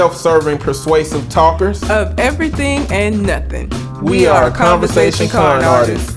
self-serving, 0.00 0.58
persuasive 0.58 1.26
talkers. 1.30 1.82
of 1.88 2.20
everything 2.20 2.86
and 2.92 3.22
nothing. 3.22 3.70
We 4.02 4.26
are 4.26 4.50
Conversation 4.50 5.26
Con 5.26 5.64
artists. 5.64 6.14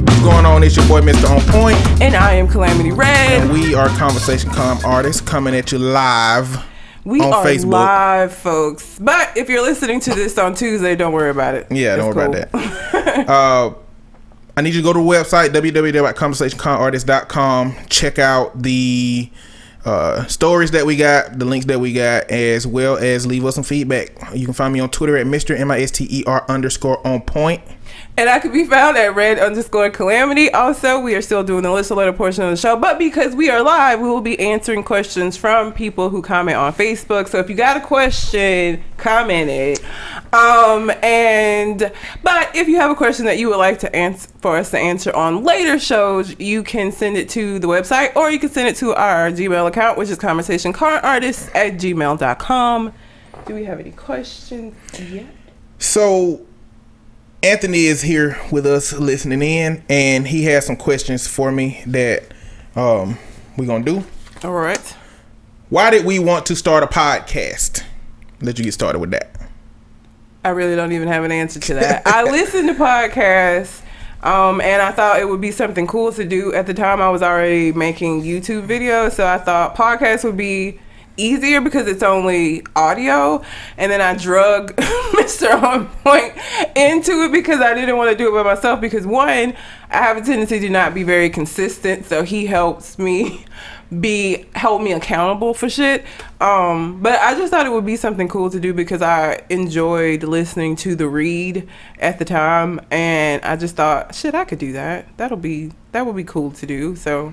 What's 0.00 0.22
going 0.22 0.46
on? 0.46 0.62
It's 0.64 0.74
your 0.76 0.88
boy, 0.88 1.02
Mr. 1.02 1.28
On 1.28 1.38
Point, 1.52 1.76
And 2.00 2.16
I 2.16 2.32
am 2.36 2.48
Calamity 2.48 2.90
Red. 2.90 3.42
and 3.42 3.52
we 3.52 3.74
are 3.74 3.88
Conversation 3.98 4.48
Con 4.50 4.82
artists 4.82 5.20
coming 5.20 5.54
at 5.54 5.70
you 5.72 5.78
live. 5.78 6.64
We 7.04 7.20
on 7.20 7.34
are 7.34 7.44
Facebook. 7.44 7.70
live, 7.72 8.32
folks. 8.34 8.98
But 8.98 9.36
if 9.36 9.50
you're 9.50 9.60
listening 9.60 10.00
to 10.00 10.14
this 10.14 10.38
on 10.38 10.54
Tuesday, 10.54 10.96
don't 10.96 11.12
worry 11.12 11.28
about 11.28 11.54
it. 11.54 11.66
Yeah, 11.70 11.96
don't 11.96 12.06
It's 12.08 12.16
worry 12.16 12.28
about 12.28 12.50
that. 12.52 13.28
uh, 13.28 13.74
I 14.56 14.62
need 14.62 14.72
you 14.72 14.80
to 14.80 14.86
go 14.86 14.94
to 14.94 15.00
the 15.00 15.04
website 15.04 15.50
www.conversationconartist.com. 15.50 17.74
Check 17.90 18.18
out 18.18 18.62
the 18.62 19.28
uh, 19.86 20.26
stories 20.26 20.72
that 20.72 20.84
we 20.84 20.96
got, 20.96 21.38
the 21.38 21.44
links 21.44 21.66
that 21.66 21.78
we 21.78 21.92
got, 21.92 22.28
as 22.30 22.66
well 22.66 22.96
as 22.96 23.24
leave 23.24 23.44
us 23.44 23.54
some 23.54 23.64
feedback. 23.64 24.10
You 24.34 24.44
can 24.44 24.52
find 24.52 24.74
me 24.74 24.80
on 24.80 24.90
Twitter 24.90 25.16
at 25.16 25.26
Mr. 25.26 25.58
M 25.58 25.70
I 25.70 25.80
S 25.80 25.92
T 25.92 26.06
E 26.10 26.24
R 26.26 26.44
underscore 26.48 27.06
on 27.06 27.20
point. 27.22 27.62
And 28.18 28.30
I 28.30 28.38
can 28.38 28.50
be 28.50 28.64
found 28.64 28.96
at 28.96 29.14
red 29.14 29.38
underscore 29.38 29.90
calamity. 29.90 30.50
Also, 30.50 30.98
we 30.98 31.14
are 31.14 31.20
still 31.20 31.44
doing 31.44 31.64
the 31.64 31.70
listen 31.70 31.98
letter 31.98 32.14
portion 32.14 32.44
of 32.44 32.50
the 32.50 32.56
show, 32.56 32.74
but 32.74 32.98
because 32.98 33.34
we 33.34 33.50
are 33.50 33.62
live, 33.62 34.00
we 34.00 34.08
will 34.08 34.22
be 34.22 34.40
answering 34.40 34.82
questions 34.84 35.36
from 35.36 35.70
people 35.70 36.08
who 36.08 36.22
comment 36.22 36.56
on 36.56 36.72
Facebook. 36.72 37.28
So 37.28 37.38
if 37.40 37.50
you 37.50 37.54
got 37.54 37.76
a 37.76 37.80
question, 37.80 38.82
comment 38.96 39.50
it. 39.50 39.84
Um, 40.32 40.90
and 41.02 41.92
but 42.22 42.56
if 42.56 42.68
you 42.68 42.76
have 42.76 42.90
a 42.90 42.94
question 42.94 43.26
that 43.26 43.36
you 43.38 43.50
would 43.50 43.58
like 43.58 43.80
to 43.80 43.94
answer 43.94 44.30
for 44.40 44.56
us 44.56 44.70
to 44.70 44.78
answer 44.78 45.14
on 45.14 45.44
later 45.44 45.78
shows, 45.78 46.40
you 46.40 46.62
can 46.62 46.92
send 46.92 47.18
it 47.18 47.28
to 47.30 47.58
the 47.58 47.68
website 47.68 48.16
or 48.16 48.30
you 48.30 48.38
can 48.38 48.48
send 48.48 48.66
it 48.66 48.76
to 48.76 48.94
our 48.94 49.30
Gmail 49.30 49.66
account, 49.66 49.98
which 49.98 50.08
is 50.08 50.16
conversationconartists 50.16 51.54
at 51.54 51.74
gmail.com. 51.74 52.92
Do 53.44 53.54
we 53.54 53.64
have 53.64 53.78
any 53.78 53.92
questions 53.92 54.74
yet? 54.98 55.26
So, 55.78 56.45
Anthony 57.42 57.86
is 57.86 58.02
here 58.02 58.38
with 58.50 58.66
us 58.66 58.92
listening 58.92 59.42
in, 59.42 59.84
and 59.88 60.26
he 60.26 60.44
has 60.44 60.66
some 60.66 60.76
questions 60.76 61.26
for 61.28 61.52
me 61.52 61.82
that 61.86 62.24
um, 62.74 63.18
we're 63.56 63.66
going 63.66 63.84
to 63.84 64.00
do. 64.00 64.06
All 64.42 64.54
right. 64.54 64.96
Why 65.68 65.90
did 65.90 66.04
we 66.04 66.18
want 66.18 66.46
to 66.46 66.56
start 66.56 66.82
a 66.82 66.86
podcast? 66.86 67.84
Let 68.40 68.58
you 68.58 68.64
get 68.64 68.74
started 68.74 69.00
with 69.00 69.10
that. 69.10 69.36
I 70.44 70.50
really 70.50 70.76
don't 70.76 70.92
even 70.92 71.08
have 71.08 71.24
an 71.24 71.32
answer 71.32 71.60
to 71.60 71.74
that. 71.74 72.02
I 72.06 72.22
listen 72.22 72.68
to 72.68 72.74
podcasts, 72.74 73.82
um, 74.24 74.60
and 74.60 74.80
I 74.80 74.92
thought 74.92 75.20
it 75.20 75.28
would 75.28 75.40
be 75.40 75.50
something 75.50 75.86
cool 75.86 76.12
to 76.12 76.24
do. 76.24 76.54
At 76.54 76.66
the 76.66 76.74
time, 76.74 77.02
I 77.02 77.10
was 77.10 77.22
already 77.22 77.72
making 77.72 78.22
YouTube 78.22 78.66
videos, 78.66 79.12
so 79.12 79.26
I 79.26 79.38
thought 79.38 79.76
podcasts 79.76 80.24
would 80.24 80.36
be 80.36 80.80
easier 81.16 81.60
because 81.60 81.86
it's 81.86 82.02
only 82.02 82.64
audio. 82.74 83.42
And 83.76 83.90
then 83.90 84.00
I 84.00 84.14
drug 84.16 84.74
Mr. 84.76 85.62
On 85.62 85.86
Point 86.02 86.34
into 86.76 87.22
it 87.24 87.32
because 87.32 87.60
I 87.60 87.74
didn't 87.74 87.96
want 87.96 88.10
to 88.10 88.16
do 88.16 88.28
it 88.28 88.42
by 88.42 88.54
myself. 88.54 88.80
Because 88.80 89.06
one, 89.06 89.54
I 89.90 89.96
have 89.98 90.16
a 90.16 90.20
tendency 90.20 90.60
to 90.60 90.70
not 90.70 90.94
be 90.94 91.02
very 91.02 91.30
consistent, 91.30 92.06
so 92.06 92.22
he 92.22 92.46
helps 92.46 92.98
me 92.98 93.44
be 94.00 94.46
help 94.54 94.82
me 94.82 94.92
accountable 94.92 95.54
for 95.54 95.68
shit. 95.68 96.04
Um, 96.40 97.00
but 97.02 97.20
I 97.20 97.34
just 97.34 97.52
thought 97.52 97.66
it 97.66 97.72
would 97.72 97.86
be 97.86 97.96
something 97.96 98.28
cool 98.28 98.50
to 98.50 98.58
do 98.58 98.74
because 98.74 99.02
I 99.02 99.44
enjoyed 99.48 100.22
listening 100.24 100.76
to 100.76 100.96
the 100.96 101.08
read 101.08 101.68
at 101.98 102.18
the 102.18 102.24
time, 102.24 102.80
and 102.90 103.42
I 103.44 103.56
just 103.56 103.76
thought, 103.76 104.14
shit, 104.14 104.34
I 104.34 104.44
could 104.44 104.58
do 104.58 104.72
that. 104.72 105.06
That'll 105.16 105.36
be 105.36 105.72
that 105.92 106.04
would 106.04 106.16
be 106.16 106.24
cool 106.24 106.50
to 106.52 106.66
do. 106.66 106.96
So 106.96 107.32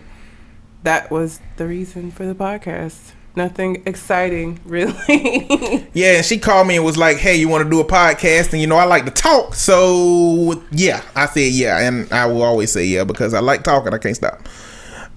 that 0.83 1.09
was 1.09 1.39
the 1.57 1.67
reason 1.67 2.11
for 2.11 2.25
the 2.25 2.35
podcast. 2.35 3.13
Nothing 3.35 3.81
exciting, 3.85 4.59
really. 4.65 4.93
Yeah, 5.95 6.17
and 6.17 6.25
she 6.25 6.39
called 6.39 6.67
me 6.67 6.75
and 6.75 6.83
was 6.83 6.97
like, 6.97 7.17
"Hey, 7.17 7.35
you 7.35 7.47
want 7.47 7.63
to 7.63 7.69
do 7.69 7.79
a 7.79 7.85
podcast?" 7.85 8.51
And 8.51 8.59
you 8.59 8.67
know, 8.67 8.77
I 8.77 8.85
like 8.85 9.05
to 9.05 9.11
talk, 9.11 9.53
so 9.53 10.63
yeah, 10.71 11.03
I 11.15 11.27
said 11.27 11.51
yeah, 11.51 11.87
and 11.87 12.11
I 12.11 12.25
will 12.25 12.41
always 12.41 12.71
say 12.71 12.85
yeah 12.85 13.03
because 13.03 13.33
I 13.35 13.39
like 13.39 13.63
talking. 13.63 13.93
I 13.93 13.99
can't 13.99 14.15
stop. 14.15 14.47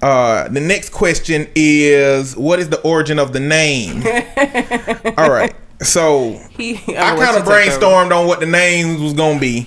Uh, 0.03 0.49
the 0.49 0.61
next 0.61 0.91
question 0.91 1.49
is, 1.55 2.37
what 2.37 2.59
is 2.59 2.69
the 2.69 2.81
origin 2.83 3.19
of 3.19 3.33
the 3.33 3.41
name? 3.41 3.97
All 5.19 5.31
right, 5.31 5.55
so 5.81 6.33
he, 6.51 6.77
I 6.95 7.15
let 7.15 7.33
kind 7.33 7.37
of 7.39 7.45
brainstormed 7.45 8.15
on 8.15 8.27
what 8.27 8.41
the 8.41 8.47
names 8.47 9.01
was 9.01 9.15
gonna 9.15 9.41
be, 9.41 9.67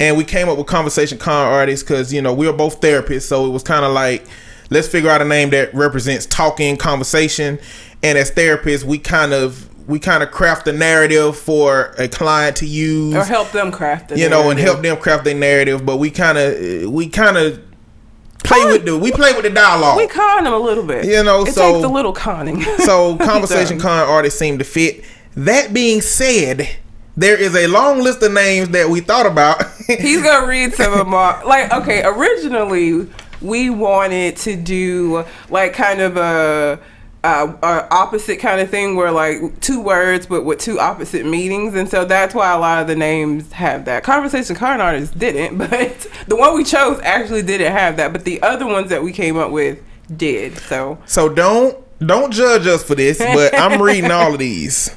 and 0.00 0.16
we 0.16 0.24
came 0.24 0.48
up 0.48 0.58
with 0.58 0.66
conversation 0.66 1.18
con 1.18 1.46
artists 1.46 1.84
because 1.84 2.12
you 2.12 2.20
know 2.20 2.34
we 2.34 2.46
were 2.48 2.52
both 2.52 2.80
therapists, 2.80 3.22
so 3.22 3.46
it 3.46 3.50
was 3.50 3.62
kind 3.62 3.84
of 3.84 3.92
like 3.92 4.24
let's 4.72 4.88
figure 4.88 5.10
out 5.10 5.20
a 5.22 5.24
name 5.24 5.50
that 5.50 5.72
represents 5.74 6.26
talking, 6.26 6.76
conversation, 6.76 7.58
and 8.02 8.18
as 8.18 8.30
therapists, 8.30 8.84
we 8.84 8.98
kind 8.98 9.32
of 9.32 9.68
we 9.88 9.98
kind 9.98 10.22
of 10.22 10.30
craft 10.30 10.64
the 10.64 10.72
narrative 10.72 11.36
for 11.36 11.94
a 11.98 12.08
client 12.08 12.56
to 12.56 12.66
use, 12.66 13.14
or 13.14 13.24
help 13.24 13.50
them 13.52 13.72
craft 13.72 14.12
it. 14.12 14.18
you 14.18 14.28
know, 14.28 14.50
and 14.50 14.58
help 14.58 14.80
them 14.82 14.96
craft 14.96 15.24
their 15.24 15.34
narrative. 15.34 15.84
But 15.84 15.96
we 15.98 16.10
kind 16.10 16.38
of 16.38 16.90
we 16.90 17.08
kind 17.08 17.36
of 17.36 17.60
play 18.44 18.60
Con- 18.60 18.72
with 18.72 18.84
the 18.84 18.98
we 18.98 19.12
play 19.12 19.32
with 19.32 19.42
the 19.42 19.50
dialogue. 19.50 19.96
We 19.96 20.06
con 20.06 20.44
them 20.44 20.52
a 20.52 20.58
little 20.58 20.84
bit. 20.84 21.04
You 21.04 21.22
know, 21.22 21.44
so 21.44 21.50
it 21.50 21.54
so- 21.54 21.72
takes 21.72 21.84
a 21.84 21.88
little 21.88 22.12
conning. 22.12 22.62
So 22.78 23.16
conversation 23.18 23.78
con 23.78 24.08
artists 24.08 24.38
seem 24.38 24.58
to 24.58 24.64
fit. 24.64 25.04
That 25.34 25.72
being 25.72 26.00
said, 26.00 26.68
there 27.16 27.36
is 27.36 27.54
a 27.56 27.66
long 27.66 28.00
list 28.00 28.22
of 28.22 28.32
names 28.32 28.68
that 28.70 28.88
we 28.88 29.00
thought 29.00 29.26
about. 29.26 29.64
He's 29.86 30.22
gonna 30.22 30.46
read 30.46 30.74
some 30.74 30.92
of 30.92 30.98
them. 30.98 31.12
Like, 31.46 31.72
okay, 31.72 32.02
originally 32.04 33.08
we 33.42 33.70
wanted 33.70 34.36
to 34.38 34.56
do 34.56 35.24
like 35.50 35.72
kind 35.72 36.00
of 36.00 36.16
a, 36.16 36.78
a 37.24 37.88
opposite 37.90 38.38
kind 38.38 38.60
of 38.60 38.70
thing, 38.70 38.96
where 38.96 39.10
like 39.10 39.60
two 39.60 39.80
words 39.80 40.26
but 40.26 40.44
with 40.44 40.58
two 40.58 40.78
opposite 40.78 41.26
meanings, 41.26 41.74
and 41.74 41.88
so 41.88 42.04
that's 42.04 42.34
why 42.34 42.52
a 42.52 42.58
lot 42.58 42.80
of 42.80 42.86
the 42.86 42.96
names 42.96 43.52
have 43.52 43.84
that. 43.84 44.04
Conversation 44.04 44.56
card 44.56 44.80
artists 44.80 45.14
didn't, 45.14 45.58
but 45.70 46.06
the 46.26 46.36
one 46.36 46.54
we 46.54 46.64
chose 46.64 47.00
actually 47.02 47.42
didn't 47.42 47.72
have 47.72 47.96
that, 47.96 48.12
but 48.12 48.24
the 48.24 48.42
other 48.42 48.66
ones 48.66 48.90
that 48.90 49.02
we 49.02 49.12
came 49.12 49.36
up 49.36 49.50
with 49.50 49.82
did. 50.16 50.56
So 50.58 50.98
so 51.06 51.28
don't 51.28 51.78
don't 52.06 52.32
judge 52.32 52.66
us 52.66 52.82
for 52.82 52.94
this, 52.94 53.18
but 53.18 53.58
I'm 53.58 53.80
reading 53.80 54.10
all 54.10 54.32
of 54.32 54.38
these. 54.38 54.96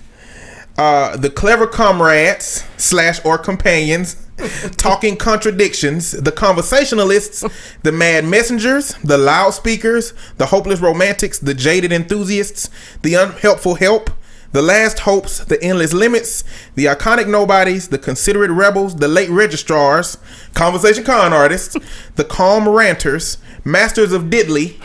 Uh, 0.77 1.15
the 1.15 1.29
clever 1.29 1.67
comrades 1.67 2.65
slash 2.77 3.23
or 3.23 3.37
companions, 3.37 4.24
talking 4.77 5.15
contradictions, 5.15 6.11
the 6.11 6.31
conversationalists, 6.31 7.43
the 7.83 7.91
mad 7.91 8.25
messengers, 8.25 8.93
the 9.03 9.17
loudspeakers, 9.17 10.13
the 10.37 10.47
hopeless 10.47 10.79
romantics, 10.79 11.39
the 11.39 11.53
jaded 11.53 11.91
enthusiasts, 11.91 12.69
the 13.01 13.13
unhelpful 13.15 13.75
help, 13.75 14.09
the 14.51 14.61
last 14.61 14.99
hopes, 14.99 15.39
the 15.39 15.61
endless 15.61 15.93
limits, 15.93 16.43
the 16.75 16.85
iconic 16.85 17.27
nobodies, 17.27 17.89
the 17.89 17.97
considerate 17.97 18.51
rebels, 18.51 18.95
the 18.95 19.07
late 19.07 19.29
registrars, 19.29 20.17
conversation 20.53 21.03
con 21.03 21.33
artists, 21.33 21.75
the 22.15 22.23
calm 22.23 22.67
ranters, 22.67 23.37
masters 23.65 24.13
of 24.13 24.23
diddly, 24.23 24.77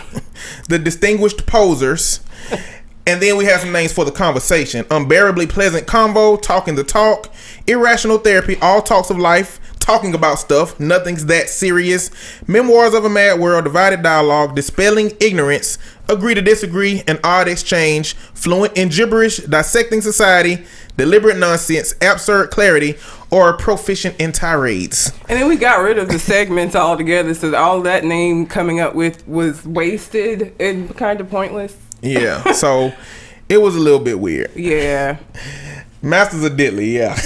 the 0.69 0.79
distinguished 0.79 1.47
posers. 1.47 2.21
And 3.11 3.21
then 3.21 3.37
we 3.37 3.45
have 3.47 3.63
some 3.63 3.73
names 3.73 3.93
for 3.93 4.05
the 4.05 4.13
conversation. 4.13 4.87
Unbearably 4.89 5.49
pleasant 5.49 5.89
convo, 5.89 6.41
talking 6.41 6.77
the 6.77 6.85
talk, 6.85 7.27
irrational 7.67 8.19
therapy, 8.19 8.57
all 8.63 8.81
talks 8.81 9.11
of 9.11 9.19
life, 9.19 9.59
talking 9.81 10.15
about 10.15 10.39
stuff, 10.39 10.79
nothing's 10.79 11.27
that 11.27 11.49
serious, 11.49 12.13
memoirs 12.47 12.95
of 12.95 13.05
a 13.05 13.09
mad 13.09 13.41
world, 13.41 13.65
divided 13.65 14.05
dialogue, 14.05 14.55
dispelling 14.55 15.11
ignorance, 15.19 15.77
agree 16.09 16.35
to 16.35 16.41
disagree, 16.41 17.03
an 17.09 17.19
odd 17.25 17.49
exchange, 17.49 18.15
fluent 18.15 18.77
in 18.77 18.91
gibberish, 18.91 19.39
dissecting 19.39 20.03
society, 20.03 20.65
deliberate 20.97 21.37
nonsense, 21.37 21.97
absurd 22.01 22.53
clarity, 22.53 22.95
or 23.33 23.57
proficient 23.57 24.15
in 24.21 24.31
tirades. 24.31 25.13
And 25.29 25.37
then 25.37 25.49
we 25.49 25.57
got 25.57 25.83
rid 25.83 25.99
of 25.99 26.07
the 26.07 26.21
segments 26.21 26.77
altogether, 26.77 27.35
so 27.35 27.57
all 27.57 27.81
that 27.83 28.05
name 28.05 28.47
coming 28.47 28.79
up 28.79 28.95
with 28.95 29.27
was 29.27 29.67
wasted 29.67 30.55
and 30.61 30.97
kind 30.97 31.21
of 31.21 31.29
pointless. 31.29 31.77
Yeah, 32.03 32.53
so 32.53 32.93
it 33.49 33.59
was 33.59 33.77
a 33.77 33.81
little 33.81 33.99
bit 33.99 34.19
weird. 34.19 34.55
Yeah, 34.57 35.19
Masters 36.03 36.45
of 36.45 36.53
Diddley, 36.53 36.93
yeah. 36.95 37.19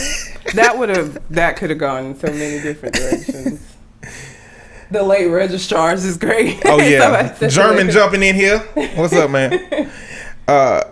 that 0.54 0.78
would 0.78 0.88
have 0.88 1.20
that 1.30 1.56
could 1.56 1.70
have 1.70 1.78
gone 1.78 2.06
in 2.06 2.18
so 2.18 2.28
many 2.28 2.60
different 2.60 2.94
directions. 2.94 3.74
The 4.90 5.02
late 5.02 5.26
registrars 5.26 6.04
is 6.04 6.16
great. 6.16 6.60
Oh 6.64 6.78
yeah, 6.78 7.36
German 7.48 7.90
jumping 7.90 8.22
in 8.22 8.34
here. 8.34 8.58
What's 8.94 9.14
up, 9.14 9.30
man? 9.30 9.90
Uh, 10.46 10.84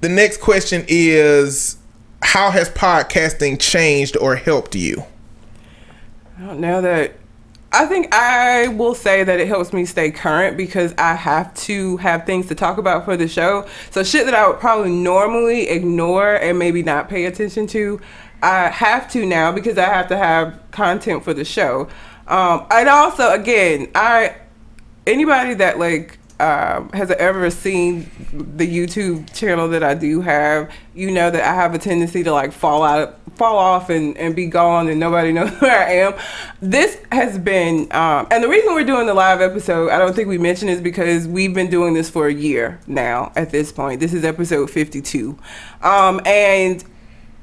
the 0.00 0.08
next 0.08 0.40
question 0.40 0.84
is, 0.86 1.76
how 2.22 2.50
has 2.50 2.68
podcasting 2.70 3.58
changed 3.58 4.16
or 4.16 4.36
helped 4.36 4.74
you? 4.74 5.04
I 6.38 6.46
don't 6.46 6.60
know 6.60 6.80
that. 6.82 7.14
I 7.72 7.86
think 7.86 8.12
I 8.12 8.68
will 8.68 8.94
say 8.96 9.22
that 9.22 9.38
it 9.38 9.46
helps 9.46 9.72
me 9.72 9.84
stay 9.84 10.10
current 10.10 10.56
because 10.56 10.92
I 10.98 11.14
have 11.14 11.54
to 11.54 11.98
have 11.98 12.26
things 12.26 12.46
to 12.48 12.56
talk 12.56 12.78
about 12.78 13.04
for 13.04 13.16
the 13.16 13.28
show. 13.28 13.66
So 13.90 14.02
shit 14.02 14.24
that 14.26 14.34
I 14.34 14.48
would 14.48 14.58
probably 14.58 14.90
normally 14.90 15.68
ignore 15.68 16.34
and 16.34 16.58
maybe 16.58 16.82
not 16.82 17.08
pay 17.08 17.26
attention 17.26 17.68
to, 17.68 18.00
I 18.42 18.68
have 18.68 19.08
to 19.12 19.24
now 19.24 19.52
because 19.52 19.78
I 19.78 19.84
have 19.84 20.08
to 20.08 20.16
have 20.16 20.60
content 20.72 21.22
for 21.22 21.32
the 21.32 21.44
show. 21.44 21.88
Um, 22.26 22.66
and 22.70 22.88
also, 22.88 23.32
again, 23.32 23.90
I 23.94 24.36
anybody 25.06 25.54
that 25.54 25.78
like 25.78 26.18
um, 26.40 26.88
has 26.90 27.10
ever 27.12 27.50
seen 27.50 28.10
the 28.32 28.66
YouTube 28.66 29.32
channel 29.34 29.68
that 29.68 29.82
I 29.82 29.94
do 29.94 30.20
have, 30.22 30.70
you 30.94 31.10
know 31.10 31.30
that 31.30 31.42
I 31.42 31.54
have 31.54 31.74
a 31.74 31.78
tendency 31.78 32.22
to 32.22 32.32
like 32.32 32.52
fall 32.52 32.82
out, 32.82 33.18
fall 33.36 33.58
off, 33.58 33.90
and, 33.90 34.16
and 34.16 34.34
be 34.34 34.46
gone, 34.46 34.88
and 34.88 34.98
nobody 34.98 35.32
knows 35.34 35.50
where 35.60 35.86
I 35.86 35.92
am. 35.92 36.14
This 36.60 36.98
has 37.12 37.38
been, 37.38 37.92
um, 37.92 38.26
and 38.30 38.42
the 38.42 38.48
reason 38.48 38.74
we're 38.74 38.84
doing 38.84 39.06
the 39.06 39.14
live 39.14 39.40
episode, 39.40 39.90
I 39.90 39.98
don't 39.98 40.14
think 40.14 40.28
we 40.28 40.38
mentioned 40.38 40.70
is 40.70 40.80
because 40.80 41.28
we've 41.28 41.54
been 41.54 41.70
doing 41.70 41.94
this 41.94 42.08
for 42.08 42.26
a 42.26 42.32
year 42.32 42.80
now. 42.86 43.32
At 43.36 43.50
this 43.50 43.70
point, 43.70 44.00
this 44.00 44.14
is 44.14 44.24
episode 44.24 44.70
fifty-two, 44.70 45.38
um, 45.82 46.20
and 46.24 46.82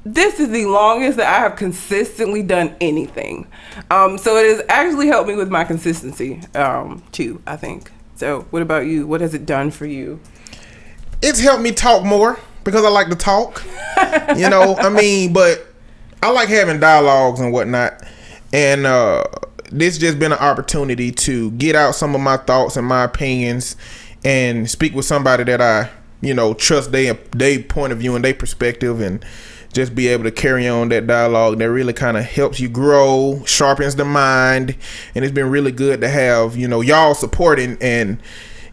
this 0.04 0.40
is 0.40 0.50
the 0.50 0.66
longest 0.66 1.18
that 1.18 1.26
I 1.26 1.40
have 1.40 1.56
consistently 1.56 2.42
done 2.42 2.74
anything. 2.80 3.46
Um, 3.90 4.18
so 4.18 4.36
it 4.36 4.46
has 4.46 4.62
actually 4.68 5.06
helped 5.06 5.28
me 5.28 5.36
with 5.36 5.50
my 5.50 5.64
consistency 5.64 6.40
um, 6.54 7.02
too. 7.12 7.40
I 7.46 7.56
think. 7.56 7.92
So, 8.18 8.48
what 8.50 8.62
about 8.62 8.86
you? 8.86 9.06
What 9.06 9.20
has 9.20 9.32
it 9.32 9.46
done 9.46 9.70
for 9.70 9.86
you? 9.86 10.18
It's 11.22 11.38
helped 11.38 11.62
me 11.62 11.70
talk 11.70 12.04
more 12.04 12.40
because 12.64 12.84
I 12.84 12.88
like 12.88 13.10
to 13.10 13.14
talk. 13.14 13.62
you 14.36 14.50
know, 14.50 14.74
I 14.76 14.88
mean, 14.90 15.32
but 15.32 15.64
I 16.20 16.32
like 16.32 16.48
having 16.48 16.80
dialogues 16.80 17.38
and 17.38 17.52
whatnot. 17.52 18.02
And 18.52 18.86
uh, 18.86 19.22
this 19.70 19.98
just 19.98 20.18
been 20.18 20.32
an 20.32 20.38
opportunity 20.38 21.12
to 21.12 21.52
get 21.52 21.76
out 21.76 21.94
some 21.94 22.16
of 22.16 22.20
my 22.20 22.38
thoughts 22.38 22.76
and 22.76 22.84
my 22.84 23.04
opinions 23.04 23.76
and 24.24 24.68
speak 24.68 24.96
with 24.96 25.04
somebody 25.04 25.44
that 25.44 25.60
I, 25.60 25.88
you 26.20 26.34
know, 26.34 26.54
trust 26.54 26.90
their 26.90 27.14
they 27.36 27.62
point 27.62 27.92
of 27.92 28.00
view 28.00 28.16
and 28.16 28.24
their 28.24 28.34
perspective 28.34 29.00
and 29.00 29.24
just 29.72 29.94
be 29.94 30.08
able 30.08 30.24
to 30.24 30.30
carry 30.30 30.66
on 30.66 30.88
that 30.88 31.06
dialogue 31.06 31.58
that 31.58 31.70
really 31.70 31.92
kind 31.92 32.16
of 32.16 32.24
helps 32.24 32.58
you 32.58 32.68
grow, 32.68 33.42
sharpens 33.46 33.96
the 33.96 34.04
mind, 34.04 34.76
and 35.14 35.24
it's 35.24 35.34
been 35.34 35.50
really 35.50 35.72
good 35.72 36.00
to 36.00 36.08
have 36.08 36.56
you 36.56 36.68
know 36.68 36.80
y'all 36.80 37.14
supporting 37.14 37.76
and 37.80 38.18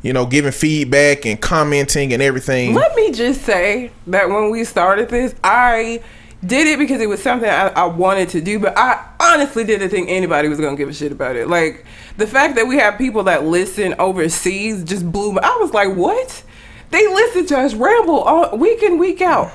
you 0.01 0.13
know 0.13 0.25
giving 0.25 0.51
feedback 0.51 1.25
and 1.25 1.41
commenting 1.41 2.13
and 2.13 2.21
everything. 2.21 2.73
Let 2.73 2.95
me 2.95 3.11
just 3.11 3.41
say 3.41 3.91
that 4.07 4.29
when 4.29 4.49
we 4.49 4.63
started 4.63 5.09
this, 5.09 5.35
I 5.43 6.01
did 6.45 6.67
it 6.67 6.79
because 6.79 7.01
it 7.01 7.09
was 7.09 7.21
something 7.21 7.49
I, 7.49 7.67
I 7.69 7.85
wanted 7.85 8.29
to 8.29 8.41
do, 8.41 8.59
but 8.59 8.77
I 8.77 9.05
honestly 9.19 9.63
didn't 9.63 9.89
think 9.89 10.09
anybody 10.09 10.47
was 10.47 10.59
gonna 10.59 10.77
give 10.77 10.89
a 10.89 10.93
shit 10.93 11.11
about 11.11 11.35
it. 11.35 11.49
Like 11.49 11.85
the 12.17 12.27
fact 12.27 12.55
that 12.55 12.67
we 12.67 12.77
have 12.77 12.97
people 12.97 13.23
that 13.23 13.43
listen 13.43 13.95
overseas 13.99 14.83
just 14.83 15.11
blew 15.11 15.33
me. 15.33 15.39
I 15.43 15.57
was 15.59 15.73
like, 15.73 15.93
what? 15.95 16.43
They 16.91 17.05
listen 17.07 17.47
to 17.47 17.59
us 17.59 17.73
ramble 17.73 18.21
all 18.21 18.57
week 18.57 18.81
in 18.81 18.97
week 18.97 19.21
out 19.21 19.51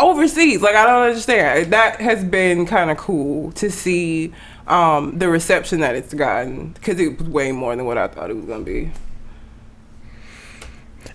overseas. 0.00 0.62
Like 0.62 0.74
I 0.74 0.86
don't 0.86 1.02
understand. 1.02 1.72
That 1.72 2.00
has 2.00 2.24
been 2.24 2.66
kind 2.66 2.90
of 2.90 2.96
cool 2.96 3.52
to 3.52 3.70
see 3.70 4.32
um, 4.66 5.18
the 5.18 5.28
reception 5.28 5.80
that 5.80 5.94
it's 5.94 6.14
gotten 6.14 6.72
because 6.72 6.98
it 7.00 7.18
was 7.18 7.28
way 7.28 7.52
more 7.52 7.74
than 7.76 7.86
what 7.86 7.98
I 7.98 8.08
thought 8.08 8.30
it 8.30 8.36
was 8.36 8.46
gonna 8.46 8.64
be. 8.64 8.90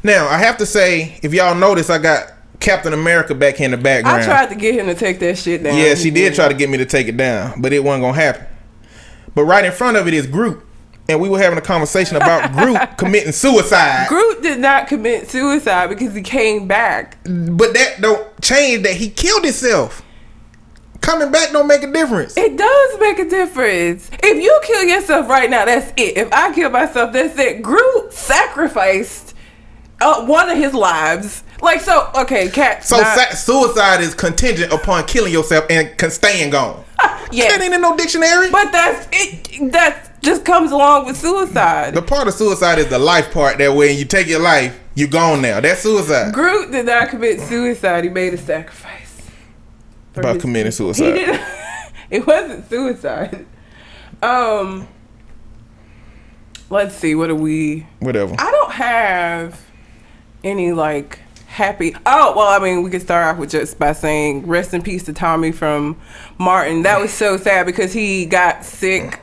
Now 0.03 0.27
I 0.27 0.37
have 0.37 0.57
to 0.57 0.65
say, 0.65 1.19
if 1.23 1.33
y'all 1.33 1.55
notice, 1.55 1.89
I 1.89 1.97
got 1.97 2.31
Captain 2.59 2.93
America 2.93 3.33
back 3.33 3.55
here 3.55 3.65
in 3.65 3.71
the 3.71 3.77
background. 3.77 4.21
I 4.21 4.25
tried 4.25 4.49
to 4.49 4.55
get 4.55 4.75
him 4.75 4.87
to 4.87 4.95
take 4.95 5.19
that 5.19 5.37
shit 5.37 5.63
down. 5.63 5.77
Yeah, 5.77 5.95
she 5.95 6.11
did 6.11 6.33
try 6.33 6.47
to 6.47 6.53
get 6.53 6.69
me 6.69 6.77
to 6.77 6.85
take 6.85 7.07
it 7.07 7.17
down, 7.17 7.61
but 7.61 7.73
it 7.73 7.83
wasn't 7.83 8.03
gonna 8.03 8.13
happen. 8.13 8.45
But 9.35 9.43
right 9.43 9.63
in 9.63 9.71
front 9.71 9.97
of 9.97 10.07
it 10.07 10.13
is 10.13 10.27
Groot. 10.27 10.65
And 11.09 11.19
we 11.19 11.27
were 11.27 11.39
having 11.39 11.57
a 11.57 11.61
conversation 11.61 12.17
about 12.17 12.51
Groot 12.53 12.79
committing 12.97 13.31
suicide. 13.31 14.07
Groot 14.07 14.43
did 14.43 14.59
not 14.59 14.87
commit 14.87 15.29
suicide 15.29 15.87
because 15.87 16.13
he 16.13 16.21
came 16.21 16.67
back. 16.67 17.17
But 17.23 17.73
that 17.73 17.97
don't 17.99 18.41
change 18.41 18.83
that 18.83 18.95
he 18.95 19.09
killed 19.09 19.43
himself. 19.43 20.03
Coming 21.01 21.31
back 21.31 21.51
don't 21.51 21.67
make 21.67 21.81
a 21.81 21.91
difference. 21.91 22.37
It 22.37 22.57
does 22.57 22.99
make 22.99 23.17
a 23.17 23.27
difference. 23.27 24.11
If 24.21 24.43
you 24.43 24.59
kill 24.63 24.83
yourself 24.83 25.27
right 25.29 25.49
now, 25.49 25.65
that's 25.65 25.91
it. 25.97 26.17
If 26.17 26.31
I 26.31 26.53
kill 26.53 26.69
myself, 26.69 27.13
that's 27.13 27.37
it. 27.39 27.63
Groot 27.63 28.13
sacrificed 28.13 29.33
uh, 30.01 30.25
one 30.25 30.49
of 30.49 30.57
his 30.57 30.73
lives. 30.73 31.43
Like 31.61 31.81
so, 31.81 32.09
okay, 32.15 32.49
cat. 32.49 32.85
So 32.85 32.97
sa- 32.97 33.33
suicide 33.35 34.01
is 34.01 34.13
contingent 34.13 34.71
upon 34.71 35.05
killing 35.07 35.33
yourself 35.33 35.65
and 35.69 35.97
can 35.97 36.11
staying 36.11 36.51
gone. 36.51 36.83
yeah, 37.31 37.49
that 37.49 37.61
ain't 37.61 37.73
in 37.73 37.81
no 37.81 37.97
dictionary. 37.97 38.49
But 38.51 38.71
that's 38.71 39.07
it. 39.11 39.71
That 39.71 40.08
just 40.21 40.45
comes 40.45 40.71
along 40.71 41.05
with 41.05 41.17
suicide. 41.17 41.93
The 41.93 42.01
part 42.01 42.27
of 42.27 42.33
suicide 42.33 42.79
is 42.79 42.87
the 42.87 42.99
life 42.99 43.31
part. 43.31 43.57
That 43.57 43.73
when 43.73 43.97
you 43.97 44.05
take 44.05 44.27
your 44.27 44.41
life, 44.41 44.79
you're 44.95 45.07
gone 45.07 45.41
now. 45.41 45.59
That's 45.59 45.81
suicide. 45.81 46.33
Groot 46.33 46.71
did 46.71 46.85
not 46.85 47.09
commit 47.09 47.39
suicide. 47.41 48.03
He 48.03 48.09
made 48.09 48.33
a 48.33 48.37
sacrifice. 48.37 49.29
About 50.15 50.39
committing 50.39 50.71
suicide. 50.71 51.17
He 51.17 51.25
did, 51.25 51.41
it 52.09 52.27
wasn't 52.27 52.69
suicide. 52.69 53.45
Um. 54.21 54.87
Let's 56.69 56.93
see. 56.95 57.15
What 57.15 57.29
are 57.29 57.35
we? 57.35 57.87
Whatever. 57.99 58.35
I 58.37 58.51
don't 58.51 58.71
have 58.73 59.59
any 60.43 60.71
like 60.71 61.19
happy. 61.47 61.95
Oh 62.05 62.33
well, 62.35 62.47
I 62.47 62.63
mean, 62.63 62.83
we 62.83 62.91
could 62.91 63.01
start 63.01 63.25
off 63.25 63.37
with 63.39 63.49
just 63.49 63.79
by 63.79 63.93
saying 63.93 64.45
rest 64.45 64.73
in 64.73 64.81
peace 64.81 65.03
to 65.03 65.13
Tommy 65.13 65.51
from 65.51 65.99
Martin. 66.37 66.83
That 66.83 66.99
was 66.99 67.11
so 67.11 67.37
sad 67.37 67.65
because 67.65 67.91
he 67.93 68.25
got 68.25 68.63
sick 68.63 69.19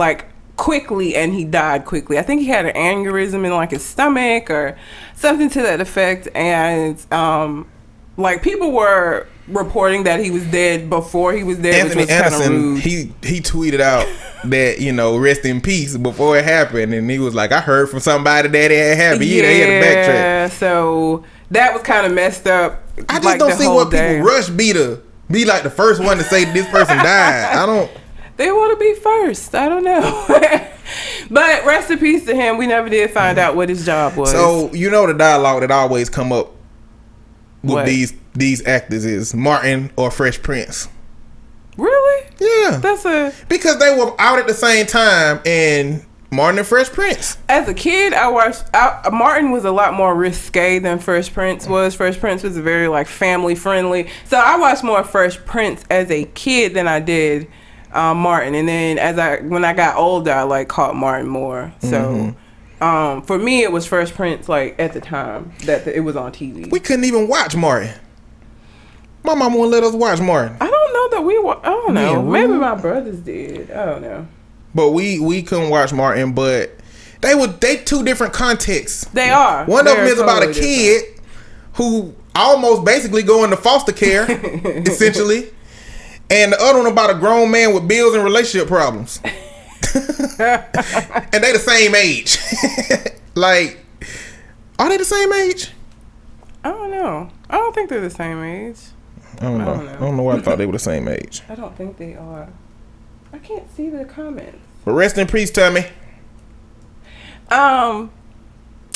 like 0.00 0.26
quickly 0.56 1.14
and 1.14 1.32
he 1.32 1.44
died 1.44 1.84
quickly. 1.84 2.18
I 2.18 2.22
think 2.22 2.40
he 2.40 2.48
had 2.48 2.66
an 2.66 2.74
aneurysm 2.74 3.44
in 3.44 3.52
like 3.52 3.70
his 3.70 3.84
stomach 3.84 4.50
or 4.50 4.76
something 5.14 5.48
to 5.50 5.62
that 5.62 5.80
effect, 5.80 6.26
and 6.34 7.00
um, 7.12 7.70
like 8.16 8.42
people 8.42 8.72
were 8.72 9.28
reporting 9.46 10.04
that 10.04 10.20
he 10.20 10.30
was 10.30 10.44
dead 10.46 10.88
before 10.88 11.32
he 11.32 11.42
was 11.42 11.58
dead. 11.58 11.86
Anthony 11.86 12.08
Anderson, 12.08 12.76
he 12.76 13.12
he 13.22 13.40
tweeted 13.40 13.80
out 13.80 14.06
that 14.44 14.80
you 14.80 14.92
know 14.92 15.16
rest 15.16 15.44
in 15.44 15.60
peace 15.60 15.96
before 15.96 16.36
it 16.36 16.44
happened, 16.44 16.94
and 16.94 17.10
he 17.10 17.18
was 17.18 17.34
like, 17.34 17.52
I 17.52 17.60
heard 17.60 17.90
from 17.90 18.00
somebody 18.00 18.48
that 18.48 18.70
it 18.70 18.88
had 18.88 18.96
happened. 18.96 19.24
Yeah, 19.24 19.50
he 19.50 19.60
had 19.60 19.66
to 19.66 19.86
backtrack. 19.86 20.14
Yeah, 20.14 20.48
so 20.48 21.24
that 21.50 21.74
was 21.74 21.82
kind 21.82 22.06
of 22.06 22.12
messed 22.12 22.46
up. 22.46 22.82
I 23.08 23.14
just 23.14 23.24
like, 23.24 23.38
don't 23.38 23.52
see 23.52 23.68
what 23.68 23.90
people 23.90 24.20
rush 24.20 24.48
be 24.48 24.72
to 24.72 25.02
be 25.30 25.44
like 25.44 25.62
the 25.62 25.70
first 25.70 26.02
one 26.02 26.16
to 26.16 26.24
say 26.24 26.44
this 26.44 26.68
person 26.68 26.96
died. 26.96 27.56
I 27.56 27.66
don't. 27.66 27.90
They 28.40 28.50
want 28.50 28.72
to 28.72 28.82
be 28.82 28.94
first. 28.94 29.54
I 29.54 29.68
don't 29.68 29.84
know. 29.84 30.24
but 31.30 31.66
rest 31.66 31.90
in 31.90 31.98
peace 31.98 32.24
to 32.24 32.34
him. 32.34 32.56
We 32.56 32.66
never 32.66 32.88
did 32.88 33.10
find 33.10 33.36
out 33.36 33.54
what 33.54 33.68
his 33.68 33.84
job 33.84 34.16
was. 34.16 34.30
So 34.30 34.72
you 34.72 34.88
know 34.88 35.06
the 35.06 35.12
dialogue 35.12 35.60
that 35.60 35.70
always 35.70 36.08
come 36.08 36.32
up 36.32 36.52
with 37.62 37.74
what? 37.74 37.84
these 37.84 38.14
these 38.32 38.66
actors 38.66 39.04
is 39.04 39.34
Martin 39.34 39.92
or 39.94 40.10
Fresh 40.10 40.40
Prince. 40.40 40.88
Really? 41.76 42.30
Yeah. 42.40 42.78
That's 42.78 43.04
a 43.04 43.34
because 43.50 43.78
they 43.78 43.94
were 43.94 44.18
out 44.18 44.38
at 44.38 44.46
the 44.46 44.54
same 44.54 44.86
time 44.86 45.42
and 45.44 46.02
Martin 46.30 46.60
and 46.60 46.66
Fresh 46.66 46.92
Prince. 46.92 47.36
As 47.46 47.68
a 47.68 47.74
kid, 47.74 48.14
I 48.14 48.28
watched. 48.28 48.64
I, 48.72 49.10
Martin 49.12 49.50
was 49.50 49.66
a 49.66 49.70
lot 49.70 49.92
more 49.92 50.14
risque 50.14 50.78
than 50.78 50.98
Fresh 50.98 51.34
Prince 51.34 51.66
was. 51.66 51.94
Fresh 51.94 52.18
Prince 52.18 52.42
was 52.42 52.56
very 52.56 52.88
like 52.88 53.06
family 53.06 53.54
friendly, 53.54 54.08
so 54.24 54.38
I 54.38 54.56
watched 54.56 54.82
more 54.82 55.04
Fresh 55.04 55.44
Prince 55.44 55.84
as 55.90 56.10
a 56.10 56.24
kid 56.24 56.72
than 56.72 56.88
I 56.88 57.00
did 57.00 57.46
um, 57.92 58.18
Martin. 58.18 58.54
And 58.54 58.68
then 58.68 58.98
as 58.98 59.18
I 59.18 59.40
when 59.40 59.64
I 59.64 59.72
got 59.72 59.96
older, 59.96 60.32
I 60.32 60.42
like 60.42 60.68
caught 60.68 60.96
Martin 60.96 61.28
more. 61.28 61.72
So. 61.80 61.88
Mm-hmm. 61.88 62.36
Um, 62.82 63.20
for 63.20 63.38
me, 63.38 63.62
it 63.62 63.70
was 63.70 63.84
Fresh 63.84 64.12
Prince. 64.14 64.48
Like 64.48 64.74
at 64.78 64.94
the 64.94 65.02
time 65.02 65.52
that 65.64 65.86
it 65.86 66.00
was 66.00 66.16
on 66.16 66.32
TV, 66.32 66.70
we 66.70 66.80
couldn't 66.80 67.04
even 67.04 67.28
watch 67.28 67.54
Martin. 67.54 67.92
My 69.22 69.34
mom 69.34 69.52
wouldn't 69.52 69.72
let 69.72 69.82
us 69.84 69.92
watch 69.92 70.18
Martin. 70.18 70.56
I 70.62 70.70
don't 70.70 70.92
know 70.94 71.18
that 71.18 71.22
we. 71.22 71.38
Wa- 71.38 71.60
I 71.62 71.68
don't 71.68 71.92
know. 71.92 72.22
Maybe 72.22 72.54
my 72.54 72.74
brothers 72.74 73.18
did. 73.20 73.70
I 73.70 73.84
don't 73.84 74.00
know. 74.00 74.26
But 74.74 74.92
we 74.92 75.20
we 75.20 75.42
couldn't 75.42 75.68
watch 75.68 75.92
Martin, 75.92 76.32
but 76.32 76.70
they 77.20 77.34
were 77.34 77.48
they 77.48 77.76
two 77.76 78.02
different 78.02 78.32
contexts. 78.32 79.04
They 79.08 79.28
are. 79.28 79.66
One 79.66 79.84
They're 79.84 79.94
of 79.94 80.00
them 80.00 80.06
is 80.06 80.18
totally 80.18 80.38
about 80.38 80.56
a 80.56 80.58
kid 80.58 81.00
different. 81.02 81.26
who 81.74 82.14
almost 82.34 82.84
basically 82.84 83.22
go 83.22 83.44
into 83.44 83.56
foster 83.58 83.92
care, 83.92 84.24
essentially, 84.86 85.50
and 86.30 86.52
the 86.52 86.62
other 86.62 86.78
one 86.78 86.90
about 86.90 87.10
a 87.10 87.14
grown 87.14 87.50
man 87.50 87.74
with 87.74 87.88
bills 87.88 88.14
and 88.14 88.22
relationship 88.22 88.68
problems. 88.68 89.20
and 89.24 89.32
they 90.38 91.52
the 91.52 91.62
same 91.62 91.94
age. 91.94 92.38
like, 93.34 93.84
are 94.78 94.88
they 94.88 94.96
the 94.96 95.04
same 95.04 95.32
age? 95.32 95.72
I 96.62 96.70
don't 96.70 96.90
know. 96.90 97.30
I 97.48 97.56
don't 97.56 97.74
think 97.74 97.90
they're 97.90 98.00
the 98.00 98.10
same 98.10 98.42
age. 98.42 98.78
I 99.38 99.44
don't 99.44 99.58
know. 99.58 99.64
I 99.64 99.76
don't 99.76 99.86
know, 99.86 99.92
I 99.92 99.96
don't 99.96 100.16
know 100.16 100.22
why 100.22 100.36
I 100.36 100.40
thought 100.40 100.58
they 100.58 100.66
were 100.66 100.72
the 100.72 100.78
same 100.78 101.08
age. 101.08 101.42
I 101.48 101.54
don't 101.54 101.76
think 101.76 101.96
they 101.96 102.14
are. 102.14 102.48
I 103.32 103.38
can't 103.38 103.70
see 103.74 103.88
the 103.88 104.04
comments. 104.04 104.58
But 104.84 104.92
rest 104.92 105.18
in 105.18 105.26
peace, 105.26 105.50
Tommy. 105.50 105.86
Um. 107.48 108.10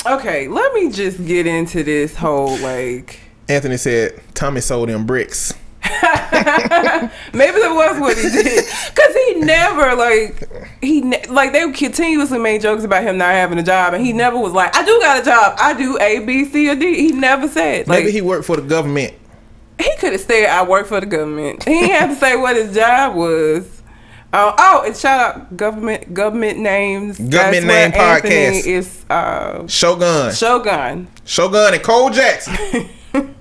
Okay, 0.05 0.47
let 0.47 0.73
me 0.73 0.91
just 0.91 1.25
get 1.25 1.47
into 1.47 1.83
this 1.83 2.15
whole 2.15 2.57
like. 2.59 3.19
Anthony 3.49 3.77
said 3.77 4.21
Tommy 4.35 4.61
sold 4.61 4.89
him 4.89 5.05
bricks. 5.05 5.53
Maybe 7.33 7.59
that 7.59 7.71
was 7.73 7.99
what 7.99 8.17
he 8.17 8.29
did, 8.29 8.65
cause 8.65 9.15
he 9.27 9.35
never 9.35 9.95
like 9.95 10.49
he 10.81 11.01
ne- 11.01 11.25
like 11.27 11.53
they 11.53 11.69
continuously 11.71 12.39
made 12.39 12.61
jokes 12.61 12.83
about 12.83 13.03
him 13.03 13.17
not 13.17 13.31
having 13.31 13.59
a 13.59 13.63
job, 13.63 13.93
and 13.93 14.03
he 14.05 14.13
never 14.13 14.37
was 14.37 14.51
like, 14.53 14.75
"I 14.75 14.83
do 14.83 14.99
got 14.99 15.21
a 15.21 15.25
job. 15.25 15.55
I 15.59 15.73
do 15.73 15.97
A, 15.99 16.19
B, 16.19 16.45
C, 16.45 16.69
or 16.69 16.75
D." 16.75 16.95
He 16.95 17.11
never 17.11 17.47
said. 17.47 17.87
Like, 17.87 17.99
Maybe 17.99 18.11
he 18.11 18.21
worked 18.21 18.45
for 18.45 18.55
the 18.55 18.63
government. 18.63 19.13
He 19.77 19.89
could 19.99 20.13
have 20.13 20.21
said, 20.21 20.49
"I 20.49 20.63
work 20.63 20.87
for 20.87 20.99
the 20.99 21.05
government." 21.05 21.63
He 21.63 21.89
had 21.89 22.07
to 22.07 22.15
say 22.15 22.35
what 22.35 22.55
his 22.55 22.73
job 22.73 23.15
was. 23.15 23.81
Oh, 24.33 24.53
oh, 24.57 24.83
and 24.85 24.97
shout 24.97 25.19
out 25.37 25.55
government 25.55 26.13
government 26.13 26.59
names. 26.59 27.17
Government 27.19 27.65
That's 27.67 27.95
name 27.95 28.01
Anthony 28.01 28.31
podcast. 28.31 28.65
is 28.67 29.05
uh, 29.09 29.67
Shogun, 29.67 30.33
Shogun. 30.33 31.07
Shogun, 31.25 31.73
and 31.73 31.83
Cole 31.83 32.09
Jackson. 32.09 32.89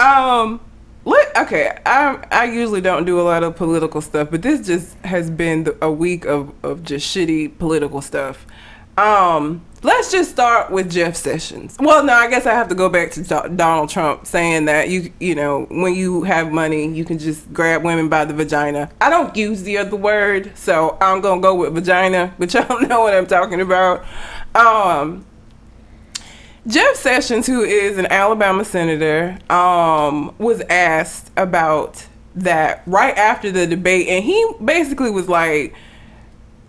Um, 0.00 0.60
let 1.04 1.36
okay. 1.36 1.78
I 1.84 2.24
I 2.30 2.44
usually 2.44 2.80
don't 2.80 3.04
do 3.04 3.20
a 3.20 3.22
lot 3.22 3.42
of 3.42 3.56
political 3.56 4.00
stuff, 4.00 4.30
but 4.30 4.42
this 4.42 4.66
just 4.66 4.96
has 4.98 5.30
been 5.30 5.64
the, 5.64 5.76
a 5.84 5.90
week 5.90 6.24
of 6.24 6.52
of 6.64 6.84
just 6.84 7.14
shitty 7.14 7.58
political 7.58 8.00
stuff. 8.00 8.46
Um, 8.98 9.64
let's 9.82 10.12
just 10.12 10.30
start 10.30 10.70
with 10.70 10.90
Jeff 10.90 11.16
Sessions. 11.16 11.78
Well, 11.80 12.04
no, 12.04 12.12
I 12.12 12.28
guess 12.28 12.44
I 12.44 12.52
have 12.52 12.68
to 12.68 12.74
go 12.74 12.90
back 12.90 13.10
to 13.12 13.22
Do- 13.22 13.56
Donald 13.56 13.88
Trump 13.88 14.26
saying 14.26 14.66
that 14.66 14.90
you 14.90 15.12
you 15.18 15.34
know 15.34 15.66
when 15.70 15.94
you 15.94 16.22
have 16.24 16.52
money 16.52 16.86
you 16.88 17.04
can 17.04 17.18
just 17.18 17.50
grab 17.52 17.82
women 17.82 18.08
by 18.08 18.24
the 18.24 18.34
vagina. 18.34 18.90
I 19.00 19.10
don't 19.10 19.34
use 19.34 19.62
the 19.62 19.78
other 19.78 19.96
word, 19.96 20.52
so 20.56 20.98
I'm 21.00 21.20
gonna 21.20 21.40
go 21.40 21.54
with 21.54 21.74
vagina, 21.74 22.34
but 22.38 22.52
y'all 22.52 22.80
know 22.82 23.00
what 23.00 23.14
I'm 23.14 23.26
talking 23.26 23.60
about. 23.60 24.04
Um, 24.54 25.24
Jeff 26.66 26.94
Sessions, 26.96 27.46
who 27.46 27.62
is 27.62 27.98
an 27.98 28.06
Alabama 28.06 28.64
senator, 28.64 29.36
um, 29.50 30.32
was 30.38 30.60
asked 30.70 31.30
about 31.36 32.06
that 32.36 32.82
right 32.86 33.16
after 33.18 33.50
the 33.50 33.66
debate, 33.66 34.06
and 34.08 34.24
he 34.24 34.46
basically 34.64 35.10
was 35.10 35.28
like, 35.28 35.74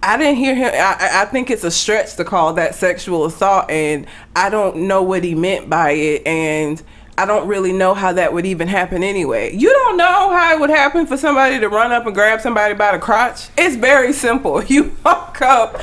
"I 0.02 0.18
didn't 0.18 0.38
hear 0.38 0.56
him. 0.56 0.72
I, 0.74 1.22
I- 1.22 1.26
think 1.26 1.52
it's 1.52 1.64
a 1.64 1.72
stretch 1.72 2.16
to 2.16 2.26
call 2.26 2.54
that 2.54 2.74
sexual 2.76 3.26
assault, 3.26 3.70
and 3.70 4.08
I 4.36 4.50
don't 4.50 4.76
know 4.88 5.04
what 5.04 5.24
he 5.24 5.36
meant 5.36 5.70
by 5.70 5.92
it, 5.92 6.26
and." 6.28 6.82
I 7.16 7.28
don't 7.28 7.48
really 7.48 7.72
know 7.72 7.94
how 7.94 8.14
that 8.14 8.34
would 8.34 8.48
even 8.48 8.68
happen 8.68 9.04
anyway. 9.04 9.56
You 9.56 9.70
don't 9.70 9.98
know 9.98 10.32
how 10.36 10.56
it 10.56 10.60
would 10.60 10.72
happen 10.72 11.06
for 11.06 11.16
somebody 11.16 11.60
to 11.60 11.70
run 11.70 11.92
up 11.92 12.08
and 12.08 12.16
grab 12.16 12.42
somebody 12.42 12.74
by 12.74 12.92
the 12.94 12.98
crotch. 12.98 13.50
It's 13.56 13.76
very 13.76 14.14
simple. 14.14 14.64
You 14.68 14.98
walk 15.06 15.40
up 15.44 15.80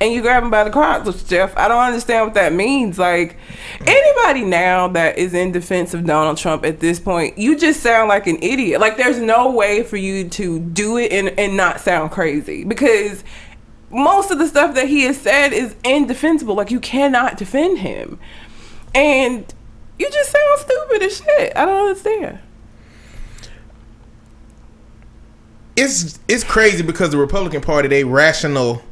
and 0.00 0.12
you 0.12 0.22
grab 0.22 0.42
him 0.42 0.50
by 0.50 0.64
the 0.64 0.70
crotch, 0.70 1.26
Jeff. 1.26 1.56
I 1.56 1.68
don't 1.68 1.82
understand 1.82 2.26
what 2.26 2.34
that 2.34 2.52
means. 2.52 2.98
Like 2.98 3.36
anybody 3.86 4.44
now 4.44 4.88
that 4.88 5.18
is 5.18 5.34
in 5.34 5.52
defense 5.52 5.94
of 5.94 6.04
Donald 6.04 6.36
Trump 6.38 6.64
at 6.64 6.80
this 6.80 7.00
point, 7.00 7.38
you 7.38 7.56
just 7.56 7.80
sound 7.80 8.08
like 8.08 8.26
an 8.26 8.38
idiot. 8.42 8.80
Like 8.80 8.96
there's 8.96 9.18
no 9.18 9.50
way 9.50 9.82
for 9.82 9.96
you 9.96 10.28
to 10.30 10.60
do 10.60 10.98
it 10.98 11.12
and, 11.12 11.28
and 11.38 11.56
not 11.56 11.80
sound 11.80 12.10
crazy 12.10 12.64
because 12.64 13.24
most 13.90 14.30
of 14.30 14.38
the 14.38 14.46
stuff 14.46 14.74
that 14.74 14.88
he 14.88 15.02
has 15.02 15.16
said 15.16 15.52
is 15.52 15.74
indefensible. 15.84 16.54
Like 16.54 16.70
you 16.70 16.80
cannot 16.80 17.36
defend 17.36 17.78
him. 17.78 18.18
And 18.94 19.52
you 19.98 20.10
just 20.10 20.30
sound 20.30 20.58
stupid 20.60 21.02
as 21.02 21.16
shit. 21.18 21.56
I 21.56 21.64
don't 21.64 21.88
understand. 21.88 22.38
it's 25.76 26.18
it's 26.26 26.42
crazy 26.42 26.82
because 26.82 27.10
the 27.10 27.18
Republican 27.18 27.60
Party, 27.60 27.88
they 27.88 28.02
rational 28.02 28.82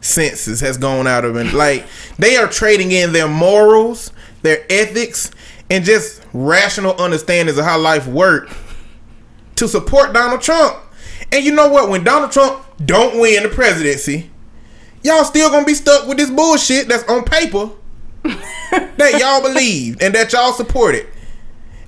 senses 0.00 0.60
has 0.60 0.76
gone 0.76 1.06
out 1.06 1.24
of 1.24 1.36
it. 1.36 1.52
Like 1.52 1.86
they 2.18 2.36
are 2.36 2.48
trading 2.48 2.92
in 2.92 3.12
their 3.12 3.28
morals, 3.28 4.12
their 4.42 4.64
ethics, 4.70 5.30
and 5.70 5.84
just 5.84 6.22
rational 6.32 7.00
understandings 7.00 7.58
of 7.58 7.64
how 7.64 7.78
life 7.78 8.06
works 8.06 8.54
to 9.56 9.68
support 9.68 10.12
Donald 10.12 10.40
Trump. 10.40 10.76
And 11.32 11.44
you 11.44 11.52
know 11.52 11.68
what? 11.68 11.90
When 11.90 12.04
Donald 12.04 12.32
Trump 12.32 12.64
don't 12.84 13.20
win 13.20 13.42
the 13.42 13.48
presidency, 13.48 14.30
y'all 15.02 15.24
still 15.24 15.50
gonna 15.50 15.66
be 15.66 15.74
stuck 15.74 16.06
with 16.06 16.16
this 16.16 16.30
bullshit 16.30 16.88
that's 16.88 17.04
on 17.04 17.24
paper 17.24 17.70
that 18.22 19.18
y'all 19.18 19.42
believe 19.42 20.00
and 20.00 20.14
that 20.14 20.32
y'all 20.32 20.52
supported. 20.52 21.06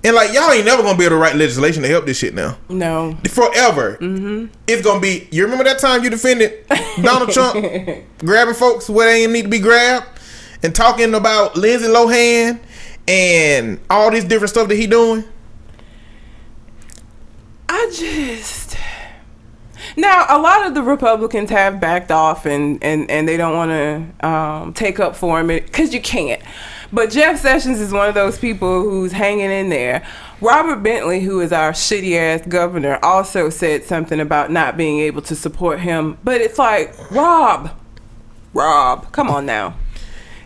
And 0.03 0.17
like 0.17 0.33
y'all 0.33 0.51
ain't 0.51 0.65
never 0.65 0.83
gonna 0.83 0.97
be 0.97 1.05
able 1.05 1.17
to 1.17 1.21
write 1.21 1.37
legislation 1.37 1.83
to 1.83 1.89
help 1.89 2.07
this 2.07 2.17
shit 2.19 2.33
now 2.35 2.57
No. 2.71 3.19
forever. 3.29 3.99
It's 4.67 4.83
gonna 4.83 5.01
be. 5.01 5.29
You 5.31 5.43
remember 5.45 5.65
that 5.65 5.79
time 5.79 6.03
you 6.03 6.09
defended 6.11 6.65
Donald 7.03 7.31
Trump 7.33 7.65
grabbing 8.19 8.55
folks 8.55 8.89
where 8.89 9.07
they 9.13 9.21
didn't 9.21 9.35
need 9.35 9.43
to 9.43 9.49
be 9.49 9.59
grabbed, 9.59 10.07
and 10.63 10.75
talking 10.75 11.13
about 11.15 11.55
Lindsay 11.57 11.87
Lohan 11.89 12.61
and 13.09 13.79
all 13.91 14.11
this 14.11 14.25
different 14.25 14.51
stuff 14.51 14.69
that 14.69 14.77
he 14.77 14.87
doing. 14.87 15.25
I 17.69 17.91
just 17.95 18.77
now 19.97 20.25
a 20.29 20.39
lot 20.41 20.67
of 20.67 20.75
the 20.75 20.83
Republicans 20.83 21.51
have 21.51 21.81
backed 21.81 22.11
off 22.11 22.47
and 22.47 22.83
and 22.83 23.11
and 23.11 23.29
they 23.29 23.37
don't 23.37 23.55
want 23.55 23.71
to 23.71 24.27
um, 24.27 24.73
take 24.73 24.99
up 24.99 25.15
for 25.17 25.41
him 25.41 25.49
because 25.49 25.93
you 25.93 26.01
can't. 26.01 26.41
But 26.93 27.11
Jeff 27.11 27.39
Sessions 27.39 27.81
is 27.81 27.93
one 27.93 28.09
of 28.09 28.15
those 28.15 28.39
people 28.39 28.83
who's 28.83 29.13
hanging 29.13 29.51
in 29.51 29.69
there. 29.69 30.05
Robert 30.41 30.83
Bentley, 30.83 31.21
who 31.21 31.41
is 31.41 31.53
our 31.53 31.73
shitty 31.73 32.17
ass 32.17 32.47
governor, 32.47 32.99
also 33.03 33.51
said 33.51 33.85
something 33.85 34.19
about 34.19 34.51
not 34.51 34.77
being 34.77 34.99
able 35.01 35.23
to 35.23 35.37
support 35.37 35.81
him. 35.81 36.19
But 36.25 36.41
it's 36.41 36.59
like, 36.59 36.95
Rob, 37.11 37.71
Rob, 38.53 39.13
come 39.13 39.29
on 39.31 39.47
now. 39.47 39.77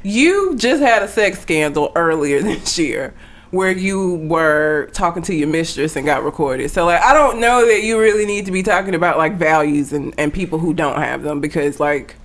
You 0.03 0.57
just 0.57 0.83
had 0.83 1.03
a 1.03 1.09
sex 1.09 1.41
scandal 1.41 1.93
earlier 1.97 2.43
this 2.43 2.79
year 2.79 3.15
where 3.51 3.71
you 3.71 4.17
were 4.17 4.91
talking 4.93 5.23
to 5.23 5.35
your 5.35 5.49
mistress 5.49 5.97
and 5.97 6.05
got 6.05 6.25
recorded. 6.25 6.71
So 6.71 6.85
like 6.87 7.01
I 7.01 7.15
don't 7.15 7.41
know 7.41 7.65
that 7.67 7.83
you 7.83 7.99
really 7.99 8.27
need 8.27 8.47
to 8.47 8.53
be 8.53 8.63
talking 8.63 8.95
about 8.95 9.17
like 9.17 9.37
values 9.37 9.93
and, 9.93 10.13
and 10.19 10.35
people 10.35 10.59
who 10.59 10.75
don't 10.75 10.99
have 10.99 11.23
them 11.23 11.41
because 11.41 11.79
like 11.79 12.17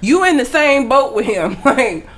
you 0.00 0.24
in 0.24 0.36
the 0.36 0.44
same 0.44 0.88
boat 0.88 1.14
with 1.14 1.24
him. 1.24 1.56
Like 1.64 2.08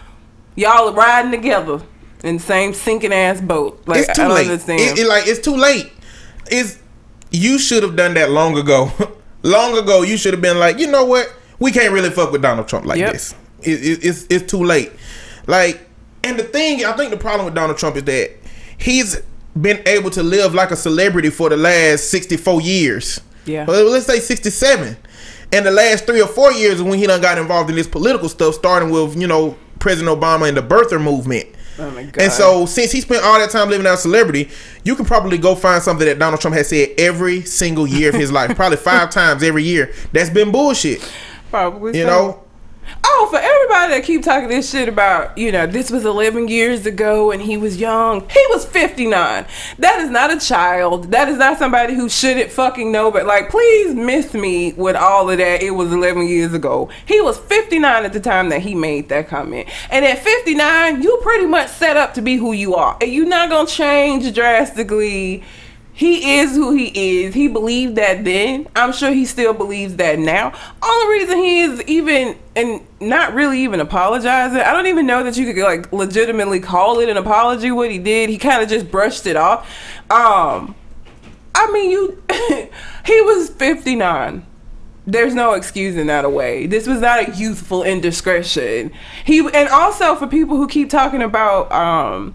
y'all 0.56 0.88
are 0.88 0.92
riding 0.94 1.30
together 1.30 1.80
in 2.22 2.36
the 2.36 2.42
same 2.42 2.72
sinking 2.74 3.12
ass 3.12 3.40
boat. 3.40 3.82
Like 3.86 4.00
it's 4.08 4.16
too 4.16 4.22
I 4.22 4.28
don't 4.28 4.34
late. 4.36 4.46
understand. 4.48 4.80
It, 4.80 4.98
it, 5.00 5.06
like 5.08 5.26
it's 5.26 5.40
too 5.40 5.56
late. 5.56 5.92
It's 6.46 6.78
you 7.30 7.58
should 7.58 7.82
have 7.82 7.96
done 7.96 8.14
that 8.14 8.30
long 8.30 8.56
ago. 8.56 8.90
long 9.42 9.76
ago, 9.76 10.02
you 10.02 10.16
should 10.16 10.32
have 10.34 10.42
been 10.42 10.58
like, 10.58 10.78
you 10.78 10.86
know 10.90 11.04
what? 11.04 11.32
We 11.58 11.70
can't 11.72 11.92
really 11.92 12.10
fuck 12.10 12.32
with 12.32 12.42
Donald 12.42 12.68
Trump 12.68 12.86
like 12.86 12.98
Yep. 12.98 13.12
this. 13.12 13.34
It, 13.62 13.82
it, 13.84 14.04
it's 14.04 14.26
it's 14.30 14.50
too 14.50 14.62
late. 14.64 14.92
Like, 15.46 15.86
and 16.22 16.38
the 16.38 16.44
thing, 16.44 16.84
I 16.84 16.92
think 16.92 17.10
the 17.10 17.16
problem 17.16 17.44
with 17.44 17.54
Donald 17.54 17.78
Trump 17.78 17.96
is 17.96 18.04
that 18.04 18.30
he's 18.78 19.20
been 19.60 19.80
able 19.86 20.10
to 20.10 20.22
live 20.22 20.52
like 20.54 20.70
a 20.70 20.76
celebrity 20.76 21.30
for 21.30 21.48
the 21.48 21.56
last 21.56 22.10
sixty 22.10 22.36
four 22.36 22.60
years. 22.60 23.20
Yeah. 23.46 23.64
Well, 23.66 23.84
let's 23.90 24.06
say 24.06 24.18
sixty 24.20 24.50
seven. 24.50 24.96
And 25.54 25.64
the 25.64 25.70
last 25.70 26.06
three 26.06 26.20
or 26.20 26.26
four 26.26 26.52
years 26.52 26.82
when 26.82 26.98
he 26.98 27.06
done 27.06 27.20
got 27.20 27.38
involved 27.38 27.70
in 27.70 27.76
this 27.76 27.86
political 27.86 28.28
stuff, 28.28 28.54
starting 28.54 28.90
with 28.90 29.16
you 29.16 29.26
know 29.26 29.56
President 29.78 30.18
Obama 30.18 30.48
and 30.48 30.56
the 30.56 30.62
birther 30.62 31.02
movement. 31.02 31.46
Oh 31.78 31.90
my 31.90 32.04
God. 32.04 32.22
And 32.22 32.32
so, 32.32 32.66
since 32.66 32.92
he 32.92 33.00
spent 33.00 33.24
all 33.24 33.38
that 33.38 33.50
time 33.50 33.68
living 33.68 33.86
out 33.86 33.94
a 33.94 33.98
celebrity, 33.98 34.48
you 34.84 34.94
can 34.94 35.04
probably 35.04 35.38
go 35.38 35.54
find 35.54 35.82
something 35.82 36.06
that 36.06 36.18
Donald 36.18 36.40
Trump 36.40 36.56
has 36.56 36.68
said 36.68 36.90
every 36.98 37.42
single 37.42 37.86
year 37.86 38.10
of 38.10 38.14
his 38.14 38.30
life, 38.30 38.54
probably 38.54 38.76
five 38.76 39.10
times 39.10 39.42
every 39.42 39.64
year. 39.64 39.92
That's 40.12 40.30
been 40.30 40.52
bullshit. 40.52 41.00
Probably 41.50 41.96
You 41.98 42.04
so. 42.04 42.08
know, 42.08 42.43
Oh, 43.06 43.28
for 43.30 43.38
everybody 43.38 43.92
that 43.92 44.04
keep 44.04 44.22
talking 44.22 44.48
this 44.48 44.70
shit 44.70 44.88
about, 44.88 45.36
you 45.36 45.52
know, 45.52 45.66
this 45.66 45.90
was 45.90 46.06
11 46.06 46.48
years 46.48 46.86
ago 46.86 47.32
and 47.32 47.42
he 47.42 47.58
was 47.58 47.76
young. 47.76 48.26
He 48.30 48.42
was 48.48 48.64
59. 48.64 49.44
That 49.78 50.00
is 50.00 50.08
not 50.08 50.32
a 50.32 50.40
child. 50.40 51.10
That 51.10 51.28
is 51.28 51.36
not 51.36 51.58
somebody 51.58 51.94
who 51.94 52.08
shouldn't 52.08 52.50
fucking 52.50 52.90
know. 52.90 53.10
But 53.10 53.26
like, 53.26 53.50
please 53.50 53.94
miss 53.94 54.32
me 54.32 54.72
with 54.72 54.96
all 54.96 55.28
of 55.28 55.36
that. 55.36 55.62
It 55.62 55.72
was 55.72 55.92
11 55.92 56.26
years 56.26 56.54
ago. 56.54 56.88
He 57.04 57.20
was 57.20 57.36
59 57.36 58.06
at 58.06 58.14
the 58.14 58.20
time 58.20 58.48
that 58.48 58.62
he 58.62 58.74
made 58.74 59.10
that 59.10 59.28
comment. 59.28 59.68
And 59.90 60.04
at 60.06 60.20
59, 60.20 61.02
you 61.02 61.18
pretty 61.22 61.46
much 61.46 61.68
set 61.68 61.98
up 61.98 62.14
to 62.14 62.22
be 62.22 62.36
who 62.36 62.52
you 62.52 62.74
are. 62.74 62.96
And 63.02 63.12
you're 63.12 63.26
not 63.26 63.50
gonna 63.50 63.68
change 63.68 64.34
drastically. 64.34 65.44
He 65.96 66.38
is 66.38 66.56
who 66.56 66.72
he 66.72 67.22
is. 67.22 67.34
He 67.34 67.46
believed 67.46 67.94
that 67.96 68.24
then. 68.24 68.66
I'm 68.74 68.92
sure 68.92 69.12
he 69.12 69.24
still 69.24 69.54
believes 69.54 69.94
that 69.96 70.18
now. 70.18 70.52
Only 70.82 71.18
reason 71.18 71.38
he 71.38 71.60
is 71.60 71.82
even 71.82 72.36
and 72.56 72.84
not 73.00 73.32
really 73.32 73.60
even 73.60 73.78
apologizing. 73.78 74.58
I 74.58 74.72
don't 74.72 74.88
even 74.88 75.06
know 75.06 75.22
that 75.22 75.36
you 75.36 75.52
could 75.52 75.62
like 75.62 75.92
legitimately 75.92 76.58
call 76.58 76.98
it 76.98 77.08
an 77.08 77.16
apology. 77.16 77.70
What 77.70 77.92
he 77.92 77.98
did, 77.98 78.28
he 78.28 78.38
kind 78.38 78.60
of 78.60 78.68
just 78.68 78.90
brushed 78.90 79.24
it 79.28 79.36
off. 79.36 79.70
Um, 80.10 80.74
I 81.54 81.70
mean, 81.70 81.92
you. 81.92 82.20
he 83.06 83.20
was 83.20 83.50
59. 83.50 84.44
There's 85.06 85.34
no 85.34 85.52
excusing 85.52 86.08
that 86.08 86.24
away. 86.24 86.66
This 86.66 86.88
was 86.88 87.00
not 87.00 87.28
a 87.28 87.32
youthful 87.32 87.84
indiscretion. 87.84 88.90
He 89.24 89.38
and 89.38 89.68
also 89.68 90.16
for 90.16 90.26
people 90.26 90.56
who 90.56 90.66
keep 90.66 90.90
talking 90.90 91.22
about 91.22 91.70
um 91.70 92.34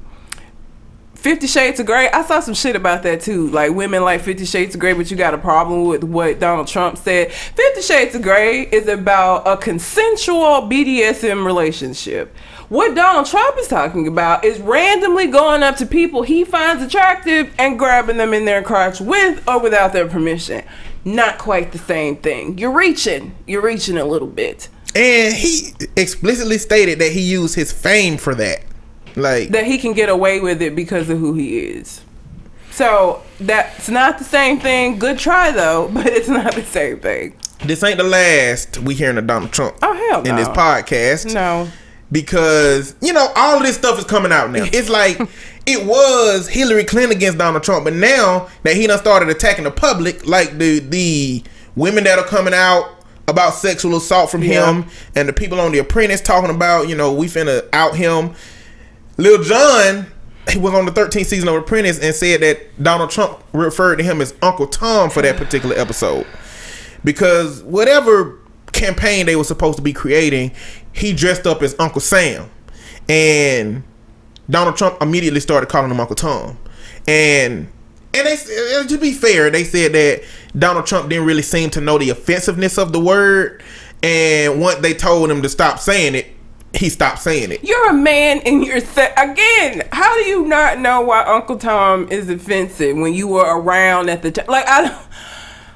Fifty 1.20 1.48
Shades 1.48 1.80
of 1.82 1.86
Grey. 1.86 2.10
I 2.10 2.24
saw 2.24 2.40
some 2.40 2.54
shit 2.54 2.78
about 2.78 3.04
that 3.04 3.20
too. 3.22 3.50
Like 3.50 3.74
women 3.74 4.04
like 4.04 4.22
Fifty 4.22 4.46
Shades 4.46 4.74
of 4.74 4.80
Grey, 4.80 4.94
but 4.94 5.12
you 5.12 5.18
got 5.18 5.34
a 5.34 5.38
problem 5.38 5.86
with 5.86 6.04
what 6.04 6.40
Donald 6.40 6.68
Trump 6.68 6.98
said. 6.98 7.32
Fifty 7.32 7.82
Shades 7.82 8.16
of 8.16 8.22
Grey 8.22 8.62
is 8.64 8.88
about 8.88 9.46
a 9.46 9.58
consensual 9.58 10.62
BDSM 10.70 11.46
relationship. 11.46 12.34
What 12.70 12.96
Donald 12.96 13.26
Trump 13.26 13.58
is 13.58 13.68
talking 13.68 14.08
about 14.08 14.46
is 14.46 14.60
randomly 14.62 15.28
going 15.28 15.62
up 15.62 15.76
to 15.78 15.86
people 15.86 16.22
he 16.22 16.46
finds 16.46 16.82
attractive 16.84 17.54
and 17.60 17.78
grabbing 17.78 18.18
them 18.18 18.34
in 18.34 18.46
their 18.46 18.62
crotch 18.62 19.02
with 19.02 19.46
or 19.48 19.60
without 19.60 19.92
their 19.92 20.08
permission. 20.08 20.64
Not 21.04 21.38
quite 21.38 21.72
the 21.74 21.80
same 21.80 22.16
thing. 22.18 22.58
You're 22.58 22.72
reaching. 22.72 23.36
You're 23.46 23.62
reaching 23.64 23.98
a 23.98 24.06
little 24.06 24.28
bit. 24.28 24.70
and 24.96 25.34
he 25.34 25.74
explicitly 25.96 26.58
stated 26.60 27.00
that 27.00 27.12
he 27.12 27.22
used 27.22 27.56
his 27.56 27.72
fame 27.74 28.18
for 28.18 28.36
that. 28.36 28.62
Like, 29.16 29.50
that 29.50 29.66
he 29.66 29.78
can 29.78 29.94
get 29.94 30.10
away 30.10 30.39
with 30.39 30.62
it 30.62 30.75
because 30.75 31.10
of 31.10 31.20
who 31.20 31.34
he 31.34 31.60
is. 31.60 32.01
So 32.72 33.22
that's 33.39 33.89
not 33.89 34.18
the 34.20 34.24
same 34.24 34.60
thing. 34.60 35.00
Good 35.00 35.18
try 35.18 35.51
though, 35.51 35.89
but 35.94 36.08
it's 36.08 36.30
not 36.30 36.54
the 36.56 36.63
same 36.63 37.00
thing. 37.00 37.34
this 37.66 37.84
ain't 37.84 37.98
the 37.98 38.04
last 38.04 38.78
we 38.80 38.94
hearing 38.96 39.18
of 39.18 39.28
Donald 39.28 39.51
Trump 39.51 39.75
Oh 39.82 39.94
hell 40.10 40.22
no. 40.24 40.30
in 40.30 40.36
this 40.38 40.48
podcast. 40.50 41.34
No. 41.34 41.68
because 42.12 42.96
you 43.01 43.13
know 43.13 43.28
all 43.36 43.58
of 43.58 43.63
this 43.63 43.75
stuff 43.75 44.00
is 44.00 44.06
coming 44.06 44.32
out 44.32 44.51
now. 44.51 44.66
It's 44.72 44.89
like 44.89 45.20
it 45.66 45.86
was 45.86 46.48
Hillary 46.48 46.84
Clinton 46.86 47.16
against 47.18 47.38
Donald 47.38 47.63
Trump, 47.63 47.84
but 47.86 47.94
now 47.94 48.48
that 48.63 48.75
he 48.75 48.88
done 48.88 49.00
started 49.00 49.30
attacking 49.30 49.66
the 49.66 49.72
public, 49.72 50.25
like 50.25 50.58
the 50.58 50.80
the 50.80 51.44
women 51.75 52.04
that 52.06 52.18
are 52.20 52.25
coming 52.25 52.54
out 52.54 52.96
about 53.28 53.54
sexual 53.54 53.96
assault 53.98 54.32
from 54.32 54.42
Yeah. 54.44 54.72
him, 54.72 54.86
and 55.16 55.28
the 55.30 55.34
people 55.34 55.60
on 55.60 55.72
The 55.72 55.80
Apprentice 55.80 56.22
talking 56.22 56.50
about 56.56 56.88
you 56.88 56.96
know 56.96 57.12
we 57.13 57.28
finna 57.28 57.68
out 57.74 57.96
him. 57.96 58.36
Lil 59.20 59.44
Jon 59.44 60.08
he 60.50 60.58
was 60.58 60.74
on 60.74 60.86
the 60.86 60.92
13th 60.92 61.26
season 61.26 61.48
of 61.48 61.56
Apprentice 61.56 62.00
and 62.00 62.14
said 62.16 62.42
that 62.42 62.82
Donald 62.82 63.10
Trump 63.10 63.44
referred 63.54 63.98
to 63.98 64.04
him 64.04 64.22
as 64.22 64.34
Uncle 64.42 64.68
Tom 64.68 65.10
for 65.10 65.22
that 65.22 65.38
particular 65.38 65.78
episode. 65.78 66.26
Because 67.04 67.62
whatever 67.64 68.40
campaign 68.72 69.26
they 69.26 69.36
were 69.36 69.44
supposed 69.44 69.78
to 69.78 69.84
be 69.84 69.94
creating, 69.94 70.52
he 70.92 71.14
dressed 71.14 71.46
up 71.46 71.62
as 71.62 71.76
Uncle 71.80 72.02
Sam, 72.02 72.50
and 73.08 73.84
Donald 74.50 74.76
Trump 74.76 75.02
immediately 75.02 75.40
started 75.40 75.70
calling 75.70 75.92
him 75.92 76.00
Uncle 76.00 76.16
Tom, 76.16 76.58
and 77.08 77.72
and 78.14 78.28
they 78.28 78.86
to 78.88 78.98
be 78.98 79.12
fair, 79.12 79.50
they 79.50 79.64
said 79.64 79.94
that 79.94 80.24
Donald 80.58 80.86
Trump 80.88 81.10
didn't 81.10 81.26
really 81.26 81.44
seem 81.44 81.70
to 81.72 81.82
know 81.82 81.98
the 81.98 82.10
offensiveness 82.10 82.78
of 82.78 82.92
the 82.92 83.00
word, 83.00 83.64
and 84.02 84.60
once 84.60 84.80
they 84.80 84.94
told 84.94 85.30
him 85.30 85.42
to 85.42 85.50
stop 85.50 85.80
saying 85.80 86.16
it, 86.16 86.28
he 86.74 86.90
stopped 86.90 87.20
saying 87.20 87.52
it. 87.52 87.64
You're 87.64 87.90
a 87.90 87.94
man 87.94 88.42
and 88.46 88.64
you're 88.64 88.80
se- 88.80 89.14
again. 89.18 89.88
How 89.92 90.14
do 90.16 90.22
you 90.22 90.46
not 90.46 90.80
know 90.80 91.02
why 91.02 91.24
Uncle 91.24 91.58
Tom 91.58 92.08
is 92.12 92.30
offensive 92.30 92.96
when 92.96 93.14
you 93.14 93.28
were 93.28 93.60
around 93.60 94.10
at 94.10 94.22
the 94.22 94.32
time? 94.32 94.46
Like 94.48 94.68
I 94.68 94.82
don't. 94.88 94.98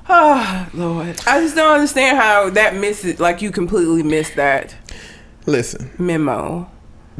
Oh 0.09 0.67
Lord, 0.73 1.21
I 1.25 1.39
just 1.39 1.55
don't 1.55 1.75
understand 1.75 2.17
how 2.17 2.49
that 2.49 2.75
misses. 2.75 3.21
Like 3.21 3.41
you 3.41 3.51
completely 3.51 4.03
missed 4.03 4.35
that 4.35 4.75
Listen, 5.45 5.91
memo. 5.97 6.69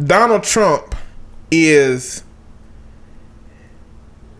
Donald 0.04 0.44
Trump 0.44 0.94
is 1.50 2.24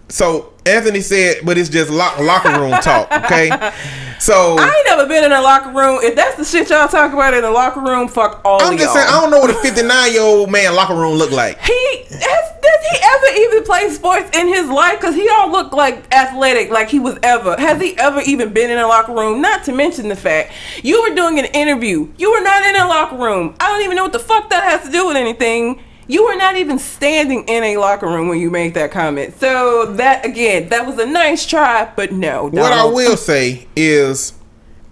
so 0.10 0.53
Anthony 0.66 1.02
said, 1.02 1.38
but 1.44 1.58
it's 1.58 1.70
just 1.70 1.90
lock, 1.92 2.20
locker 2.20 2.60
room 2.60 2.72
talk, 2.82 3.12
okay? 3.12 3.52
So 4.20 4.56
I 4.58 4.64
ain't 4.74 4.86
never 4.86 5.06
been 5.06 5.26
in 5.26 5.34
a 5.34 5.42
locker 5.42 5.70
room. 5.72 6.00
If 6.02 6.16
that's 6.16 6.38
the 6.38 6.46
shit 6.46 6.70
y'all 6.70 6.88
talk 6.88 7.12
about 7.12 7.34
in 7.34 7.42
the 7.42 7.52
locker 7.52 7.82
room, 7.82 8.08
fuck 8.08 8.40
all 8.46 8.62
I'm 8.62 8.72
of 8.76 8.80
just 8.80 8.96
y'all. 8.96 9.04
saying 9.04 9.14
I 9.14 9.20
don't 9.20 9.32
know 9.32 9.40
what 9.42 9.50
a 9.50 9.54
59 9.56 10.14
year 10.14 10.22
old 10.22 10.50
man 10.50 10.74
locker 10.76 10.96
room 10.96 11.18
look 11.18 11.32
like. 11.32 11.60
He 11.60 12.04
has, 12.10 12.62
does 12.62 12.86
he 12.90 12.98
ever 13.04 13.38
even 13.42 13.64
play 13.66 13.90
sports 13.90 14.30
in 14.38 14.48
his 14.48 14.70
life? 14.70 15.02
Cause 15.02 15.14
he 15.14 15.26
don't 15.26 15.52
look 15.52 15.74
like 15.74 16.14
athletic 16.14 16.70
like 16.70 16.88
he 16.88 17.00
was 17.00 17.20
ever. 17.22 17.58
Has 17.60 17.82
he 17.82 17.98
ever 17.98 18.22
even 18.22 18.54
been 18.54 18.70
in 18.72 18.78
a 18.78 18.88
locker 18.88 19.12
room? 19.14 19.42
Not 19.42 19.66
to 19.66 19.74
mention 19.74 20.08
the 20.08 20.16
fact 20.16 20.54
you 20.84 21.02
were 21.02 21.14
doing 21.14 21.38
an 21.40 21.46
interview. 21.48 22.10
You 22.18 22.32
were 22.32 22.42
not 22.42 22.64
in 22.64 22.78
a 22.78 22.88
locker 22.88 23.18
room. 23.18 23.56
I 23.60 23.68
don't 23.68 23.82
even 23.84 23.98
know 23.98 24.04
what 24.04 24.14
the 24.14 24.20
fuck 24.20 24.50
that 24.52 24.64
has 24.64 24.86
to 24.86 24.90
do 24.92 25.06
with 25.06 25.18
anything. 25.18 25.82
You 26.08 26.26
were 26.26 26.36
not 26.36 26.58
even 26.58 26.80
standing 26.80 27.46
in 27.48 27.64
a 27.64 27.78
locker 27.78 28.08
room 28.08 28.28
when 28.28 28.40
you 28.40 28.50
made 28.50 28.74
that 28.74 28.92
comment. 28.92 29.40
So 29.40 29.86
that 29.94 30.26
again, 30.26 30.70
that 30.70 30.86
was 30.86 30.98
a 31.00 31.06
nice 31.06 31.46
try, 31.46 31.92
but 31.96 32.12
no. 32.12 32.50
What 32.50 32.74
I 32.74 32.84
will 32.86 33.16
say 33.18 33.68
is, 33.76 34.34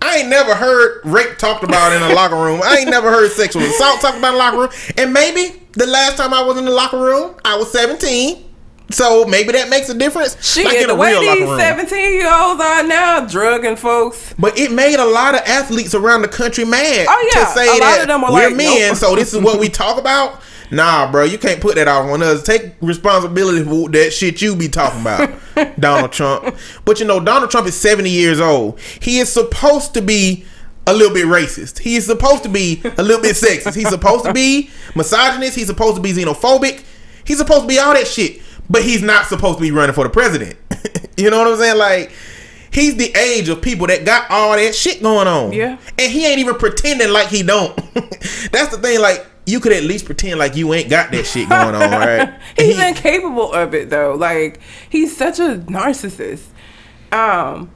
I 0.01 0.17
ain't 0.19 0.29
never 0.29 0.55
heard 0.55 1.01
rape 1.05 1.37
talked 1.37 1.63
about 1.63 1.93
in 1.93 2.01
a 2.01 2.13
locker 2.15 2.35
room. 2.35 2.61
I 2.63 2.77
ain't 2.77 2.89
never 2.89 3.11
heard 3.11 3.31
sexual 3.31 3.61
assault 3.63 4.01
talked 4.01 4.17
about 4.17 4.29
in 4.29 4.35
a 4.35 4.37
locker 4.37 4.57
room. 4.57 4.69
And 4.97 5.13
maybe 5.13 5.61
the 5.73 5.85
last 5.85 6.17
time 6.17 6.33
I 6.33 6.41
was 6.43 6.57
in 6.57 6.65
the 6.65 6.71
locker 6.71 6.97
room, 6.99 7.35
I 7.45 7.55
was 7.57 7.71
17. 7.71 8.45
So 8.89 9.23
maybe 9.25 9.53
that 9.53 9.69
makes 9.69 9.87
a 9.89 9.93
difference. 9.93 10.35
Shit, 10.45 10.65
Like 10.65 10.77
in 10.77 10.87
the 10.87 10.93
a 10.93 10.97
way 10.97 11.17
these 11.17 11.47
room. 11.47 11.57
17 11.59 11.97
year 12.13 12.33
olds 12.33 12.59
are 12.61 12.83
now 12.83 13.25
drugging 13.25 13.77
folks. 13.77 14.33
But 14.37 14.57
it 14.57 14.71
made 14.71 14.95
a 14.99 15.05
lot 15.05 15.33
of 15.33 15.41
athletes 15.41 15.95
around 15.95 16.23
the 16.23 16.27
country 16.27 16.65
mad 16.65 17.05
Oh, 17.09 17.31
yeah. 17.33 17.45
to 17.45 17.51
say 17.51 17.67
A 17.67 17.71
lot 17.71 17.79
that 17.79 18.01
of 18.01 18.07
them 18.07 18.21
were 18.21 18.31
we're 18.33 18.47
like, 18.49 18.55
men, 18.57 18.89
nope. 18.89 18.97
so 18.97 19.15
this 19.15 19.33
is 19.33 19.41
what 19.41 19.59
we 19.59 19.69
talk 19.69 19.97
about. 19.97 20.41
Nah, 20.71 21.11
bro, 21.11 21.25
you 21.25 21.37
can't 21.37 21.61
put 21.61 21.75
that 21.75 21.87
out 21.87 22.09
on 22.09 22.23
us. 22.23 22.43
Take 22.43 22.73
responsibility 22.81 23.63
for 23.63 23.89
that 23.89 24.11
shit 24.11 24.41
you 24.41 24.55
be 24.55 24.69
talking 24.69 25.01
about, 25.01 25.31
Donald 25.79 26.11
Trump. 26.11 26.55
But 26.85 26.99
you 26.99 27.05
know, 27.05 27.19
Donald 27.19 27.51
Trump 27.51 27.67
is 27.67 27.79
70 27.79 28.09
years 28.09 28.39
old. 28.39 28.79
He 28.79 29.19
is 29.19 29.31
supposed 29.31 29.93
to 29.95 30.01
be 30.01 30.45
a 30.87 30.93
little 30.93 31.13
bit 31.13 31.25
racist. 31.25 31.79
He 31.79 31.95
is 31.95 32.05
supposed 32.05 32.43
to 32.43 32.49
be 32.49 32.81
a 32.97 33.03
little 33.03 33.21
bit 33.21 33.35
sexist. 33.35 33.75
He's 33.75 33.89
supposed 33.89 34.25
to 34.25 34.33
be 34.33 34.69
misogynist. 34.95 35.55
He's 35.55 35.67
supposed 35.67 35.95
to 35.97 36.01
be 36.01 36.13
xenophobic. 36.13 36.83
He's 37.23 37.37
supposed 37.37 37.61
to 37.61 37.67
be 37.67 37.77
all 37.77 37.93
that 37.93 38.07
shit. 38.07 38.41
But 38.69 38.83
he's 38.83 39.01
not 39.01 39.25
supposed 39.25 39.57
to 39.57 39.61
be 39.61 39.71
running 39.71 39.93
for 39.93 40.05
the 40.05 40.09
president. 40.09 40.55
you 41.17 41.29
know 41.29 41.39
what 41.39 41.47
I'm 41.47 41.57
saying? 41.57 41.77
Like, 41.77 42.11
he's 42.71 42.95
the 42.95 43.13
age 43.17 43.49
of 43.49 43.61
people 43.61 43.87
that 43.87 44.05
got 44.05 44.29
all 44.31 44.55
that 44.55 44.73
shit 44.73 45.03
going 45.03 45.27
on. 45.27 45.51
Yeah. 45.51 45.77
And 45.99 46.11
he 46.11 46.25
ain't 46.25 46.39
even 46.39 46.55
pretending 46.55 47.11
like 47.11 47.27
he 47.27 47.43
don't. 47.43 47.75
That's 48.51 48.69
the 48.69 48.79
thing. 48.81 49.01
Like, 49.01 49.25
you 49.51 49.59
could 49.59 49.73
at 49.73 49.83
least 49.83 50.05
pretend 50.05 50.39
like 50.39 50.55
you 50.55 50.73
ain't 50.73 50.89
got 50.89 51.11
that 51.11 51.25
shit 51.25 51.49
going 51.49 51.75
on, 51.75 51.91
right? 51.91 52.33
he's 52.57 52.77
He- 52.77 52.87
incapable 52.87 53.51
of 53.53 53.73
it 53.73 53.89
though. 53.89 54.15
Like 54.15 54.59
he's 54.89 55.15
such 55.15 55.39
a 55.39 55.57
narcissist. 55.67 56.45
Um 57.11 57.71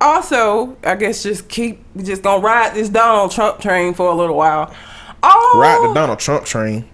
also, 0.00 0.76
I 0.82 0.96
guess 0.96 1.22
just 1.22 1.48
keep 1.48 1.84
just 2.02 2.22
gonna 2.22 2.42
ride 2.42 2.74
this 2.74 2.88
Donald 2.88 3.30
Trump 3.30 3.60
train 3.60 3.94
for 3.94 4.10
a 4.10 4.14
little 4.14 4.36
while. 4.36 4.74
All 5.22 5.52
ride 5.60 5.88
the 5.88 5.94
Donald 5.94 6.18
Trump 6.18 6.44
train. 6.44 6.88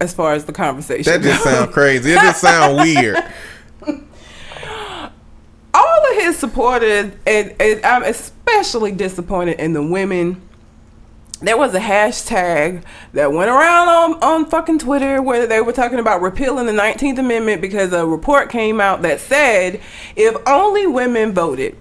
as 0.00 0.12
far 0.12 0.32
as 0.32 0.44
the 0.46 0.52
conversation. 0.52 1.12
That 1.12 1.22
just 1.22 1.44
sounds 1.44 1.72
crazy. 1.72 2.12
It 2.12 2.16
just 2.20 2.40
sounds 2.40 2.80
weird. 2.82 3.16
all 5.74 6.10
of 6.10 6.16
his 6.16 6.36
supporters, 6.38 7.12
and, 7.26 7.54
and 7.60 7.84
I'm 7.86 8.02
especially 8.02 8.92
disappointed 8.92 9.60
in 9.60 9.72
the 9.72 9.82
women. 9.86 10.42
There 11.40 11.56
was 11.56 11.72
a 11.72 11.80
hashtag 11.80 12.82
that 13.12 13.32
went 13.32 13.48
around 13.48 13.88
on, 13.88 14.22
on 14.22 14.44
fucking 14.46 14.80
Twitter 14.80 15.22
where 15.22 15.46
they 15.46 15.60
were 15.60 15.72
talking 15.72 16.00
about 16.00 16.20
repealing 16.20 16.66
the 16.66 16.72
19th 16.72 17.18
Amendment 17.18 17.60
because 17.60 17.92
a 17.92 18.04
report 18.04 18.50
came 18.50 18.80
out 18.80 19.02
that 19.02 19.20
said 19.20 19.80
if 20.16 20.36
only 20.48 20.88
women 20.88 21.32
voted, 21.32 21.76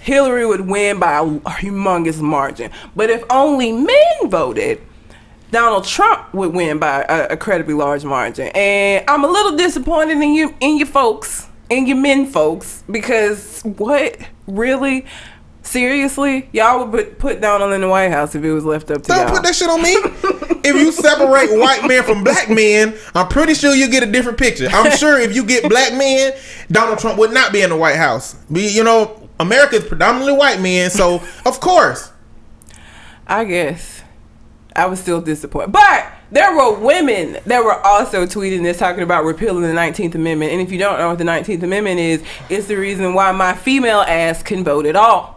Hillary 0.00 0.44
would 0.44 0.62
win 0.62 0.98
by 0.98 1.20
a 1.20 1.24
humongous 1.24 2.20
margin. 2.20 2.70
But 2.94 3.08
if 3.08 3.24
only 3.30 3.72
men 3.72 4.28
voted, 4.28 4.82
Donald 5.52 5.84
Trump 5.84 6.34
would 6.34 6.52
win 6.52 6.78
by 6.78 7.02
a, 7.08 7.28
a 7.28 7.32
incredibly 7.32 7.74
large 7.74 8.04
margin. 8.04 8.48
And 8.48 9.04
I'm 9.08 9.24
a 9.24 9.28
little 9.28 9.56
disappointed 9.56 10.18
in 10.18 10.34
you, 10.34 10.54
in 10.60 10.76
you 10.76 10.84
folks, 10.84 11.46
in 11.70 11.86
you 11.86 11.94
men 11.94 12.26
folks, 12.26 12.82
because 12.90 13.62
what 13.62 14.18
really, 14.46 15.06
seriously, 15.62 16.48
y'all 16.52 16.86
would 16.86 17.18
put, 17.18 17.40
Donald 17.40 17.72
in 17.72 17.80
the 17.80 17.88
White 17.88 18.10
House 18.10 18.34
if 18.34 18.44
it 18.44 18.52
was 18.52 18.64
left 18.64 18.90
up 18.90 19.02
to 19.02 19.08
Don't 19.08 19.26
y'all. 19.26 19.30
put 19.30 19.42
that 19.44 19.54
shit 19.54 19.68
on 19.68 19.82
me. 19.82 19.92
if 20.64 20.76
you 20.76 20.92
separate 20.92 21.50
white 21.58 21.86
men 21.86 22.02
from 22.02 22.24
black 22.24 22.50
men, 22.50 22.94
I'm 23.14 23.28
pretty 23.28 23.54
sure 23.54 23.74
you 23.74 23.88
get 23.90 24.02
a 24.02 24.10
different 24.10 24.38
picture. 24.38 24.68
I'm 24.70 24.96
sure 24.96 25.18
if 25.18 25.34
you 25.34 25.44
get 25.44 25.68
black 25.68 25.92
men, 25.94 26.32
Donald 26.70 26.98
Trump 26.98 27.18
would 27.18 27.32
not 27.32 27.52
be 27.52 27.62
in 27.62 27.70
the 27.70 27.76
White 27.76 27.96
House. 27.96 28.34
Be 28.50 28.68
you 28.68 28.84
know, 28.84 29.28
America 29.40 29.76
is 29.76 29.84
predominantly 29.84 30.34
white 30.34 30.60
men, 30.60 30.90
so 30.90 31.22
of 31.46 31.60
course. 31.60 32.12
I 33.26 33.44
guess 33.44 34.02
I 34.74 34.86
was 34.86 35.00
still 35.00 35.20
disappointed. 35.20 35.72
But 35.72 36.06
there 36.30 36.54
were 36.56 36.78
women 36.78 37.38
that 37.46 37.62
were 37.62 37.78
also 37.86 38.24
tweeting 38.24 38.62
this, 38.62 38.78
talking 38.78 39.02
about 39.02 39.24
repealing 39.24 39.62
the 39.62 39.68
19th 39.68 40.14
Amendment. 40.14 40.52
And 40.52 40.60
if 40.60 40.72
you 40.72 40.78
don't 40.78 40.98
know 40.98 41.10
what 41.10 41.18
the 41.18 41.24
19th 41.24 41.62
Amendment 41.62 42.00
is, 42.00 42.22
it's 42.48 42.66
the 42.66 42.76
reason 42.76 43.14
why 43.14 43.32
my 43.32 43.54
female 43.54 44.00
ass 44.00 44.42
can 44.42 44.64
vote 44.64 44.86
at 44.86 44.96
all. 44.96 45.31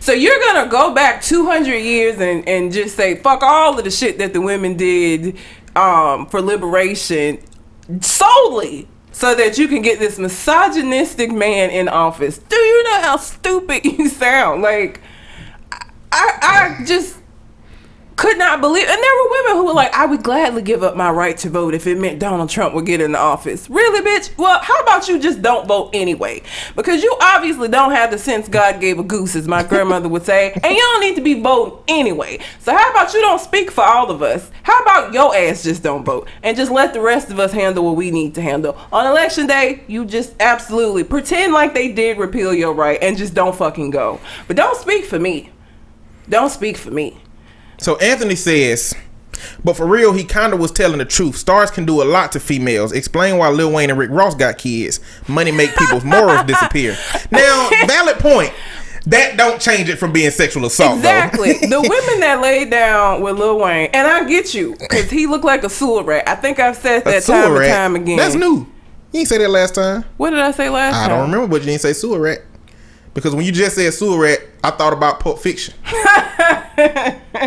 So 0.00 0.12
you're 0.12 0.38
gonna 0.40 0.68
go 0.68 0.94
back 0.94 1.22
200 1.22 1.76
years 1.76 2.20
and, 2.20 2.46
and 2.48 2.72
just 2.72 2.96
say 2.96 3.16
fuck 3.16 3.42
all 3.42 3.78
of 3.78 3.84
the 3.84 3.90
shit 3.90 4.18
that 4.18 4.32
the 4.32 4.40
women 4.40 4.76
did 4.76 5.36
um, 5.76 6.26
for 6.26 6.40
liberation 6.40 7.38
solely 8.00 8.88
so 9.12 9.34
that 9.34 9.58
you 9.58 9.68
can 9.68 9.80
get 9.82 9.98
this 9.98 10.18
misogynistic 10.18 11.30
man 11.30 11.70
in 11.70 11.88
office. 11.88 12.38
Do 12.38 12.56
you 12.56 12.84
know 12.84 13.00
how 13.02 13.16
stupid 13.16 13.84
you 13.84 14.08
sound? 14.08 14.62
Like 14.62 15.00
I, 16.12 16.78
I 16.80 16.84
just 16.84 17.16
could 18.16 18.38
not 18.38 18.60
believe 18.60 18.86
and 18.86 19.02
there 19.02 19.14
were 19.16 19.30
women 19.30 19.52
who 19.56 19.66
were 19.66 19.72
like 19.72 19.92
i 19.94 20.06
would 20.06 20.22
gladly 20.22 20.62
give 20.62 20.82
up 20.82 20.96
my 20.96 21.10
right 21.10 21.36
to 21.36 21.50
vote 21.50 21.74
if 21.74 21.86
it 21.86 21.98
meant 21.98 22.20
donald 22.20 22.48
trump 22.48 22.74
would 22.74 22.86
get 22.86 23.00
in 23.00 23.12
the 23.12 23.18
office. 23.18 23.68
Really 23.68 24.00
bitch? 24.00 24.36
Well 24.38 24.60
how 24.62 24.78
about 24.80 25.08
you 25.08 25.18
just 25.18 25.42
don't 25.42 25.66
vote 25.66 25.90
anyway? 25.92 26.42
Because 26.76 27.02
you 27.02 27.16
obviously 27.20 27.68
don't 27.68 27.90
have 27.92 28.10
the 28.10 28.18
sense 28.18 28.48
god 28.48 28.80
gave 28.80 28.98
a 28.98 29.02
goose 29.02 29.34
as 29.34 29.48
my 29.48 29.62
grandmother 29.62 30.08
would 30.08 30.24
say 30.24 30.52
and 30.52 30.74
you 30.74 30.80
don't 30.80 31.00
need 31.00 31.16
to 31.16 31.22
be 31.22 31.40
voting 31.40 31.82
anyway. 31.88 32.38
So 32.60 32.72
how 32.72 32.90
about 32.90 33.12
you 33.14 33.20
don't 33.20 33.40
speak 33.40 33.70
for 33.70 33.82
all 33.82 34.10
of 34.10 34.22
us? 34.22 34.50
How 34.62 34.80
about 34.82 35.12
your 35.12 35.34
ass 35.34 35.64
just 35.64 35.82
don't 35.82 36.04
vote? 36.04 36.28
And 36.42 36.56
just 36.56 36.70
let 36.70 36.92
the 36.92 37.00
rest 37.00 37.30
of 37.30 37.40
us 37.40 37.52
handle 37.52 37.84
what 37.84 37.96
we 37.96 38.10
need 38.10 38.34
to 38.36 38.42
handle. 38.42 38.76
On 38.92 39.06
election 39.06 39.46
day 39.46 39.82
you 39.88 40.04
just 40.04 40.34
absolutely 40.40 41.04
pretend 41.04 41.52
like 41.52 41.74
they 41.74 41.90
did 41.92 42.18
repeal 42.18 42.54
your 42.54 42.74
right 42.74 42.98
and 43.02 43.16
just 43.16 43.34
don't 43.34 43.56
fucking 43.56 43.90
go. 43.90 44.20
But 44.46 44.56
don't 44.56 44.76
speak 44.76 45.04
for 45.04 45.18
me. 45.18 45.50
Don't 46.28 46.50
speak 46.50 46.76
for 46.76 46.90
me 46.90 47.18
So 47.78 47.96
Anthony 47.96 48.36
says, 48.36 48.94
but 49.64 49.76
for 49.76 49.86
real, 49.86 50.12
he 50.12 50.24
kind 50.24 50.52
of 50.52 50.60
was 50.60 50.70
telling 50.70 50.98
the 50.98 51.04
truth. 51.04 51.36
Stars 51.36 51.70
can 51.70 51.84
do 51.84 52.02
a 52.02 52.04
lot 52.04 52.32
to 52.32 52.40
females. 52.40 52.92
Explain 52.92 53.38
why 53.38 53.48
Lil 53.50 53.72
Wayne 53.72 53.90
and 53.90 53.98
Rick 53.98 54.10
Ross 54.10 54.34
got 54.34 54.58
kids. 54.58 55.00
Money 55.28 55.52
make 55.52 55.74
people's 55.76 56.04
morals 56.04 56.44
disappear. 56.46 56.96
Now, 57.30 57.68
valid 57.86 58.18
point. 58.18 58.52
that 59.06 59.36
don't 59.36 59.60
change 59.60 59.88
it 59.88 59.96
from 59.96 60.12
being 60.12 60.30
sexual 60.30 60.64
assault. 60.64 60.96
Exactly. 60.96 61.52
the 61.60 61.80
women 61.80 62.20
that 62.20 62.40
laid 62.40 62.70
down 62.70 63.20
with 63.20 63.38
Lil 63.38 63.58
Wayne, 63.58 63.90
and 63.92 64.06
I 64.06 64.24
get 64.24 64.54
you, 64.54 64.76
because 64.78 65.10
he 65.10 65.26
looked 65.26 65.44
like 65.44 65.64
a 65.64 65.68
sewer 65.68 66.02
rat. 66.02 66.26
I 66.26 66.36
think 66.36 66.58
I've 66.58 66.76
said 66.76 67.04
that 67.04 67.22
time 67.24 67.56
and 67.56 67.66
time 67.66 67.96
again. 67.96 68.16
That's 68.16 68.34
new. 68.34 68.66
You 69.12 69.20
didn't 69.20 69.28
say 69.28 69.38
that 69.38 69.50
last 69.50 69.74
time. 69.74 70.04
What 70.16 70.30
did 70.30 70.40
I 70.40 70.50
say 70.50 70.68
last 70.68 70.96
I 70.96 71.02
time? 71.02 71.04
I 71.04 71.08
don't 71.16 71.30
remember, 71.30 71.48
but 71.48 71.60
you 71.62 71.66
didn't 71.66 71.82
say 71.82 71.92
sewer 71.92 72.20
rat. 72.20 72.38
Because 73.14 73.34
when 73.34 73.46
you 73.46 73.52
just 73.52 73.76
said 73.76 73.94
sewer 73.94 74.20
rat, 74.20 74.40
I 74.62 74.70
thought 74.70 74.92
about 74.92 75.20
Pulp 75.20 75.38
Fiction. 75.38 75.74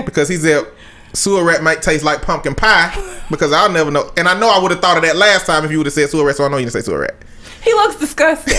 because 0.06 0.30
he 0.30 0.38
said 0.38 0.66
sewer 1.14 1.44
rat 1.44 1.62
might 1.62 1.82
taste 1.82 2.04
like 2.04 2.22
pumpkin 2.22 2.56
pie. 2.56 2.96
Because 3.30 3.52
I'll 3.52 3.72
never 3.72 3.92
know. 3.92 4.12
And 4.18 4.28
I 4.28 4.40
know 4.40 4.50
I 4.50 4.60
would 4.60 4.72
have 4.72 4.80
thought 4.80 4.98
of 4.98 5.04
that 5.04 5.18
last 5.18 5.46
time 5.46 5.66
if 5.66 5.72
you 5.72 5.78
would 5.78 5.88
have 5.88 5.94
said 5.94 6.10
sewer 6.10 6.26
rat, 6.26 6.38
so 6.38 6.46
I 6.46 6.48
know 6.48 6.58
you 6.58 6.66
didn't 6.66 6.74
say 6.74 6.82
sewer 6.82 7.02
rat. 7.02 7.16
He 7.68 7.74
looks 7.74 7.98
disgusting. 7.98 8.54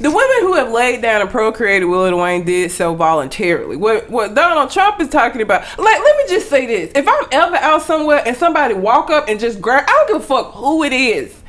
the 0.00 0.10
women 0.10 0.36
who 0.40 0.54
have 0.54 0.72
laid 0.72 1.00
down 1.00 1.20
and 1.20 1.30
procreated 1.30 1.84
with 1.84 2.00
Lil 2.00 2.18
Wayne 2.18 2.44
did 2.44 2.72
so 2.72 2.92
voluntarily. 2.92 3.76
What 3.76 4.10
what 4.10 4.34
Donald 4.34 4.70
Trump 4.70 5.00
is 5.00 5.08
talking 5.10 5.42
about, 5.42 5.60
like, 5.78 6.00
let 6.00 6.16
me 6.16 6.24
just 6.28 6.50
say 6.50 6.66
this: 6.66 6.90
if 6.96 7.06
I'm 7.06 7.24
ever 7.30 7.54
out 7.56 7.82
somewhere 7.82 8.20
and 8.26 8.36
somebody 8.36 8.74
walk 8.74 9.10
up 9.10 9.28
and 9.28 9.38
just 9.38 9.60
grab, 9.60 9.84
I 9.86 9.92
don't 9.92 10.08
give 10.08 10.16
a 10.24 10.26
fuck 10.26 10.54
who 10.54 10.82
it 10.82 10.92
is. 10.92 11.41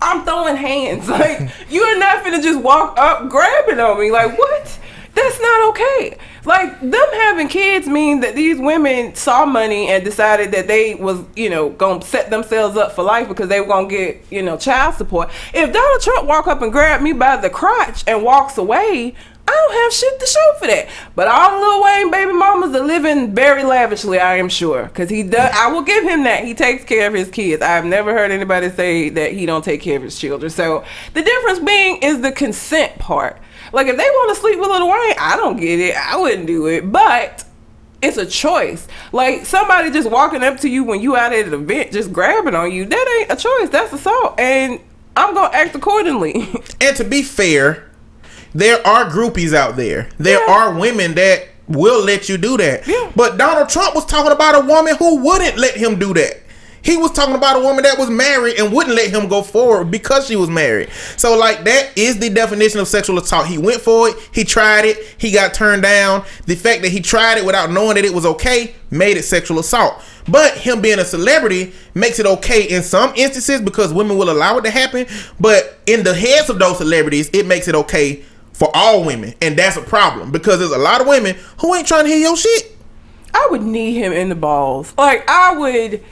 I'm 0.00 0.24
throwing 0.24 0.56
hands. 0.56 1.08
Like 1.16 1.50
you're 1.70 1.98
not 1.98 2.24
gonna 2.24 2.42
just 2.42 2.60
walk 2.60 2.98
up 2.98 3.28
grabbing 3.30 3.80
on 3.80 3.98
me. 3.98 4.10
Like 4.10 4.36
what? 4.38 4.78
That's 5.14 5.40
not 5.40 5.70
okay. 5.70 6.18
Like 6.44 6.78
them 6.80 7.08
having 7.14 7.48
kids 7.48 7.88
mean 7.88 8.20
that 8.20 8.34
these 8.36 8.58
women 8.58 9.14
saw 9.14 9.46
money 9.46 9.88
and 9.88 10.04
decided 10.04 10.52
that 10.52 10.68
they 10.68 10.94
was, 10.94 11.24
you 11.34 11.48
know, 11.48 11.70
gonna 11.70 12.02
set 12.02 12.28
themselves 12.28 12.76
up 12.76 12.92
for 12.92 13.02
life 13.02 13.26
because 13.26 13.48
they 13.48 13.60
were 13.60 13.66
gonna 13.66 13.88
get, 13.88 14.22
you 14.30 14.42
know, 14.42 14.58
child 14.58 14.94
support. 14.96 15.30
If 15.54 15.72
Donald 15.72 16.02
Trump 16.02 16.28
walk 16.28 16.46
up 16.46 16.60
and 16.60 16.70
grab 16.70 17.00
me 17.00 17.14
by 17.14 17.38
the 17.38 17.48
crotch 17.48 18.04
and 18.06 18.22
walks 18.22 18.58
away, 18.58 19.14
I 19.48 19.52
don't 19.52 19.82
have 19.82 19.92
shit 19.92 20.20
to 20.20 20.26
show 20.26 20.52
for 20.58 20.66
that. 20.66 20.88
But 21.14 21.28
all 21.28 21.60
Lil 21.60 21.84
Wayne 21.84 22.10
baby 22.10 22.32
mamas 22.32 22.74
are 22.74 22.84
living 22.84 23.34
very 23.34 23.62
lavishly, 23.62 24.18
I 24.18 24.36
am 24.36 24.48
sure. 24.48 24.84
Because 24.84 25.08
he 25.08 25.22
does, 25.22 25.50
I 25.54 25.70
will 25.70 25.82
give 25.82 26.04
him 26.04 26.24
that. 26.24 26.44
He 26.44 26.54
takes 26.54 26.84
care 26.84 27.06
of 27.06 27.14
his 27.14 27.30
kids. 27.30 27.62
I've 27.62 27.84
never 27.84 28.12
heard 28.12 28.30
anybody 28.30 28.70
say 28.70 29.08
that 29.10 29.32
he 29.32 29.46
don't 29.46 29.64
take 29.64 29.80
care 29.80 29.96
of 29.96 30.02
his 30.02 30.18
children. 30.18 30.50
So 30.50 30.84
the 31.14 31.22
difference 31.22 31.60
being 31.60 31.98
is 32.02 32.20
the 32.20 32.32
consent 32.32 32.98
part. 32.98 33.38
Like 33.72 33.86
if 33.86 33.96
they 33.96 34.04
want 34.04 34.34
to 34.34 34.40
sleep 34.40 34.58
with 34.58 34.68
Lil 34.68 34.88
Wayne, 34.88 35.14
I 35.18 35.36
don't 35.36 35.58
get 35.58 35.78
it. 35.78 35.96
I 35.96 36.16
wouldn't 36.16 36.46
do 36.46 36.66
it. 36.66 36.90
But 36.90 37.44
it's 38.02 38.16
a 38.16 38.26
choice. 38.26 38.86
Like 39.12 39.46
somebody 39.46 39.90
just 39.90 40.10
walking 40.10 40.42
up 40.42 40.58
to 40.60 40.68
you 40.68 40.84
when 40.84 41.00
you 41.00 41.16
out 41.16 41.32
at 41.32 41.46
an 41.46 41.54
event, 41.54 41.92
just 41.92 42.12
grabbing 42.12 42.54
on 42.54 42.72
you, 42.72 42.84
that 42.84 43.18
ain't 43.20 43.32
a 43.32 43.40
choice. 43.40 43.70
That's 43.70 43.92
assault. 43.92 44.38
And 44.38 44.80
I'm 45.16 45.34
gonna 45.34 45.54
act 45.54 45.74
accordingly. 45.74 46.46
And 46.78 46.94
to 46.98 47.04
be 47.04 47.22
fair, 47.22 47.85
there 48.56 48.84
are 48.86 49.04
groupies 49.10 49.52
out 49.54 49.76
there. 49.76 50.08
There 50.18 50.40
Yeah. 50.46 50.52
are 50.54 50.72
women 50.72 51.14
that 51.14 51.48
will 51.68 52.02
let 52.04 52.28
you 52.28 52.36
do 52.38 52.56
that. 52.56 52.86
Yeah. 52.86 53.10
But 53.14 53.36
Donald 53.38 53.68
Trump 53.68 53.94
was 53.94 54.06
talking 54.06 54.32
about 54.32 54.54
a 54.54 54.60
woman 54.60 54.96
who 54.96 55.16
wouldn't 55.16 55.58
let 55.58 55.74
him 55.76 55.98
do 55.98 56.14
that. 56.14 56.42
He 56.80 56.96
was 56.96 57.10
talking 57.10 57.34
about 57.34 57.56
a 57.56 57.58
woman 57.58 57.82
that 57.82 57.98
was 57.98 58.08
married 58.08 58.60
and 58.60 58.72
wouldn't 58.72 58.94
let 58.94 59.10
him 59.10 59.26
go 59.26 59.42
forward 59.42 59.90
because 59.90 60.28
she 60.28 60.36
was 60.36 60.48
married. 60.48 60.88
So, 61.16 61.36
like, 61.36 61.64
that 61.64 61.88
is 61.96 62.18
the 62.20 62.30
definition 62.30 62.78
of 62.78 62.86
sexual 62.86 63.18
assault. 63.18 63.46
He 63.48 63.58
went 63.58 63.80
for 63.80 64.08
it, 64.08 64.14
he 64.30 64.44
tried 64.44 64.84
it, 64.84 64.96
he 65.18 65.32
got 65.32 65.52
turned 65.52 65.82
down. 65.82 66.22
The 66.46 66.54
fact 66.54 66.82
that 66.82 66.90
he 66.92 67.00
tried 67.00 67.38
it 67.38 67.44
without 67.44 67.72
knowing 67.72 67.96
that 67.96 68.04
it 68.04 68.14
was 68.14 68.24
okay 68.24 68.76
made 68.92 69.16
it 69.16 69.24
sexual 69.24 69.58
assault. 69.58 69.94
But 70.28 70.52
him 70.54 70.80
being 70.80 71.00
a 71.00 71.04
celebrity 71.04 71.72
makes 71.94 72.20
it 72.20 72.26
okay 72.26 72.62
in 72.62 72.84
some 72.84 73.12
instances 73.16 73.60
because 73.60 73.92
women 73.92 74.16
will 74.16 74.30
allow 74.30 74.56
it 74.58 74.62
to 74.62 74.70
happen. 74.70 75.06
But 75.40 75.78
in 75.86 76.04
the 76.04 76.14
heads 76.14 76.48
of 76.50 76.60
those 76.60 76.78
celebrities, 76.78 77.28
it 77.32 77.46
makes 77.46 77.66
it 77.66 77.74
okay 77.74 78.22
for 78.56 78.70
all 78.74 79.04
women. 79.04 79.34
And 79.42 79.56
that's 79.58 79.76
a 79.76 79.82
problem 79.82 80.32
because 80.32 80.58
there's 80.58 80.72
a 80.72 80.78
lot 80.78 81.02
of 81.02 81.06
women 81.06 81.36
who 81.60 81.74
ain't 81.74 81.86
trying 81.86 82.04
to 82.04 82.08
hear 82.10 82.18
your 82.18 82.36
shit. 82.36 82.74
I 83.34 83.48
would 83.50 83.62
knee 83.62 83.94
him 83.94 84.12
in 84.12 84.30
the 84.30 84.34
balls. 84.34 84.94
Like 84.96 85.28
I 85.28 85.54
would. 85.56 86.02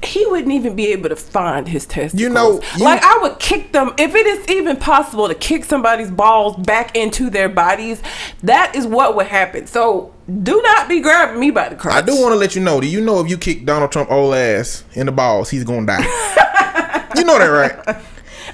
He 0.00 0.24
wouldn't 0.26 0.52
even 0.52 0.76
be 0.76 0.88
able 0.92 1.08
to 1.08 1.16
find 1.16 1.66
his 1.66 1.84
testicles. 1.84 2.20
You 2.20 2.28
know, 2.28 2.60
you- 2.76 2.84
like 2.84 3.02
I 3.02 3.18
would 3.22 3.40
kick 3.40 3.72
them 3.72 3.94
if 3.98 4.14
it 4.14 4.26
is 4.28 4.46
even 4.48 4.76
possible 4.76 5.26
to 5.26 5.34
kick 5.34 5.64
somebody's 5.64 6.10
balls 6.10 6.54
back 6.56 6.94
into 6.96 7.30
their 7.30 7.48
bodies. 7.48 8.00
That 8.44 8.76
is 8.76 8.86
what 8.86 9.16
would 9.16 9.26
happen. 9.26 9.66
So 9.66 10.12
do 10.44 10.60
not 10.62 10.88
be 10.88 11.00
grabbing 11.00 11.40
me 11.40 11.50
by 11.50 11.70
the 11.70 11.74
crotch. 11.74 11.94
I 11.96 12.02
do 12.02 12.14
want 12.20 12.32
to 12.32 12.36
let 12.38 12.54
you 12.54 12.60
know. 12.62 12.80
Do 12.80 12.86
you 12.86 13.00
know 13.00 13.18
if 13.18 13.28
you 13.28 13.36
kick 13.38 13.64
Donald 13.64 13.90
Trump 13.90 14.08
old 14.12 14.34
ass 14.34 14.84
in 14.92 15.06
the 15.06 15.12
balls, 15.12 15.50
he's 15.50 15.64
gonna 15.64 15.86
die? 15.86 16.02
you 17.16 17.24
know 17.24 17.38
that, 17.38 17.46
right? 17.46 17.96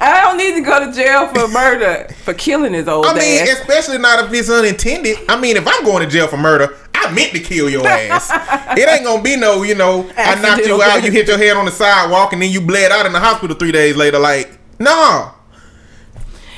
I 0.01 0.23
don't 0.23 0.37
need 0.37 0.55
to 0.55 0.61
go 0.61 0.85
to 0.85 0.93
jail 0.93 1.29
for 1.29 1.49
murder 1.49 2.07
for 2.25 2.35
killing 2.35 2.73
his 2.75 2.89
old 2.89 3.07
I 3.07 3.15
mean, 3.15 3.43
ass. 3.43 3.61
especially 3.61 3.99
not 3.99 4.25
if 4.25 4.33
it's 4.33 4.51
unintended. 4.51 5.19
I 5.29 5.39
mean, 5.41 5.57
if 5.57 5.67
I'm 5.67 5.85
going 5.85 6.05
to 6.05 6.11
jail 6.11 6.27
for 6.27 6.37
murder, 6.37 6.77
I 6.95 7.13
meant 7.13 7.33
to 7.33 7.41
kill 7.41 7.69
your 7.69 7.87
ass. 7.87 8.31
it 8.79 8.89
ain't 8.89 9.05
gonna 9.05 9.23
be 9.23 9.37
no, 9.37 9.63
you 9.63 9.75
know, 9.75 10.11
I 10.17 10.41
knocked 10.41 10.67
you 10.67 10.83
out, 10.83 11.03
you 11.05 11.11
hit 11.11 11.29
your 11.29 11.39
head 11.39 11.57
on 11.57 11.65
the 11.67 11.71
sidewalk, 11.71 12.33
and 12.33 12.41
then 12.43 12.51
you 12.51 12.61
bled 12.61 12.91
out 12.93 13.07
in 13.07 13.13
the 13.13 13.21
hospital 13.21 13.57
three 13.57 13.73
days 13.73 13.95
later. 13.97 14.19
Like, 14.19 14.59
no, 14.79 15.33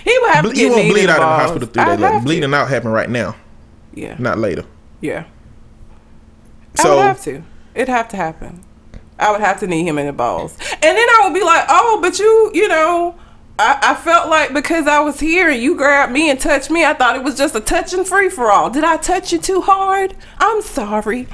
he 0.05 0.17
would 0.21 0.31
have 0.31 0.45
to 0.45 0.49
Ble- 0.51 0.55
get 0.55 0.63
you 0.63 0.71
won't 0.71 0.89
bleed 0.93 1.05
in 1.05 1.11
out 1.11 1.17
in 1.17 1.21
the 1.21 1.27
hospital 1.27 1.69
three 1.69 1.85
days 1.85 1.99
later. 2.01 2.19
to. 2.19 2.25
Bleeding 2.25 2.55
out 2.55 2.69
happen 2.69 2.91
right 2.93 3.11
now, 3.11 3.35
Yeah, 3.95 4.15
not 4.19 4.39
later. 4.39 4.65
yeah. 5.01 5.25
I 6.79 6.83
So 6.83 6.97
would 6.97 7.03
have 7.07 7.23
to. 7.25 7.43
It'd 7.75 7.89
have 7.89 8.09
to 8.11 8.17
happen. 8.17 8.63
I 9.19 9.33
would 9.33 9.41
have 9.41 9.59
to 9.61 9.67
knee 9.67 9.87
him 9.87 9.99
in 9.99 10.07
the 10.07 10.13
balls, 10.13 10.57
and 10.73 10.83
then 10.83 10.97
I 11.09 11.21
would 11.25 11.35
be 11.35 11.43
like, 11.43 11.65
"Oh, 11.69 11.99
but 12.01 12.19
you, 12.19 12.51
you 12.55 12.69
know." 12.69 13.15
I, 13.59 13.79
I 13.83 13.95
felt 13.95 14.29
like 14.29 14.53
because 14.53 14.87
I 14.87 15.01
was 15.01 15.19
here 15.19 15.49
and 15.49 15.61
you 15.63 15.77
grabbed 15.77 16.13
me 16.13 16.31
and 16.31 16.39
touched 16.39 16.71
me, 16.71 16.85
I 16.85 16.93
thought 16.93 17.17
it 17.17 17.23
was 17.23 17.37
just 17.37 17.55
a 17.55 17.61
touch 17.61 17.95
and 17.95 18.07
free 18.07 18.29
for 18.29 18.51
all. 18.51 18.69
Did 18.71 18.85
I 18.85 18.97
touch 18.99 19.33
you 19.33 19.39
too 19.39 19.63
hard? 19.63 20.15
I'm 20.39 20.61
sorry. 20.63 21.27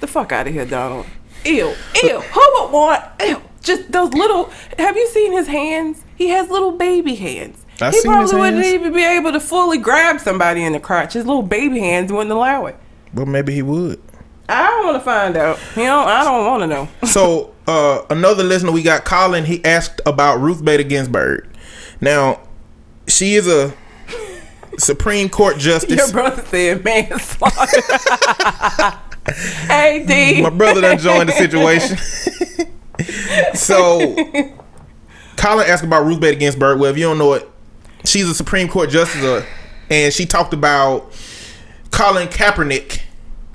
The 0.00 0.06
fuck 0.06 0.32
out 0.32 0.48
of 0.48 0.52
here, 0.52 0.66
Donald. 0.66 1.06
Ew, 1.44 1.74
ew. 2.02 2.20
Who 2.20 2.52
would 2.54 2.72
want? 2.72 3.04
Ew. 3.20 3.40
Just 3.62 3.92
those 3.92 4.12
little. 4.12 4.50
Have 4.78 4.96
you 4.96 5.08
seen 5.08 5.32
his 5.32 5.46
hands? 5.46 6.04
He 6.16 6.28
has 6.28 6.50
little 6.50 6.72
baby 6.72 7.14
hands. 7.14 7.64
I 7.80 7.90
he 7.90 8.00
probably 8.02 8.38
wouldn't 8.38 8.64
even 8.64 8.92
be 8.92 9.04
able 9.04 9.32
to 9.32 9.40
fully 9.40 9.78
grab 9.78 10.20
somebody 10.20 10.62
in 10.62 10.72
the 10.72 10.80
crotch. 10.80 11.14
His 11.14 11.26
little 11.26 11.42
baby 11.42 11.80
hands 11.80 12.12
wouldn't 12.12 12.30
allow 12.30 12.66
it. 12.66 12.76
Well, 13.12 13.26
maybe 13.26 13.54
he 13.54 13.62
would. 13.62 14.00
I 14.48 14.66
don't 14.70 14.84
want 14.84 14.96
to 14.96 15.04
find 15.04 15.36
out. 15.36 15.58
You 15.76 15.84
know, 15.84 16.00
I 16.00 16.24
don't 16.24 16.46
want 16.46 16.62
to 16.62 16.66
know. 16.66 16.88
So 17.06 17.54
uh, 17.66 18.02
another 18.10 18.42
listener 18.42 18.72
we 18.72 18.82
got, 18.82 19.04
Colin, 19.04 19.44
he 19.44 19.64
asked 19.64 20.00
about 20.04 20.40
Ruth 20.40 20.64
Bader 20.64 20.82
Ginsburg. 20.82 21.48
Now, 22.00 22.40
she 23.06 23.34
is 23.34 23.46
a 23.46 23.72
Supreme 24.78 25.28
Court 25.28 25.58
justice. 25.58 25.96
Your 25.96 26.10
brother 26.10 26.42
said 26.44 26.84
manslaughter. 26.84 27.80
hey, 29.66 30.04
D. 30.06 30.42
My 30.42 30.50
brother 30.50 30.80
done 30.80 30.98
joined 30.98 31.28
the 31.28 31.32
situation. 31.32 31.96
so, 33.54 34.14
Colin 35.36 35.66
asked 35.68 35.84
about 35.84 36.04
Ruth 36.04 36.20
Bader 36.20 36.38
Ginsburg. 36.38 36.78
Well, 36.80 36.90
if 36.90 36.98
you 36.98 37.04
don't 37.04 37.18
know 37.18 37.34
it, 37.34 37.48
she's 38.04 38.28
a 38.28 38.34
Supreme 38.34 38.68
Court 38.68 38.90
justice, 38.90 39.22
uh, 39.22 39.46
and 39.88 40.12
she 40.12 40.26
talked 40.26 40.52
about 40.52 41.12
Colin 41.90 42.28
Kaepernick. 42.28 43.00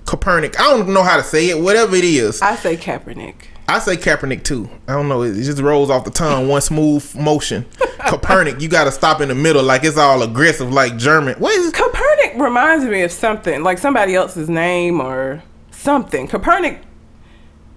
Copernic. 0.10 0.60
I 0.60 0.64
don't 0.64 0.90
know 0.90 1.04
how 1.04 1.18
to 1.18 1.24
say 1.24 1.50
it. 1.50 1.60
Whatever 1.60 1.96
it 1.96 2.04
is, 2.04 2.42
I 2.42 2.56
say 2.56 2.76
Kaepernick. 2.76 3.36
I 3.68 3.78
say 3.78 3.96
Kaepernick 3.96 4.44
too. 4.44 4.68
I 4.88 4.94
don't 4.94 5.08
know. 5.08 5.22
It 5.22 5.36
just 5.36 5.62
rolls 5.62 5.92
off 5.92 6.04
the 6.04 6.10
tongue, 6.10 6.48
one 6.48 6.62
smooth 6.62 7.14
motion. 7.16 7.66
Copernic, 8.00 8.60
you 8.60 8.70
got 8.70 8.86
to 8.86 8.92
stop 8.92 9.22
in 9.22 9.30
the 9.30 9.36
middle, 9.36 9.62
like 9.62 9.84
it's 9.84 9.98
all 9.98 10.24
aggressive, 10.24 10.74
like 10.74 10.98
German. 10.98 11.36
What 11.36 11.54
is? 11.54 11.72
Copernic 11.72 12.42
reminds 12.42 12.86
me 12.86 13.04
of 13.04 13.12
something, 13.12 13.62
like 13.62 13.78
somebody 13.78 14.16
else's 14.16 14.50
name 14.50 15.00
or 15.00 15.44
something. 15.70 16.28
Copernic. 16.28 16.82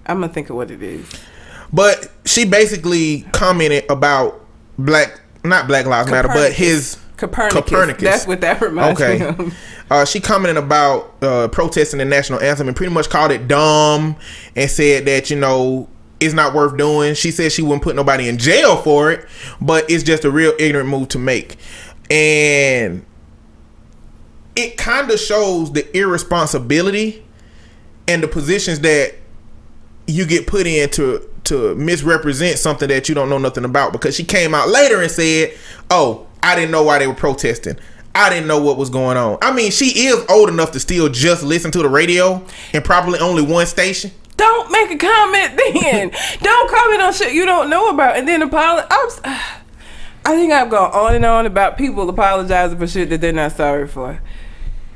I'm 0.07 0.19
gonna 0.19 0.33
think 0.33 0.49
of 0.49 0.55
what 0.55 0.71
it 0.71 0.81
is. 0.81 1.07
But 1.71 2.11
she 2.25 2.45
basically 2.45 3.27
commented 3.31 3.85
about 3.91 4.43
black, 4.79 5.21
not 5.43 5.67
Black 5.67 5.85
Lives 5.85 6.09
Matter, 6.09 6.29
but 6.29 6.51
his 6.51 6.97
Copernicus. 7.17 7.53
Copernicus. 7.61 8.03
That's 8.03 8.27
what 8.27 8.41
that 8.41 8.59
reminds 8.61 8.99
me 8.99 9.05
Okay. 9.05 9.25
of. 9.27 9.57
Uh, 9.91 10.05
she 10.05 10.19
commented 10.19 10.57
about 10.57 11.13
uh, 11.21 11.47
protesting 11.49 11.99
the 11.99 12.05
national 12.05 12.39
anthem 12.41 12.67
and 12.67 12.75
pretty 12.75 12.91
much 12.93 13.09
called 13.09 13.31
it 13.31 13.47
dumb 13.47 14.15
and 14.55 14.69
said 14.69 15.05
that 15.05 15.29
you 15.29 15.37
know 15.39 15.87
it's 16.19 16.33
not 16.33 16.53
worth 16.53 16.75
doing. 16.77 17.13
She 17.13 17.31
said 17.31 17.51
she 17.51 17.61
wouldn't 17.61 17.83
put 17.83 17.95
nobody 17.95 18.27
in 18.27 18.37
jail 18.37 18.77
for 18.77 19.11
it, 19.11 19.27
but 19.61 19.89
it's 19.91 20.03
just 20.03 20.25
a 20.25 20.31
real 20.31 20.53
ignorant 20.57 20.89
move 20.89 21.09
to 21.09 21.19
make, 21.19 21.57
and 22.09 23.05
it 24.55 24.77
kind 24.77 25.09
of 25.11 25.19
shows 25.19 25.71
the 25.73 25.95
irresponsibility 25.97 27.23
and 28.07 28.21
the 28.23 28.27
positions 28.27 28.79
that 28.81 29.15
you 30.07 30.25
get 30.25 30.47
put 30.47 30.65
in 30.67 30.89
to 30.91 31.29
to 31.45 31.75
misrepresent 31.75 32.57
something 32.57 32.87
that 32.87 33.09
you 33.09 33.15
don't 33.15 33.29
know 33.29 33.37
nothing 33.37 33.65
about 33.65 33.91
because 33.91 34.15
she 34.15 34.23
came 34.23 34.53
out 34.55 34.69
later 34.69 35.01
and 35.01 35.11
said, 35.11 35.53
"Oh, 35.91 36.25
I 36.43 36.55
didn't 36.55 36.71
know 36.71 36.83
why 36.83 36.99
they 36.99 37.07
were 37.07 37.13
protesting. 37.15 37.77
I 38.13 38.29
didn't 38.29 38.47
know 38.47 38.61
what 38.61 38.77
was 38.77 38.89
going 38.91 39.17
on." 39.17 39.39
I 39.41 39.53
mean, 39.53 39.71
she 39.71 40.07
is 40.07 40.23
old 40.29 40.49
enough 40.49 40.71
to 40.73 40.79
still 40.79 41.09
just 41.09 41.41
listen 41.41 41.71
to 41.71 41.79
the 41.79 41.89
radio 41.89 42.45
and 42.73 42.83
probably 42.83 43.19
only 43.19 43.41
one 43.41 43.65
station. 43.65 44.11
Don't 44.37 44.71
make 44.71 44.91
a 44.91 44.97
comment 44.97 45.59
then. 45.81 46.11
don't 46.41 46.69
comment 46.69 47.01
on 47.01 47.13
shit 47.13 47.33
you 47.33 47.45
don't 47.45 47.69
know 47.69 47.89
about 47.89 48.17
and 48.17 48.27
then 48.27 48.41
apologize. 48.41 49.21
I 50.25 50.35
think 50.35 50.53
I've 50.53 50.69
gone 50.69 50.91
on 50.91 51.15
and 51.15 51.25
on 51.25 51.45
about 51.45 51.77
people 51.77 52.07
apologizing 52.07 52.77
for 52.77 52.87
shit 52.87 53.09
that 53.09 53.19
they're 53.19 53.33
not 53.33 53.51
sorry 53.51 53.87
for. 53.87 54.21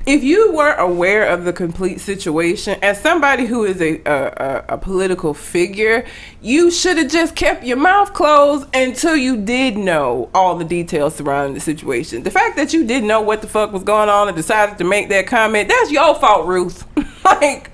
If 0.07 0.23
you 0.23 0.53
were 0.53 0.73
aware 0.75 1.25
of 1.27 1.43
the 1.43 1.51
complete 1.51 1.99
situation, 1.99 2.79
as 2.81 2.99
somebody 2.99 3.45
who 3.45 3.65
is 3.65 3.81
a 3.81 4.01
a, 4.05 4.65
a, 4.69 4.77
political 4.77 5.33
figure, 5.33 6.05
you 6.41 6.71
should 6.71 6.97
have 6.97 7.11
just 7.11 7.35
kept 7.35 7.65
your 7.65 7.75
mouth 7.75 8.13
closed 8.13 8.73
until 8.73 9.17
you 9.17 9.35
did 9.35 9.77
know 9.77 10.29
all 10.33 10.55
the 10.55 10.63
details 10.63 11.15
surrounding 11.15 11.53
the 11.55 11.59
situation. 11.59 12.23
The 12.23 12.31
fact 12.31 12.55
that 12.55 12.73
you 12.73 12.85
didn't 12.85 13.07
know 13.07 13.19
what 13.19 13.41
the 13.41 13.47
fuck 13.47 13.73
was 13.73 13.83
going 13.83 14.07
on 14.07 14.29
and 14.29 14.37
decided 14.37 14.77
to 14.77 14.85
make 14.85 15.09
that 15.09 15.27
comment, 15.27 15.67
that's 15.67 15.91
your 15.91 16.15
fault, 16.15 16.47
Ruth. 16.47 16.85
like, 17.25 17.69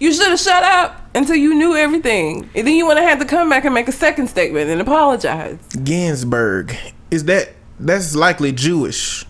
you 0.00 0.12
should 0.12 0.28
have 0.28 0.40
shut 0.40 0.64
up 0.64 1.00
until 1.14 1.36
you 1.36 1.54
knew 1.54 1.76
everything. 1.76 2.50
And 2.56 2.66
then 2.66 2.74
you 2.74 2.86
would 2.86 2.96
have 2.96 3.08
had 3.08 3.20
to 3.20 3.24
come 3.24 3.48
back 3.48 3.64
and 3.64 3.72
make 3.72 3.86
a 3.86 3.92
second 3.92 4.26
statement 4.26 4.68
and 4.68 4.80
apologize. 4.80 5.58
Ginsburg. 5.84 6.76
Is 7.12 7.24
that 7.24 7.50
that's 7.78 8.16
likely 8.16 8.50
Jewish? 8.50 9.24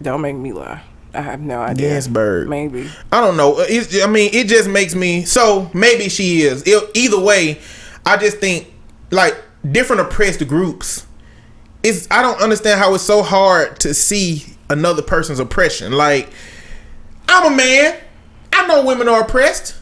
Don't 0.00 0.22
make 0.22 0.36
me 0.36 0.54
lie. 0.54 0.82
I 1.14 1.20
have 1.20 1.40
no 1.40 1.60
idea. 1.60 1.90
Ginsburg. 1.90 2.48
Maybe. 2.48 2.90
I 3.10 3.20
don't 3.20 3.36
know. 3.36 3.54
Uh, 3.54 3.66
it's, 3.68 4.02
I 4.02 4.06
mean, 4.06 4.30
it 4.32 4.48
just 4.48 4.68
makes 4.68 4.94
me 4.94 5.24
so 5.24 5.70
maybe 5.74 6.08
she 6.08 6.42
is. 6.42 6.62
It, 6.66 6.90
either 6.94 7.20
way, 7.20 7.60
I 8.06 8.16
just 8.16 8.38
think 8.38 8.72
like 9.10 9.36
different 9.70 10.02
oppressed 10.02 10.46
groups. 10.48 11.06
It's 11.82 12.08
I 12.10 12.22
don't 12.22 12.40
understand 12.40 12.80
how 12.80 12.94
it's 12.94 13.04
so 13.04 13.22
hard 13.22 13.78
to 13.80 13.92
see 13.94 14.44
another 14.70 15.02
person's 15.02 15.38
oppression. 15.38 15.92
Like 15.92 16.30
I'm 17.28 17.52
a 17.52 17.56
man. 17.56 17.98
I 18.52 18.66
know 18.66 18.84
women 18.84 19.08
are 19.08 19.22
oppressed. 19.22 19.76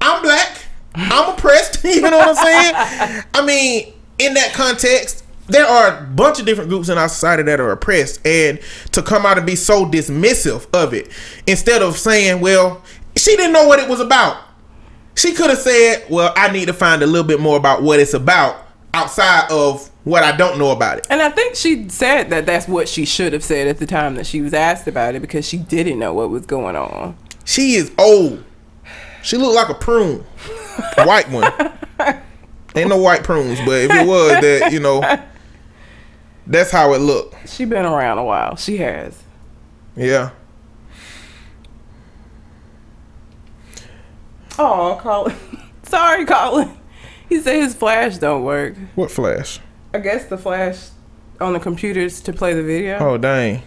I'm 0.00 0.22
black. 0.22 0.64
I'm 0.94 1.34
oppressed. 1.34 1.84
you 1.84 2.00
know 2.00 2.18
what 2.18 2.28
I'm 2.28 2.34
saying? 2.36 3.24
I 3.34 3.44
mean, 3.44 3.92
in 4.18 4.34
that 4.34 4.54
context, 4.54 5.24
there 5.48 5.66
are 5.66 5.98
a 5.98 6.02
bunch 6.02 6.40
of 6.40 6.46
different 6.46 6.70
groups 6.70 6.88
in 6.88 6.98
our 6.98 7.08
society 7.08 7.42
that 7.44 7.60
are 7.60 7.72
oppressed, 7.72 8.24
and 8.26 8.60
to 8.92 9.02
come 9.02 9.24
out 9.24 9.38
and 9.38 9.46
be 9.46 9.56
so 9.56 9.86
dismissive 9.86 10.66
of 10.74 10.92
it, 10.92 11.08
instead 11.46 11.82
of 11.82 11.96
saying, 11.98 12.40
"Well, 12.40 12.82
she 13.16 13.36
didn't 13.36 13.52
know 13.52 13.66
what 13.66 13.78
it 13.78 13.88
was 13.88 14.00
about," 14.00 14.38
she 15.14 15.32
could 15.32 15.50
have 15.50 15.58
said, 15.58 16.04
"Well, 16.08 16.32
I 16.36 16.50
need 16.50 16.66
to 16.66 16.72
find 16.72 17.02
a 17.02 17.06
little 17.06 17.26
bit 17.26 17.40
more 17.40 17.56
about 17.56 17.82
what 17.82 18.00
it's 18.00 18.14
about 18.14 18.56
outside 18.94 19.50
of 19.50 19.90
what 20.04 20.24
I 20.24 20.36
don't 20.36 20.58
know 20.58 20.70
about 20.70 20.98
it." 20.98 21.06
And 21.10 21.22
I 21.22 21.30
think 21.30 21.54
she 21.54 21.88
said 21.88 22.30
that 22.30 22.46
that's 22.46 22.66
what 22.66 22.88
she 22.88 23.04
should 23.04 23.32
have 23.32 23.44
said 23.44 23.68
at 23.68 23.78
the 23.78 23.86
time 23.86 24.16
that 24.16 24.26
she 24.26 24.40
was 24.40 24.52
asked 24.54 24.88
about 24.88 25.14
it 25.14 25.20
because 25.20 25.46
she 25.46 25.58
didn't 25.58 25.98
know 25.98 26.12
what 26.12 26.30
was 26.30 26.46
going 26.46 26.76
on. 26.76 27.16
She 27.44 27.74
is 27.74 27.92
old. 27.98 28.42
She 29.22 29.36
looked 29.36 29.54
like 29.54 29.68
a 29.68 29.74
prune, 29.74 30.24
white 30.98 31.30
one. 31.30 31.52
Ain't 32.76 32.90
no 32.90 32.98
white 32.98 33.24
prunes, 33.24 33.58
but 33.64 33.80
if 33.80 33.90
it 33.90 34.06
was 34.06 34.40
that, 34.40 34.70
you 34.70 34.80
know, 34.80 35.00
that's 36.46 36.70
how 36.70 36.92
it 36.94 36.98
looked. 36.98 37.48
She 37.48 37.64
been 37.64 37.84
around 37.84 38.18
a 38.18 38.24
while. 38.24 38.56
She 38.56 38.78
has. 38.78 39.22
Yeah. 39.94 40.30
Oh, 44.58 44.98
Colin. 45.00 45.36
Sorry, 45.82 46.24
Colin. 46.24 46.76
He 47.28 47.40
said 47.40 47.56
his 47.56 47.74
flash 47.74 48.18
don't 48.18 48.44
work. 48.44 48.76
What 48.94 49.10
flash? 49.10 49.60
I 49.92 49.98
guess 49.98 50.26
the 50.26 50.38
flash 50.38 50.90
on 51.40 51.52
the 51.52 51.60
computers 51.60 52.20
to 52.22 52.32
play 52.32 52.54
the 52.54 52.62
video. 52.62 52.98
Oh 52.98 53.18
dang. 53.18 53.62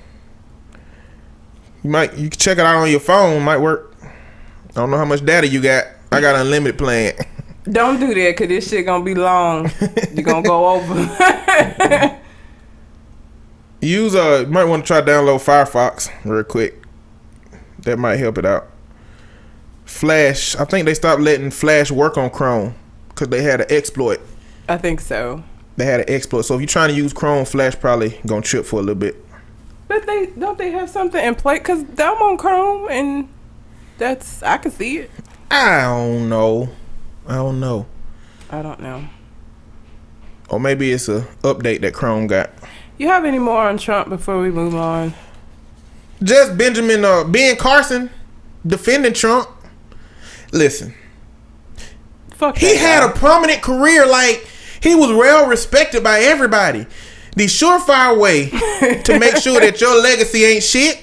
You 1.84 1.90
might 1.90 2.16
you 2.18 2.30
can 2.30 2.40
check 2.40 2.58
it 2.58 2.66
out 2.66 2.76
on 2.78 2.90
your 2.90 3.00
phone. 3.00 3.44
Might 3.44 3.58
work. 3.58 3.96
I 4.02 4.74
don't 4.74 4.92
know 4.92 4.98
how 4.98 5.06
much 5.06 5.26
data 5.26 5.48
you 5.48 5.62
got. 5.62 5.86
I 6.12 6.22
got 6.22 6.36
unlimited 6.36 6.78
plan. 6.78 7.14
Don't 7.64 8.00
do 8.00 8.14
that, 8.16 8.38
cause 8.38 8.48
this 8.48 8.70
shit 8.70 8.86
gonna 8.86 9.04
be 9.04 9.14
long. 9.14 9.70
you 10.14 10.24
gonna 10.24 10.42
go 10.42 10.68
over. 10.68 12.20
Use 13.82 14.14
uh, 14.14 14.44
you 14.46 14.52
might 14.52 14.66
want 14.66 14.84
to 14.84 14.88
try 14.88 15.02
download 15.02 15.40
Firefox 15.40 16.10
real 16.26 16.44
quick. 16.44 16.84
That 17.80 17.98
might 17.98 18.18
help 18.18 18.38
it 18.38 18.46
out. 18.46 18.68
Flash. 19.86 20.56
I 20.56 20.66
think 20.66 20.86
they 20.86 20.94
stopped 20.94 21.22
letting 21.22 21.50
Flash 21.50 21.90
work 21.90 22.18
on 22.18 22.30
Chrome 22.30 22.76
because 23.10 23.30
they 23.30 23.42
had 23.42 23.62
an 23.62 23.68
exploit. 23.70 24.20
I 24.68 24.78
think 24.78 25.00
so. 25.00 25.44
They 25.78 25.86
had 25.86 26.02
an 26.02 26.10
exploit. 26.10 26.42
So 26.42 26.56
if 26.56 26.62
you're 26.62 26.68
trying 26.68 26.90
to 26.90 26.96
use 26.96 27.14
Chrome, 27.14 27.46
Flash 27.46 27.80
probably 27.80 28.20
gonna 28.26 28.42
trip 28.42 28.66
for 28.66 28.80
a 28.80 28.84
little 28.84 28.96
bit. 28.96 29.16
But 29.88 30.06
they 30.06 30.28
don't 30.28 30.58
they 30.58 30.72
have 30.72 30.90
something 30.90 31.24
in 31.24 31.36
place? 31.36 31.62
Cause 31.64 31.84
I'm 31.98 32.22
on 32.22 32.38
Chrome 32.38 32.88
and 32.92 33.30
that's 33.98 34.44
I 34.44 34.58
can 34.58 34.72
see 34.72 34.98
it. 34.98 35.12
I 35.50 35.84
don't 35.84 36.28
know. 36.28 36.70
I 37.26 37.36
don't 37.36 37.60
know. 37.60 37.86
I 38.50 38.62
don't 38.62 38.80
know. 38.82 39.08
Or 40.50 40.60
maybe 40.60 40.92
it's 40.92 41.08
a 41.08 41.22
update 41.44 41.82
that 41.82 41.94
Chrome 41.94 42.28
got. 42.28 42.52
You 43.00 43.08
have 43.08 43.24
any 43.24 43.40
more 43.40 43.68
on 43.68 43.78
Trump 43.78 44.10
before 44.10 44.40
we 44.42 44.52
move 44.52 44.76
on? 44.76 45.14
Just 46.22 46.58
Benjamin 46.58 47.06
uh 47.06 47.24
Ben 47.24 47.56
Carson 47.56 48.10
defending 48.68 49.14
Trump. 49.14 49.48
Listen, 50.52 50.94
Fuck. 52.32 52.58
he 52.58 52.76
had 52.76 53.00
guy. 53.00 53.10
a 53.10 53.16
prominent 53.16 53.62
career, 53.62 54.06
like 54.06 54.46
he 54.84 54.96
was 54.96 55.12
well 55.12 55.48
respected 55.48 56.04
by 56.04 56.20
everybody. 56.20 56.86
The 57.38 57.46
surefire 57.46 58.20
way 58.20 58.50
to 59.04 59.18
make 59.18 59.38
sure 59.38 59.62
that 59.62 59.80
your 59.80 60.02
legacy 60.02 60.44
ain't 60.44 60.64
shit 60.64 61.02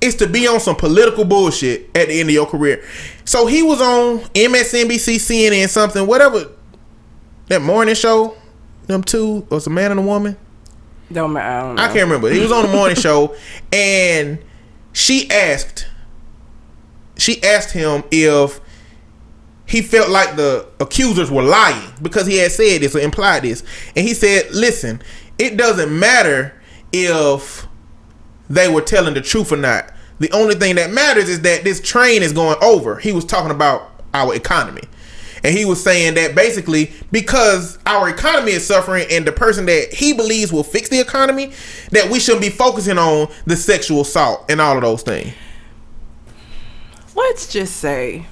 is 0.00 0.14
to 0.16 0.26
be 0.26 0.46
on 0.46 0.58
some 0.58 0.76
political 0.76 1.26
bullshit 1.26 1.94
at 1.94 2.08
the 2.08 2.18
end 2.18 2.30
of 2.30 2.34
your 2.34 2.46
career. 2.46 2.82
So 3.26 3.46
he 3.46 3.62
was 3.62 3.82
on 3.82 4.20
MSNBC, 4.30 5.16
CNN, 5.16 5.68
something, 5.68 6.06
whatever 6.06 6.50
that 7.48 7.60
morning 7.60 7.94
show. 7.94 8.38
Them 8.86 9.02
two 9.02 9.46
was 9.50 9.66
a 9.66 9.70
man 9.70 9.90
and 9.90 10.00
a 10.00 10.02
woman. 10.02 10.38
Don't 11.12 11.32
matter. 11.32 11.48
I 11.48 11.60
don't 11.60 11.76
know. 11.76 11.82
I 11.82 11.86
can't 11.86 12.02
remember. 12.02 12.30
He 12.30 12.40
was 12.40 12.52
on 12.52 12.66
the 12.66 12.72
morning 12.72 12.96
show, 13.00 13.34
and 13.72 14.38
she 14.92 15.30
asked, 15.30 15.86
she 17.16 17.42
asked 17.42 17.72
him 17.72 18.04
if 18.10 18.60
he 19.66 19.82
felt 19.82 20.10
like 20.10 20.36
the 20.36 20.66
accusers 20.80 21.30
were 21.30 21.42
lying 21.42 21.92
because 22.02 22.26
he 22.26 22.38
had 22.38 22.50
said 22.52 22.80
this 22.82 22.94
or 22.94 23.00
implied 23.00 23.42
this, 23.42 23.62
and 23.96 24.06
he 24.06 24.14
said, 24.14 24.50
"Listen, 24.52 25.02
it 25.38 25.56
doesn't 25.56 25.96
matter 25.96 26.60
if 26.92 27.66
they 28.48 28.68
were 28.68 28.82
telling 28.82 29.14
the 29.14 29.20
truth 29.20 29.52
or 29.52 29.56
not. 29.56 29.92
The 30.18 30.30
only 30.32 30.54
thing 30.54 30.74
that 30.74 30.90
matters 30.90 31.28
is 31.28 31.42
that 31.42 31.64
this 31.64 31.80
train 31.80 32.22
is 32.22 32.32
going 32.32 32.56
over." 32.62 32.98
He 32.98 33.12
was 33.12 33.24
talking 33.24 33.50
about 33.50 34.02
our 34.12 34.34
economy. 34.34 34.82
And 35.42 35.56
he 35.56 35.64
was 35.64 35.82
saying 35.82 36.14
that 36.14 36.34
basically 36.34 36.92
because 37.10 37.78
our 37.86 38.08
economy 38.08 38.52
is 38.52 38.66
suffering 38.66 39.06
and 39.10 39.26
the 39.26 39.32
person 39.32 39.66
that 39.66 39.92
he 39.92 40.12
believes 40.12 40.52
will 40.52 40.64
fix 40.64 40.88
the 40.88 41.00
economy, 41.00 41.52
that 41.90 42.10
we 42.10 42.20
shouldn't 42.20 42.42
be 42.42 42.50
focusing 42.50 42.98
on 42.98 43.28
the 43.46 43.56
sexual 43.56 44.02
assault 44.02 44.44
and 44.48 44.60
all 44.60 44.76
of 44.76 44.82
those 44.82 45.02
things. 45.02 45.32
Let's 47.14 47.52
just 47.52 47.76
say, 47.76 48.26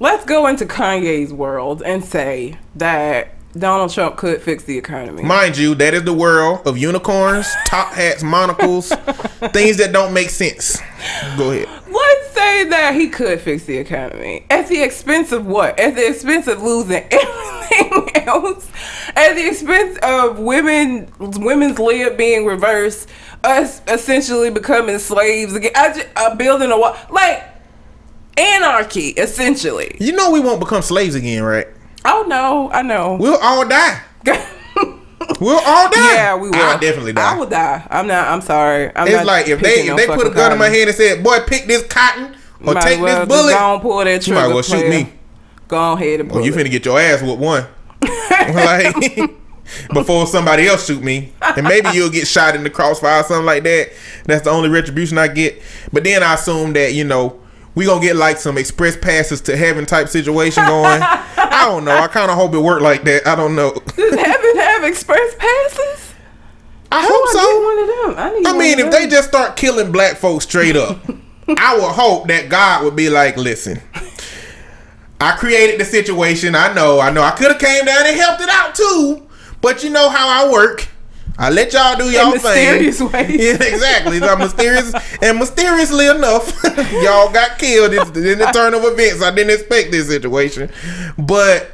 let's 0.00 0.24
go 0.24 0.46
into 0.46 0.64
Kanye's 0.64 1.32
world 1.32 1.82
and 1.82 2.04
say 2.04 2.58
that 2.74 3.34
Donald 3.58 3.92
Trump 3.92 4.16
could 4.16 4.40
fix 4.40 4.64
the 4.64 4.76
economy. 4.78 5.22
Mind 5.22 5.56
you, 5.56 5.74
that 5.76 5.94
is 5.94 6.04
the 6.04 6.12
world 6.12 6.66
of 6.66 6.78
unicorns, 6.78 7.46
top 7.66 7.92
hats, 7.92 8.22
monocles, 8.22 8.88
things 9.52 9.76
that 9.78 9.92
don't 9.92 10.12
make 10.12 10.30
sense. 10.30 10.78
Go 11.36 11.50
ahead. 11.50 11.68
Let's 11.90 12.30
say 12.32 12.64
that 12.68 12.94
he 12.94 13.08
could 13.08 13.40
fix 13.40 13.64
the 13.64 13.78
economy 13.78 14.44
at 14.50 14.68
the 14.68 14.82
expense 14.82 15.32
of 15.32 15.46
what? 15.46 15.78
At 15.78 15.94
the 15.94 16.08
expense 16.08 16.46
of 16.46 16.62
losing 16.62 17.06
everything 17.10 18.16
else, 18.26 18.70
at 19.16 19.34
the 19.34 19.48
expense 19.48 19.98
of 20.02 20.38
women, 20.38 21.10
women's 21.18 21.78
lib 21.78 22.16
being 22.16 22.46
reversed, 22.46 23.08
us 23.44 23.80
essentially 23.88 24.50
becoming 24.50 24.98
slaves 24.98 25.54
again. 25.54 25.72
I 25.74 25.94
just, 25.94 26.08
uh, 26.16 26.34
building 26.36 26.70
a 26.70 26.78
wall, 26.78 26.96
like 27.10 27.44
anarchy, 28.36 29.08
essentially. 29.08 29.96
You 30.00 30.12
know 30.12 30.30
we 30.30 30.40
won't 30.40 30.60
become 30.60 30.82
slaves 30.82 31.14
again, 31.14 31.42
right? 31.42 31.66
No, 32.28 32.70
I 32.70 32.82
know. 32.82 33.16
We'll 33.18 33.38
all 33.38 33.66
die. 33.66 34.00
We'll 35.40 35.58
all 35.58 35.90
die. 35.90 36.14
yeah, 36.14 36.36
we 36.36 36.48
will. 36.48 36.56
I'll 36.56 36.78
definitely 36.78 37.12
die. 37.12 37.34
I 37.34 37.38
will 37.38 37.46
die. 37.48 37.86
I'm 37.90 38.06
not. 38.06 38.28
I'm 38.28 38.40
sorry. 38.40 38.90
I'm 38.96 39.06
It's 39.06 39.24
like 39.24 39.46
if 39.48 39.60
they 39.60 39.86
no 39.86 39.96
if 39.96 39.98
they 39.98 40.06
put 40.06 40.26
a 40.26 40.30
gun 40.30 40.52
in 40.52 40.58
my 40.58 40.66
cotton. 40.66 40.74
hand 40.78 40.88
and 40.88 40.96
said, 40.96 41.22
"Boy, 41.24 41.38
pick 41.46 41.66
this 41.66 41.86
cotton 41.86 42.34
or 42.64 42.74
Might 42.74 42.82
take 42.82 43.00
well 43.00 43.26
this 43.26 43.28
bullet," 43.28 43.52
Go 43.52 43.58
on, 43.58 43.80
pull 43.80 43.98
that 43.98 44.26
you 44.26 44.32
trigger. 44.32 44.48
might 44.48 44.54
well 44.54 44.62
shoot 44.62 44.88
me. 44.88 45.12
Go 45.68 45.92
ahead 45.92 46.20
and 46.20 46.30
pull 46.30 46.38
Oh, 46.38 46.44
you 46.44 46.52
finna 46.52 46.70
get 46.70 46.84
your 46.84 46.98
ass 46.98 47.20
with 47.22 47.38
one. 47.38 47.66
like 48.54 48.94
before 49.92 50.26
somebody 50.26 50.66
else 50.66 50.86
shoot 50.86 51.02
me. 51.02 51.32
And 51.42 51.64
maybe 51.66 51.90
you'll 51.92 52.10
get 52.10 52.26
shot 52.26 52.54
in 52.56 52.62
the 52.64 52.70
crossfire 52.70 53.20
or 53.20 53.24
something 53.24 53.46
like 53.46 53.64
that. 53.64 53.90
That's 54.24 54.44
the 54.44 54.50
only 54.50 54.70
retribution 54.70 55.18
I 55.18 55.28
get. 55.28 55.60
But 55.92 56.04
then 56.04 56.22
I 56.22 56.34
assume 56.34 56.72
that, 56.72 56.94
you 56.94 57.04
know, 57.04 57.38
we 57.74 57.84
gonna 57.86 58.00
get 58.00 58.16
like 58.16 58.38
some 58.38 58.56
express 58.58 58.96
passes 58.96 59.40
to 59.42 59.56
heaven 59.56 59.84
type 59.86 60.08
situation 60.08 60.64
going. 60.64 61.02
I 61.62 61.64
don't 61.66 61.84
know. 61.84 61.96
I 61.96 62.08
kinda 62.08 62.34
hope 62.34 62.54
it 62.54 62.58
worked 62.60 62.82
like 62.82 63.04
that. 63.04 63.26
I 63.26 63.34
don't 63.34 63.54
know. 63.54 63.72
Does 63.96 64.14
heaven 64.14 64.56
have 64.56 64.84
express 64.84 65.34
passes? 65.36 66.14
I 66.90 67.02
hope 67.02 67.28
so. 67.28 67.38
I 67.38 67.52
get 67.52 67.62
one 67.62 67.78
of 67.78 68.16
them? 68.16 68.24
I 68.24 68.38
need. 68.38 68.46
I 68.46 68.58
mean, 68.58 68.80
of 68.80 68.86
if 68.86 68.92
they 68.92 69.06
just 69.08 69.28
start 69.28 69.56
killing 69.56 69.92
black 69.92 70.16
folks 70.16 70.44
straight 70.44 70.76
up, 70.76 70.98
I 71.58 71.74
would 71.76 71.92
hope 71.92 72.28
that 72.28 72.48
God 72.48 72.84
would 72.84 72.96
be 72.96 73.10
like, 73.10 73.36
listen, 73.36 73.80
I 75.20 75.32
created 75.36 75.80
the 75.80 75.84
situation. 75.84 76.54
I 76.54 76.72
know, 76.72 77.00
I 77.00 77.10
know. 77.10 77.22
I 77.22 77.32
could 77.32 77.50
have 77.50 77.60
came 77.60 77.84
down 77.84 78.06
and 78.06 78.16
helped 78.16 78.40
it 78.40 78.48
out 78.48 78.74
too, 78.74 79.26
but 79.60 79.82
you 79.84 79.90
know 79.90 80.08
how 80.08 80.28
I 80.28 80.50
work. 80.50 80.88
I 81.40 81.50
let 81.50 81.72
y'all 81.72 81.96
do 81.96 82.10
y'all 82.10 82.32
In 82.32 82.40
thing. 82.40 82.82
mysterious 82.82 83.00
ways. 83.12 83.30
Yeah, 83.30 83.72
exactly. 83.72 84.18
So 84.18 84.36
mysterious 84.36 84.92
and 85.22 85.38
mysteriously 85.38 86.08
enough, 86.08 86.52
y'all 86.92 87.32
got 87.32 87.58
killed 87.58 87.92
in, 87.92 88.00
in 88.26 88.38
the 88.38 88.50
turn 88.52 88.74
of 88.74 88.82
events. 88.84 89.22
I 89.22 89.30
didn't 89.32 89.54
expect 89.54 89.92
this 89.92 90.08
situation, 90.08 90.70
but 91.16 91.70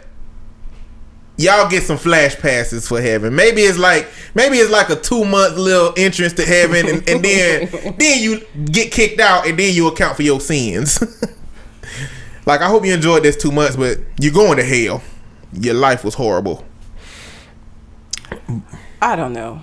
y'all 1.39 1.69
get 1.69 1.83
some 1.83 1.97
flash 1.97 2.37
passes 2.37 2.87
for 2.87 3.01
heaven. 3.01 3.35
Maybe 3.35 3.63
it's 3.63 3.79
like 3.79 4.07
maybe 4.35 4.59
it's 4.59 4.71
like 4.71 4.91
a 4.91 4.97
two 4.97 5.25
month 5.25 5.57
little 5.57 5.95
entrance 5.97 6.35
to 6.35 6.45
heaven, 6.45 6.87
and, 6.87 7.09
and 7.09 7.25
then 7.25 7.95
then 7.99 8.23
you 8.23 8.47
get 8.67 8.93
kicked 8.93 9.19
out, 9.19 9.47
and 9.47 9.59
then 9.59 9.75
you 9.75 9.87
account 9.89 10.17
for 10.17 10.23
your 10.23 10.41
sins. 10.41 11.01
like 12.45 12.61
I 12.61 12.69
hope 12.69 12.85
you 12.85 12.93
enjoyed 12.93 13.23
this 13.23 13.37
two 13.37 13.51
months, 13.51 13.77
but 13.77 13.99
you're 14.21 14.35
going 14.35 14.59
to 14.59 14.65
hell. 14.65 15.03
Your 15.55 15.75
life 15.75 16.05
was 16.05 16.15
horrible. 16.15 16.65
I 19.05 19.17
don't 19.17 19.35
know. 19.35 19.63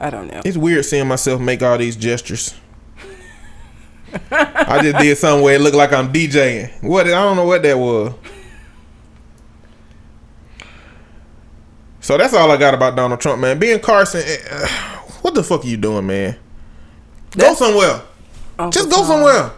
I 0.00 0.10
don't 0.10 0.26
know. 0.26 0.42
It's 0.44 0.56
weird 0.56 0.84
seeing 0.84 1.06
myself 1.06 1.40
make 1.40 1.62
all 1.62 1.78
these 1.78 1.94
gestures. 1.94 2.52
I 4.32 4.80
just 4.82 4.98
did 4.98 5.16
something 5.16 5.44
where 5.44 5.54
it 5.54 5.60
looked 5.60 5.76
like 5.76 5.92
I'm 5.92 6.12
DJing. 6.12 6.82
What 6.82 7.06
I 7.06 7.10
don't 7.10 7.36
know 7.36 7.44
what 7.44 7.62
that 7.62 7.78
was. 7.78 8.14
So 12.00 12.18
that's 12.18 12.34
all 12.34 12.50
I 12.50 12.56
got 12.56 12.74
about 12.74 12.96
Donald 12.96 13.20
Trump, 13.20 13.40
man. 13.40 13.60
Ben 13.60 13.78
Carson, 13.78 14.24
uh, 14.50 14.66
what 15.22 15.34
the 15.34 15.44
fuck 15.44 15.64
are 15.64 15.68
you 15.68 15.76
doing, 15.76 16.04
man? 16.04 16.36
Go 17.36 17.54
somewhere. 17.54 18.02
Uncle 18.58 18.72
Just 18.72 18.90
go 18.90 18.96
Tom. 18.96 19.06
somewhere. 19.06 19.52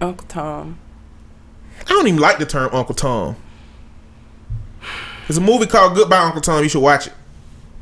Uncle 0.00 0.26
Tom. 0.26 0.78
I 1.80 1.90
don't 1.90 2.06
even 2.06 2.18
like 2.18 2.38
the 2.38 2.46
term 2.46 2.70
Uncle 2.72 2.94
Tom. 2.94 3.36
There's 5.26 5.36
a 5.36 5.42
movie 5.42 5.66
called 5.66 5.96
Goodbye 5.96 6.20
Uncle 6.20 6.40
Tom. 6.40 6.62
You 6.62 6.70
should 6.70 6.80
watch 6.80 7.08
it. 7.08 7.12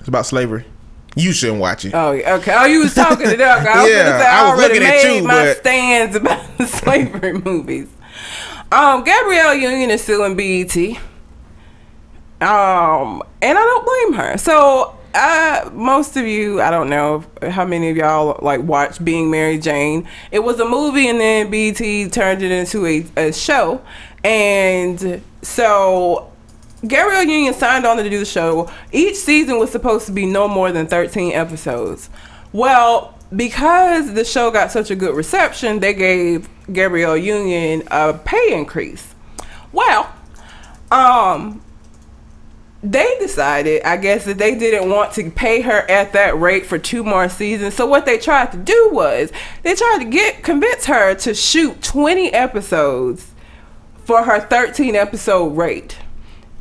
It's 0.07 0.09
about 0.09 0.25
slavery. 0.25 0.65
You 1.17 1.33
shouldn't 1.33 1.59
watch 1.59 1.85
it. 1.85 1.93
Oh, 1.93 2.13
yeah, 2.13 2.37
okay. 2.37 2.55
Oh, 2.57 2.65
you 2.65 2.79
was 2.79 2.95
talking 2.95 3.29
it 3.29 3.41
up. 3.41 3.67
I 3.67 3.83
was 3.83 3.91
Yeah, 3.93 4.05
gonna 4.05 4.19
say, 4.23 4.29
I, 4.29 4.39
I 4.41 4.51
was 4.53 4.61
already 4.61 4.75
looking 4.75 4.87
at 4.87 5.03
made 5.03 5.17
you, 5.17 5.23
my 5.25 5.45
but- 5.47 5.57
stands 5.57 6.15
about 6.15 6.59
the 6.59 6.67
slavery 6.69 7.33
movies. 7.33 7.89
Um, 8.71 9.03
Gabrielle 9.03 9.55
Union 9.57 9.91
is 9.91 10.05
suing 10.05 10.37
BET. 10.37 10.77
Um, 12.41 13.21
and 13.43 13.59
I 13.59 13.63
don't 13.63 13.85
blame 13.85 14.21
her. 14.23 14.39
So, 14.39 14.97
uh, 15.13 15.71
most 15.73 16.17
of 16.17 16.25
you, 16.25 16.61
I 16.63 16.71
don't 16.71 16.89
know 16.89 17.25
how 17.43 17.65
many 17.65 17.91
of 17.91 17.97
y'all 17.97 18.39
like 18.43 18.61
watch 18.63 19.05
Being 19.05 19.29
Mary 19.29 19.59
Jane. 19.59 20.07
It 20.31 20.45
was 20.45 20.61
a 20.61 20.65
movie, 20.69 21.09
and 21.09 21.19
then 21.19 21.51
BET 21.51 22.13
turned 22.13 22.43
it 22.43 22.53
into 22.53 22.87
a, 22.87 23.05
a 23.17 23.33
show. 23.33 23.83
And 24.23 25.21
so, 25.43 26.31
Gabrielle 26.87 27.25
Union 27.25 27.55
signed 27.55 27.87
on 27.87 27.97
to 27.97 28.09
do 28.09 28.19
the 28.19 28.25
show. 28.25 28.71
Each 28.93 29.17
season 29.17 29.59
was 29.59 29.71
supposed 29.71 30.07
to 30.07 30.13
be 30.13 30.27
no 30.27 30.47
more 30.47 30.73
than 30.73 30.87
13 30.87 31.33
episodes. 31.33 32.11
Well, 32.53 33.17
because 33.35 34.15
the 34.15 34.25
show 34.25 34.51
got 34.51 34.71
such 34.71 34.91
a 34.91 34.97
good 34.97 35.17
reception, 35.17 35.81
they 35.81 35.95
gave 35.95 36.49
Gabrielle 36.73 37.17
Union 37.17 37.83
a 37.91 38.15
pay 38.15 38.53
increase. 38.53 39.15
Well, 39.73 40.13
um, 40.91 41.63
they 42.83 43.17
decided, 43.19 43.83
I 43.83 43.97
guess, 43.97 44.25
that 44.27 44.39
they 44.39 44.55
didn't 44.55 44.89
want 44.91 45.13
to 45.15 45.31
pay 45.31 45.63
her 45.63 45.91
at 45.91 46.13
that 46.13 46.39
rate 46.39 46.67
for 46.67 46.79
two 46.79 47.03
more 47.03 47.29
seasons. 47.29 47.75
So 47.75 47.87
what 47.87 48.07
they 48.07 48.19
tried 48.19 48.53
to 48.53 48.59
do 48.59 48.91
was 48.93 49.33
they 49.63 49.75
tried 49.75 49.99
to 49.99 50.05
get 50.05 50.45
convince 50.45 50.85
her 50.85 51.15
to 51.17 51.35
shoot 51.35 51.83
20 51.83 52.33
episodes 52.33 53.33
for 54.05 54.23
her 54.23 54.41
13 54.41 54.95
episode 54.95 55.57
rate 55.57 55.99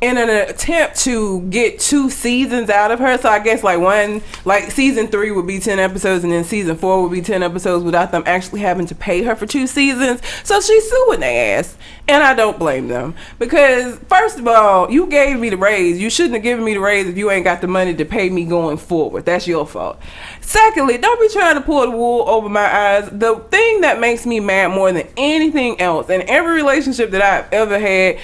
in 0.02 0.18
an 0.18 0.28
attempt 0.28 0.96
to 0.96 1.40
get 1.48 1.80
two 1.80 2.10
seasons 2.10 2.68
out 2.68 2.90
of 2.90 2.98
her. 2.98 3.16
So 3.16 3.30
I 3.30 3.38
guess 3.38 3.64
like 3.64 3.80
one, 3.80 4.20
like 4.44 4.70
season 4.70 5.06
three 5.06 5.30
would 5.30 5.46
be 5.46 5.58
10 5.58 5.78
episodes 5.78 6.22
and 6.22 6.32
then 6.32 6.44
season 6.44 6.76
four 6.76 7.02
would 7.02 7.12
be 7.12 7.22
10 7.22 7.42
episodes 7.42 7.82
without 7.82 8.12
them 8.12 8.22
actually 8.26 8.60
having 8.60 8.86
to 8.86 8.94
pay 8.94 9.22
her 9.22 9.34
for 9.34 9.46
two 9.46 9.66
seasons. 9.66 10.20
So 10.44 10.60
she's 10.60 10.88
suing 10.90 11.20
their 11.20 11.58
ass. 11.58 11.78
And 12.08 12.22
I 12.22 12.34
don't 12.34 12.58
blame 12.58 12.86
them. 12.88 13.14
Because 13.38 13.98
first 14.08 14.38
of 14.38 14.46
all, 14.46 14.90
you 14.90 15.06
gave 15.06 15.40
me 15.40 15.48
the 15.48 15.56
raise. 15.56 15.98
You 15.98 16.08
shouldn't 16.08 16.34
have 16.34 16.42
given 16.42 16.64
me 16.64 16.74
the 16.74 16.80
raise 16.80 17.08
if 17.08 17.16
you 17.16 17.30
ain't 17.30 17.44
got 17.44 17.60
the 17.62 17.66
money 17.66 17.94
to 17.94 18.04
pay 18.04 18.28
me 18.28 18.44
going 18.44 18.76
forward. 18.76 19.24
That's 19.24 19.48
your 19.48 19.66
fault. 19.66 19.98
Secondly, 20.40 20.98
don't 20.98 21.20
be 21.20 21.28
trying 21.30 21.56
to 21.56 21.60
pull 21.62 21.82
the 21.82 21.90
wool 21.90 22.28
over 22.28 22.48
my 22.48 22.60
eyes. 22.72 23.08
The 23.10 23.36
thing 23.50 23.80
that 23.80 23.98
makes 23.98 24.24
me 24.24 24.38
mad 24.38 24.68
more 24.68 24.92
than 24.92 25.08
anything 25.16 25.80
else 25.80 26.08
in 26.08 26.22
every 26.28 26.54
relationship 26.54 27.10
that 27.10 27.22
I've 27.22 27.52
ever 27.52 27.78
had 27.78 28.18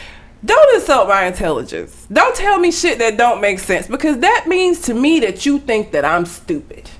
don't 0.44 0.74
insult 0.74 1.08
my 1.08 1.24
intelligence. 1.24 2.06
Don't 2.12 2.34
tell 2.34 2.58
me 2.58 2.72
shit 2.72 2.98
that 2.98 3.16
don't 3.16 3.40
make 3.40 3.60
sense 3.60 3.86
because 3.86 4.18
that 4.18 4.46
means 4.48 4.80
to 4.82 4.94
me 4.94 5.20
that 5.20 5.46
you 5.46 5.58
think 5.60 5.92
that 5.92 6.04
I'm 6.04 6.26
stupid. 6.26 6.90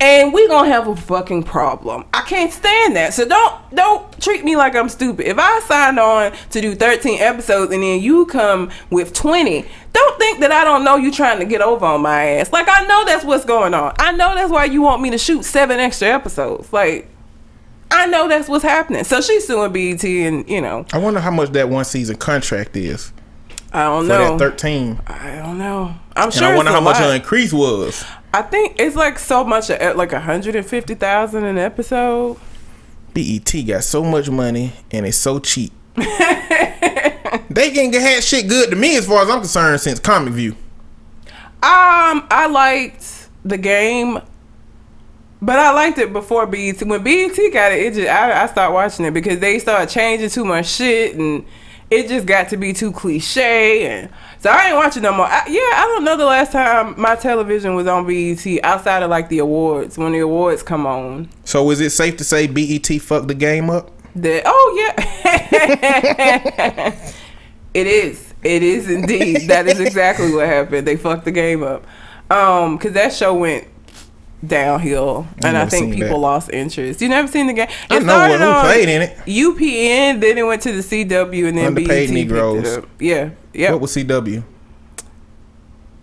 And 0.00 0.32
we 0.32 0.48
gonna 0.48 0.68
have 0.68 0.88
a 0.88 0.96
fucking 0.96 1.44
problem. 1.44 2.04
I 2.12 2.22
can't 2.22 2.52
stand 2.52 2.96
that. 2.96 3.14
So 3.14 3.26
don't 3.26 3.74
don't 3.74 4.20
treat 4.20 4.44
me 4.44 4.56
like 4.56 4.74
I'm 4.74 4.88
stupid. 4.88 5.26
If 5.26 5.38
I 5.38 5.60
signed 5.60 5.98
on 5.98 6.32
to 6.50 6.60
do 6.60 6.74
13 6.74 7.20
episodes 7.20 7.72
and 7.72 7.82
then 7.82 8.00
you 8.00 8.26
come 8.26 8.70
with 8.90 9.14
20, 9.14 9.64
don't 9.92 10.18
think 10.18 10.40
that 10.40 10.50
I 10.50 10.64
don't 10.64 10.84
know 10.84 10.96
you 10.96 11.12
trying 11.12 11.38
to 11.38 11.44
get 11.44 11.60
over 11.60 11.86
on 11.86 12.02
my 12.02 12.24
ass. 12.24 12.52
Like 12.52 12.66
I 12.68 12.84
know 12.86 13.04
that's 13.04 13.24
what's 13.24 13.44
going 13.44 13.74
on. 13.74 13.94
I 13.98 14.12
know 14.12 14.34
that's 14.34 14.50
why 14.50 14.64
you 14.64 14.82
want 14.82 15.02
me 15.02 15.10
to 15.10 15.18
shoot 15.18 15.44
seven 15.44 15.78
extra 15.78 16.08
episodes. 16.08 16.72
Like 16.72 17.08
I 17.92 18.06
know 18.06 18.28
that's 18.28 18.48
what's 18.48 18.64
happening. 18.64 19.04
So 19.04 19.20
she's 19.20 19.46
suing 19.46 19.72
BET 19.72 20.04
and 20.04 20.48
you 20.48 20.60
know, 20.60 20.86
I 20.92 20.98
wonder 20.98 21.20
how 21.20 21.30
much 21.30 21.50
that 21.52 21.68
one 21.68 21.84
season 21.84 22.16
contract 22.16 22.76
is 22.76 23.12
I 23.72 23.84
don't 23.84 24.06
know. 24.08 24.38
13. 24.38 25.00
I 25.06 25.36
don't 25.36 25.56
know. 25.58 25.94
I'm 26.14 26.24
And 26.24 26.34
sure. 26.34 26.48
I 26.48 26.56
wonder 26.56 26.72
how 26.72 26.80
much 26.80 27.00
lot. 27.00 27.08
her 27.10 27.14
increase 27.16 27.52
was. 27.52 28.04
I 28.34 28.42
think 28.42 28.76
it's 28.78 28.96
like 28.96 29.18
so 29.18 29.44
much, 29.44 29.70
uh, 29.70 29.94
like 29.96 30.12
a 30.12 30.20
hundred 30.20 30.56
and 30.56 30.66
fifty 30.66 30.94
thousand 30.94 31.44
an 31.44 31.58
episode. 31.58 32.38
BET 33.14 33.52
got 33.66 33.84
so 33.84 34.02
much 34.02 34.28
money 34.30 34.72
and 34.90 35.06
it's 35.06 35.16
so 35.18 35.38
cheap. 35.38 35.72
they 35.96 37.70
can 37.70 37.90
get 37.90 38.00
had 38.02 38.22
shit 38.24 38.48
good 38.48 38.70
to 38.70 38.76
me 38.76 38.96
as 38.96 39.06
far 39.06 39.22
as 39.22 39.28
I'm 39.30 39.40
concerned 39.40 39.80
since 39.80 39.98
Comic 39.98 40.32
View. 40.34 40.52
Um, 41.64 42.26
I 42.30 42.48
liked 42.50 43.28
the 43.44 43.58
game, 43.58 44.18
but 45.42 45.58
I 45.58 45.72
liked 45.72 45.98
it 45.98 46.12
before 46.12 46.46
BET. 46.46 46.80
When 46.84 47.02
BET 47.02 47.36
got 47.52 47.72
it, 47.72 47.80
it 47.80 47.94
just 47.94 48.08
I, 48.08 48.44
I 48.44 48.46
stopped 48.46 48.72
watching 48.72 49.04
it 49.04 49.10
because 49.10 49.40
they 49.40 49.58
started 49.58 49.88
changing 49.90 50.30
too 50.30 50.44
much 50.44 50.68
shit 50.68 51.16
and 51.16 51.44
it 51.90 52.08
just 52.08 52.26
got 52.26 52.48
to 52.50 52.56
be 52.56 52.72
too 52.72 52.92
cliche 52.92 53.86
and 53.86 54.08
so 54.38 54.50
I 54.50 54.68
ain't 54.68 54.76
watching 54.76 55.02
no 55.02 55.12
more. 55.12 55.26
I, 55.26 55.44
yeah, 55.48 55.60
I 55.60 55.84
don't 55.88 56.04
know 56.04 56.16
the 56.16 56.24
last 56.24 56.52
time 56.52 56.94
my 56.98 57.16
television 57.16 57.74
was 57.74 57.88
on 57.88 58.06
BET 58.06 58.46
outside 58.62 59.02
of 59.02 59.10
like 59.10 59.28
the 59.28 59.40
awards 59.40 59.98
when 59.98 60.12
the 60.12 60.20
awards 60.20 60.62
come 60.62 60.86
on. 60.86 61.28
So 61.44 61.68
is 61.72 61.80
it 61.80 61.90
safe 61.90 62.16
to 62.18 62.24
say 62.24 62.46
BET 62.46 62.86
fucked 63.02 63.26
the 63.26 63.34
game 63.34 63.68
up? 63.68 63.90
That 64.14 64.44
oh 64.46 64.74
yeah, 64.78 64.94
it 67.74 67.86
is. 67.86 68.32
It 68.44 68.62
is 68.62 68.88
indeed. 68.90 69.48
That 69.48 69.66
is 69.66 69.80
exactly 69.80 70.32
what 70.34 70.46
happened. 70.46 70.86
They 70.86 70.96
fucked 70.96 71.24
the 71.24 71.30
game 71.32 71.62
up. 71.62 71.84
Um, 72.30 72.78
cause 72.78 72.92
that 72.92 73.12
show 73.12 73.34
went 73.34 73.66
downhill, 74.46 75.26
and 75.44 75.56
I 75.56 75.66
think 75.66 75.92
people 75.94 76.08
that. 76.08 76.18
lost 76.18 76.50
interest. 76.50 77.00
You 77.00 77.08
never 77.08 77.28
seen 77.28 77.46
the 77.46 77.52
game? 77.52 77.68
I 77.90 77.96
It 77.96 78.02
know 78.04 78.14
what, 78.14 78.28
started 78.30 78.38
who 78.38 78.44
on 78.50 78.64
played 78.64 78.88
in 78.88 79.02
it. 79.02 79.16
UPN, 79.26 80.20
then 80.20 80.38
it 80.38 80.42
went 80.42 80.62
to 80.62 80.72
the 80.72 80.82
CW, 80.82 81.48
and 81.48 81.58
then 81.58 81.66
Underpaid 81.66 82.08
BET 82.08 82.14
Negroes. 82.14 82.84
Yeah, 82.98 83.30
yeah. 83.52 83.72
What 83.72 83.80
was 83.82 83.96
CW? 83.96 84.42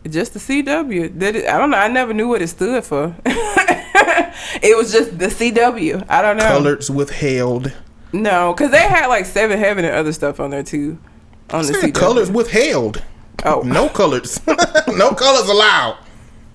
just 0.09 0.33
the 0.33 0.39
CW. 0.39 1.19
Did 1.19 1.35
it? 1.35 1.47
I 1.47 1.57
don't 1.59 1.69
know. 1.69 1.77
I 1.77 1.87
never 1.87 2.13
knew 2.13 2.27
what 2.29 2.41
it 2.41 2.47
stood 2.47 2.83
for. 2.83 3.15
it 3.25 4.75
was 4.77 4.91
just 4.91 5.19
the 5.19 5.27
CW. 5.27 6.05
I 6.09 6.21
don't 6.21 6.37
know. 6.37 6.47
Colors 6.47 6.89
withheld. 6.89 7.71
No, 8.11 8.53
because 8.53 8.71
they 8.71 8.79
had 8.81 9.07
like 9.07 9.25
Seven 9.25 9.59
Heaven 9.59 9.85
and 9.85 9.93
other 9.93 10.13
stuff 10.13 10.39
on 10.39 10.49
there 10.49 10.63
too. 10.63 10.97
On 11.51 11.63
the 11.65 11.73
CW. 11.73 11.93
colors 11.93 12.31
withheld. 12.31 13.03
Oh, 13.45 13.61
No 13.61 13.87
colors. 13.89 14.39
no 14.87 15.11
colors 15.13 15.47
allowed 15.49 15.97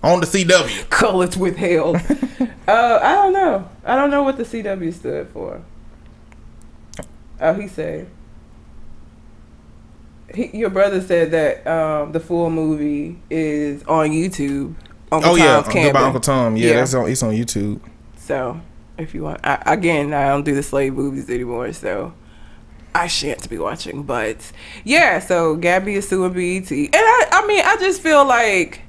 on 0.05 0.21
the 0.21 0.27
CW. 0.27 0.88
colors 0.90 1.37
withheld. 1.37 1.97
uh, 2.69 2.99
I 3.03 3.14
don't 3.14 3.33
know. 3.33 3.69
I 3.85 3.97
don't 3.97 4.11
know 4.11 4.23
what 4.23 4.37
the 4.37 4.45
CW 4.45 4.93
stood 4.93 5.29
for. 5.31 5.62
Oh, 7.40 7.55
he 7.55 7.67
said. 7.69 8.09
He, 10.35 10.57
your 10.57 10.71
brother 10.71 11.00
said 11.00 11.31
that 11.31 11.67
um, 11.67 12.13
the 12.13 12.21
full 12.21 12.50
movie 12.50 13.19
is 13.31 13.83
on 13.85 14.11
YouTube. 14.11 14.75
Uncle 15.13 15.33
oh 15.33 15.37
yeah, 15.37 15.61
Tom's 15.61 15.69
Camping. 15.69 15.92
by 15.92 16.00
Uncle 16.02 16.21
Tom. 16.21 16.57
Yeah, 16.57 16.71
Yeah. 16.71 16.75
that's 16.77 16.94
on. 16.94 17.09
It's 17.09 17.23
on 17.23 17.33
YouTube. 17.33 17.81
So, 18.17 18.61
if 18.98 19.15
you 19.15 19.23
want, 19.23 19.40
I, 19.44 19.63
again, 19.67 20.13
I 20.13 20.29
don't 20.29 20.44
do 20.44 20.55
the 20.55 20.63
slave 20.63 20.94
movies 20.94 21.29
anymore, 21.31 21.73
so 21.73 22.15
I 22.94 23.07
shan't 23.07 23.48
be 23.48 23.59
watching. 23.59 24.02
But 24.02 24.50
yeah, 24.83 25.19
so 25.21 25.55
Gabby 25.57 25.94
is 25.94 26.09
suing 26.09 26.33
BET, 26.33 26.71
and 26.73 26.90
I, 26.94 27.27
I 27.31 27.46
mean, 27.46 27.63
I 27.65 27.77
just 27.77 28.00
feel 28.00 28.25
like 28.25 28.81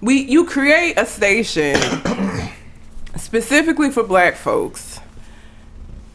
we 0.00 0.20
you 0.22 0.44
create 0.44 0.98
a 0.98 1.06
station 1.06 1.76
specifically 3.16 3.90
for 3.90 4.02
black 4.02 4.36
folks. 4.36 5.00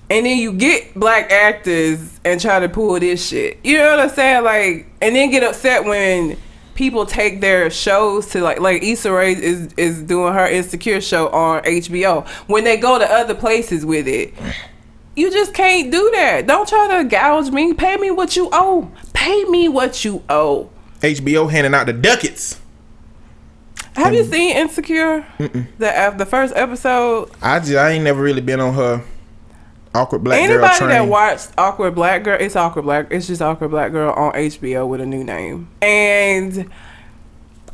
And 0.10 0.26
then 0.26 0.38
you 0.38 0.52
get 0.52 0.94
black 0.94 1.32
actors 1.32 2.20
and 2.26 2.40
try 2.42 2.60
to 2.60 2.68
pull 2.68 3.00
this 3.00 3.26
shit. 3.26 3.60
You 3.64 3.78
know 3.78 3.92
what 3.92 4.00
I'm 4.00 4.10
saying? 4.10 4.44
Like, 4.44 4.88
and 5.02 5.16
then 5.16 5.32
get 5.32 5.42
upset 5.42 5.86
when 5.86 6.38
people 6.76 7.06
take 7.06 7.42
their 7.42 7.70
shows 7.70 8.28
to 8.28 8.42
like 8.42 8.60
like 8.60 8.84
Issa 8.84 9.12
Rae 9.12 9.34
is 9.34 9.74
is 9.78 10.02
doing 10.04 10.34
her 10.34 10.48
insecure 10.48 11.02
show 11.02 11.30
on 11.30 11.64
HBO. 11.64 12.28
When 12.48 12.64
they 12.64 12.78
go 12.78 13.00
to 13.00 13.06
other 13.10 13.36
places 13.36 13.86
with 13.86 14.08
it, 14.08 14.34
you 15.16 15.32
just 15.32 15.54
can't 15.54 15.92
do 15.92 16.12
that. 16.14 16.48
Don't 16.48 16.68
try 16.68 16.98
to 16.98 17.04
gouge 17.08 17.52
me. 17.52 17.74
Pay 17.74 17.98
me 17.98 18.12
what 18.12 18.36
you 18.36 18.50
owe. 18.52 18.92
Pay 19.14 19.44
me 19.46 19.70
what 19.70 20.04
you 20.04 20.24
owe. 20.30 20.70
HBO 21.02 21.50
handing 21.50 21.74
out 21.74 21.88
the 21.88 21.94
ducats. 21.94 22.61
Have 23.96 24.14
you 24.14 24.24
seen 24.24 24.56
Insecure? 24.56 25.26
The 25.78 26.00
uh, 26.00 26.10
the 26.12 26.26
first 26.26 26.56
episode. 26.56 27.32
I 27.42 27.60
just 27.60 27.76
I 27.76 27.92
ain't 27.92 28.04
never 28.04 28.22
really 28.22 28.42
been 28.42 28.60
on 28.60 28.74
her 28.74 29.04
awkward 29.94 30.24
black 30.24 30.40
girl 30.48 30.64
Anybody 30.64 30.86
that 30.88 31.08
watched 31.08 31.50
Awkward 31.58 31.96
Black 31.96 32.24
Girl, 32.24 32.38
it's 32.40 32.56
Awkward 32.56 32.84
Black. 32.84 33.08
It's 33.12 33.28
just 33.28 33.42
Awkward 33.42 33.72
Black 33.72 33.92
Girl 33.92 34.14
on 34.14 34.34
HBO 34.34 34.88
with 34.88 35.02
a 35.02 35.06
new 35.06 35.24
name. 35.24 35.70
And 35.82 36.70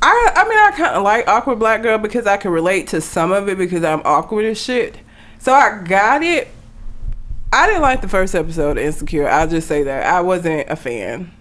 I, 0.01 0.31
I 0.35 0.43
mean, 0.47 0.57
I 0.57 0.71
kind 0.75 0.95
of 0.95 1.03
like 1.03 1.27
Awkward 1.27 1.59
Black 1.59 1.81
Girl 1.81 1.97
because 1.97 2.25
I 2.27 2.37
can 2.37 2.51
relate 2.51 2.87
to 2.87 3.01
some 3.01 3.31
of 3.31 3.49
it 3.49 3.57
because 3.57 3.83
I'm 3.83 4.01
awkward 4.05 4.45
as 4.45 4.59
shit. 4.59 4.97
So 5.39 5.53
I 5.53 5.83
got 5.83 6.23
it. 6.23 6.49
I 7.53 7.65
didn't 7.65 7.81
like 7.81 8.01
the 8.01 8.09
first 8.09 8.35
episode 8.35 8.77
of 8.77 8.83
Insecure. 8.83 9.27
I'll 9.27 9.47
just 9.47 9.67
say 9.67 9.83
that 9.83 10.05
I 10.05 10.21
wasn't 10.21 10.69
a 10.69 10.75
fan, 10.75 11.31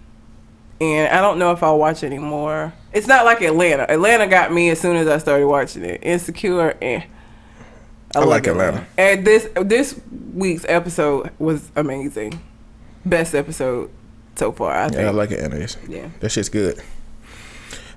and 0.79 1.13
I 1.13 1.21
don't 1.21 1.37
know 1.37 1.51
if 1.51 1.61
I'll 1.61 1.77
watch 1.77 2.03
anymore. 2.03 2.73
It's 2.93 3.07
not 3.07 3.25
like 3.25 3.41
Atlanta. 3.41 3.89
Atlanta 3.89 4.27
got 4.27 4.53
me 4.53 4.69
as 4.69 4.79
soon 4.79 4.95
as 4.95 5.07
I 5.07 5.17
started 5.17 5.47
watching 5.47 5.83
it. 5.83 5.99
Insecure, 6.03 6.77
eh. 6.81 7.01
I 8.15 8.19
love 8.19 8.29
like 8.29 8.47
Atlanta. 8.47 8.87
And 8.97 9.25
this 9.25 9.47
this 9.55 9.99
week's 10.33 10.65
episode 10.67 11.31
was 11.39 11.71
amazing. 11.75 12.41
Best 13.05 13.35
episode 13.35 13.91
so 14.35 14.51
far, 14.51 14.71
I 14.71 14.87
think. 14.89 15.01
yeah, 15.01 15.07
I 15.07 15.11
like 15.11 15.31
it. 15.31 15.39
Anyways. 15.39 15.77
Yeah. 15.87 16.09
That 16.21 16.31
shit's 16.31 16.49
good. 16.49 16.81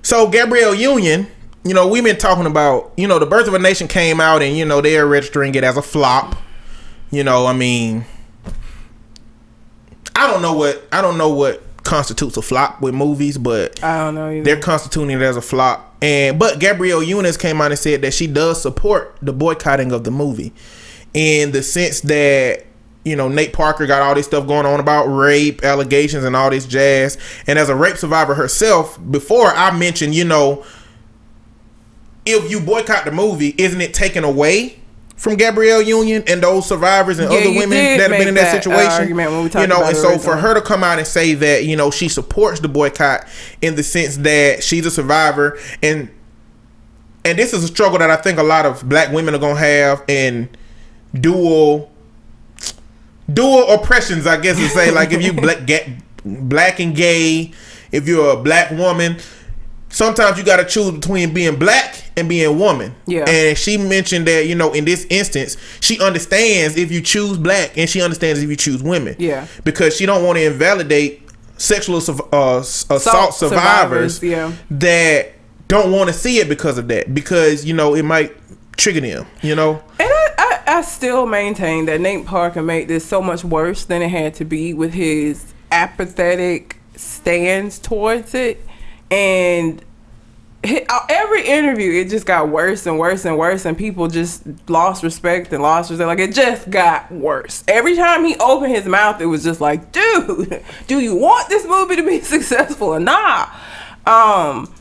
So 0.01 0.27
Gabrielle 0.29 0.75
Union, 0.75 1.27
you 1.63 1.73
know, 1.73 1.87
we've 1.87 2.03
been 2.03 2.17
talking 2.17 2.45
about, 2.45 2.91
you 2.97 3.07
know, 3.07 3.19
the 3.19 3.25
Birth 3.25 3.47
of 3.47 3.53
a 3.53 3.59
Nation 3.59 3.87
came 3.87 4.19
out 4.19 4.41
and 4.41 4.57
you 4.57 4.65
know 4.65 4.81
they're 4.81 5.07
registering 5.07 5.55
it 5.55 5.63
as 5.63 5.77
a 5.77 5.81
flop. 5.81 6.35
You 7.11 7.23
know, 7.23 7.45
I 7.45 7.53
mean, 7.53 8.05
I 10.15 10.27
don't 10.27 10.41
know 10.41 10.53
what 10.53 10.87
I 10.91 11.01
don't 11.01 11.17
know 11.17 11.29
what 11.29 11.61
constitutes 11.83 12.37
a 12.37 12.41
flop 12.41 12.81
with 12.81 12.93
movies, 12.93 13.37
but 13.37 13.83
I 13.83 13.97
don't 13.99 14.15
know 14.15 14.29
either. 14.29 14.43
they're 14.43 14.59
constituting 14.59 15.11
it 15.11 15.21
as 15.21 15.37
a 15.37 15.41
flop. 15.41 15.95
And 16.01 16.39
but 16.39 16.59
Gabrielle 16.59 17.03
Union 17.03 17.33
came 17.35 17.61
out 17.61 17.71
and 17.71 17.79
said 17.79 18.01
that 18.01 18.13
she 18.13 18.27
does 18.27 18.61
support 18.61 19.15
the 19.21 19.33
boycotting 19.33 19.91
of 19.91 20.03
the 20.03 20.11
movie, 20.11 20.53
in 21.13 21.51
the 21.51 21.63
sense 21.63 22.01
that 22.01 22.65
you 23.03 23.15
know 23.15 23.27
Nate 23.27 23.53
Parker 23.53 23.87
got 23.87 24.01
all 24.01 24.15
this 24.15 24.25
stuff 24.27 24.47
going 24.47 24.65
on 24.65 24.79
about 24.79 25.05
rape 25.05 25.63
allegations 25.63 26.23
and 26.23 26.35
all 26.35 26.49
this 26.49 26.65
jazz. 26.65 27.17
And 27.47 27.57
as 27.59 27.69
a 27.69 27.75
rape 27.75 27.97
survivor 27.97 28.35
herself, 28.35 28.99
before 29.11 29.47
I 29.47 29.77
mentioned, 29.77 30.15
you 30.15 30.25
know, 30.25 30.65
if 32.25 32.49
you 32.51 32.59
boycott 32.59 33.05
the 33.05 33.11
movie, 33.11 33.55
isn't 33.57 33.81
it 33.81 33.93
taken 33.93 34.23
away? 34.23 34.80
From 35.21 35.35
Gabrielle 35.35 35.83
Union 35.83 36.23
and 36.25 36.41
those 36.41 36.67
survivors 36.67 37.19
and 37.19 37.31
Yeah, 37.31 37.37
other 37.37 37.51
women 37.51 37.69
that 37.69 38.09
have 38.09 38.09
been 38.09 38.27
in 38.27 38.33
that, 38.33 38.41
that, 38.41 38.55
uh, 38.55 38.59
situation, 38.59 39.15
we 39.15 39.23
you 39.61 39.67
know, 39.67 39.83
and 39.83 39.95
so 39.95 40.17
for 40.17 40.35
her 40.35 40.55
to 40.55 40.61
come 40.61 40.83
out 40.83 40.97
and 40.97 41.05
say 41.05 41.35
that 41.35 41.63
you 41.63 41.75
know 41.75 41.91
she 41.91 42.09
supports 42.09 42.59
the 42.59 42.67
boycott 42.67 43.27
in 43.61 43.75
the 43.75 43.83
sense 43.83 44.17
that 44.17 44.63
she's 44.63 44.83
a 44.83 44.89
survivor 44.89 45.59
and 45.83 46.09
and 47.23 47.37
this 47.37 47.53
is 47.53 47.63
a 47.63 47.67
struggle 47.67 47.99
that 47.99 48.09
I 48.09 48.15
think 48.15 48.39
a 48.39 48.43
lot 48.43 48.65
of 48.65 48.89
black 48.89 49.11
women 49.11 49.35
are 49.35 49.37
gonna 49.37 49.59
have 49.59 50.03
in 50.07 50.49
dual 51.13 51.91
dual 53.31 53.69
oppressions, 53.69 54.25
I 54.25 54.37
guess 54.37 54.57
to 54.57 54.67
say. 54.69 54.89
like 54.89 55.11
if 55.11 55.21
you 55.23 55.33
black 55.39 55.67
get 55.67 55.87
black 56.25 56.79
and 56.79 56.95
gay, 56.95 57.51
if 57.91 58.07
you're 58.07 58.31
a 58.31 58.41
black 58.41 58.71
woman, 58.71 59.17
sometimes 59.91 60.37
you 60.37 60.43
gotta 60.43 60.65
choose 60.65 60.91
between 60.91 61.33
being 61.33 61.57
black 61.57 62.03
and 62.17 62.27
being 62.27 62.57
woman. 62.57 62.95
Yeah. 63.07 63.25
And 63.27 63.57
she 63.57 63.77
mentioned 63.77 64.27
that, 64.27 64.47
you 64.47 64.55
know, 64.55 64.73
in 64.73 64.85
this 64.85 65.05
instance, 65.09 65.57
she 65.79 65.99
understands 65.99 66.77
if 66.77 66.91
you 66.91 67.01
choose 67.01 67.37
black 67.37 67.77
and 67.77 67.89
she 67.89 68.01
understands 68.01 68.41
if 68.41 68.49
you 68.49 68.55
choose 68.55 68.81
women. 68.83 69.15
Yeah. 69.19 69.47
Because 69.63 69.95
she 69.95 70.05
don't 70.05 70.23
want 70.23 70.37
to 70.37 70.45
invalidate 70.45 71.29
sexual 71.57 71.97
uh, 71.97 71.99
assault 71.99 73.01
Assault 73.01 73.33
survivors, 73.33 74.15
survivors, 74.15 74.23
yeah. 74.23 74.51
that 74.71 75.33
don't 75.67 75.91
want 75.91 76.09
to 76.09 76.13
see 76.13 76.39
it 76.39 76.49
because 76.49 76.77
of 76.77 76.87
that. 76.89 77.13
Because, 77.13 77.63
you 77.65 77.73
know, 77.73 77.93
it 77.93 78.03
might 78.03 78.35
trigger 78.77 79.01
them, 79.01 79.25
you 79.41 79.55
know? 79.55 79.81
And 79.99 80.09
I, 80.67 80.81
still 80.81 81.27
maintain 81.27 81.85
that 81.85 82.01
Nate 82.01 82.25
Parker 82.25 82.63
made 82.63 82.87
this 82.87 83.05
so 83.05 83.21
much 83.21 83.43
worse 83.43 83.85
than 83.85 84.01
it 84.01 84.09
had 84.09 84.33
to 84.35 84.45
be 84.45 84.73
with 84.73 84.93
his 84.93 85.53
apathetic 85.71 86.77
stance 86.95 87.77
towards 87.77 88.33
it. 88.33 88.65
And 89.11 89.83
uh, 90.63 91.05
every 91.09 91.47
interview, 91.47 91.91
it 91.91 92.09
just 92.09 92.25
got 92.25 92.49
worse 92.49 92.85
and 92.85 92.99
worse 92.99 93.25
and 93.25 93.37
worse, 93.37 93.65
and 93.65 93.77
people 93.77 94.07
just 94.07 94.43
lost 94.69 95.03
respect 95.03 95.51
and 95.53 95.61
lost 95.61 95.89
respect. 95.89 96.07
Like 96.07 96.19
it 96.19 96.33
just 96.33 96.69
got 96.69 97.11
worse. 97.11 97.63
Every 97.67 97.95
time 97.95 98.23
he 98.25 98.35
opened 98.37 98.71
his 98.71 98.85
mouth, 98.85 99.19
it 99.21 99.25
was 99.25 99.43
just 99.43 99.59
like, 99.59 99.91
dude, 99.91 100.63
do 100.87 100.99
you 100.99 101.15
want 101.15 101.49
this 101.49 101.65
movie 101.65 101.95
to 101.95 102.03
be 102.03 102.19
successful 102.21 102.89
or 102.89 102.99
not? 102.99 103.53
Um, 104.05 104.73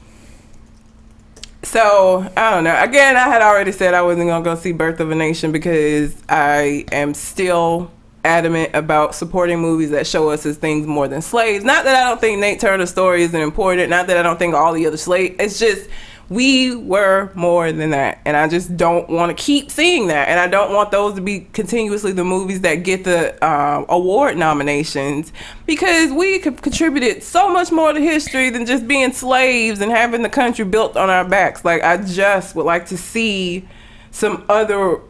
so 1.63 2.31
I 2.37 2.51
don't 2.51 2.65
know. 2.65 2.79
Again, 2.83 3.17
I 3.17 3.29
had 3.29 3.43
already 3.43 3.73
said 3.73 3.95
I 3.95 4.03
wasn't 4.03 4.29
gonna 4.29 4.45
go 4.45 4.55
see 4.55 4.73
Birth 4.73 5.01
of 5.01 5.11
a 5.11 5.15
Nation 5.15 5.53
because 5.53 6.15
I 6.29 6.85
am 6.93 7.15
still 7.15 7.91
adamant 8.25 8.75
about 8.75 9.15
supporting 9.15 9.59
movies 9.59 9.91
that 9.91 10.07
show 10.07 10.31
us 10.31 10.45
as 10.45 10.57
things 10.57 10.87
more 10.87 11.09
than 11.09 11.23
slaves. 11.23 11.65
Not 11.65 11.85
that 11.85 11.97
I 11.97 12.09
don't 12.09 12.21
think 12.21 12.39
Nate 12.39 12.61
Turner's 12.61 12.91
story 12.91 13.23
isn't 13.23 13.41
important. 13.41 13.91
Not 13.91 14.07
that 14.09 14.17
I 14.17 14.23
don't 14.23 14.39
think 14.39 14.55
all 14.55 14.73
the 14.73 14.87
other 14.87 14.97
slaves. 14.97 15.37
It's 15.39 15.59
just 15.59 15.89
we 16.31 16.77
were 16.77 17.33
more 17.35 17.73
than 17.73 17.91
that, 17.91 18.21
and 18.25 18.37
I 18.37 18.47
just 18.47 18.77
don't 18.77 19.09
want 19.11 19.37
to 19.37 19.43
keep 19.43 19.69
seeing 19.69 20.07
that. 20.07 20.29
And 20.29 20.39
I 20.39 20.47
don't 20.47 20.73
want 20.73 20.93
those 20.93 21.17
to 21.17 21.21
be 21.21 21.41
continuously 21.53 22.13
the 22.13 22.25
movies 22.25 22.61
that 22.61 22.77
get 22.77 23.03
the 23.03 23.45
um, 23.45 23.85
award 23.89 24.37
nominations 24.37 25.33
because 25.67 26.13
we 26.13 26.39
contributed 26.39 27.25
so 27.25 27.53
much 27.53 27.73
more 27.73 27.93
to 27.93 28.01
history 28.01 28.49
than 28.51 28.65
just 28.65 28.87
being 28.87 29.13
slaves 29.13 29.81
and 29.81 29.91
having 29.91 30.23
the 30.23 30.29
country 30.29 30.65
built 30.65 30.97
on 30.97 31.11
our 31.11 31.25
backs. 31.25 31.65
Like 31.65 31.83
I 31.83 31.97
just 31.97 32.55
would 32.55 32.67
like 32.67 32.87
to 32.87 32.97
see 32.97 33.69
some 34.13 34.45
other 34.49 35.01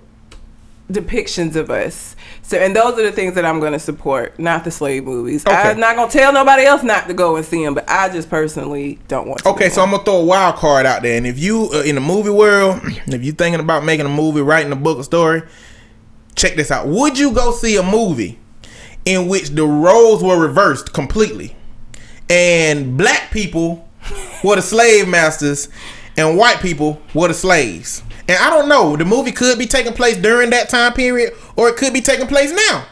depictions 0.90 1.54
of 1.54 1.70
us. 1.70 2.16
So, 2.50 2.58
and 2.58 2.74
those 2.74 2.98
are 2.98 3.02
the 3.02 3.12
things 3.12 3.36
that 3.36 3.44
I'm 3.44 3.60
going 3.60 3.74
to 3.74 3.78
support, 3.78 4.36
not 4.36 4.64
the 4.64 4.72
slave 4.72 5.04
movies. 5.04 5.46
Okay. 5.46 5.54
I'm 5.54 5.78
not 5.78 5.94
going 5.94 6.10
to 6.10 6.18
tell 6.18 6.32
nobody 6.32 6.64
else 6.64 6.82
not 6.82 7.06
to 7.06 7.14
go 7.14 7.36
and 7.36 7.46
see 7.46 7.64
them, 7.64 7.74
but 7.74 7.88
I 7.88 8.08
just 8.08 8.28
personally 8.28 8.98
don't 9.06 9.28
want 9.28 9.44
to. 9.44 9.50
Okay, 9.50 9.68
so 9.68 9.80
I'm 9.82 9.92
gonna 9.92 10.02
throw 10.02 10.16
a 10.16 10.24
wild 10.24 10.56
card 10.56 10.84
out 10.84 11.02
there, 11.02 11.16
and 11.16 11.28
if 11.28 11.38
you 11.38 11.70
uh, 11.72 11.82
in 11.82 11.94
the 11.94 12.00
movie 12.00 12.30
world, 12.30 12.80
if 13.06 13.22
you're 13.22 13.36
thinking 13.36 13.60
about 13.60 13.84
making 13.84 14.04
a 14.04 14.08
movie, 14.08 14.40
writing 14.40 14.72
a 14.72 14.76
book, 14.76 14.98
a 14.98 15.04
story, 15.04 15.44
check 16.34 16.56
this 16.56 16.72
out. 16.72 16.88
Would 16.88 17.20
you 17.20 17.32
go 17.32 17.52
see 17.52 17.76
a 17.76 17.84
movie 17.84 18.40
in 19.04 19.28
which 19.28 19.50
the 19.50 19.64
roles 19.64 20.20
were 20.20 20.36
reversed 20.36 20.92
completely, 20.92 21.54
and 22.28 22.98
black 22.98 23.30
people 23.30 23.88
were 24.42 24.56
the 24.56 24.62
slave 24.62 25.06
masters, 25.06 25.68
and 26.16 26.36
white 26.36 26.58
people 26.58 27.00
were 27.14 27.28
the 27.28 27.34
slaves? 27.34 28.02
And 28.30 28.38
I 28.38 28.48
don't 28.48 28.68
know. 28.68 28.94
The 28.96 29.04
movie 29.04 29.32
could 29.32 29.58
be 29.58 29.66
taking 29.66 29.92
place 29.92 30.16
during 30.16 30.50
that 30.50 30.68
time 30.68 30.92
period, 30.92 31.32
or 31.56 31.68
it 31.68 31.76
could 31.76 31.92
be 31.92 32.00
taking 32.00 32.28
place 32.28 32.52
now, 32.52 32.84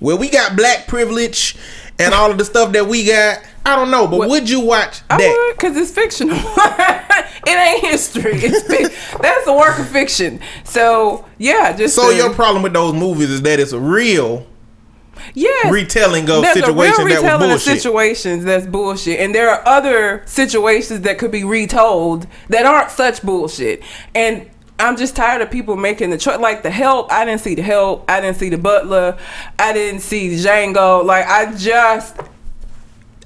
where 0.00 0.16
we 0.16 0.28
got 0.28 0.54
black 0.54 0.86
privilege 0.86 1.56
and 1.98 2.12
all 2.12 2.30
of 2.30 2.36
the 2.36 2.44
stuff 2.44 2.72
that 2.72 2.86
we 2.86 3.06
got. 3.06 3.38
I 3.64 3.74
don't 3.74 3.90
know, 3.90 4.06
but 4.06 4.18
What- 4.18 4.28
would 4.28 4.50
you 4.50 4.60
watch 4.60 5.00
I 5.08 5.16
that? 5.16 5.46
would, 5.48 5.58
cause 5.58 5.76
it's 5.78 5.90
fictional. 5.92 6.36
it 7.46 7.48
ain't 7.48 7.80
history. 7.86 8.32
It's 8.34 9.16
that's 9.18 9.46
a 9.46 9.52
work 9.54 9.78
of 9.78 9.88
fiction. 9.88 10.40
So 10.64 11.24
yeah, 11.38 11.72
just 11.74 11.94
So 11.94 12.10
to- 12.10 12.14
your 12.16 12.34
problem 12.34 12.62
with 12.62 12.74
those 12.74 12.92
movies 12.92 13.30
is 13.30 13.40
that 13.42 13.60
it's 13.60 13.72
a 13.72 13.80
real 13.80 14.46
yes, 15.32 15.72
retelling 15.72 16.28
of 16.28 16.42
There's 16.42 16.56
a 16.56 16.60
situations 16.66 16.98
real 16.98 17.06
that 17.06 17.14
was 17.14 17.22
retelling 17.22 17.42
of 17.44 17.48
bullshit. 17.50 17.80
situations 17.82 18.44
that's 18.44 18.66
bullshit, 18.66 19.20
and 19.20 19.34
there 19.34 19.48
are 19.48 19.66
other 19.66 20.22
situations 20.26 21.00
that 21.02 21.16
could 21.18 21.30
be 21.30 21.44
retold 21.44 22.26
that 22.50 22.66
aren't 22.66 22.90
such 22.90 23.22
bullshit. 23.22 23.82
And 24.14 24.50
I'm 24.82 24.96
just 24.96 25.14
tired 25.14 25.40
of 25.42 25.50
people 25.50 25.76
making 25.76 26.10
the 26.10 26.18
choice. 26.18 26.40
Like 26.40 26.64
the 26.64 26.70
help, 26.70 27.12
I 27.12 27.24
didn't 27.24 27.40
see 27.40 27.54
the 27.54 27.62
help. 27.62 28.04
I 28.10 28.20
didn't 28.20 28.36
see 28.36 28.48
the 28.48 28.58
butler. 28.58 29.16
I 29.56 29.72
didn't 29.72 30.00
see 30.00 30.30
Django. 30.30 31.04
Like 31.04 31.24
I 31.26 31.54
just 31.54 32.16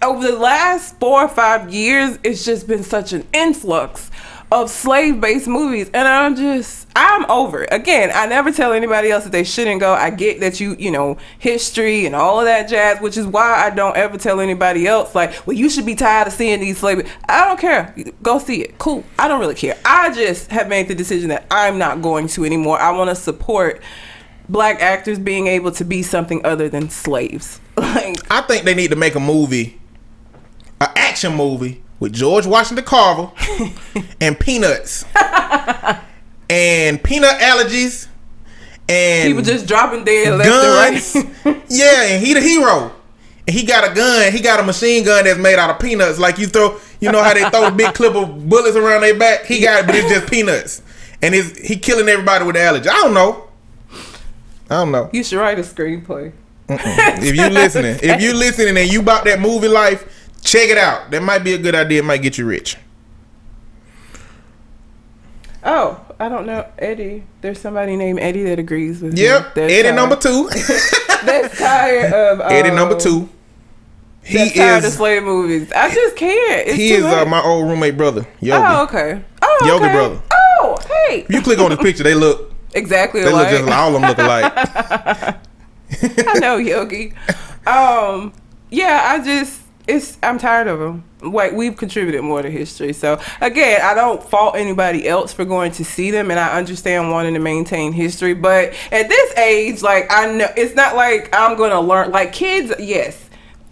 over 0.02 0.30
the 0.30 0.36
last 0.36 1.00
four 1.00 1.22
or 1.22 1.28
five 1.28 1.72
years, 1.72 2.18
it's 2.22 2.44
just 2.44 2.68
been 2.68 2.82
such 2.82 3.14
an 3.14 3.26
influx 3.32 4.10
of 4.52 4.70
slave-based 4.70 5.48
movies, 5.48 5.90
and 5.92 6.06
I'm 6.06 6.36
just 6.36 6.86
I'm 6.94 7.28
over 7.30 7.64
it. 7.64 7.68
Again, 7.72 8.10
I 8.14 8.26
never 8.26 8.52
tell 8.52 8.72
anybody 8.72 9.10
else 9.10 9.24
that 9.24 9.32
they 9.32 9.44
shouldn't 9.44 9.80
go. 9.80 9.92
I 9.92 10.10
get 10.10 10.40
that 10.40 10.60
you 10.60 10.76
you 10.78 10.90
know 10.90 11.16
history 11.38 12.06
and 12.06 12.14
all 12.14 12.40
of 12.40 12.46
that 12.46 12.68
jazz, 12.68 13.00
which 13.00 13.16
is 13.16 13.26
why 13.26 13.64
I 13.64 13.70
don't 13.70 13.96
ever 13.96 14.16
tell 14.18 14.40
anybody 14.40 14.86
else 14.86 15.14
like, 15.14 15.46
well, 15.46 15.56
you 15.56 15.68
should 15.68 15.86
be 15.86 15.96
tired 15.96 16.28
of 16.28 16.32
seeing 16.32 16.60
these 16.60 16.78
slave. 16.78 17.10
I 17.28 17.46
don't 17.46 17.58
care. 17.58 17.94
Go 18.22 18.38
see 18.38 18.62
it. 18.62 18.78
Cool. 18.78 19.04
I 19.18 19.26
don't 19.26 19.40
really 19.40 19.54
care. 19.54 19.76
I 19.84 20.12
just 20.12 20.50
have 20.50 20.68
made 20.68 20.88
the 20.88 20.94
decision 20.94 21.28
that 21.30 21.46
I'm 21.50 21.78
not 21.78 22.00
going 22.00 22.28
to 22.28 22.44
anymore. 22.44 22.78
I 22.78 22.92
want 22.92 23.10
to 23.10 23.16
support 23.16 23.82
black 24.48 24.80
actors 24.80 25.18
being 25.18 25.48
able 25.48 25.72
to 25.72 25.84
be 25.84 26.02
something 26.02 26.44
other 26.44 26.68
than 26.68 26.90
slaves. 26.90 27.60
Like 27.96 28.16
I 28.30 28.42
think 28.42 28.64
they 28.64 28.74
need 28.74 28.90
to 28.90 28.96
make 28.96 29.14
a 29.14 29.20
movie, 29.20 29.80
an 30.80 30.88
action 30.96 31.34
movie 31.34 31.82
with 32.00 32.12
George 32.12 32.46
Washington 32.46 32.84
Carver 32.84 33.30
and 34.20 34.38
peanuts 34.38 35.04
and 36.50 37.02
peanut 37.02 37.38
allergies 37.40 38.08
and 38.88 39.30
People 39.30 39.42
just 39.42 39.66
dropping 39.66 40.04
dead 40.04 40.38
left 40.38 40.48
guns. 40.48 41.14
and 41.16 41.44
right. 41.44 41.62
yeah, 41.68 42.02
and 42.04 42.24
he 42.24 42.34
the 42.34 42.40
hero. 42.40 42.92
And 43.48 43.56
he 43.56 43.64
got 43.64 43.90
a 43.90 43.94
gun. 43.94 44.32
He 44.32 44.40
got 44.40 44.60
a 44.60 44.62
machine 44.62 45.04
gun 45.04 45.24
that's 45.24 45.38
made 45.38 45.58
out 45.58 45.70
of 45.70 45.78
peanuts. 45.80 46.18
Like 46.18 46.38
you 46.38 46.46
throw, 46.46 46.78
you 47.00 47.10
know 47.10 47.22
how 47.22 47.34
they 47.34 47.48
throw 47.50 47.66
a 47.66 47.70
big 47.72 47.94
clip 47.94 48.14
of 48.14 48.48
bullets 48.48 48.76
around 48.76 49.00
their 49.02 49.18
back. 49.18 49.44
He 49.44 49.60
got 49.60 49.80
it, 49.80 49.86
but 49.86 49.94
it's 49.96 50.08
just 50.08 50.30
peanuts. 50.30 50.82
And 51.22 51.34
it's, 51.34 51.58
he 51.58 51.76
killing 51.76 52.08
everybody 52.08 52.44
with 52.44 52.54
the 52.54 52.62
allergy. 52.62 52.88
I 52.88 52.94
don't 52.94 53.14
know. 53.14 53.48
I 54.68 54.74
don't 54.74 54.92
know. 54.92 55.10
you 55.12 55.24
should 55.24 55.38
write 55.38 55.58
a 55.58 55.62
screenplay. 55.62 56.32
if 56.68 57.36
you 57.36 57.48
listening, 57.48 57.98
if 58.02 58.20
you 58.20 58.34
listening 58.34 58.76
and 58.76 58.92
you 58.92 59.02
bought 59.02 59.24
that 59.24 59.40
movie 59.40 59.68
life, 59.68 60.15
check 60.46 60.68
it 60.68 60.78
out. 60.78 61.10
That 61.10 61.22
might 61.22 61.44
be 61.44 61.52
a 61.54 61.58
good 61.58 61.74
idea. 61.74 62.00
It 62.00 62.04
might 62.04 62.22
get 62.22 62.38
you 62.38 62.46
rich. 62.46 62.76
Oh, 65.64 66.00
I 66.20 66.28
don't 66.28 66.46
know, 66.46 66.64
Eddie. 66.78 67.24
There's 67.40 67.58
somebody 67.60 67.96
named 67.96 68.20
Eddie 68.20 68.44
that 68.44 68.58
agrees 68.58 69.02
with 69.02 69.18
Yep. 69.18 69.42
me. 69.42 69.48
That's 69.54 69.72
Eddie 69.72 69.82
tired- 69.82 69.94
number 69.96 70.16
two. 70.16 70.48
That's 71.24 71.58
tired 71.58 72.12
of 72.12 72.40
um, 72.40 72.52
Eddie 72.52 72.70
number 72.70 72.98
two. 72.98 73.28
He 74.22 74.38
That's 74.38 74.54
tired 74.54 74.78
of 74.78 74.84
is 74.84 74.94
slave 74.94 75.22
movies. 75.24 75.72
I 75.72 75.92
just 75.92 76.16
can't. 76.16 76.68
It's 76.68 76.76
he 76.76 76.92
is 76.92 77.04
uh, 77.04 77.24
my 77.26 77.42
old 77.42 77.68
roommate 77.68 77.96
brother. 77.96 78.26
Yogi. 78.40 78.64
Oh, 78.66 78.82
okay. 78.84 79.22
Oh, 79.42 79.62
Yogi 79.66 79.84
okay. 79.84 79.92
brother. 79.92 80.20
Oh, 80.32 80.76
hey. 81.08 81.20
If 81.20 81.30
you 81.30 81.42
click 81.42 81.58
on 81.58 81.70
the 81.70 81.76
picture, 81.76 82.02
they 82.02 82.14
look 82.14 82.52
Exactly 82.74 83.22
they 83.22 83.32
look 83.32 83.48
just 83.48 83.64
like 83.64 83.74
all 83.74 83.94
of 83.94 84.00
them 84.00 84.02
look 84.08 84.18
alike. 84.18 84.52
I 86.28 86.38
know 86.40 86.56
Yogi. 86.58 87.12
Um, 87.66 88.32
yeah, 88.70 89.02
I 89.06 89.24
just 89.24 89.60
it's 89.86 90.18
I'm 90.22 90.38
tired 90.38 90.66
of 90.66 90.78
them. 90.78 91.04
Like 91.22 91.52
we've 91.52 91.76
contributed 91.76 92.22
more 92.22 92.42
to 92.42 92.50
history, 92.50 92.92
so 92.92 93.20
again, 93.40 93.80
I 93.82 93.94
don't 93.94 94.22
fault 94.22 94.56
anybody 94.56 95.08
else 95.08 95.32
for 95.32 95.44
going 95.44 95.72
to 95.72 95.84
see 95.84 96.10
them, 96.10 96.30
and 96.30 96.38
I 96.38 96.56
understand 96.58 97.10
wanting 97.10 97.34
to 97.34 97.40
maintain 97.40 97.92
history. 97.92 98.34
But 98.34 98.74
at 98.92 99.08
this 99.08 99.36
age, 99.36 99.82
like 99.82 100.06
I 100.10 100.32
know 100.32 100.48
it's 100.56 100.74
not 100.74 100.96
like 100.96 101.34
I'm 101.34 101.56
gonna 101.56 101.80
learn. 101.80 102.10
Like 102.10 102.32
kids, 102.32 102.72
yes. 102.78 103.22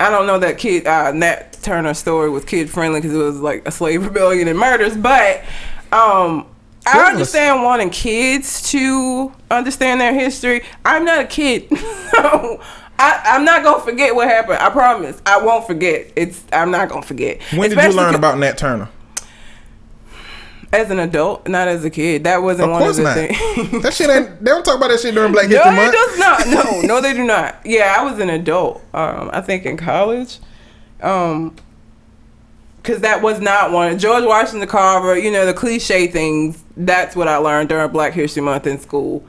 I 0.00 0.10
don't 0.10 0.26
know 0.26 0.40
that 0.40 0.58
kid 0.58 0.86
uh, 0.86 1.12
Nat 1.12 1.52
Turner 1.62 1.94
story 1.94 2.28
was 2.28 2.44
kid 2.44 2.68
friendly 2.68 3.00
because 3.00 3.14
it 3.14 3.18
was 3.18 3.40
like 3.40 3.66
a 3.66 3.70
slave 3.70 4.04
rebellion 4.04 4.48
and 4.48 4.58
murders, 4.58 4.96
but 4.96 5.42
um, 5.92 6.46
I 6.86 7.10
understand 7.10 7.62
wanting 7.62 7.90
kids 7.90 8.70
to 8.72 9.32
understand 9.50 10.00
their 10.00 10.12
history. 10.12 10.62
I'm 10.84 11.04
not 11.04 11.20
a 11.20 11.26
kid, 11.26 11.68
so 12.10 12.60
I, 12.98 13.20
I'm 13.24 13.44
not 13.44 13.62
gonna 13.64 13.82
forget 13.82 14.14
what 14.14 14.28
happened. 14.28 14.58
I 14.58 14.70
promise, 14.70 15.20
I 15.26 15.42
won't 15.42 15.66
forget. 15.66 16.12
It's 16.16 16.44
I'm 16.52 16.70
not 16.70 16.88
gonna 16.88 17.02
forget. 17.02 17.42
When 17.54 17.70
did 17.70 17.82
you 17.82 17.92
learn 17.92 18.14
about 18.14 18.38
Nat 18.38 18.56
Turner? 18.56 18.88
as 20.74 20.90
an 20.90 20.98
adult, 20.98 21.46
not 21.48 21.68
as 21.68 21.84
a 21.84 21.90
kid? 21.90 22.24
That 22.24 22.42
wasn't 22.42 22.70
Of 22.70 22.80
one 22.80 22.88
of 22.88 22.96
the 22.96 23.02
not. 23.04 23.14
things. 23.14 23.82
that 23.82 23.94
shit 23.94 24.10
ain't. 24.10 24.44
They 24.44 24.50
don't 24.50 24.64
talk 24.64 24.76
about 24.76 24.90
that 24.90 25.00
shit 25.00 25.14
during 25.14 25.32
Black 25.32 25.46
History 25.46 25.70
it 25.70 25.74
Month. 25.74 25.76
No, 25.76 25.88
it 25.88 25.92
does 25.92 26.18
not. 26.18 26.46
No, 26.48 26.80
no, 26.82 27.00
they 27.00 27.12
do 27.12 27.24
not. 27.24 27.60
Yeah, 27.64 27.94
I 27.96 28.02
was 28.02 28.18
an 28.18 28.28
adult. 28.28 28.82
Um, 28.92 29.30
I 29.32 29.40
think 29.40 29.64
in 29.66 29.76
college. 29.76 30.38
Um, 31.00 31.54
because 32.82 33.00
that 33.00 33.22
was 33.22 33.40
not 33.40 33.72
one. 33.72 33.98
George 33.98 34.24
Washington 34.24 34.68
Carver, 34.68 35.16
you 35.16 35.30
know, 35.30 35.46
the 35.46 35.54
cliche 35.54 36.06
things. 36.06 36.62
That's 36.76 37.16
what 37.16 37.28
I 37.28 37.38
learned 37.38 37.70
during 37.70 37.90
Black 37.90 38.12
History 38.12 38.42
Month 38.42 38.66
in 38.66 38.78
school. 38.78 39.24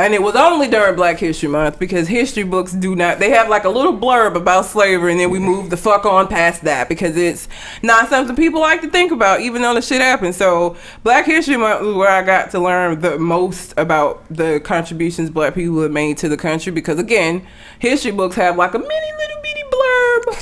And 0.00 0.14
it 0.14 0.22
was 0.22 0.34
only 0.34 0.66
during 0.66 0.96
Black 0.96 1.18
History 1.18 1.48
Month 1.48 1.78
because 1.78 2.08
history 2.08 2.42
books 2.42 2.72
do 2.72 2.96
not. 2.96 3.18
They 3.18 3.28
have 3.30 3.50
like 3.50 3.64
a 3.64 3.68
little 3.68 3.92
blurb 3.92 4.34
about 4.34 4.64
slavery, 4.64 5.12
and 5.12 5.20
then 5.20 5.28
we 5.28 5.38
move 5.38 5.68
the 5.68 5.76
fuck 5.76 6.06
on 6.06 6.26
past 6.26 6.62
that 6.62 6.88
because 6.88 7.18
it's 7.18 7.48
not 7.82 8.08
something 8.08 8.34
people 8.34 8.62
like 8.62 8.80
to 8.80 8.88
think 8.88 9.12
about, 9.12 9.42
even 9.42 9.60
though 9.60 9.74
the 9.74 9.82
shit 9.82 10.00
happened. 10.00 10.34
So 10.34 10.76
Black 11.02 11.26
History 11.26 11.58
Month 11.58 11.82
was 11.82 11.94
where 11.94 12.08
I 12.08 12.22
got 12.22 12.50
to 12.52 12.60
learn 12.60 13.00
the 13.00 13.18
most 13.18 13.74
about 13.76 14.24
the 14.30 14.60
contributions 14.60 15.28
Black 15.28 15.54
people 15.54 15.82
have 15.82 15.90
made 15.90 16.16
to 16.18 16.30
the 16.30 16.36
country. 16.38 16.72
Because 16.72 16.98
again, 16.98 17.46
history 17.78 18.12
books 18.12 18.36
have 18.36 18.56
like 18.56 18.72
a 18.72 18.78
mini 18.78 18.90
little 19.18 19.42
bitty 19.42 19.62
blurb. 19.70 20.34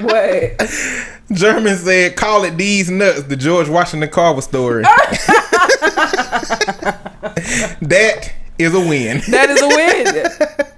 what? 0.60 1.36
German 1.36 1.76
said, 1.76 2.14
"Call 2.14 2.44
it 2.44 2.56
these 2.56 2.88
nuts." 2.88 3.24
The 3.24 3.36
George 3.36 3.68
Washington 3.68 4.08
Carver 4.10 4.42
story. 4.42 4.84
that 7.80 8.32
is 8.58 8.74
a 8.74 8.80
win. 8.80 9.22
That 9.30 9.48
is 9.50 9.62
a 9.62 9.68
win. 9.68 10.06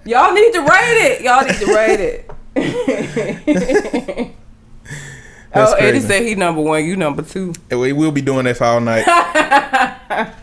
Y'all 0.04 0.32
need 0.32 0.52
to 0.52 0.60
rate 0.60 1.12
it. 1.12 1.22
Y'all 1.22 1.44
need 1.44 1.56
to 1.56 1.74
rate 1.74 2.00
it. 2.00 2.30
That's 5.52 5.72
oh, 5.72 5.76
Eddie 5.76 6.00
said 6.00 6.22
he 6.22 6.36
number 6.36 6.62
one. 6.62 6.84
You 6.84 6.96
number 6.96 7.22
two. 7.22 7.52
We 7.70 7.92
will 7.92 8.12
be 8.12 8.20
doing 8.20 8.44
this 8.44 8.60
all 8.60 8.80
night. 8.80 9.06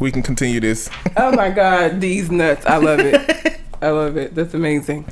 we 0.00 0.10
can 0.10 0.22
continue 0.22 0.60
this. 0.60 0.88
Oh 1.16 1.32
my 1.32 1.50
God, 1.50 2.00
these 2.00 2.30
nuts. 2.30 2.64
I 2.66 2.78
love 2.78 3.00
it. 3.00 3.60
I 3.80 3.90
love 3.90 4.16
it. 4.16 4.34
That's 4.34 4.54
amazing. 4.54 5.06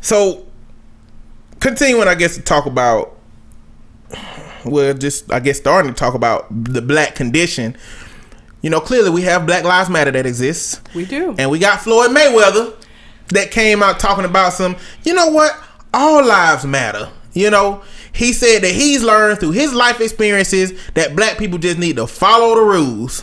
So, 0.00 0.46
continuing, 1.60 2.08
I 2.08 2.14
guess, 2.14 2.36
to 2.36 2.42
talk 2.42 2.66
about, 2.66 3.16
well, 4.64 4.94
just, 4.94 5.32
I 5.32 5.40
guess, 5.40 5.58
starting 5.58 5.92
to 5.92 5.98
talk 5.98 6.14
about 6.14 6.46
the 6.50 6.82
black 6.82 7.14
condition. 7.14 7.76
You 8.60 8.70
know, 8.70 8.80
clearly 8.80 9.10
we 9.10 9.22
have 9.22 9.46
Black 9.46 9.64
Lives 9.64 9.88
Matter 9.88 10.10
that 10.10 10.26
exists. 10.26 10.80
We 10.94 11.04
do. 11.04 11.34
And 11.38 11.50
we 11.50 11.58
got 11.58 11.80
Floyd 11.80 12.10
Mayweather 12.10 12.74
that 13.28 13.50
came 13.50 13.82
out 13.82 14.00
talking 14.00 14.24
about 14.24 14.52
some, 14.52 14.76
you 15.04 15.14
know 15.14 15.28
what? 15.28 15.52
All 15.94 16.24
lives 16.24 16.64
matter. 16.64 17.10
You 17.32 17.50
know, 17.50 17.82
he 18.12 18.32
said 18.32 18.62
that 18.62 18.72
he's 18.72 19.02
learned 19.02 19.38
through 19.38 19.52
his 19.52 19.72
life 19.72 20.00
experiences 20.00 20.72
that 20.94 21.14
black 21.14 21.38
people 21.38 21.58
just 21.58 21.78
need 21.78 21.96
to 21.96 22.06
follow 22.06 22.54
the 22.56 22.62
rules 22.62 23.22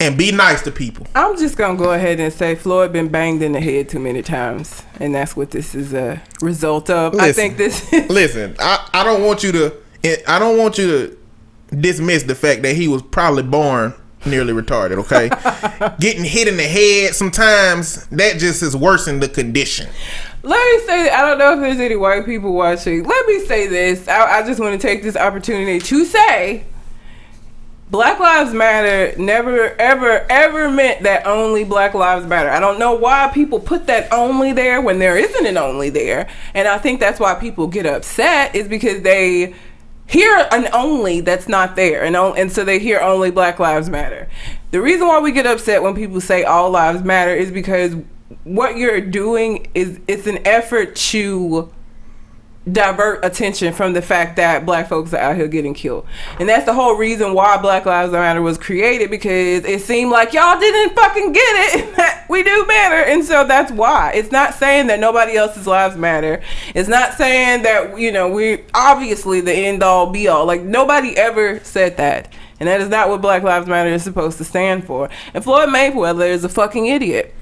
and 0.00 0.16
be 0.16 0.32
nice 0.32 0.62
to 0.62 0.70
people. 0.70 1.06
I'm 1.14 1.36
just 1.36 1.56
gonna 1.56 1.76
go 1.76 1.92
ahead 1.92 2.20
and 2.20 2.32
say 2.32 2.54
Floyd 2.54 2.92
been 2.92 3.08
banged 3.08 3.42
in 3.42 3.52
the 3.52 3.60
head 3.60 3.88
too 3.88 3.98
many 3.98 4.22
times, 4.22 4.84
and 5.00 5.14
that's 5.14 5.36
what 5.36 5.50
this 5.50 5.74
is 5.74 5.92
a 5.92 6.22
result 6.40 6.88
of. 6.88 7.16
I 7.16 7.32
think 7.32 7.56
this. 7.56 7.92
Is, 7.92 8.08
Listen, 8.08 8.54
I, 8.60 8.88
I 8.92 9.04
don't 9.04 9.24
want 9.24 9.42
you 9.42 9.52
to 9.52 9.74
I 10.26 10.38
don't 10.38 10.58
want 10.58 10.78
you 10.78 10.86
to 10.86 11.17
dismiss 11.68 12.24
the 12.24 12.34
fact 12.34 12.62
that 12.62 12.74
he 12.74 12.88
was 12.88 13.02
probably 13.02 13.42
born 13.42 13.94
nearly 14.26 14.52
retarded, 14.52 14.98
okay? 14.98 15.28
Getting 16.00 16.24
hit 16.24 16.48
in 16.48 16.56
the 16.56 16.64
head 16.64 17.14
sometimes 17.14 18.06
that 18.08 18.38
just 18.38 18.62
is 18.62 18.76
worsening 18.76 19.20
the 19.20 19.28
condition. 19.28 19.88
Let 20.42 20.64
me 20.64 20.86
say, 20.86 21.10
I 21.10 21.22
don't 21.22 21.38
know 21.38 21.54
if 21.54 21.60
there's 21.60 21.80
any 21.80 21.96
white 21.96 22.24
people 22.24 22.52
watching. 22.52 23.02
Let 23.04 23.26
me 23.26 23.44
say 23.46 23.66
this. 23.66 24.08
I, 24.08 24.38
I 24.40 24.46
just 24.46 24.60
want 24.60 24.80
to 24.80 24.86
take 24.86 25.02
this 25.02 25.16
opportunity 25.16 25.78
to 25.78 26.04
say 26.04 26.64
Black 27.90 28.20
Lives 28.20 28.52
Matter 28.52 29.16
never, 29.18 29.74
ever, 29.80 30.26
ever 30.28 30.70
meant 30.70 31.02
that 31.04 31.26
only 31.26 31.64
Black 31.64 31.94
Lives 31.94 32.26
Matter. 32.26 32.50
I 32.50 32.60
don't 32.60 32.78
know 32.78 32.94
why 32.94 33.30
people 33.32 33.58
put 33.58 33.86
that 33.86 34.12
only 34.12 34.52
there 34.52 34.80
when 34.80 34.98
there 34.98 35.16
isn't 35.16 35.46
an 35.46 35.56
only 35.56 35.88
there. 35.90 36.28
And 36.54 36.68
I 36.68 36.78
think 36.78 37.00
that's 37.00 37.18
why 37.18 37.34
people 37.34 37.66
get 37.66 37.86
upset, 37.86 38.54
is 38.54 38.68
because 38.68 39.02
they 39.02 39.54
hear 40.08 40.48
an 40.50 40.68
only 40.72 41.20
that's 41.20 41.48
not 41.48 41.76
there. 41.76 42.02
And, 42.02 42.16
on- 42.16 42.36
and 42.36 42.50
so 42.50 42.64
they 42.64 42.78
hear 42.78 43.00
only 43.00 43.30
Black 43.30 43.58
Lives 43.58 43.88
Matter. 43.88 44.28
The 44.70 44.80
reason 44.80 45.06
why 45.06 45.20
we 45.20 45.32
get 45.32 45.46
upset 45.46 45.82
when 45.82 45.94
people 45.94 46.20
say 46.20 46.44
all 46.44 46.70
lives 46.70 47.02
matter 47.02 47.34
is 47.34 47.50
because 47.50 47.94
what 48.44 48.76
you're 48.76 49.00
doing 49.00 49.68
is 49.74 50.00
it's 50.06 50.26
an 50.26 50.46
effort 50.46 50.94
to 50.96 51.72
divert 52.72 53.24
attention 53.24 53.72
from 53.72 53.92
the 53.92 54.02
fact 54.02 54.36
that 54.36 54.66
black 54.66 54.88
folks 54.88 55.12
are 55.14 55.18
out 55.18 55.36
here 55.36 55.48
getting 55.48 55.74
killed. 55.74 56.06
And 56.38 56.48
that's 56.48 56.66
the 56.66 56.74
whole 56.74 56.96
reason 56.96 57.34
why 57.34 57.56
Black 57.56 57.86
Lives 57.86 58.12
Matter 58.12 58.42
was 58.42 58.58
created 58.58 59.10
because 59.10 59.64
it 59.64 59.80
seemed 59.82 60.10
like 60.10 60.32
y'all 60.32 60.58
didn't 60.58 60.94
fucking 60.94 61.32
get 61.32 61.74
it. 61.74 62.24
we 62.28 62.42
do 62.42 62.66
matter. 62.66 63.10
And 63.10 63.24
so 63.24 63.46
that's 63.46 63.72
why. 63.72 64.12
It's 64.14 64.30
not 64.30 64.54
saying 64.54 64.88
that 64.88 65.00
nobody 65.00 65.36
else's 65.36 65.66
lives 65.66 65.96
matter. 65.96 66.42
It's 66.74 66.88
not 66.88 67.14
saying 67.14 67.62
that, 67.62 67.98
you 67.98 68.12
know, 68.12 68.28
we 68.28 68.64
obviously 68.74 69.40
the 69.40 69.54
end 69.54 69.82
all 69.82 70.10
be 70.10 70.28
all. 70.28 70.44
Like 70.44 70.62
nobody 70.62 71.16
ever 71.16 71.60
said 71.60 71.96
that. 71.96 72.32
And 72.60 72.68
that 72.68 72.80
is 72.80 72.88
not 72.88 73.08
what 73.08 73.22
Black 73.22 73.42
Lives 73.44 73.68
Matter 73.68 73.90
is 73.90 74.02
supposed 74.02 74.38
to 74.38 74.44
stand 74.44 74.84
for. 74.84 75.08
And 75.32 75.44
Floyd 75.44 75.68
Mayweather 75.68 76.28
is 76.28 76.44
a 76.44 76.48
fucking 76.48 76.86
idiot. 76.86 77.34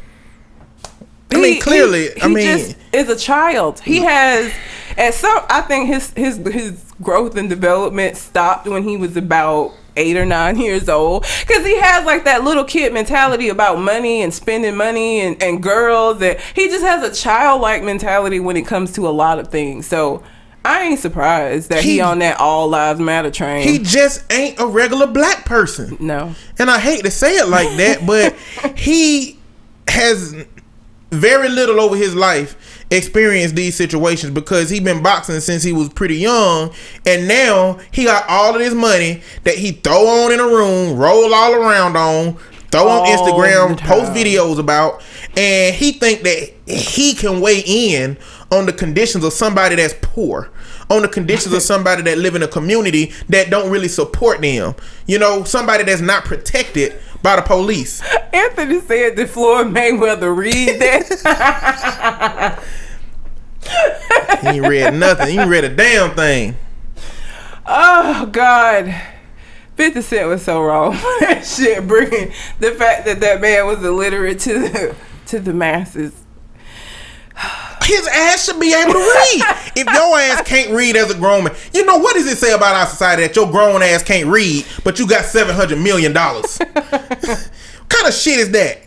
I 1.32 1.40
mean, 1.40 1.60
clearly, 1.60 2.10
I 2.22 2.28
mean- 2.28 2.44
just 2.46 2.76
is 2.92 3.08
a 3.08 3.16
child. 3.16 3.80
He 3.80 3.98
has, 4.00 4.52
at 4.96 5.12
some, 5.14 5.40
I 5.50 5.60
think 5.62 5.88
his 5.88 6.10
his 6.12 6.36
his 6.46 6.82
growth 7.02 7.36
and 7.36 7.48
development 7.48 8.16
stopped 8.16 8.66
when 8.66 8.82
he 8.84 8.96
was 8.96 9.16
about 9.16 9.72
eight 9.96 10.16
or 10.16 10.24
nine 10.24 10.58
years 10.60 10.88
old 10.88 11.24
because 11.46 11.64
he 11.66 11.78
has 11.80 12.04
like 12.06 12.24
that 12.24 12.44
little 12.44 12.64
kid 12.64 12.92
mentality 12.92 13.48
about 13.48 13.78
money 13.78 14.22
and 14.22 14.32
spending 14.32 14.76
money 14.76 15.20
and, 15.20 15.42
and 15.42 15.62
girls 15.62 16.20
and 16.22 16.38
he 16.54 16.68
just 16.68 16.84
has 16.84 17.02
a 17.02 17.14
childlike 17.14 17.82
mentality 17.82 18.38
when 18.40 18.56
it 18.56 18.66
comes 18.66 18.92
to 18.92 19.08
a 19.08 19.10
lot 19.10 19.38
of 19.38 19.48
things 19.48 19.86
so 19.86 20.22
i 20.66 20.82
ain't 20.82 21.00
surprised 21.00 21.70
that 21.70 21.82
he, 21.82 21.92
He- 21.92 22.00
on 22.02 22.18
that 22.18 22.38
all 22.38 22.68
lives 22.68 23.00
matter 23.00 23.30
train 23.30 23.66
He 23.66 23.78
just 23.78 24.30
ain't 24.30 24.60
a 24.60 24.66
regular 24.66 25.06
black 25.06 25.46
person. 25.46 25.96
no 25.98 26.34
And 26.58 26.70
I 26.70 26.78
hate 26.78 27.02
to 27.04 27.10
say 27.10 27.36
it 27.36 27.48
like 27.48 27.74
that, 27.78 28.04
but 28.06 28.34
he 28.78 29.38
has 29.88 30.34
very 31.16 31.48
little 31.48 31.80
over 31.80 31.96
his 31.96 32.14
life 32.14 32.56
experience 32.90 33.52
these 33.52 33.74
situations 33.74 34.32
because 34.32 34.70
he 34.70 34.80
been 34.80 35.02
boxing 35.02 35.40
since 35.40 35.62
he 35.62 35.72
was 35.72 35.88
pretty 35.88 36.16
young. 36.16 36.72
And 37.04 37.26
now 37.26 37.78
he 37.92 38.04
got 38.04 38.28
all 38.28 38.54
of 38.54 38.60
this 38.60 38.74
money 38.74 39.22
that 39.44 39.56
he 39.56 39.72
throw 39.72 40.06
on 40.06 40.32
in 40.32 40.40
a 40.40 40.46
room 40.46 40.96
roll 40.96 41.34
all 41.34 41.54
around 41.54 41.96
on 41.96 42.36
throw 42.70 42.88
on 42.88 43.06
All 43.06 43.06
instagram 43.06 43.78
post 43.78 44.12
videos 44.12 44.58
about. 44.58 45.02
And 45.36 45.74
he 45.74 45.92
think 45.92 46.22
that 46.22 46.54
he 46.66 47.14
can 47.14 47.40
weigh 47.40 47.62
in 47.66 48.18
on 48.50 48.66
the 48.66 48.72
conditions 48.72 49.24
of 49.24 49.32
somebody 49.32 49.76
that's 49.76 49.94
poor 50.00 50.50
on 50.90 51.02
the 51.02 51.08
conditions 51.08 51.54
of 51.54 51.62
somebody 51.72 52.02
that 52.02 52.18
live 52.18 52.34
in 52.34 52.42
a 52.42 52.48
community 52.48 53.12
that 53.28 53.50
don't 53.50 53.70
really 53.70 53.88
support 53.88 54.40
them 54.40 54.74
you 55.06 55.18
know 55.18 55.44
somebody 55.44 55.84
that's 55.84 56.00
not 56.00 56.24
protected 56.24 56.98
by 57.22 57.36
the 57.36 57.42
police 57.42 58.02
Anthony 58.32 58.80
said 58.80 59.16
that 59.16 59.28
Floyd 59.28 59.68
Mayweather 59.68 60.36
read 60.36 60.80
that. 60.80 62.62
he 64.42 64.48
ain't 64.48 64.66
read 64.66 64.94
nothing 64.94 65.28
he 65.28 65.38
ain't 65.38 65.50
read 65.50 65.64
a 65.64 65.74
damn 65.74 66.14
thing 66.14 66.56
oh 67.66 68.26
God. 68.26 68.94
50 69.76 70.00
Cent 70.00 70.28
was 70.28 70.42
so 70.42 70.62
wrong 70.62 70.94
for 70.94 71.20
that 71.20 71.44
shit, 71.44 71.86
bringing 71.86 72.32
the 72.60 72.72
fact 72.72 73.04
that 73.04 73.20
that 73.20 73.40
man 73.40 73.66
was 73.66 73.84
illiterate 73.84 74.40
to 74.40 74.58
the, 74.58 74.96
to 75.26 75.38
the 75.38 75.52
masses. 75.52 76.14
His 77.82 78.06
ass 78.08 78.46
should 78.46 78.58
be 78.58 78.74
able 78.74 78.94
to 78.94 78.98
read. 78.98 79.42
if 79.76 79.86
your 79.86 80.18
ass 80.18 80.42
can't 80.42 80.72
read 80.72 80.96
as 80.96 81.10
a 81.10 81.14
grown 81.14 81.44
man, 81.44 81.54
you 81.72 81.84
know 81.84 81.98
what 81.98 82.14
does 82.14 82.26
it 82.26 82.36
say 82.36 82.52
about 82.52 82.74
our 82.74 82.86
society 82.86 83.22
that 83.22 83.36
your 83.36 83.50
grown 83.50 83.82
ass 83.82 84.02
can't 84.02 84.28
read, 84.28 84.66
but 84.82 84.98
you 84.98 85.06
got 85.06 85.24
seven 85.24 85.54
hundred 85.54 85.78
million 85.78 86.12
dollars? 86.12 86.58
what 86.58 87.50
kind 87.88 88.08
of 88.08 88.14
shit 88.14 88.40
is 88.40 88.50
that? 88.50 88.82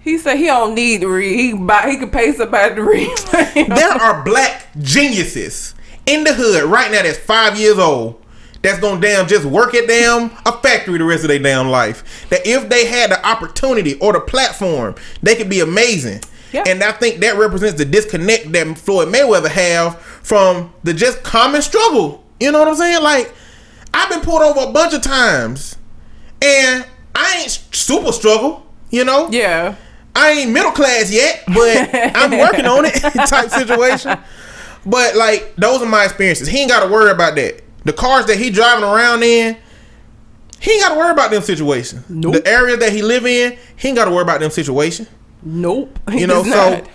He 0.00 0.18
said 0.18 0.36
he 0.36 0.46
don't 0.46 0.74
need 0.74 1.00
to 1.00 1.08
read. 1.08 1.34
He 1.34 1.52
buy, 1.54 1.90
he 1.90 1.96
can 1.96 2.10
pay 2.10 2.32
somebody 2.32 2.74
to 2.74 2.82
read. 2.82 3.08
There 3.54 3.90
are 3.90 4.22
black 4.22 4.66
geniuses 4.80 5.74
in 6.06 6.24
the 6.24 6.34
hood 6.34 6.64
right 6.64 6.90
now 6.92 7.02
that's 7.02 7.18
five 7.18 7.58
years 7.58 7.78
old 7.78 8.22
that's 8.64 8.80
gonna 8.80 9.00
damn 9.00 9.28
just 9.28 9.44
work 9.44 9.74
at 9.74 9.86
damn 9.86 10.30
a 10.46 10.52
factory 10.52 10.98
the 10.98 11.04
rest 11.04 11.22
of 11.22 11.28
their 11.28 11.38
damn 11.38 11.68
life. 11.68 12.26
That 12.30 12.46
if 12.46 12.68
they 12.68 12.86
had 12.86 13.10
the 13.10 13.26
opportunity 13.26 13.94
or 13.98 14.12
the 14.14 14.20
platform, 14.20 14.94
they 15.22 15.34
could 15.36 15.50
be 15.50 15.60
amazing. 15.60 16.20
Yeah. 16.54 16.62
And 16.66 16.82
I 16.84 16.92
think 16.92 17.20
that 17.20 17.36
represents 17.36 17.76
the 17.76 17.84
disconnect 17.84 18.52
that 18.52 18.78
Floyd 18.78 19.08
Mayweather 19.08 19.48
have 19.48 19.98
from 20.00 20.72
the 20.84 20.94
just 20.94 21.24
common 21.24 21.62
struggle. 21.62 22.24
You 22.38 22.52
know 22.52 22.60
what 22.60 22.68
I'm 22.68 22.76
saying? 22.76 23.02
Like, 23.02 23.34
I've 23.92 24.08
been 24.08 24.20
pulled 24.20 24.40
over 24.40 24.70
a 24.70 24.72
bunch 24.72 24.94
of 24.94 25.02
times, 25.02 25.76
and 26.40 26.86
I 27.12 27.40
ain't 27.40 27.50
super 27.50 28.12
struggle. 28.12 28.64
You 28.90 29.04
know? 29.04 29.28
yeah. 29.32 29.74
I 30.14 30.30
ain't 30.30 30.52
middle 30.52 30.70
class 30.70 31.10
yet, 31.10 31.42
but 31.48 31.90
I'm 31.92 32.38
working 32.38 32.66
on 32.66 32.84
it 32.84 32.94
type 33.28 33.50
situation. 33.50 34.16
But 34.86 35.16
like 35.16 35.56
those 35.56 35.82
are 35.82 35.86
my 35.86 36.04
experiences. 36.04 36.46
He 36.46 36.60
ain't 36.60 36.70
got 36.70 36.86
to 36.86 36.92
worry 36.92 37.10
about 37.10 37.34
that. 37.34 37.62
The 37.84 37.92
cars 37.92 38.26
that 38.26 38.38
he 38.38 38.50
driving 38.50 38.84
around 38.84 39.24
in, 39.24 39.56
he 40.60 40.70
ain't 40.70 40.82
got 40.82 40.90
to 40.90 40.94
worry 40.94 41.10
about 41.10 41.32
them 41.32 41.42
situations. 41.42 42.08
Nope. 42.08 42.34
The 42.34 42.46
area 42.46 42.76
that 42.76 42.92
he 42.92 43.02
live 43.02 43.26
in, 43.26 43.58
he 43.76 43.88
ain't 43.88 43.96
got 43.96 44.04
to 44.04 44.10
worry 44.12 44.22
about 44.22 44.38
them 44.38 44.50
situations. 44.50 45.08
Nope. 45.44 45.98
You 46.12 46.26
know, 46.26 46.42
so 46.42 46.50
not. 46.50 46.88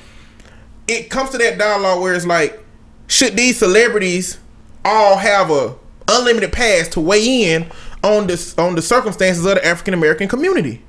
it 0.87 1.09
comes 1.09 1.29
to 1.31 1.37
that 1.37 1.57
dialogue 1.57 2.01
where 2.01 2.13
it's 2.13 2.25
like, 2.25 2.63
should 3.07 3.35
these 3.35 3.57
celebrities 3.57 4.39
all 4.85 5.17
have 5.17 5.51
a 5.51 5.75
unlimited 6.07 6.51
pass 6.51 6.87
to 6.89 6.99
weigh 6.99 7.51
in 7.53 7.69
on 8.03 8.27
this 8.27 8.57
on 8.57 8.75
the 8.75 8.81
circumstances 8.81 9.45
of 9.45 9.55
the 9.55 9.65
African 9.65 9.93
American 9.93 10.27
community? 10.27 10.81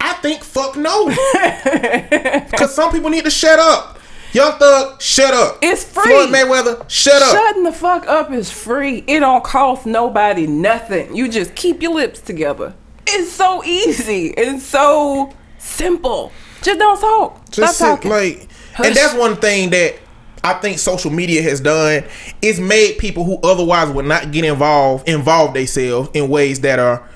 I 0.00 0.14
think 0.14 0.42
fuck 0.42 0.76
no. 0.76 1.08
Cause 2.56 2.74
some 2.74 2.92
people 2.92 3.10
need 3.10 3.24
to 3.24 3.30
shut 3.30 3.58
up. 3.58 3.98
Young 4.34 4.58
Thug, 4.58 5.00
shut 5.00 5.32
up. 5.32 5.58
It's 5.62 5.84
free. 5.84 6.02
Floyd 6.04 6.30
Mayweather, 6.30 6.90
shut 6.90 7.22
up. 7.22 7.30
Shutting 7.30 7.62
the 7.62 7.72
fuck 7.72 8.06
up 8.08 8.32
is 8.32 8.50
free. 8.50 9.04
It 9.06 9.20
don't 9.20 9.44
cost 9.44 9.86
nobody 9.86 10.48
nothing. 10.48 11.14
You 11.14 11.28
just 11.28 11.54
keep 11.54 11.80
your 11.80 11.94
lips 11.94 12.20
together. 12.20 12.74
It's 13.06 13.30
so 13.30 13.62
easy. 13.64 14.34
It's 14.36 14.64
so 14.64 15.32
simple. 15.58 16.32
Just 16.64 16.78
don't 16.78 17.00
talk. 17.00 17.50
Just 17.50 17.76
Stop 17.76 18.00
sit, 18.00 18.08
talking. 18.08 18.10
like, 18.10 18.48
Hush. 18.74 18.86
and 18.86 18.96
that's 18.96 19.14
one 19.14 19.36
thing 19.36 19.70
that 19.70 19.96
I 20.42 20.54
think 20.54 20.78
social 20.78 21.10
media 21.10 21.42
has 21.42 21.60
done. 21.60 22.04
It's 22.42 22.58
made 22.58 22.98
people 22.98 23.24
who 23.24 23.38
otherwise 23.42 23.88
would 23.90 24.04
not 24.06 24.30
get 24.32 24.44
involved 24.44 25.08
involve 25.08 25.54
themselves 25.54 26.10
in 26.14 26.28
ways 26.28 26.60
that 26.60 26.78
are 26.78 27.08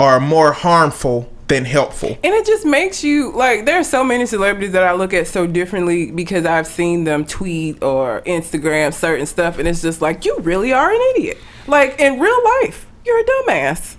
are 0.00 0.18
more 0.18 0.52
harmful 0.52 1.30
than 1.48 1.64
helpful. 1.64 2.08
And 2.24 2.34
it 2.34 2.46
just 2.46 2.64
makes 2.64 3.04
you 3.04 3.30
like 3.36 3.66
there 3.66 3.78
are 3.78 3.84
so 3.84 4.02
many 4.02 4.24
celebrities 4.26 4.72
that 4.72 4.82
I 4.82 4.92
look 4.94 5.12
at 5.12 5.26
so 5.28 5.46
differently 5.46 6.10
because 6.10 6.46
I've 6.46 6.66
seen 6.66 7.04
them 7.04 7.24
tweet 7.26 7.82
or 7.82 8.22
Instagram 8.22 8.94
certain 8.94 9.26
stuff 9.26 9.58
and 9.58 9.68
it's 9.68 9.82
just 9.82 10.00
like 10.00 10.24
you 10.24 10.36
really 10.40 10.72
are 10.72 10.90
an 10.90 11.00
idiot. 11.14 11.38
Like 11.66 12.00
in 12.00 12.18
real 12.18 12.44
life, 12.62 12.86
you're 13.04 13.20
a 13.20 13.24
dumbass. 13.24 13.96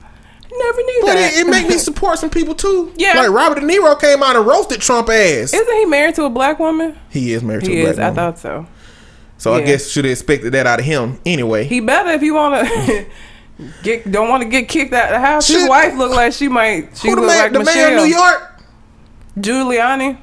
Never 0.55 0.81
knew 0.83 0.99
But 1.01 1.13
that. 1.15 1.33
it, 1.33 1.39
it 1.39 1.49
make 1.49 1.67
me 1.67 1.77
support 1.79 2.19
some 2.19 2.29
people 2.29 2.53
too. 2.55 2.93
Yeah. 2.95 3.13
like 3.15 3.29
Robert 3.31 3.59
De 3.59 3.65
Niro 3.65 3.99
came 3.99 4.21
out 4.23 4.35
and 4.35 4.45
roasted 4.45 4.81
Trump 4.81 5.09
ass. 5.09 5.53
Isn't 5.53 5.75
he 5.77 5.85
married 5.85 6.15
to 6.15 6.25
a 6.25 6.29
black 6.29 6.59
woman? 6.59 6.97
he 7.09 7.33
is 7.33 7.41
married 7.43 7.65
to 7.65 7.71
He 7.71 7.79
a 7.81 7.83
black 7.83 7.93
is. 7.93 7.99
I 7.99 8.01
woman. 8.09 8.15
thought 8.15 8.39
so. 8.39 8.67
so 9.37 9.53
I 9.53 9.59
yeah. 9.59 9.65
guess 9.65 9.89
should 9.89 10.05
have 10.05 10.11
expected 10.11 10.53
that 10.53 10.67
out 10.67 10.79
of 10.79 10.85
him 10.85 11.19
anyway. 11.25 11.63
He 11.65 11.79
better 11.79 12.09
if 12.11 12.21
you 12.21 12.35
want 12.35 12.67
to 12.67 13.05
get 13.83 14.11
don't 14.11 14.29
want 14.29 14.43
to 14.43 14.49
get 14.49 14.67
kicked 14.69 14.93
out 14.93 15.05
of 15.05 15.11
the 15.21 15.25
house. 15.25 15.47
His 15.47 15.67
wife 15.67 15.95
look 15.95 16.11
like 16.11 16.33
she 16.33 16.47
might. 16.47 16.95
She 16.97 17.09
Who 17.09 17.15
the 17.15 17.21
man? 17.21 17.27
like 17.39 17.51
the 17.53 17.59
Michelle 17.59 17.89
man 17.89 17.97
of 17.99 18.03
New 18.05 18.15
York? 18.15 18.63
Giuliani, 19.39 20.17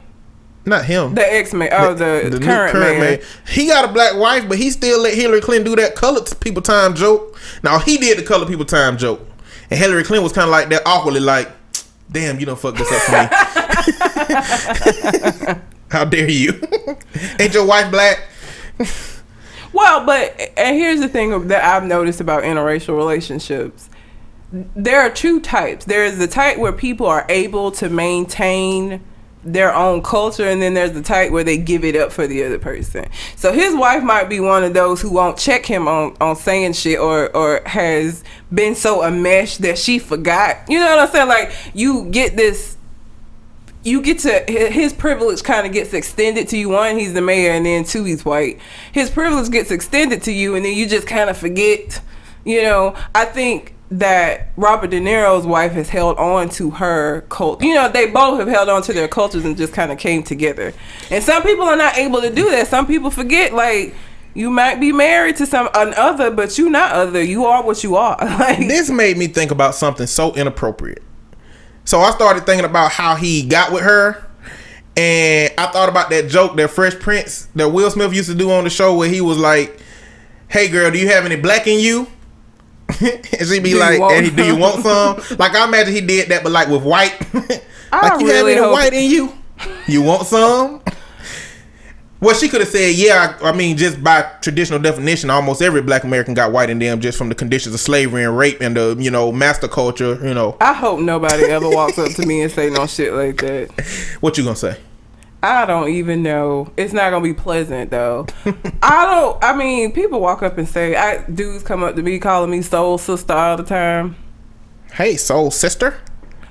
Not 0.64 0.84
him. 0.84 1.14
the 1.14 1.32
ex 1.32 1.52
man. 1.52 1.68
Oh, 1.72 1.94
the, 1.94 2.30
new 2.30 2.38
current, 2.46 2.74
man. 3.00 3.20
He 3.48 3.66
got 3.66 3.88
a 3.88 3.92
black 3.92 4.16
wife, 4.16 4.48
but 4.48 4.56
he 4.58 4.70
still 4.70 5.00
let 5.02 5.14
Hillary 5.14 5.40
Clinton 5.40 5.64
do 5.64 5.76
that 5.82 5.96
colored 5.96 6.28
people 6.40 6.62
time 6.62 6.94
joke. 6.94 7.36
Now 7.64 7.78
he 7.80 7.98
did 7.98 8.18
the 8.18 8.22
colored 8.22 8.46
people 8.48 8.64
time 8.64 8.96
joke, 8.96 9.20
and 9.70 9.78
Hillary 9.78 10.04
Clinton 10.04 10.24
was 10.24 10.32
kind 10.32 10.44
of 10.44 10.50
like 10.50 10.68
that 10.70 10.82
awkwardly, 10.86 11.20
like, 11.20 11.50
"Damn, 12.10 12.40
you 12.40 12.46
don't 12.46 12.58
fuck 12.58 12.76
this 12.76 12.90
up 12.90 13.02
for 13.02 13.12
me. 13.12 13.28
How 15.90 16.04
dare 16.04 16.28
you? 16.30 16.60
Ain't 17.40 17.54
your 17.54 17.66
wife 17.66 17.90
black? 17.90 18.28
Well, 19.72 20.04
but 20.04 20.38
and 20.56 20.76
here's 20.76 21.00
the 21.00 21.08
thing 21.08 21.48
that 21.48 21.64
I've 21.64 21.84
noticed 21.84 22.20
about 22.20 22.42
interracial 22.42 22.96
relationships. 22.96 23.88
There 24.52 25.00
are 25.00 25.10
two 25.10 25.40
types. 25.40 25.84
There 25.84 26.04
is 26.04 26.18
the 26.18 26.26
type 26.26 26.58
where 26.58 26.72
people 26.72 27.06
are 27.06 27.24
able 27.28 27.70
to 27.72 27.88
maintain 27.88 29.00
their 29.42 29.74
own 29.74 30.02
culture, 30.02 30.46
and 30.46 30.60
then 30.60 30.74
there's 30.74 30.92
the 30.92 31.02
type 31.02 31.30
where 31.30 31.44
they 31.44 31.56
give 31.56 31.84
it 31.84 31.96
up 31.96 32.12
for 32.12 32.26
the 32.26 32.44
other 32.44 32.58
person. 32.58 33.08
So 33.36 33.52
his 33.52 33.74
wife 33.74 34.02
might 34.02 34.28
be 34.28 34.40
one 34.40 34.64
of 34.64 34.74
those 34.74 35.00
who 35.00 35.10
won't 35.10 35.38
check 35.38 35.64
him 35.64 35.88
on, 35.88 36.16
on 36.20 36.36
saying 36.36 36.74
shit 36.74 36.98
or 36.98 37.34
or 37.34 37.62
has 37.66 38.22
been 38.52 38.74
so 38.74 39.04
enmeshed 39.04 39.62
that 39.62 39.78
she 39.78 39.98
forgot. 39.98 40.58
You 40.68 40.78
know 40.78 40.86
what 40.86 40.98
I'm 40.98 41.08
saying? 41.08 41.28
Like 41.28 41.52
you 41.74 42.06
get 42.10 42.36
this 42.36 42.76
you 43.82 44.02
get 44.02 44.18
to 44.20 44.44
his 44.48 44.92
privilege 44.92 45.42
kind 45.42 45.66
of 45.66 45.72
gets 45.72 45.94
extended 45.94 46.48
to 46.48 46.58
you. 46.58 46.68
One, 46.68 46.98
he's 46.98 47.14
the 47.14 47.22
mayor, 47.22 47.52
and 47.52 47.64
then 47.64 47.84
two, 47.84 48.04
he's 48.04 48.24
white. 48.24 48.58
His 48.92 49.10
privilege 49.10 49.50
gets 49.50 49.70
extended 49.70 50.22
to 50.24 50.32
you, 50.32 50.54
and 50.54 50.64
then 50.64 50.76
you 50.76 50.86
just 50.86 51.06
kind 51.06 51.30
of 51.30 51.36
forget. 51.36 52.00
You 52.44 52.62
know, 52.62 52.94
I 53.14 53.26
think 53.26 53.74
that 53.90 54.48
Robert 54.56 54.90
De 54.90 55.00
Niro's 55.00 55.46
wife 55.46 55.72
has 55.72 55.88
held 55.88 56.16
on 56.16 56.48
to 56.50 56.70
her 56.70 57.22
cult. 57.22 57.62
You 57.62 57.74
know, 57.74 57.88
they 57.88 58.06
both 58.06 58.38
have 58.38 58.48
held 58.48 58.68
on 58.68 58.82
to 58.82 58.92
their 58.92 59.08
cultures 59.08 59.44
and 59.44 59.56
just 59.56 59.72
kind 59.72 59.90
of 59.90 59.98
came 59.98 60.22
together. 60.22 60.72
And 61.10 61.24
some 61.24 61.42
people 61.42 61.64
are 61.64 61.76
not 61.76 61.98
able 61.98 62.20
to 62.20 62.32
do 62.32 62.50
that. 62.50 62.68
Some 62.68 62.86
people 62.86 63.10
forget, 63.10 63.52
like. 63.52 63.94
You 64.32 64.48
might 64.48 64.78
be 64.78 64.92
married 64.92 65.34
to 65.38 65.46
some 65.46 65.68
an 65.74 65.92
other, 65.94 66.30
but 66.30 66.56
you 66.56 66.70
not 66.70 66.92
other. 66.92 67.20
You 67.20 67.46
are 67.46 67.64
what 67.64 67.82
you 67.82 67.96
are. 67.96 68.16
like, 68.20 68.60
This 68.60 68.88
made 68.88 69.18
me 69.18 69.26
think 69.26 69.50
about 69.50 69.74
something 69.74 70.06
so 70.06 70.32
inappropriate. 70.36 71.02
So 71.84 71.98
I 71.98 72.12
started 72.12 72.46
thinking 72.46 72.64
about 72.64 72.92
how 72.92 73.16
he 73.16 73.44
got 73.44 73.72
with 73.72 73.82
her. 73.82 74.24
And 74.96 75.52
I 75.58 75.66
thought 75.66 75.88
about 75.88 76.10
that 76.10 76.28
joke 76.28 76.56
that 76.58 76.70
Fresh 76.70 77.00
Prince 77.00 77.48
that 77.56 77.70
Will 77.70 77.90
Smith 77.90 78.14
used 78.14 78.28
to 78.28 78.36
do 78.36 78.52
on 78.52 78.62
the 78.62 78.70
show 78.70 78.96
where 78.96 79.08
he 79.08 79.20
was 79.20 79.36
like, 79.36 79.80
Hey 80.46 80.68
girl, 80.68 80.92
do 80.92 80.98
you 80.98 81.08
have 81.08 81.24
any 81.24 81.34
black 81.34 81.66
in 81.66 81.80
you? 81.80 82.06
and 83.00 83.48
she'd 83.48 83.62
be 83.62 83.70
Do 83.72 83.78
like, 83.78 84.00
and 84.00 84.26
he, 84.26 84.30
do 84.30 84.44
you 84.44 84.56
want 84.56 84.82
some? 84.82 85.38
like 85.38 85.54
I 85.54 85.66
imagine 85.66 85.94
he 85.94 86.00
did 86.00 86.28
that, 86.30 86.42
but 86.42 86.52
like 86.52 86.68
with 86.68 86.82
white. 86.82 87.16
Like 87.92 88.12
oh, 88.12 88.18
you 88.20 88.26
have 88.28 88.46
really 88.46 88.52
any 88.52 88.60
white 88.60 88.92
in 88.92 89.10
you? 89.10 89.32
You 89.88 90.02
want 90.02 90.24
some? 90.24 90.80
Well, 92.20 92.36
she 92.36 92.48
could 92.48 92.60
have 92.60 92.68
said, 92.68 92.94
"Yeah." 92.94 93.36
I, 93.42 93.48
I 93.48 93.52
mean, 93.52 93.76
just 93.76 94.02
by 94.04 94.22
traditional 94.42 94.78
definition, 94.78 95.30
almost 95.30 95.62
every 95.62 95.82
Black 95.82 96.04
American 96.04 96.34
got 96.34 96.52
white 96.52 96.68
in 96.70 96.78
them, 96.78 97.00
just 97.00 97.16
from 97.16 97.30
the 97.30 97.34
conditions 97.34 97.74
of 97.74 97.80
slavery 97.80 98.24
and 98.24 98.36
rape 98.36 98.60
and 98.60 98.76
the 98.76 98.94
you 98.98 99.10
know 99.10 99.32
master 99.32 99.68
culture. 99.68 100.18
You 100.22 100.34
know, 100.34 100.56
I 100.60 100.72
hope 100.74 101.00
nobody 101.00 101.44
ever 101.44 101.68
walks 101.68 101.98
up 101.98 102.12
to 102.12 102.26
me 102.26 102.42
and 102.42 102.52
say 102.52 102.70
no 102.70 102.86
shit 102.86 103.12
like 103.12 103.38
that. 103.38 103.70
what 104.20 104.36
you 104.38 104.44
gonna 104.44 104.54
say? 104.54 104.76
I 105.42 105.64
don't 105.64 105.88
even 105.88 106.22
know. 106.22 106.70
It's 106.76 106.92
not 106.92 107.10
gonna 107.10 107.22
be 107.22 107.32
pleasant 107.32 107.90
though. 107.90 108.26
I 108.82 109.06
don't. 109.06 109.42
I 109.42 109.56
mean, 109.56 109.92
people 109.92 110.20
walk 110.20 110.42
up 110.42 110.58
and 110.58 110.68
say, 110.68 110.96
"I 110.96 111.24
dudes 111.24 111.62
come 111.62 111.82
up 111.82 111.96
to 111.96 112.02
me 112.02 112.18
calling 112.18 112.50
me 112.50 112.62
soul 112.62 112.98
sister 112.98 113.32
all 113.32 113.56
the 113.56 113.62
time." 113.62 114.16
Hey, 114.92 115.16
soul 115.16 115.50
sister. 115.50 115.98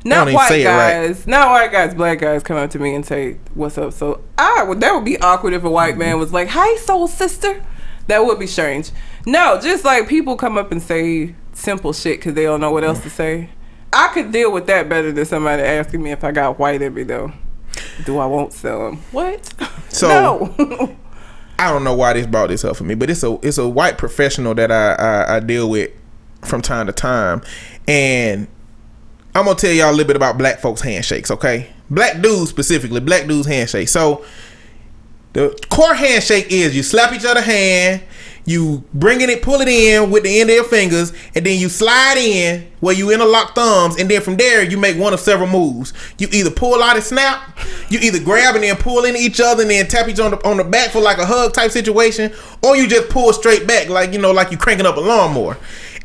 Not 0.05 0.31
white 0.31 0.47
say 0.47 0.63
it 0.63 0.67
right. 0.67 1.07
guys, 1.07 1.27
not 1.27 1.49
white 1.49 1.71
guys, 1.71 1.93
black 1.93 2.19
guys 2.19 2.41
come 2.41 2.57
up 2.57 2.71
to 2.71 2.79
me 2.79 2.95
and 2.95 3.05
say, 3.05 3.37
"What's 3.53 3.77
up?" 3.77 3.93
So 3.93 4.21
I 4.37 4.63
would 4.63 4.79
that 4.81 4.93
would 4.95 5.05
be 5.05 5.19
awkward 5.19 5.53
if 5.53 5.63
a 5.63 5.69
white 5.69 5.97
man 5.97 6.17
was 6.17 6.33
like, 6.33 6.49
"Hi, 6.49 6.75
soul 6.77 7.07
sister." 7.07 7.61
That 8.07 8.25
would 8.25 8.39
be 8.39 8.47
strange. 8.47 8.89
No, 9.27 9.59
just 9.61 9.85
like 9.85 10.07
people 10.07 10.35
come 10.35 10.57
up 10.57 10.71
and 10.71 10.81
say 10.81 11.35
simple 11.53 11.93
shit 11.93 12.19
because 12.19 12.33
they 12.33 12.43
don't 12.43 12.59
know 12.59 12.71
what 12.71 12.83
else 12.83 13.03
to 13.03 13.09
say. 13.09 13.49
I 13.93 14.07
could 14.07 14.31
deal 14.31 14.51
with 14.51 14.65
that 14.65 14.89
better 14.89 15.11
than 15.11 15.25
somebody 15.25 15.61
asking 15.61 16.01
me 16.01 16.11
if 16.11 16.23
I 16.23 16.31
got 16.31 16.57
white 16.57 16.81
in 16.81 16.95
me 16.95 17.03
though. 17.03 17.31
Do 18.05 18.17
I 18.19 18.25
won't 18.25 18.53
sell 18.53 18.85
them? 18.85 18.97
What? 19.11 19.53
So- 19.89 20.53
no. 20.57 20.95
I 21.59 21.71
don't 21.73 21.83
know 21.83 21.93
why 21.93 22.13
this 22.13 22.25
brought 22.25 22.47
this 22.47 22.63
up 22.63 22.77
for 22.77 22.85
me, 22.85 22.95
but 22.95 23.09
it's 23.09 23.21
a 23.21 23.37
it's 23.45 23.57
a 23.57 23.67
white 23.67 23.97
professional 23.97 24.55
that 24.55 24.71
I, 24.71 24.93
I 24.93 25.35
I 25.35 25.39
deal 25.41 25.69
with 25.69 25.91
from 26.45 26.61
time 26.61 26.87
to 26.87 26.93
time, 26.93 27.41
and 27.85 28.47
I'm 29.35 29.43
gonna 29.43 29.57
tell 29.57 29.73
y'all 29.73 29.89
a 29.89 29.91
little 29.91 30.07
bit 30.07 30.15
about 30.15 30.37
black 30.37 30.59
folks 30.61 30.79
handshakes. 30.79 31.29
Okay, 31.29 31.69
black 31.89 32.21
dudes 32.21 32.49
specifically, 32.49 33.01
black 33.01 33.27
dudes 33.27 33.45
handshake. 33.45 33.89
So 33.89 34.23
the 35.33 35.53
core 35.69 35.93
handshake 35.93 36.47
is 36.49 36.73
you 36.73 36.81
slap 36.81 37.11
each 37.11 37.25
other 37.25 37.41
hand, 37.41 38.03
you 38.49 38.83
bring 38.95 39.21
it, 39.21 39.41
pull 39.43 39.61
it 39.61 39.67
in 39.67 40.09
with 40.09 40.23
the 40.23 40.39
end 40.39 40.49
of 40.49 40.55
your 40.55 40.65
fingers, 40.65 41.13
and 41.35 41.45
then 41.45 41.59
you 41.59 41.69
slide 41.69 42.17
in 42.17 42.67
where 42.79 42.95
you 42.95 43.11
interlock 43.11 43.53
thumbs, 43.53 43.99
and 43.99 44.09
then 44.09 44.21
from 44.21 44.37
there 44.37 44.63
you 44.63 44.75
make 44.75 44.97
one 44.97 45.13
of 45.13 45.19
several 45.19 45.47
moves. 45.47 45.93
You 46.17 46.27
either 46.31 46.49
pull 46.49 46.81
out 46.81 46.95
and 46.95 47.03
snap, 47.05 47.59
you 47.89 47.99
either 47.99 48.19
grab 48.19 48.55
and 48.55 48.63
then 48.63 48.75
pull 48.77 49.05
into 49.05 49.19
each 49.19 49.39
other 49.39 49.61
and 49.61 49.69
then 49.69 49.87
tap 49.87 50.07
each 50.07 50.19
on 50.19 50.31
the 50.31 50.47
on 50.47 50.57
the 50.57 50.63
back 50.63 50.89
for 50.89 50.99
like 50.99 51.19
a 51.19 51.25
hug 51.27 51.53
type 51.53 51.69
situation, 51.69 52.33
or 52.63 52.75
you 52.75 52.87
just 52.87 53.09
pull 53.09 53.31
straight 53.33 53.67
back 53.67 53.87
like 53.87 54.13
you 54.13 54.19
know 54.19 54.31
like 54.31 54.49
you 54.49 54.57
cranking 54.57 54.87
up 54.87 54.97
a 54.97 55.01
lawnmower. 55.01 55.55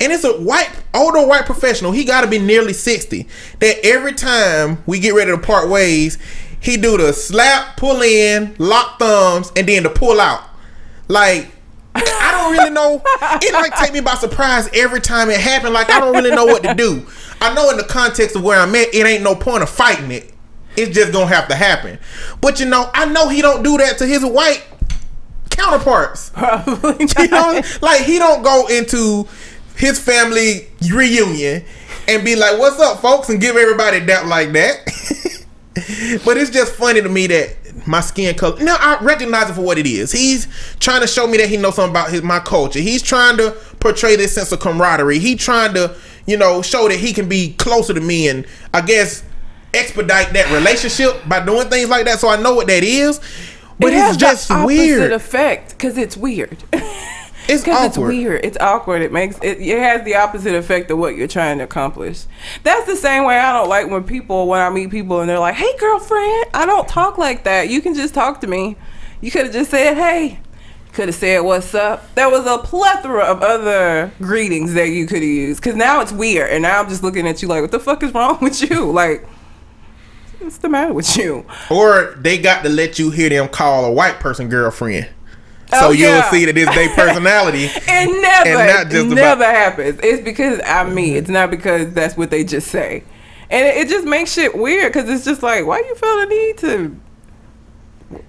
And 0.00 0.12
it's 0.12 0.24
a 0.24 0.32
white, 0.32 0.70
older 0.92 1.26
white 1.26 1.46
professional. 1.46 1.92
He 1.92 2.04
got 2.04 2.22
to 2.22 2.26
be 2.26 2.38
nearly 2.38 2.74
sixty. 2.74 3.26
That 3.60 3.76
every 3.84 4.12
time 4.12 4.82
we 4.84 4.98
get 4.98 5.14
ready 5.14 5.30
to 5.30 5.38
part 5.38 5.70
ways, 5.70 6.18
he 6.60 6.76
do 6.76 6.98
the 6.98 7.14
slap, 7.14 7.78
pull 7.78 8.02
in, 8.02 8.54
lock 8.58 8.98
thumbs, 8.98 9.50
and 9.56 9.66
then 9.66 9.84
the 9.84 9.90
pull 9.90 10.20
out. 10.20 10.42
Like 11.08 11.53
I 11.94 12.30
don't 12.32 12.52
really 12.52 12.70
know. 12.70 13.02
It 13.42 13.52
like 13.52 13.74
take 13.76 13.92
me 13.92 14.00
by 14.00 14.14
surprise 14.14 14.68
every 14.74 15.00
time 15.00 15.30
it 15.30 15.40
happened. 15.40 15.74
Like 15.74 15.90
I 15.90 16.00
don't 16.00 16.14
really 16.14 16.30
know 16.30 16.44
what 16.44 16.62
to 16.64 16.74
do. 16.74 17.06
I 17.40 17.54
know 17.54 17.70
in 17.70 17.76
the 17.76 17.84
context 17.84 18.36
of 18.36 18.42
where 18.42 18.58
I'm 18.58 18.74
at, 18.74 18.94
it 18.94 19.06
ain't 19.06 19.22
no 19.22 19.34
point 19.34 19.62
of 19.62 19.70
fighting 19.70 20.10
it. 20.10 20.32
It's 20.76 20.94
just 20.94 21.12
gonna 21.12 21.26
have 21.26 21.48
to 21.48 21.54
happen. 21.54 21.98
But 22.40 22.58
you 22.58 22.66
know, 22.66 22.90
I 22.94 23.06
know 23.06 23.28
he 23.28 23.42
don't 23.42 23.62
do 23.62 23.78
that 23.78 23.98
to 23.98 24.06
his 24.06 24.24
white 24.24 24.64
counterparts. 25.50 26.30
Probably 26.30 27.06
You 27.18 27.28
know, 27.28 27.62
like 27.80 28.02
he 28.02 28.18
don't 28.18 28.42
go 28.42 28.66
into 28.66 29.28
his 29.76 29.98
family 29.98 30.68
reunion 30.90 31.64
and 32.08 32.24
be 32.24 32.36
like, 32.36 32.58
"What's 32.58 32.78
up, 32.80 33.00
folks?" 33.00 33.28
and 33.28 33.40
give 33.40 33.56
everybody 33.56 34.00
that 34.00 34.26
like 34.26 34.52
that. 34.52 34.84
but 36.24 36.36
it's 36.36 36.50
just 36.50 36.74
funny 36.74 37.02
to 37.02 37.08
me 37.08 37.26
that 37.28 37.56
my 37.86 38.00
skin 38.00 38.34
color. 38.34 38.62
No, 38.62 38.76
I 38.78 38.98
recognize 39.02 39.50
it 39.50 39.54
for 39.54 39.62
what 39.62 39.78
it 39.78 39.86
is. 39.86 40.12
He's 40.12 40.46
trying 40.80 41.00
to 41.00 41.06
show 41.06 41.26
me 41.26 41.38
that 41.38 41.48
he 41.48 41.56
knows 41.56 41.76
something 41.76 41.90
about 41.90 42.10
his 42.10 42.22
my 42.22 42.40
culture. 42.40 42.80
He's 42.80 43.02
trying 43.02 43.36
to 43.38 43.50
portray 43.80 44.16
this 44.16 44.34
sense 44.34 44.52
of 44.52 44.60
camaraderie. 44.60 45.18
He 45.18 45.36
trying 45.36 45.74
to, 45.74 45.94
you 46.26 46.36
know, 46.36 46.62
show 46.62 46.88
that 46.88 46.98
he 46.98 47.12
can 47.12 47.28
be 47.28 47.54
closer 47.54 47.94
to 47.94 48.00
me 48.00 48.28
and 48.28 48.46
I 48.72 48.80
guess 48.80 49.22
expedite 49.74 50.32
that 50.32 50.50
relationship 50.52 51.28
by 51.28 51.44
doing 51.44 51.68
things 51.68 51.88
like 51.88 52.04
that. 52.06 52.20
So 52.20 52.28
I 52.28 52.40
know 52.40 52.54
what 52.54 52.66
that 52.68 52.84
is. 52.84 53.20
But 53.78 53.88
it 53.92 53.96
it's 53.96 54.02
has 54.02 54.16
just 54.16 54.48
the 54.48 54.54
opposite 54.54 54.66
weird. 54.66 55.12
effect 55.12 55.70
because 55.70 55.98
it's 55.98 56.16
weird. 56.16 56.56
It's 57.48 57.62
Because 57.62 57.86
it's 57.86 57.96
awkward. 57.98 58.08
weird. 58.08 58.44
It's 58.44 58.56
awkward. 58.58 59.02
It 59.02 59.12
makes 59.12 59.36
it, 59.42 59.58
it 59.60 59.78
has 59.78 60.02
the 60.04 60.14
opposite 60.16 60.54
effect 60.54 60.90
of 60.90 60.98
what 60.98 61.14
you're 61.16 61.28
trying 61.28 61.58
to 61.58 61.64
accomplish. 61.64 62.24
That's 62.62 62.86
the 62.86 62.96
same 62.96 63.24
way 63.24 63.38
I 63.38 63.52
don't 63.52 63.68
like 63.68 63.88
when 63.90 64.04
people 64.04 64.48
when 64.48 64.60
I 64.60 64.70
meet 64.70 64.90
people 64.90 65.20
and 65.20 65.28
they're 65.28 65.38
like, 65.38 65.54
"Hey, 65.56 65.76
girlfriend," 65.78 66.46
I 66.54 66.64
don't 66.66 66.88
talk 66.88 67.18
like 67.18 67.44
that. 67.44 67.68
You 67.68 67.80
can 67.82 67.94
just 67.94 68.14
talk 68.14 68.40
to 68.40 68.46
me. 68.46 68.76
You 69.20 69.30
could 69.30 69.44
have 69.44 69.52
just 69.52 69.70
said, 69.70 69.94
"Hey." 69.96 70.40
Could 70.94 71.08
have 71.08 71.16
said, 71.16 71.40
"What's 71.40 71.74
up?" 71.74 72.14
There 72.14 72.30
was 72.30 72.46
a 72.46 72.58
plethora 72.58 73.24
of 73.24 73.42
other 73.42 74.12
greetings 74.20 74.74
that 74.74 74.90
you 74.90 75.06
could 75.08 75.16
have 75.16 75.24
used. 75.24 75.60
Because 75.60 75.74
now 75.74 76.00
it's 76.00 76.12
weird, 76.12 76.50
and 76.50 76.62
now 76.62 76.78
I'm 76.80 76.88
just 76.88 77.02
looking 77.02 77.26
at 77.26 77.42
you 77.42 77.48
like, 77.48 77.62
"What 77.62 77.72
the 77.72 77.80
fuck 77.80 78.02
is 78.04 78.14
wrong 78.14 78.38
with 78.40 78.62
you?" 78.70 78.84
Like, 78.92 79.26
what's 80.38 80.58
the 80.58 80.68
matter 80.68 80.92
with 80.92 81.16
you? 81.16 81.44
Or 81.68 82.14
they 82.18 82.38
got 82.38 82.62
to 82.62 82.68
let 82.68 82.98
you 83.00 83.10
hear 83.10 83.28
them 83.28 83.48
call 83.48 83.84
a 83.84 83.90
white 83.92 84.20
person 84.20 84.48
girlfriend. 84.48 85.08
So 85.80 85.88
Oh, 85.88 85.90
you'll 85.90 86.08
yeah. 86.10 86.30
see 86.30 86.44
that 86.44 86.56
it's 86.56 86.74
their 86.74 86.88
personality. 86.90 87.64
It 87.86 88.22
never, 88.22 88.48
And 88.60 88.68
not 88.68 88.90
just 88.90 89.06
never 89.08 89.42
about- 89.42 89.54
happens. 89.54 90.00
It's 90.02 90.22
because 90.22 90.60
I'm 90.66 90.94
me. 90.94 91.16
It's 91.16 91.30
not 91.30 91.50
because 91.50 91.92
that's 91.92 92.16
what 92.16 92.30
they 92.30 92.44
just 92.44 92.68
say, 92.68 93.04
and 93.50 93.66
it, 93.66 93.76
it 93.76 93.88
just 93.88 94.06
makes 94.06 94.32
shit 94.32 94.56
weird. 94.56 94.92
Because 94.92 95.08
it's 95.08 95.24
just 95.24 95.42
like, 95.42 95.64
why 95.66 95.78
you 95.78 95.94
feel 95.94 96.18
the 96.20 96.26
need 96.26 96.58
to? 96.58 97.00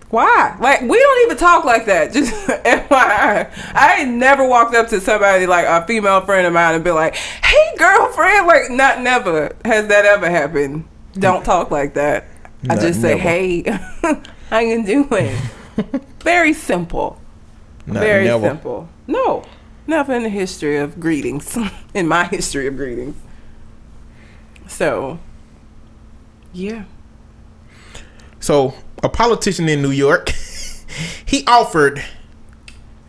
Why? 0.09 0.55
Like 0.59 0.81
we 0.81 0.97
don't 0.99 1.25
even 1.25 1.37
talk 1.37 1.65
like 1.65 1.85
that. 1.87 2.13
Just 2.13 2.31
FYI, 2.47 3.49
I 3.73 3.97
ain't 3.99 4.11
never 4.11 4.47
walked 4.47 4.73
up 4.73 4.87
to 4.89 5.01
somebody 5.01 5.45
like 5.45 5.65
a 5.67 5.85
female 5.85 6.21
friend 6.21 6.47
of 6.47 6.53
mine 6.53 6.75
and 6.75 6.83
be 6.83 6.91
like, 6.91 7.15
"Hey, 7.15 7.75
girlfriend." 7.77 8.47
Like, 8.47 8.69
not 8.71 9.01
never 9.01 9.55
has 9.65 9.87
that 9.87 10.05
ever 10.05 10.29
happened. 10.29 10.85
Don't 11.13 11.41
mm. 11.41 11.45
talk 11.45 11.69
like 11.71 11.95
that. 11.95 12.25
I 12.69 12.75
Not 12.75 12.79
just 12.81 13.01
say, 13.01 13.17
"Hey, 13.17 13.63
how 14.49 14.59
you 14.59 14.85
doing?" 14.85 15.35
Very 16.21 16.53
simple. 16.53 17.19
Not 17.87 18.01
Very 18.01 18.25
never. 18.25 18.47
simple. 18.47 18.89
No, 19.07 19.43
never 19.85 20.13
in 20.13 20.23
the 20.23 20.29
history 20.29 20.77
of 20.77 20.99
greetings. 20.99 21.57
in 21.93 22.07
my 22.07 22.25
history 22.25 22.67
of 22.67 22.77
greetings. 22.77 23.15
So, 24.67 25.19
yeah. 26.53 26.85
So 28.39 28.73
a 29.03 29.09
politician 29.09 29.69
in 29.69 29.81
New 29.81 29.91
York, 29.91 30.29
he 31.25 31.45
offered 31.45 32.03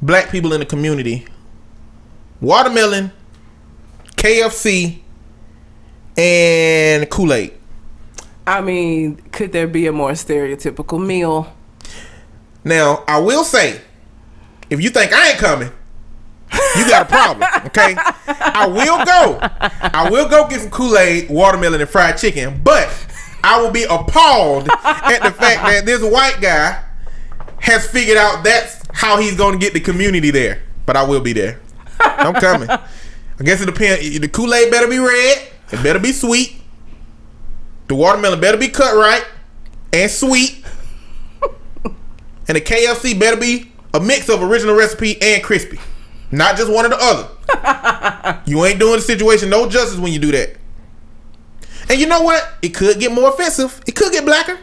black 0.02 0.30
people 0.30 0.52
in 0.52 0.60
the 0.60 0.66
community 0.66 1.26
watermelon, 2.40 3.10
KFC, 4.16 5.00
and 6.16 7.08
Kool 7.08 7.32
Aid. 7.32 7.52
I 8.46 8.60
mean, 8.60 9.16
could 9.32 9.52
there 9.52 9.66
be 9.66 9.86
a 9.86 9.92
more 9.92 10.12
stereotypical 10.12 11.04
meal? 11.04 11.52
Now, 12.62 13.04
I 13.08 13.18
will 13.20 13.44
say, 13.44 13.80
if 14.70 14.80
you 14.82 14.90
think 14.90 15.12
I 15.12 15.30
ain't 15.30 15.38
coming, 15.38 15.70
you 16.76 16.88
got 16.88 17.02
a 17.02 17.04
problem, 17.06 17.48
okay? 17.66 17.96
I 18.26 18.66
will 18.66 19.04
go. 19.04 19.38
I 19.40 20.08
will 20.10 20.28
go 20.28 20.48
get 20.48 20.60
some 20.60 20.70
Kool 20.70 20.96
Aid, 20.96 21.28
watermelon, 21.28 21.80
and 21.80 21.90
fried 21.90 22.18
chicken, 22.18 22.60
but 22.62 22.88
I 23.42 23.60
will 23.60 23.70
be 23.70 23.84
appalled 23.84 24.68
at 24.68 25.20
the 25.22 25.30
fact 25.30 25.62
that 25.62 25.84
this 25.84 26.02
white 26.02 26.40
guy 26.40 26.82
has 27.60 27.88
figured 27.88 28.16
out 28.16 28.44
that's 28.44 28.82
how 28.92 29.18
he's 29.18 29.36
going 29.36 29.52
to 29.52 29.58
get 29.58 29.72
the 29.72 29.80
community 29.80 30.30
there. 30.30 30.62
But 30.84 30.96
I 30.96 31.02
will 31.04 31.20
be 31.20 31.32
there. 31.32 31.60
I'm 32.00 32.34
coming. 32.34 32.70
I 32.70 33.42
guess 33.42 33.60
it 33.60 33.66
depends. 33.66 34.20
The 34.20 34.28
Kool 34.28 34.54
Aid 34.54 34.70
better 34.70 34.88
be 34.88 34.98
red. 34.98 35.48
It 35.72 35.82
better 35.82 35.98
be 35.98 36.12
sweet. 36.12 36.60
The 37.88 37.94
watermelon 37.94 38.40
better 38.40 38.58
be 38.58 38.68
cut 38.68 38.94
right 38.94 39.24
and 39.92 40.10
sweet. 40.10 40.64
And 42.48 42.56
the 42.56 42.60
KFC 42.60 43.18
better 43.18 43.36
be 43.36 43.72
a 43.96 44.00
mix 44.00 44.28
of 44.28 44.42
original 44.42 44.74
recipe 44.74 45.20
and 45.20 45.42
crispy. 45.42 45.78
Not 46.30 46.56
just 46.56 46.70
one 46.70 46.84
or 46.84 46.88
the 46.90 46.98
other. 47.00 48.42
you 48.46 48.64
ain't 48.64 48.78
doing 48.78 48.96
the 48.96 49.00
situation 49.02 49.48
no 49.48 49.68
justice 49.68 49.98
when 49.98 50.12
you 50.12 50.18
do 50.18 50.32
that. 50.32 50.56
And 51.88 52.00
you 52.00 52.06
know 52.06 52.22
what? 52.22 52.54
It 52.62 52.70
could 52.70 52.98
get 52.98 53.12
more 53.12 53.30
offensive. 53.30 53.80
It 53.86 53.94
could 53.94 54.12
get 54.12 54.24
blacker. 54.24 54.58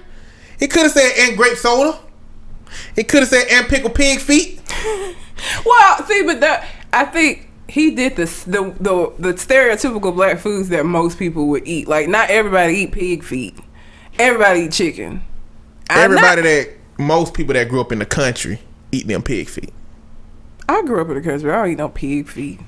It 0.60 0.68
could 0.68 0.84
have 0.84 0.92
said 0.92 1.12
and 1.20 1.38
grape 1.38 1.58
soda. 1.58 1.98
It 2.96 3.08
could 3.08 3.22
have 3.22 3.30
said 3.30 3.48
and 3.50 3.68
pickled 3.68 3.96
pig 3.96 4.20
feet. 4.20 4.62
Well, 5.66 6.06
see, 6.06 6.24
but 6.24 6.40
that 6.40 6.66
I 6.94 7.04
think 7.04 7.50
he 7.68 7.92
did 7.96 8.16
the 8.16 8.26
the 8.48 8.74
the, 8.80 9.14
the 9.20 9.34
stereotypical 9.34 10.14
black 10.16 10.40
foods 10.40 10.70
that 10.70 10.86
most 10.86 11.20
people 11.20 11.48
would 11.48 11.68
eat. 11.68 11.88
Like, 11.88 12.08
not 12.08 12.30
everybody 12.30 12.76
eat 12.76 12.94
pig 12.94 13.24
feet. 13.24 13.58
Everybody 14.18 14.62
eat 14.62 14.72
chicken. 14.72 15.22
I'm 15.90 16.12
Everybody 16.12 16.42
not- 16.44 16.48
that 16.48 16.70
most 16.98 17.34
people 17.34 17.56
that 17.56 17.68
grew 17.68 17.82
up 17.82 17.92
in 17.92 18.00
the 18.00 18.06
country 18.06 18.60
eat 18.94 19.08
them 19.08 19.22
pig 19.24 19.50
feet. 19.50 19.74
I 20.70 20.82
grew 20.84 21.02
up 21.02 21.10
in 21.10 21.16
the 21.16 21.22
country. 21.22 21.52
I 21.52 21.56
don't 21.56 21.72
eat 21.72 21.78
no 21.78 21.90
pig 21.90 22.28
feet. 22.28 22.60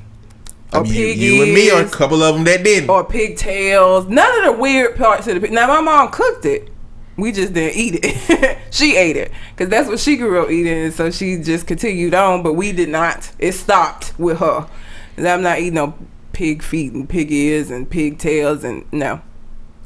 I 0.73 0.79
Or 0.79 0.83
mean, 0.83 0.93
you, 0.93 1.05
pig 1.07 1.17
you 1.19 1.43
and 1.43 1.53
me 1.53 1.69
are 1.71 1.81
a 1.83 1.89
couple 1.89 2.21
of 2.23 2.35
them 2.35 2.43
that 2.45 2.63
didn't. 2.63 2.89
or 2.89 3.03
pigtails. 3.03 4.07
None 4.07 4.39
of 4.39 4.55
the 4.55 4.61
weird 4.61 4.95
parts 4.97 5.27
of 5.27 5.35
the 5.35 5.41
pig. 5.41 5.51
Now 5.51 5.67
my 5.67 5.81
mom 5.81 6.09
cooked 6.11 6.45
it. 6.45 6.69
We 7.17 7.31
just 7.31 7.53
didn't 7.53 7.77
eat 7.77 7.99
it. 8.03 8.57
she 8.71 8.97
ate 8.97 9.15
it 9.15 9.31
because 9.55 9.69
that's 9.69 9.87
what 9.87 9.99
she 10.01 10.17
grew 10.17 10.41
up 10.43 10.49
eating, 10.51 10.91
so 10.91 11.09
she 11.11 11.37
just 11.37 11.65
continued 11.65 12.13
on. 12.13 12.43
But 12.43 12.53
we 12.53 12.73
did 12.73 12.89
not. 12.89 13.31
It 13.39 13.53
stopped 13.53 14.13
with 14.19 14.39
her. 14.39 14.67
'Cause 15.15 15.25
I'm 15.25 15.41
not 15.41 15.59
eating 15.59 15.75
no 15.75 15.93
pig 16.33 16.61
feet 16.61 16.91
and 16.91 17.07
pig 17.07 17.31
ears 17.31 17.71
and 17.71 17.89
pigtails 17.89 18.65
and 18.65 18.83
no, 18.91 19.21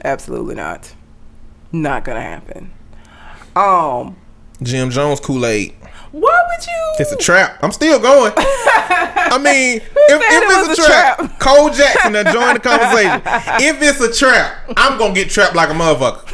absolutely 0.04 0.56
not. 0.56 0.96
Not 1.72 2.04
gonna 2.04 2.22
happen. 2.22 2.72
Um, 3.56 4.16
Jim 4.64 4.90
Jones 4.90 5.20
Kool 5.20 5.46
Aid. 5.46 5.76
Why 6.12 6.41
would 6.47 6.66
you? 6.66 6.93
It's 6.99 7.12
a 7.12 7.18
trap. 7.18 7.60
I'm 7.62 7.72
still 7.72 7.99
going. 7.99 8.34
I 8.36 9.38
mean, 9.43 9.78
if, 9.78 9.86
if 9.95 10.22
it 10.22 10.43
it's 10.43 10.80
a 10.80 10.84
a 10.84 10.86
trap, 10.88 11.18
trap? 11.18 11.39
Cole 11.39 11.70
Jackson 11.70 12.14
to 12.14 12.24
join 12.24 12.55
the 12.55 12.60
conversation. 12.64 13.22
if 13.62 13.82
it's 13.82 14.01
a 14.01 14.12
trap, 14.12 14.57
I'm 14.76 14.97
gonna 14.97 15.14
get 15.14 15.30
trapped 15.30 15.55
like 15.55 15.70
a 15.70 15.74
motherfucker. 15.74 16.26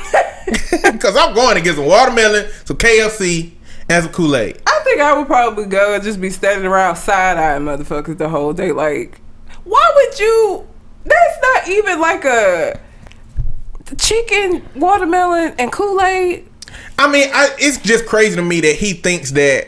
Cause 1.02 1.18
I'm 1.18 1.34
going 1.34 1.56
to 1.56 1.62
get 1.62 1.76
some 1.76 1.86
watermelon, 1.86 2.50
some 2.66 2.78
KFC, 2.78 3.52
and 3.90 4.04
some 4.04 4.14
Kool 4.14 4.36
Aid. 4.36 4.62
I 4.68 4.80
think 4.84 5.02
I 5.02 5.18
would 5.18 5.28
probably 5.28 5.66
go 5.66 5.96
and 5.96 6.04
just 6.04 6.22
be 6.22 6.30
standing 6.30 6.66
around 6.68 6.96
side 6.98 7.38
eyeing 7.38 7.64
motherfuckers 7.64 8.18
the 8.18 8.30
whole 8.30 8.54
day. 8.54 8.72
Like, 8.72 9.20
why 9.64 9.92
would 9.96 10.20
you? 10.20 10.68
That's 11.04 11.38
not 11.42 11.68
even 11.70 12.00
like 12.00 12.26
a 12.26 12.80
chicken, 13.98 14.64
watermelon, 14.76 15.54
and 15.60 15.72
Kool 15.72 16.02
Aid. 16.02 16.48
I 16.98 17.12
mean, 17.12 17.30
I, 17.34 17.50
it's 17.58 17.78
just 17.78 18.06
crazy 18.06 18.36
to 18.36 18.42
me 18.42 18.62
that 18.62 18.76
he 18.76 18.94
thinks 18.94 19.32
that 19.32 19.68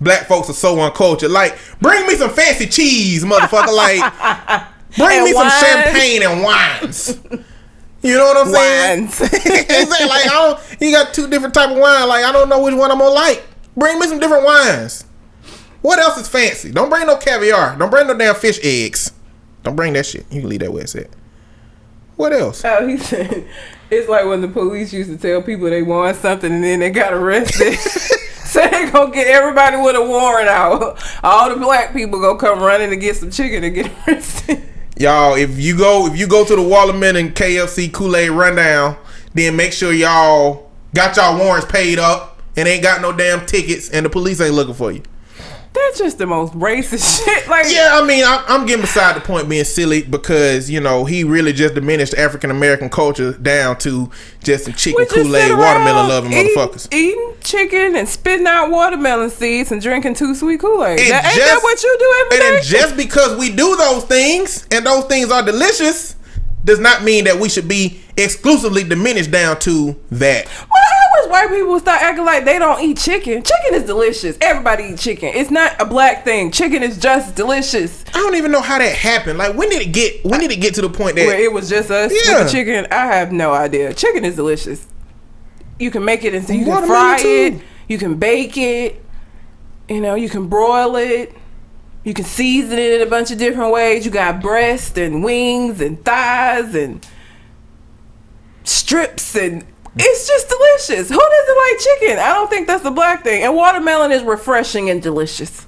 black 0.00 0.26
folks 0.26 0.50
are 0.50 0.54
so 0.54 0.80
uncultured. 0.80 1.30
Like, 1.30 1.58
bring 1.80 2.06
me 2.06 2.16
some 2.16 2.30
fancy 2.30 2.66
cheese, 2.66 3.24
motherfucker. 3.24 3.74
Like, 3.74 4.66
bring 4.96 5.18
And 5.18 5.24
me 5.24 5.32
some 5.32 5.50
champagne 5.50 6.22
and 6.22 6.42
wines. 6.42 7.18
You 8.02 8.14
know 8.14 8.24
what 8.26 8.46
I'm 8.46 8.52
saying? 8.52 9.00
Wines. 9.06 9.20
Like, 10.08 10.26
I 10.26 10.28
don't. 10.28 10.60
He 10.78 10.92
got 10.92 11.12
two 11.14 11.28
different 11.28 11.54
type 11.54 11.70
of 11.70 11.78
wine. 11.78 12.08
Like, 12.08 12.24
I 12.24 12.32
don't 12.32 12.48
know 12.48 12.62
which 12.62 12.74
one 12.74 12.90
I'm 12.90 12.98
gonna 12.98 13.12
like. 13.12 13.44
Bring 13.76 13.98
me 13.98 14.06
some 14.06 14.18
different 14.18 14.44
wines. 14.44 15.04
What 15.82 15.98
else 15.98 16.18
is 16.18 16.28
fancy? 16.28 16.70
Don't 16.72 16.90
bring 16.90 17.06
no 17.06 17.16
caviar. 17.16 17.76
Don't 17.76 17.90
bring 17.90 18.06
no 18.06 18.16
damn 18.16 18.34
fish 18.34 18.58
eggs. 18.62 19.12
Don't 19.62 19.76
bring 19.76 19.92
that 19.94 20.06
shit. 20.06 20.26
You 20.30 20.40
can 20.40 20.48
leave 20.48 20.60
that 20.60 20.72
where 20.72 20.82
it's 20.82 20.94
at. 20.96 21.08
What 22.16 22.32
else? 22.32 22.64
Oh, 22.64 22.86
he 22.86 22.96
said 22.96 23.46
it's 23.90 24.08
like 24.08 24.26
when 24.26 24.40
the 24.40 24.48
police 24.48 24.92
used 24.92 25.10
to 25.10 25.16
tell 25.16 25.42
people 25.42 25.70
they 25.70 25.82
want 25.82 26.16
something 26.16 26.52
and 26.52 26.62
then 26.64 26.80
they 26.80 26.90
got 26.90 27.12
arrested. 27.12 27.78
so 28.48 28.66
they 28.66 28.90
gonna 28.90 29.12
get 29.12 29.26
everybody 29.26 29.76
with 29.76 29.94
a 29.94 30.02
warrant 30.02 30.48
out. 30.48 31.02
All 31.22 31.50
the 31.50 31.56
black 31.56 31.92
people 31.92 32.20
gonna 32.20 32.38
come 32.38 32.60
running 32.60 32.90
to 32.90 32.96
get 32.96 33.16
some 33.16 33.30
chicken 33.30 33.62
and 33.62 33.74
get 33.74 33.92
arrested. 34.08 34.62
Y'all, 34.96 35.34
if 35.34 35.58
you 35.58 35.76
go 35.76 36.06
if 36.06 36.18
you 36.18 36.26
go 36.26 36.44
to 36.44 36.56
the 36.56 36.62
Watermelon 36.62 37.30
KFC 37.30 37.92
Kool 37.92 38.16
Aid 38.16 38.30
rundown, 38.30 38.96
then 39.34 39.54
make 39.54 39.72
sure 39.72 39.92
y'all 39.92 40.70
got 40.94 41.16
y'all 41.16 41.38
warrants 41.38 41.70
paid 41.70 41.98
up 41.98 42.40
and 42.56 42.66
ain't 42.66 42.82
got 42.82 43.02
no 43.02 43.12
damn 43.12 43.44
tickets, 43.46 43.90
and 43.90 44.04
the 44.04 44.10
police 44.10 44.40
ain't 44.40 44.54
looking 44.54 44.74
for 44.74 44.90
you. 44.90 45.02
That's 45.88 45.98
just 46.00 46.18
the 46.18 46.26
most 46.26 46.52
racist 46.52 47.24
shit. 47.24 47.48
Like, 47.48 47.66
Yeah, 47.68 47.90
I 48.00 48.06
mean, 48.06 48.22
I, 48.24 48.44
I'm 48.46 48.66
getting 48.66 48.82
beside 48.82 49.16
the 49.16 49.20
point 49.20 49.48
being 49.48 49.64
silly 49.64 50.02
because 50.02 50.68
you 50.70 50.80
know 50.80 51.04
he 51.06 51.24
really 51.24 51.52
just 51.54 51.74
diminished 51.74 52.14
African 52.14 52.50
American 52.50 52.90
culture 52.90 53.32
down 53.32 53.78
to 53.78 54.10
just 54.44 54.64
some 54.64 54.74
chicken 54.74 55.06
Kool 55.06 55.34
Aid 55.34 55.56
watermelon 55.56 56.08
loving 56.08 56.30
motherfuckers. 56.32 56.92
Eating 56.94 57.34
chicken 57.42 57.96
and 57.96 58.06
spitting 58.08 58.46
out 58.46 58.70
watermelon 58.70 59.30
seeds 59.30 59.72
and 59.72 59.80
drinking 59.80 60.14
too 60.14 60.34
sweet 60.34 60.60
Kool 60.60 60.84
Aid. 60.84 61.00
Ain't 61.00 61.08
just- 61.08 61.36
that 61.36 61.60
what 61.62 61.82
you 61.82 61.96
do 61.98 62.36
every 62.36 62.46
And 62.56 62.62
day? 62.62 62.68
just 62.68 62.96
because 62.96 63.38
we 63.38 63.50
do 63.50 63.74
those 63.76 64.04
things 64.04 64.66
and 64.70 64.84
those 64.84 65.04
things 65.06 65.30
are 65.30 65.42
delicious, 65.42 66.16
does 66.64 66.78
not 66.80 67.02
mean 67.02 67.24
that 67.24 67.38
we 67.38 67.48
should 67.48 67.66
be 67.68 68.00
exclusively 68.18 68.84
diminished 68.84 69.30
down 69.30 69.58
to 69.60 69.96
that. 70.10 70.46
Well, 70.46 70.82
Wish 71.22 71.30
white 71.30 71.48
people 71.48 71.78
start 71.80 72.02
acting 72.02 72.24
like 72.24 72.44
they 72.44 72.58
don't 72.58 72.80
eat 72.82 72.98
chicken. 72.98 73.42
Chicken 73.42 73.74
is 73.74 73.84
delicious. 73.84 74.36
Everybody 74.40 74.84
eat 74.84 74.98
chicken. 74.98 75.30
It's 75.34 75.50
not 75.50 75.80
a 75.80 75.84
black 75.84 76.24
thing. 76.24 76.50
Chicken 76.50 76.82
is 76.82 76.98
just 76.98 77.34
delicious. 77.34 78.04
I 78.08 78.18
don't 78.18 78.34
even 78.36 78.50
know 78.50 78.60
how 78.60 78.78
that 78.78 78.94
happened. 78.94 79.38
Like 79.38 79.54
when 79.56 79.68
did 79.70 79.82
it 79.82 79.92
get 79.92 80.24
when 80.24 80.40
did 80.40 80.50
it 80.52 80.60
get 80.60 80.74
to 80.74 80.82
the 80.82 80.90
point 80.90 81.16
that 81.16 81.26
Where 81.26 81.40
it 81.40 81.52
was 81.52 81.68
just 81.68 81.90
us 81.90 82.12
Yeah. 82.12 82.38
with 82.42 82.46
the 82.46 82.52
chicken. 82.52 82.86
I 82.90 83.06
have 83.06 83.32
no 83.32 83.52
idea. 83.52 83.92
Chicken 83.94 84.24
is 84.24 84.36
delicious. 84.36 84.86
You 85.78 85.90
can 85.90 86.04
make 86.04 86.24
it 86.24 86.34
into 86.34 86.54
you 86.56 86.64
can 86.64 86.86
fry 86.86 87.18
too. 87.20 87.28
it. 87.28 87.62
You 87.88 87.98
can 87.98 88.16
bake 88.16 88.56
it. 88.58 89.02
You 89.88 90.00
know, 90.00 90.14
you 90.16 90.28
can 90.28 90.48
broil 90.48 90.96
it. 90.96 91.32
You 92.04 92.14
can 92.14 92.24
season 92.24 92.78
it 92.78 93.00
in 93.00 93.06
a 93.06 93.10
bunch 93.10 93.30
of 93.30 93.38
different 93.38 93.72
ways. 93.72 94.04
You 94.04 94.10
got 94.10 94.40
breast 94.40 94.98
and 94.98 95.22
wings 95.24 95.80
and 95.80 96.02
thighs 96.04 96.74
and 96.74 97.06
strips 98.64 99.34
and 99.34 99.64
it's 99.98 100.26
just 100.26 100.48
delicious. 100.48 101.08
Who 101.08 101.18
doesn't 101.18 101.56
like 101.56 101.78
chicken? 101.78 102.18
I 102.18 102.34
don't 102.34 102.48
think 102.48 102.66
that's 102.66 102.82
the 102.82 102.90
black 102.90 103.24
thing. 103.24 103.42
And 103.42 103.54
watermelon 103.54 104.12
is 104.12 104.22
refreshing 104.22 104.90
and 104.90 105.02
delicious. 105.02 105.66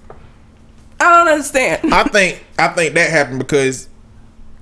I 1.00 1.18
don't 1.18 1.28
understand. 1.28 1.92
I 1.92 2.04
think 2.04 2.44
I 2.58 2.68
think 2.68 2.94
that 2.94 3.10
happened 3.10 3.38
because 3.38 3.88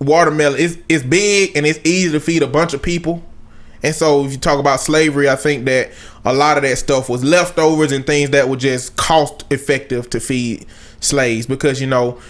watermelon 0.00 0.58
is 0.58 0.78
it's 0.88 1.04
big 1.04 1.56
and 1.56 1.66
it's 1.66 1.80
easy 1.84 2.12
to 2.12 2.20
feed 2.20 2.42
a 2.42 2.46
bunch 2.46 2.74
of 2.74 2.82
people. 2.82 3.22
And 3.82 3.94
so 3.94 4.24
if 4.24 4.32
you 4.32 4.38
talk 4.38 4.58
about 4.58 4.80
slavery, 4.80 5.28
I 5.28 5.36
think 5.36 5.64
that 5.66 5.90
a 6.24 6.32
lot 6.32 6.56
of 6.56 6.64
that 6.64 6.78
stuff 6.78 7.08
was 7.08 7.22
leftovers 7.22 7.92
and 7.92 8.04
things 8.06 8.30
that 8.30 8.48
were 8.48 8.56
just 8.56 8.96
cost 8.96 9.44
effective 9.50 10.10
to 10.10 10.20
feed 10.20 10.66
slaves 11.00 11.46
because 11.46 11.80
you 11.80 11.86
know 11.86 12.20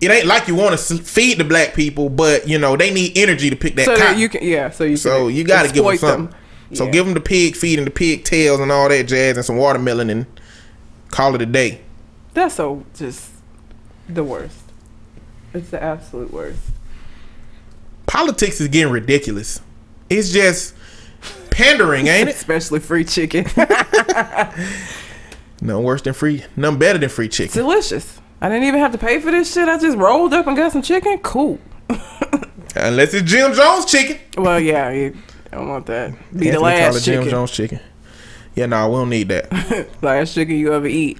it 0.00 0.10
ain't 0.10 0.26
like 0.26 0.46
you 0.46 0.54
want 0.54 0.78
to 0.78 0.96
feed 0.98 1.38
the 1.38 1.44
black 1.44 1.74
people, 1.74 2.08
but 2.08 2.48
you 2.48 2.58
know 2.58 2.76
they 2.76 2.92
need 2.92 3.16
energy 3.16 3.50
to 3.50 3.56
pick 3.56 3.76
that 3.76 3.86
so 3.86 3.96
cotton. 3.96 4.18
you 4.18 4.28
can 4.28 4.42
yeah, 4.44 4.70
so 4.70 4.84
you 4.84 4.96
so 4.96 5.28
you 5.28 5.44
got 5.44 5.66
to 5.66 5.72
give 5.72 5.84
them 5.84 5.96
something. 5.96 6.38
So 6.74 6.84
Yeah. 6.86 6.90
give 6.90 7.04
them 7.04 7.14
the 7.14 7.20
pig 7.20 7.56
feed 7.56 7.78
and 7.78 7.86
the 7.86 7.90
pig 7.92 8.24
tails 8.24 8.60
and 8.60 8.72
all 8.72 8.88
that 8.88 9.04
jazz 9.06 9.36
and 9.36 9.44
some 9.46 9.56
watermelon 9.56 10.10
and 10.10 10.26
call 11.10 11.34
it 11.34 11.42
a 11.42 11.46
day. 11.46 11.80
That's 12.34 12.54
so 12.56 12.84
just 12.96 13.30
the 14.08 14.24
worst. 14.24 14.58
It's 15.54 15.70
the 15.70 15.82
absolute 15.82 16.32
worst. 16.32 16.58
Politics 18.06 18.60
is 18.60 18.68
getting 18.68 18.92
ridiculous. 18.92 19.60
It's 20.10 20.30
just 20.32 20.74
pandering, 21.50 22.06
ain't 22.08 22.28
it? 22.28 22.34
Especially 22.36 22.80
free 22.80 23.04
chicken. 23.04 23.46
Nothing 25.62 25.84
worse 25.84 26.02
than 26.02 26.12
free, 26.14 26.44
nothing 26.54 26.78
better 26.78 26.98
than 26.98 27.08
free 27.08 27.26
it's 27.26 27.36
chicken. 27.36 27.62
delicious. 27.62 28.20
I 28.42 28.48
didn't 28.50 28.64
even 28.64 28.80
have 28.80 28.92
to 28.92 28.98
pay 28.98 29.18
for 29.20 29.30
this 29.30 29.52
shit. 29.52 29.68
I 29.68 29.78
just 29.78 29.96
rolled 29.96 30.34
up 30.34 30.46
and 30.46 30.54
got 30.56 30.72
some 30.72 30.82
chicken. 30.82 31.18
Cool. 31.20 31.58
Unless 32.76 33.14
it's 33.14 33.30
Jim 33.30 33.54
Jones 33.54 33.86
chicken. 33.86 34.18
Well, 34.36 34.60
yeah, 34.60 35.10
you 35.52 35.58
don't 35.58 35.68
want 35.68 35.86
that. 35.86 36.12
Be 36.32 36.50
the 36.50 36.58
Anthony 36.58 36.58
it 36.58 36.60
last 36.60 37.04
Jim 37.04 37.14
chicken. 37.20 37.30
Jones 37.30 37.50
chicken. 37.50 37.80
Yeah, 38.54 38.66
no, 38.66 38.88
we 38.88 38.96
don't 38.96 39.10
need 39.10 39.28
that. 39.28 39.88
last 40.02 40.34
chicken 40.34 40.56
you 40.56 40.72
ever 40.72 40.86
eat. 40.86 41.18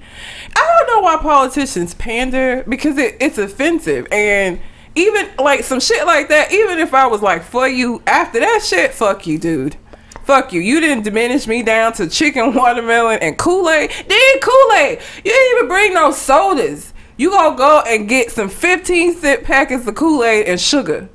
I 0.55 0.83
don't 0.85 0.95
know 0.95 1.01
why 1.01 1.17
politicians 1.17 1.93
pander 1.93 2.63
because 2.67 2.97
it, 2.97 3.15
it's 3.19 3.37
offensive 3.37 4.07
and 4.11 4.59
even 4.95 5.29
like 5.37 5.63
some 5.63 5.79
shit 5.79 6.05
like 6.05 6.29
that. 6.29 6.51
Even 6.51 6.79
if 6.79 6.93
I 6.93 7.07
was 7.07 7.21
like 7.21 7.43
for 7.43 7.67
you 7.67 8.01
after 8.07 8.39
that 8.39 8.63
shit, 8.63 8.93
fuck 8.93 9.27
you, 9.27 9.37
dude. 9.37 9.77
Fuck 10.23 10.51
you. 10.51 10.59
You 10.59 10.79
didn't 10.81 11.03
diminish 11.03 11.47
me 11.47 11.63
down 11.63 11.93
to 11.93 12.09
chicken, 12.09 12.53
watermelon, 12.53 13.19
and 13.21 13.37
Kool 13.37 13.69
Aid. 13.69 13.91
Then 14.07 14.39
Kool 14.41 14.71
Aid. 14.73 14.99
You 15.23 15.31
didn't 15.31 15.57
even 15.57 15.67
bring 15.69 15.93
no 15.93 16.11
sodas. 16.11 16.93
You 17.17 17.29
gonna 17.29 17.55
go 17.55 17.81
and 17.87 18.09
get 18.09 18.31
some 18.31 18.49
15 18.49 19.15
cent 19.15 19.43
packets 19.43 19.87
of 19.87 19.95
Kool 19.95 20.23
Aid 20.23 20.47
and 20.47 20.59
sugar. 20.59 21.07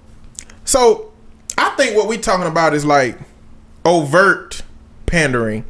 So 0.65 1.12
I 1.59 1.71
think 1.77 1.97
what 1.97 2.09
we 2.09 2.19
talking 2.19 2.47
about 2.47 2.75
is 2.75 2.85
like 2.85 3.19
overt 3.85 4.63
pandering. 5.07 5.65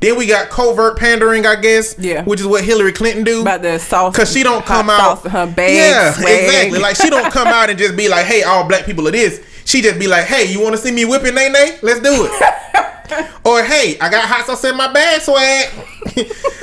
Then 0.00 0.18
we 0.18 0.26
got 0.26 0.50
covert 0.50 0.98
pandering, 0.98 1.46
I 1.46 1.56
guess. 1.56 1.98
Yeah. 1.98 2.24
Which 2.24 2.40
is 2.40 2.46
what 2.46 2.62
Hillary 2.62 2.92
Clinton 2.92 3.24
do. 3.24 3.40
About 3.40 3.62
the 3.62 3.78
sauce. 3.78 4.14
Cause 4.14 4.30
she 4.30 4.42
don't 4.42 4.64
come 4.66 4.90
out. 4.90 5.22
her 5.22 5.46
bag. 5.46 5.74
yeah, 5.74 6.12
swag. 6.12 6.44
exactly. 6.44 6.78
Like 6.78 6.96
she 6.96 7.08
don't 7.08 7.32
come 7.32 7.48
out 7.48 7.70
and 7.70 7.78
just 7.78 7.96
be 7.96 8.08
like, 8.08 8.26
"Hey, 8.26 8.42
all 8.42 8.68
black 8.68 8.84
people 8.84 9.08
are 9.08 9.12
this." 9.12 9.40
She 9.64 9.80
just 9.80 9.98
be 9.98 10.06
like, 10.06 10.26
"Hey, 10.26 10.52
you 10.52 10.60
want 10.60 10.76
to 10.76 10.82
see 10.82 10.92
me 10.92 11.06
whipping 11.06 11.34
nae 11.34 11.48
nae? 11.48 11.78
Let's 11.82 12.00
do 12.00 12.28
it." 12.28 13.30
or 13.46 13.62
hey, 13.62 13.98
I 13.98 14.10
got 14.10 14.28
hot 14.28 14.44
sauce 14.44 14.64
in 14.64 14.76
my 14.76 14.92
bag, 14.92 15.22
swag. 15.22 15.70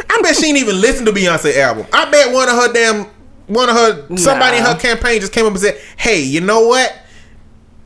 I 0.10 0.22
bet 0.22 0.36
she 0.36 0.48
ain't 0.48 0.60
even 0.60 0.80
listen 0.80 1.06
to 1.06 1.12
Beyonce 1.12 1.58
album. 1.58 1.88
I 1.92 2.12
bet 2.12 2.32
one 2.32 2.48
of 2.48 2.56
her 2.56 2.72
damn, 2.72 3.06
one 3.48 3.70
of 3.70 3.76
her 3.76 4.18
somebody 4.18 4.58
in 4.58 4.64
her 4.64 4.78
campaign 4.78 5.20
just 5.20 5.34
came 5.34 5.46
up 5.46 5.52
and 5.52 5.62
said, 5.62 5.80
"Hey, 5.98 6.22
you 6.22 6.42
know 6.42 6.68
what? 6.68 6.96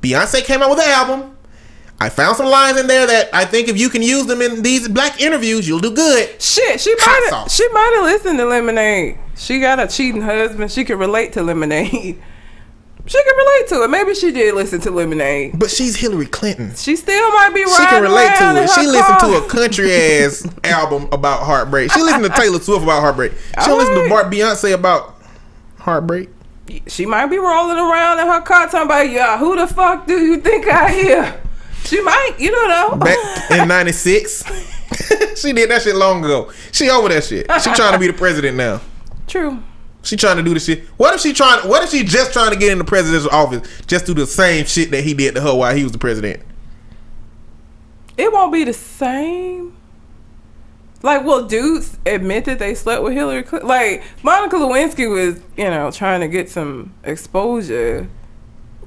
Beyonce 0.06 0.43
came 0.43 0.62
out 0.62 0.70
with 0.70 0.80
an 0.80 0.89
album." 0.89 1.32
I 1.99 2.10
found 2.10 2.36
some 2.36 2.47
lines 2.47 2.78
in 2.78 2.88
there 2.88 3.08
that 3.08 3.34
I 3.34 3.45
think 3.45 3.70
if 3.70 3.80
you 3.80 3.89
can 3.89 4.01
use 4.01 4.26
them 4.26 4.41
in 4.41 4.62
these 4.64 4.89
black 4.89 5.22
interviews, 5.22 5.66
you'll 5.66 5.80
do 5.80 5.91
good. 5.91 6.41
Shit, 6.41 6.82
she 6.82 6.93
might 6.93 7.30
have 7.32 7.49
she 7.49 7.68
might 7.70 7.93
have 7.95 8.03
listened 8.03 8.38
to 8.39 8.45
Lemonade. 8.45 9.18
She 9.38 9.60
got 9.62 9.80
a 9.80 9.88
cheating 9.88 10.22
husband. 10.22 10.72
She 10.72 10.84
can 10.84 10.99
relate 10.99 11.34
to 11.34 11.43
Lemonade. 11.43 12.22
She 13.08 13.22
can 13.22 13.38
relate 13.38 13.68
to 13.70 13.84
it. 13.84 13.89
Maybe 13.89 14.16
she 14.16 14.32
did 14.32 14.56
listen 14.56 14.82
to 14.82 14.89
Lemonade. 14.89 15.60
But 15.60 15.70
she's 15.70 15.95
Hillary 15.95 16.26
Clinton. 16.26 16.74
She 16.76 16.95
still 16.95 17.32
might 17.34 17.51
be 17.53 17.62
She 17.62 17.86
can 17.86 18.01
relate 18.01 18.36
to 18.38 18.64
it. 18.64 18.70
She 18.72 18.88
listened 18.88 19.20
car. 19.20 19.30
to 19.30 19.45
a 19.45 19.47
country 19.47 19.93
ass 19.93 20.47
album 20.64 21.08
about 21.12 21.43
heartbreak. 21.43 21.91
She 21.91 22.01
listened 22.01 22.24
to 22.24 22.32
Taylor 22.32 22.60
Swift 22.60 22.82
about 22.82 23.01
heartbreak. 23.01 23.34
She 23.34 23.66
don't 23.68 23.78
listen 23.78 24.03
to 24.03 24.10
Bart 24.10 24.32
Beyonce 24.32 24.74
about 24.74 25.22
heartbreak. 25.78 26.30
She 26.88 27.05
might 27.05 27.28
be 27.28 27.38
rolling 27.38 27.78
around 27.78 28.20
in 28.20 28.28
her 28.28 28.41
car 28.41 28.68
talking 28.68 28.88
about, 28.88 29.09
yeah, 29.09 29.38
who 29.38 29.55
the 29.55 29.68
fuck 29.68 30.07
do 30.07 30.20
you 30.20 30.38
think 30.39 30.68
I 30.68 30.91
hear? 30.91 31.41
She 31.86 32.01
might, 32.01 32.36
you 32.39 32.49
don't 32.49 32.70
know. 32.70 32.95
Back 32.97 33.51
in 33.51 33.68
'96, 33.68 34.43
she 35.39 35.53
did 35.53 35.70
that 35.70 35.84
shit 35.84 35.95
long 35.95 36.26
ago. 36.26 36.51
She 36.72 36.89
over 36.89 37.09
that 37.09 37.24
shit. 37.24 37.45
She 37.61 37.72
trying 37.74 37.93
to 37.93 37.99
be 37.99 38.07
the 38.07 38.13
president 38.13 38.57
now. 38.57 38.82
True. 39.28 39.61
She 40.01 40.16
trying 40.16 40.38
to 40.38 40.43
do 40.43 40.53
the 40.53 40.59
shit. 40.59 40.86
What 40.97 41.16
if 41.16 41.22
she 41.22 41.34
trying? 41.34 41.68
What 41.68 41.84
if 41.84 41.89
she 41.89 42.03
just 42.03 42.34
trying 42.34 42.51
to 42.51 42.57
get 42.57 42.72
in 42.72 42.78
the 42.78 42.84
presidential 42.84 43.30
office, 43.32 43.68
just 43.86 44.05
do 44.05 44.13
the 44.13 44.26
same 44.26 44.66
shit 44.66 44.91
that 44.91 45.03
he 45.03 45.13
did 45.13 45.36
to 45.36 45.41
her 45.41 45.53
while 45.53 45.76
he 45.76 45.84
was 45.84 45.91
the 45.91 45.97
president? 45.97 46.41
It 48.18 48.32
won't 48.32 48.53
be 48.53 48.63
the 48.63 48.74
same. 48.74 49.76
Like, 51.06 51.24
well, 51.24 51.45
dudes 51.45 51.99
admit 52.08 52.45
that 52.45 52.58
they 52.58 52.74
slept 52.74 53.03
with 53.03 53.14
Hillary 53.14 53.43
Clinton? 53.43 53.70
Like, 53.70 54.03
Monica 54.24 54.56
Lewinsky 54.56 55.08
was, 55.08 55.39
you 55.56 55.70
know, 55.70 55.91
trying 55.91 56.22
to 56.22 56.28
get 56.28 56.49
some 56.49 56.95
exposure. 57.03 58.10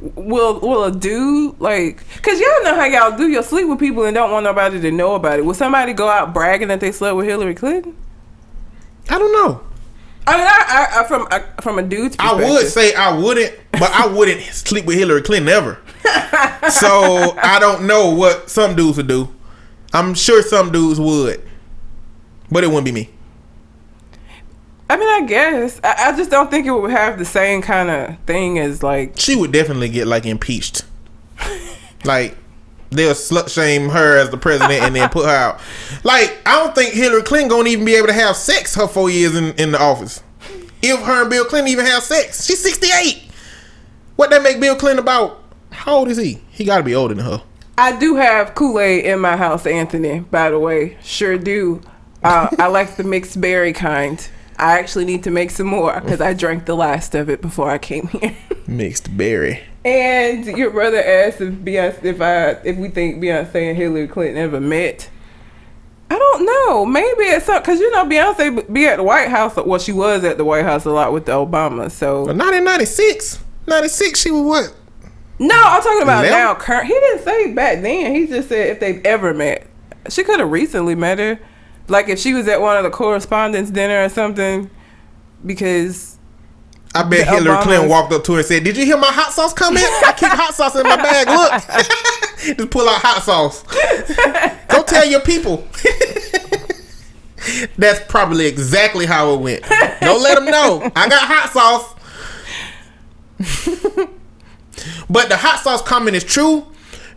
Will 0.01 0.59
will 0.59 0.85
a 0.85 0.93
dude 0.93 1.61
like? 1.61 2.03
Cause 2.23 2.41
y'all 2.41 2.64
know 2.64 2.75
how 2.75 2.87
y'all 2.87 3.16
do. 3.16 3.29
You'll 3.29 3.45
sleep 3.45 3.69
with 3.69 3.79
people 3.79 4.05
and 4.05 4.14
don't 4.16 4.33
want 4.33 4.43
nobody 4.43 4.81
to 4.81 4.91
know 4.91 5.14
about 5.14 5.39
it. 5.39 5.45
Will 5.45 5.55
somebody 5.55 5.93
go 5.93 6.09
out 6.09 6.35
bragging 6.35 6.69
that 6.69 6.81
they 6.81 6.91
slept 6.91 7.16
with 7.16 7.27
Hillary 7.27 7.55
Clinton? 7.55 7.97
I 9.09 9.19
don't 9.19 9.33
know. 9.33 9.61
I 10.27 10.37
mean, 10.37 10.47
I, 10.47 10.64
I, 10.69 11.01
I 11.01 11.05
from 11.09 11.29
I, 11.31 11.62
from 11.62 11.79
a 11.79 11.83
dude's 11.83 12.16
I 12.19 12.35
would 12.35 12.66
say 12.66 12.95
I 12.95 13.16
wouldn't, 13.16 13.57
but 13.73 13.91
I 13.93 14.09
wouldn't 14.09 14.43
sleep 14.43 14.87
with 14.87 14.99
Hillary 14.99 15.23
Clinton 15.23 15.49
ever. 15.49 15.79
so 16.71 17.37
I 17.41 17.59
don't 17.61 17.87
know 17.87 18.11
what 18.11 18.51
some 18.51 18.75
dudes 18.75 18.97
would 18.97 19.07
do. 19.07 19.33
I'm 19.93 20.14
sure 20.14 20.43
some 20.43 20.71
dudes 20.71 21.01
would, 21.01 21.47
but 22.51 22.64
it 22.64 22.68
wouldn't 22.68 22.84
be 22.84 22.92
me. 22.92 23.11
I 24.90 24.96
mean, 24.96 25.09
I 25.09 25.26
guess 25.26 25.80
I, 25.84 26.11
I 26.12 26.16
just 26.16 26.30
don't 26.30 26.51
think 26.51 26.66
it 26.66 26.70
would 26.70 26.90
have 26.90 27.18
the 27.18 27.24
same 27.24 27.61
kind 27.61 27.90
of 27.90 28.18
thing 28.20 28.59
as 28.59 28.82
like 28.82 29.18
She 29.18 29.36
would 29.36 29.53
definitely 29.53 29.90
get 29.90 30.07
like 30.07 30.24
impeached. 30.24 30.84
like 32.05 32.36
they'll 32.90 33.12
slut 33.12 33.51
shame 33.51 33.90
her 33.90 34.16
as 34.16 34.30
the 34.30 34.38
president 34.38 34.82
and 34.82 34.96
then 34.96 35.09
put 35.11 35.26
her 35.26 35.30
out. 35.30 35.61
Like 36.05 36.38
I 36.46 36.59
don't 36.59 36.74
think 36.74 36.94
Hillary 36.94 37.22
Clinton 37.22 37.49
gonna 37.49 37.68
even 37.68 37.84
be 37.84 37.96
able 37.96 38.07
to 38.07 38.14
have 38.14 38.34
sex 38.36 38.74
her 38.76 38.88
four 38.88 39.11
years 39.11 39.34
in, 39.36 39.53
in 39.57 39.72
the 39.72 39.80
office. 39.80 40.22
If 40.80 41.01
her 41.01 41.22
and 41.22 41.30
Bill 41.30 41.44
Clinton 41.44 41.70
even 41.72 41.84
have 41.84 42.03
sex, 42.03 42.46
she's 42.46 42.62
68. 42.62 43.24
What 44.16 44.30
that 44.30 44.42
make 44.42 44.61
Bill 44.61 44.76
Clinton 44.76 45.01
about? 45.01 45.42
How 45.70 45.96
old 45.96 46.09
is 46.09 46.16
he? 46.16 46.40
He 46.51 46.64
got 46.64 46.78
to 46.78 46.82
be 46.82 46.94
older 46.94 47.14
than 47.14 47.24
her. 47.24 47.42
I 47.76 47.96
do 47.99 48.16
have 48.16 48.55
Kool 48.55 48.80
Aid 48.80 49.05
in 49.05 49.20
my 49.20 49.36
house, 49.36 49.66
Anthony. 49.66 50.20
By 50.20 50.51
the 50.51 50.59
way, 50.59 50.96
sure 51.03 51.38
do. 51.38 51.80
Uh, 52.23 52.49
I 52.59 52.66
like 52.66 52.97
the 52.97 53.05
mixed 53.05 53.41
berry 53.41 53.73
kind. 53.73 54.27
I 54.59 54.79
actually 54.79 55.05
need 55.05 55.23
to 55.25 55.31
make 55.31 55.51
some 55.53 55.69
more 55.69 56.01
because 56.01 56.21
I 56.21 56.35
drank 56.35 56.66
the 56.66 56.75
last 56.75 57.14
of 57.14 57.31
it 57.31 57.41
before 57.41 57.71
I 57.71 57.79
came 57.79 58.09
here. 58.09 58.37
Mixed 58.66 59.16
berry. 59.16 59.62
and 59.85 60.45
your 60.45 60.71
brother 60.71 60.99
asked 60.99 61.41
if 61.41 61.55
Beyonce, 61.55 62.05
if 62.05 62.21
I, 62.21 62.51
if 62.64 62.77
we 62.77 62.89
think 62.89 63.23
Beyonce 63.23 63.55
and 63.71 63.77
Hillary 63.77 64.09
Clinton 64.09 64.37
ever 64.37 64.61
met. 64.61 65.09
I 66.11 66.19
don't 66.19 66.45
know. 66.45 66.85
Maybe 66.87 67.23
it's 67.25 67.47
because 67.47 67.79
you 67.79 67.91
know 67.93 68.05
Beyonce 68.05 68.73
be 68.73 68.87
at 68.87 68.97
the 68.97 69.05
White 69.05 69.29
House. 69.29 69.55
Well, 69.57 69.79
she 69.79 69.93
was 69.93 70.25
at 70.25 70.39
the 70.39 70.45
White 70.45 70.64
House 70.64 70.85
a 70.87 70.91
lot 70.91 71.12
with 71.12 71.27
the 71.27 71.33
Obama. 71.33 71.89
So 71.91 72.27
But 72.27 72.37
not 72.37 72.53
in 72.53 72.64
96. 72.64 73.39
96, 73.69 74.19
she 74.21 74.31
was 74.33 74.43
what? 74.43 74.75
No, 75.39 75.55
I'm 75.55 75.83
talking 75.83 76.03
about 76.03 76.25
Eleven? 76.25 76.31
now. 76.39 76.55
Current. 76.57 76.87
He 76.89 76.95
didn't 76.95 77.23
say 77.25 77.53
back 77.55 77.81
then. 77.83 78.12
He 78.14 78.27
just 78.27 78.49
said 78.49 78.71
if 78.71 78.81
they've 78.81 79.05
ever 79.07 79.33
met. 79.33 79.66
She 80.09 80.25
could 80.25 80.41
have 80.41 80.51
recently 80.51 80.95
met 80.97 81.19
her, 81.21 81.39
like 81.89 82.09
if 82.09 82.18
she 82.18 82.34
was 82.34 82.49
at 82.49 82.61
one 82.61 82.76
of 82.76 82.84
the 82.84 82.91
correspondence 82.91 83.70
dinner 83.70 84.05
or 84.05 84.09
something, 84.09 84.70
because 85.45 86.18
I 86.95 87.03
bet 87.03 87.26
Hillary 87.28 87.57
Obamas. 87.57 87.62
Clinton 87.62 87.89
walked 87.89 88.12
up 88.12 88.24
to 88.24 88.32
her 88.32 88.39
and 88.39 88.47
said, 88.47 88.64
Did 88.64 88.76
you 88.76 88.84
hear 88.84 88.97
my 88.97 89.11
hot 89.11 89.32
sauce 89.32 89.53
comment? 89.53 89.84
I 89.84 90.12
keep 90.16 90.30
hot 90.30 90.55
sauce 90.55 90.76
in 90.76 90.84
my 90.84 90.97
bag. 90.97 91.28
Look. 91.28 91.53
Just 92.57 92.70
pull 92.70 92.89
out 92.89 93.03
hot 93.03 93.22
sauce. 93.22 93.62
Go 94.68 94.82
tell 94.82 95.07
your 95.07 95.20
people. 95.20 95.66
That's 97.76 98.01
probably 98.09 98.47
exactly 98.47 99.05
how 99.07 99.34
it 99.34 99.41
went. 99.41 99.62
Don't 100.01 100.22
let 100.22 100.36
them 100.36 100.45
know. 100.47 100.91
I 100.95 101.09
got 101.09 101.26
hot 101.26 101.51
sauce. 101.53 101.95
but 105.09 105.28
the 105.28 105.36
hot 105.36 105.61
sauce 105.61 105.82
comment 105.82 106.16
is 106.16 106.24
true 106.24 106.66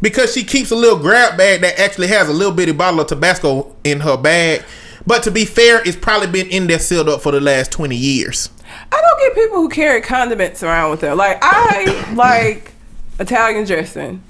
because 0.01 0.33
she 0.33 0.43
keeps 0.43 0.71
a 0.71 0.75
little 0.75 0.99
grab 0.99 1.37
bag 1.37 1.61
that 1.61 1.79
actually 1.79 2.07
has 2.07 2.27
a 2.27 2.33
little 2.33 2.53
bitty 2.53 2.71
bottle 2.71 2.99
of 2.99 3.07
Tabasco 3.07 3.75
in 3.83 3.99
her 4.01 4.17
bag. 4.17 4.63
But 5.05 5.23
to 5.23 5.31
be 5.31 5.45
fair, 5.45 5.81
it's 5.85 5.97
probably 5.97 6.27
been 6.27 6.47
in 6.47 6.67
there 6.67 6.79
sealed 6.79 7.09
up 7.09 7.21
for 7.21 7.31
the 7.31 7.41
last 7.41 7.71
20 7.71 7.95
years. 7.95 8.49
I 8.91 9.01
don't 9.01 9.19
get 9.19 9.43
people 9.43 9.57
who 9.57 9.69
carry 9.69 10.01
condiments 10.01 10.63
around 10.63 10.91
with 10.91 11.01
them. 11.01 11.17
Like 11.17 11.39
I 11.41 12.13
like 12.15 12.73
Italian 13.19 13.65
dressing. 13.65 14.23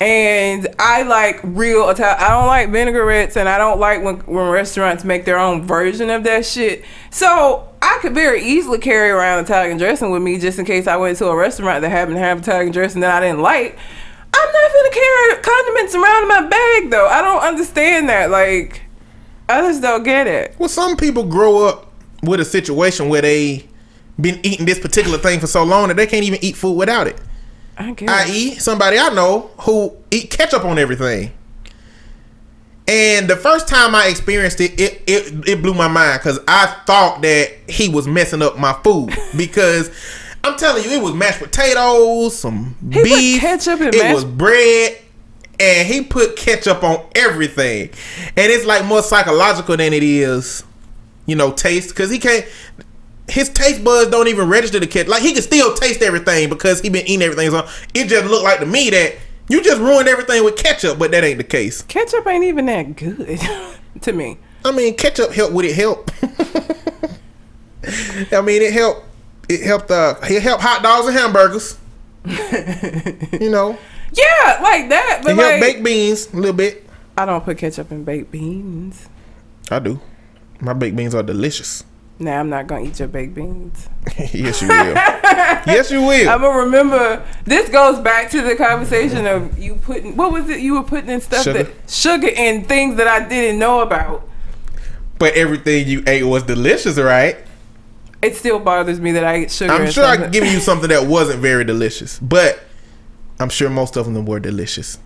And 0.00 0.66
I 0.80 1.02
like 1.02 1.38
real 1.44 1.88
Italian. 1.88 2.18
I 2.18 2.30
don't 2.30 2.48
like 2.48 2.70
vinaigrettes, 2.70 3.36
and 3.36 3.48
I 3.48 3.56
don't 3.56 3.78
like 3.78 4.02
when, 4.02 4.16
when 4.20 4.48
restaurants 4.48 5.04
make 5.04 5.24
their 5.24 5.38
own 5.38 5.64
version 5.64 6.10
of 6.10 6.24
that 6.24 6.44
shit. 6.44 6.84
So 7.10 7.68
I 7.80 7.98
could 8.02 8.12
very 8.12 8.42
easily 8.42 8.78
carry 8.78 9.10
around 9.10 9.44
Italian 9.44 9.78
dressing 9.78 10.10
with 10.10 10.20
me 10.20 10.40
just 10.40 10.58
in 10.58 10.64
case 10.64 10.88
I 10.88 10.96
went 10.96 11.18
to 11.18 11.28
a 11.28 11.36
restaurant 11.36 11.82
that 11.82 11.90
happened 11.90 12.16
to 12.16 12.20
have 12.20 12.40
Italian 12.40 12.72
dressing 12.72 13.00
that 13.02 13.12
I 13.12 13.24
didn't 13.24 13.42
like. 13.42 13.78
I'm 14.34 14.52
not 14.52 14.72
gonna 14.72 14.90
carry 14.90 15.42
condiments 15.42 15.94
around 15.94 16.22
in 16.22 16.28
my 16.28 16.48
bag 16.48 16.90
though. 16.90 17.06
I 17.06 17.22
don't 17.22 17.42
understand 17.42 18.08
that. 18.08 18.30
Like, 18.30 18.82
I 19.48 19.60
just 19.62 19.82
don't 19.82 20.02
get 20.02 20.26
it. 20.26 20.54
Well, 20.58 20.68
some 20.68 20.96
people 20.96 21.24
grow 21.24 21.66
up 21.66 21.92
with 22.22 22.40
a 22.40 22.44
situation 22.44 23.08
where 23.08 23.22
they 23.22 23.66
been 24.20 24.40
eating 24.42 24.66
this 24.66 24.78
particular 24.78 25.18
thing 25.18 25.40
for 25.40 25.46
so 25.46 25.64
long 25.64 25.88
that 25.88 25.96
they 25.96 26.06
can't 26.06 26.24
even 26.24 26.38
eat 26.42 26.56
food 26.56 26.74
without 26.74 27.06
it. 27.06 27.20
I 27.76 27.92
guess. 27.92 28.28
I.e., 28.28 28.54
somebody 28.56 28.98
I 28.98 29.08
know 29.10 29.50
who 29.60 29.96
eat 30.10 30.30
ketchup 30.30 30.64
on 30.64 30.78
everything. 30.78 31.32
And 32.88 33.28
the 33.28 33.36
first 33.36 33.68
time 33.68 33.94
I 33.94 34.06
experienced 34.08 34.60
it, 34.60 34.78
it 34.78 35.02
it, 35.06 35.48
it 35.48 35.62
blew 35.62 35.72
my 35.72 35.88
mind 35.88 36.20
because 36.20 36.40
I 36.48 36.66
thought 36.86 37.22
that 37.22 37.52
he 37.68 37.88
was 37.88 38.06
messing 38.06 38.42
up 38.42 38.58
my 38.58 38.72
food 38.84 39.14
because 39.36 39.90
I'm 40.44 40.56
telling 40.56 40.82
you, 40.84 40.90
it 40.90 41.02
was 41.02 41.14
mashed 41.14 41.38
potatoes, 41.40 42.36
some 42.38 42.74
He 42.90 43.02
beef, 43.02 43.40
ketchup 43.40 43.80
in 43.80 43.88
it 43.88 43.94
mashed- 43.96 44.14
was 44.14 44.24
bread, 44.24 44.98
and 45.60 45.86
he 45.86 46.02
put 46.02 46.36
ketchup 46.36 46.82
on 46.82 47.04
everything. 47.14 47.90
And 48.36 48.50
it's 48.52 48.64
like 48.66 48.84
more 48.84 49.02
psychological 49.02 49.76
than 49.76 49.92
it 49.92 50.02
is, 50.02 50.64
you 51.26 51.36
know, 51.36 51.52
taste 51.52 51.90
because 51.90 52.10
he 52.10 52.18
can't. 52.18 52.44
His 53.28 53.48
taste 53.48 53.84
buds 53.84 54.10
don't 54.10 54.26
even 54.26 54.48
register 54.48 54.80
the 54.80 54.86
ketchup. 54.88 55.08
Like 55.08 55.22
he 55.22 55.32
can 55.32 55.42
still 55.42 55.74
taste 55.74 56.02
everything 56.02 56.48
because 56.48 56.80
he 56.80 56.88
been 56.88 57.06
eating 57.06 57.22
everything. 57.22 57.50
So 57.50 57.68
it 57.94 58.08
just 58.08 58.26
looked 58.28 58.42
like 58.44 58.58
to 58.60 58.66
me 58.66 58.90
that 58.90 59.14
you 59.48 59.62
just 59.62 59.80
ruined 59.80 60.08
everything 60.08 60.42
with 60.44 60.56
ketchup, 60.56 60.98
but 60.98 61.12
that 61.12 61.22
ain't 61.22 61.38
the 61.38 61.44
case. 61.44 61.82
Ketchup 61.82 62.26
ain't 62.26 62.44
even 62.44 62.66
that 62.66 62.96
good 62.96 63.38
to 64.02 64.12
me. 64.12 64.38
I 64.64 64.72
mean, 64.72 64.96
ketchup 64.96 65.30
helped. 65.32 65.54
Would 65.54 65.64
it 65.66 65.76
help? 65.76 66.10
I 68.32 68.40
mean, 68.40 68.62
it 68.62 68.72
helped. 68.72 69.06
It 69.54 69.62
helped. 69.62 69.90
Uh, 69.90 70.14
it 70.22 70.42
helped 70.42 70.62
hot 70.62 70.82
dogs 70.82 71.06
and 71.08 71.16
hamburgers. 71.16 71.78
you 73.40 73.50
know, 73.50 73.78
Yeah, 74.14 74.58
like 74.62 74.88
that. 74.90 75.20
But 75.22 75.32
it 75.32 75.36
helped 75.38 75.60
baked 75.60 75.82
beans 75.84 76.32
a 76.32 76.36
little 76.36 76.52
bit. 76.52 76.86
I 77.16 77.24
don't 77.26 77.44
put 77.44 77.58
ketchup 77.58 77.90
in 77.92 78.04
baked 78.04 78.30
beans. 78.30 79.08
I 79.70 79.78
do. 79.78 80.00
My 80.60 80.72
baked 80.72 80.96
beans 80.96 81.14
are 81.14 81.22
delicious. 81.22 81.84
Nah, 82.18 82.38
I'm 82.38 82.50
not 82.50 82.66
gonna 82.68 82.84
eat 82.84 82.98
your 82.98 83.08
baked 83.08 83.34
beans. 83.34 83.88
yes, 84.32 84.62
you 84.62 84.68
will. 84.68 84.94
yes, 84.94 85.90
you 85.90 86.02
will. 86.02 86.28
I'm 86.28 86.40
gonna 86.40 86.58
remember. 86.60 87.24
This 87.44 87.68
goes 87.68 87.98
back 87.98 88.30
to 88.30 88.42
the 88.42 88.54
conversation 88.54 89.26
of 89.26 89.58
you 89.58 89.74
putting 89.76 90.16
what 90.16 90.30
was 90.32 90.48
it 90.48 90.60
you 90.60 90.74
were 90.74 90.84
putting 90.84 91.10
in 91.10 91.20
stuff 91.20 91.42
Sugar. 91.44 91.64
that 91.64 91.90
sugar 91.90 92.28
and 92.36 92.68
things 92.68 92.96
that 92.96 93.08
I 93.08 93.26
didn't 93.28 93.58
know 93.58 93.80
about. 93.80 94.28
but 95.18 95.34
everything 95.34 95.88
you 95.88 96.04
ate 96.06 96.22
was 96.24 96.42
delicious, 96.44 96.96
right? 96.98 97.38
It 98.22 98.36
still 98.36 98.60
bothers 98.60 99.00
me 99.00 99.12
that 99.12 99.24
I 99.24 99.38
eat 99.40 99.50
sugar. 99.50 99.72
I'm 99.72 99.90
sure 99.90 100.04
I 100.04 100.16
could 100.16 100.32
give 100.32 100.44
you 100.46 100.60
something 100.60 100.88
that 100.90 101.06
wasn't 101.06 101.40
very 101.40 101.64
delicious, 101.64 102.18
but 102.20 102.60
I'm 103.40 103.48
sure 103.48 103.68
most 103.68 103.96
of 103.96 104.06
them 104.06 104.24
were 104.24 104.38
delicious. 104.40 104.98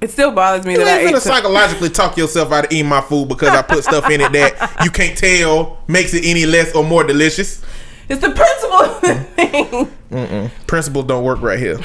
It 0.00 0.10
still 0.10 0.32
bothers 0.32 0.64
me 0.64 0.72
You 0.72 0.78
that 0.78 0.88
I 0.88 1.00
ate. 1.02 1.14
finna 1.14 1.20
psychologically 1.20 1.90
talk 1.90 2.16
yourself 2.16 2.50
out 2.52 2.64
of 2.64 2.72
eating 2.72 2.88
my 2.88 3.02
food 3.02 3.28
because 3.28 3.50
I 3.50 3.60
put 3.60 3.84
stuff 3.84 4.08
in 4.08 4.22
it 4.22 4.32
that 4.32 4.80
you 4.84 4.90
can't 4.90 5.16
tell 5.18 5.78
makes 5.88 6.14
it 6.14 6.24
any 6.24 6.46
less 6.46 6.74
or 6.74 6.82
more 6.82 7.04
delicious. 7.04 7.62
It's 8.08 8.22
the 8.22 8.30
principle 8.30 9.90
thing. 10.08 10.50
Principles 10.66 11.04
don't 11.04 11.22
work 11.22 11.42
right 11.42 11.58
here 11.58 11.78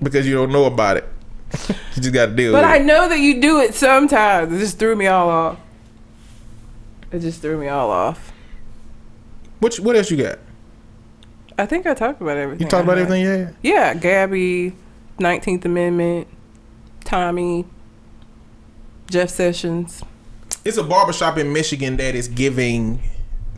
because 0.00 0.28
you 0.28 0.34
don't 0.34 0.52
know 0.52 0.66
about 0.66 0.96
it. 0.96 1.08
you 1.68 2.02
just 2.02 2.12
got 2.14 2.26
to 2.26 2.32
deal 2.36 2.52
But 2.52 2.62
I 2.64 2.76
it. 2.76 2.84
know 2.84 3.08
that 3.08 3.18
you 3.18 3.40
do 3.40 3.58
it 3.60 3.74
sometimes. 3.74 4.52
It 4.52 4.58
just 4.60 4.78
threw 4.78 4.94
me 4.94 5.08
all 5.08 5.28
off. 5.28 5.58
It 7.10 7.18
just 7.18 7.42
threw 7.42 7.58
me 7.58 7.66
all 7.66 7.90
off. 7.90 8.32
What, 9.60 9.76
what 9.76 9.96
else 9.96 10.10
you 10.10 10.16
got? 10.16 10.38
I 11.58 11.66
think 11.66 11.86
I 11.86 11.94
talked 11.94 12.20
about 12.20 12.36
everything. 12.36 12.64
You 12.64 12.70
talked 12.70 12.84
about 12.84 12.98
everything 12.98 13.24
yeah. 13.24 13.50
Yeah, 13.62 13.94
Gabby, 13.94 14.74
Nineteenth 15.18 15.64
Amendment, 15.64 16.28
Tommy, 17.04 17.66
Jeff 19.10 19.28
Sessions. 19.30 20.02
It's 20.64 20.76
a 20.76 20.84
barbershop 20.84 21.36
in 21.36 21.52
Michigan 21.52 21.96
that 21.96 22.14
is 22.14 22.28
giving 22.28 23.00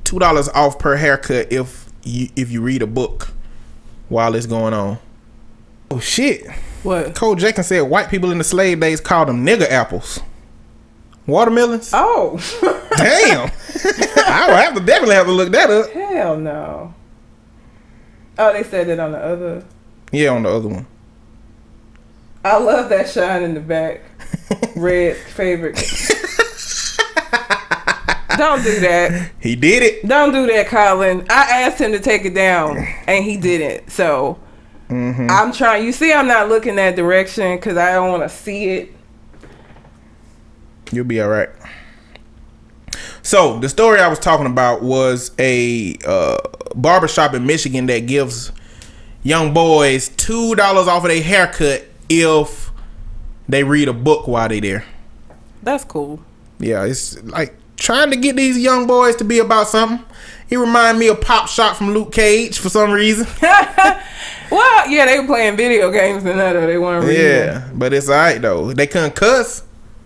two 0.05 0.19
dollars 0.19 0.49
off 0.51 0.79
per 0.79 0.97
haircut 0.97 1.53
if 1.53 1.91
you 2.03 2.29
if 2.37 2.51
you 2.51 2.63
read 2.63 2.81
a 2.81 2.87
book 2.87 3.33
while 4.09 4.35
it's 4.35 4.47
going 4.47 4.73
on. 4.73 4.99
Oh 5.91 6.01
shit! 6.01 6.51
What? 6.83 7.15
Cole 7.15 7.35
Jenkins 7.35 7.67
said 7.67 7.83
white 7.83 8.09
people 8.09 8.31
in 8.31 8.39
the 8.39 8.45
slave 8.45 8.81
days 8.81 9.01
called 9.01 9.29
them 9.29 9.45
nigger 9.45 9.69
apples. 9.69 10.21
Watermelons? 11.27 11.91
Oh, 11.95 12.39
Damn! 12.97 13.51
I 14.27 14.47
will 14.49 14.57
have 14.57 14.75
to 14.75 14.81
definitely 14.81 15.15
have 15.15 15.27
to 15.27 15.33
look 15.33 15.51
that 15.53 15.71
up. 15.71 15.91
hell 15.91 16.37
no. 16.37 16.95
Oh, 18.39 18.53
they 18.53 18.63
said 18.63 18.89
it 18.89 18.99
on 18.99 19.13
the 19.13 19.19
other. 19.19 19.65
Yeah, 20.13 20.31
on 20.31 20.43
the 20.45 20.49
other 20.51 20.69
one. 20.69 20.87
I 22.45 22.57
love 22.59 22.89
that 22.89 23.09
shine 23.09 23.43
in 23.43 23.55
the 23.55 23.61
back. 23.61 24.01
Red's 24.75 25.19
favorite. 25.33 25.77
Don't 28.37 28.63
do 28.63 28.81
that. 28.81 29.31
He 29.41 29.55
did 29.57 29.83
it. 29.83 30.07
Don't 30.09 30.33
do 30.33 30.47
that, 30.47 30.69
Colin. 30.69 31.27
I 31.29 31.63
asked 31.63 31.79
him 31.81 31.93
to 31.93 32.01
take 32.01 32.25
it 32.25 32.35
down, 32.35 32.79
and 33.07 33.25
he 33.25 33.37
didn't. 33.37 33.91
So 33.91 34.39
Mm-hmm. 34.89 35.29
I'm 35.31 35.53
trying. 35.53 35.85
You 35.85 35.93
see, 35.93 36.13
I'm 36.13 36.27
not 36.27 36.49
looking 36.49 36.75
that 36.77 36.97
direction 36.97 37.55
because 37.57 37.77
I 37.77 37.93
don't 37.93 38.11
want 38.11 38.25
to 38.25 38.29
see 38.29 38.65
it. 38.71 38.93
You'll 40.93 41.05
be 41.05 41.21
all 41.21 41.29
right. 41.29 41.49
So 43.23 43.59
the 43.59 43.69
story 43.69 44.01
I 44.01 44.09
was 44.09 44.19
talking 44.19 44.47
about 44.47 44.83
was 44.83 45.31
a 45.39 45.97
uh, 46.07 46.39
barbershop 46.75 47.35
in 47.35 47.47
Michigan 47.47 47.87
that 47.87 48.07
gives 48.07 48.51
young 49.23 49.53
boys 49.53 50.09
two 50.11 50.55
dollars 50.55 50.89
off 50.89 51.05
of 51.05 51.11
their 51.11 51.23
haircut 51.23 51.85
if 52.09 52.71
they 53.49 53.63
read 53.63 53.89
a 53.89 53.93
book 53.93 54.27
while 54.27 54.49
they 54.49 54.61
there. 54.61 54.85
That's 55.63 55.85
cool. 55.85 56.21
Yeah, 56.59 56.85
it's 56.85 57.23
like 57.25 57.55
trying 57.77 58.11
to 58.11 58.17
get 58.17 58.37
these 58.37 58.59
young 58.59 58.87
boys 58.87 59.17
to 59.17 59.25
be 59.25 59.39
about 59.39 59.69
something. 59.69 60.05
He 60.49 60.57
remind 60.57 60.99
me 60.99 61.09
of 61.09 61.21
Pop 61.21 61.49
Shot 61.49 61.77
from 61.77 61.93
Luke 61.93 62.13
Cage 62.13 62.59
for 62.59 62.69
some 62.69 62.91
reason. 62.91 63.27
Well, 64.51 64.91
yeah, 64.91 65.07
they 65.07 65.21
were 65.21 65.27
playing 65.27 65.57
video 65.57 65.93
games 65.93 66.25
and 66.25 66.39
that, 66.39 66.55
they 66.55 66.77
weren't 66.77 67.07
reading. 67.07 67.25
yeah, 67.25 67.71
but 67.73 67.93
it's 67.93 68.09
alright 68.09 68.43
though. 68.43 68.73
They 68.73 68.89
couldn't 68.89 69.15
cuss. 69.15 69.63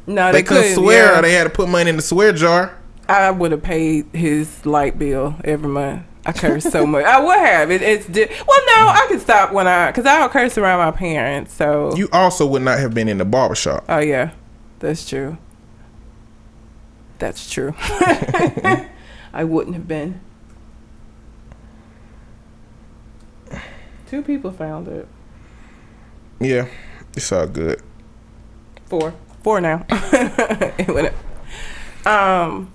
No, 0.07 0.27
They, 0.33 0.39
they, 0.39 0.43
couldn't 0.43 0.63
couldn't 0.65 0.77
swear. 0.77 1.13
yeah. 1.13 1.19
Or 1.19 1.23
they 1.23 1.33
had 1.33 1.45
to 1.45 1.51
put 1.51 1.69
money 1.69 1.91
in 1.91 1.97
the 1.97 2.03
swear 2.03 2.33
jar. 2.33 2.77
I 3.09 3.31
would 3.31 3.53
have 3.53 3.63
paid 3.63 4.07
his 4.13 4.65
light 4.67 4.99
bill 4.99 5.37
every 5.45 5.69
month. 5.69 6.03
I 6.27 6.33
curse 6.33 6.65
so 6.65 6.87
much. 6.87 7.05
I 7.05 7.21
would 7.21 7.37
have. 7.39 7.71
It, 7.71 7.83
it's 7.83 8.07
di- 8.07 8.25
well, 8.27 8.61
no, 8.67 8.89
I 8.89 9.07
can 9.11 9.21
stop 9.21 9.53
when 9.53 9.67
I 9.67 9.91
because 9.91 10.07
I 10.07 10.19
don't 10.19 10.33
curse 10.33 10.57
around 10.57 10.79
my 10.79 10.91
parents. 10.91 11.53
So 11.53 11.95
You 11.97 12.09
also 12.13 12.47
would 12.47 12.63
not 12.63 12.79
have 12.79 12.95
been 12.95 13.09
in 13.09 13.19
the 13.19 13.27
barbershop. 13.27 13.85
oh 13.91 13.99
yeah, 13.99 14.31
that's 14.79 15.07
true. 15.07 15.37
That's 17.19 17.51
true. 17.51 17.75
I 17.79 19.45
wouldn't 19.45 19.77
have 19.77 19.87
been. 19.87 20.21
Two 24.09 24.23
people 24.23 24.51
found 24.53 24.89
it. 24.89 25.09
Yeah, 26.41 26.69
it's 27.15 27.31
all 27.33 27.47
good. 27.47 27.81
Four. 28.87 29.15
Four 29.45 29.61
now. 29.61 29.85
it 29.91 30.89
went 30.89 31.13
up. 32.07 32.07
Um, 32.07 32.73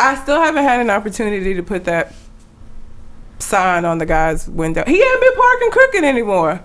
I 0.00 0.16
still 0.16 0.40
haven't 0.40 0.64
had 0.64 0.80
an 0.80 0.90
opportunity 0.90 1.54
to 1.54 1.62
put 1.62 1.84
that 1.84 2.14
sign 3.38 3.84
on 3.84 3.98
the 3.98 4.06
guy's 4.06 4.48
window. 4.48 4.82
He 4.84 5.00
ain't 5.00 5.20
been 5.20 5.36
parking 5.36 5.70
crooked 5.70 6.04
anymore. 6.04 6.64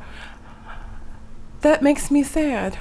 That 1.62 1.84
makes 1.84 2.10
me 2.10 2.24
sad. 2.24 2.80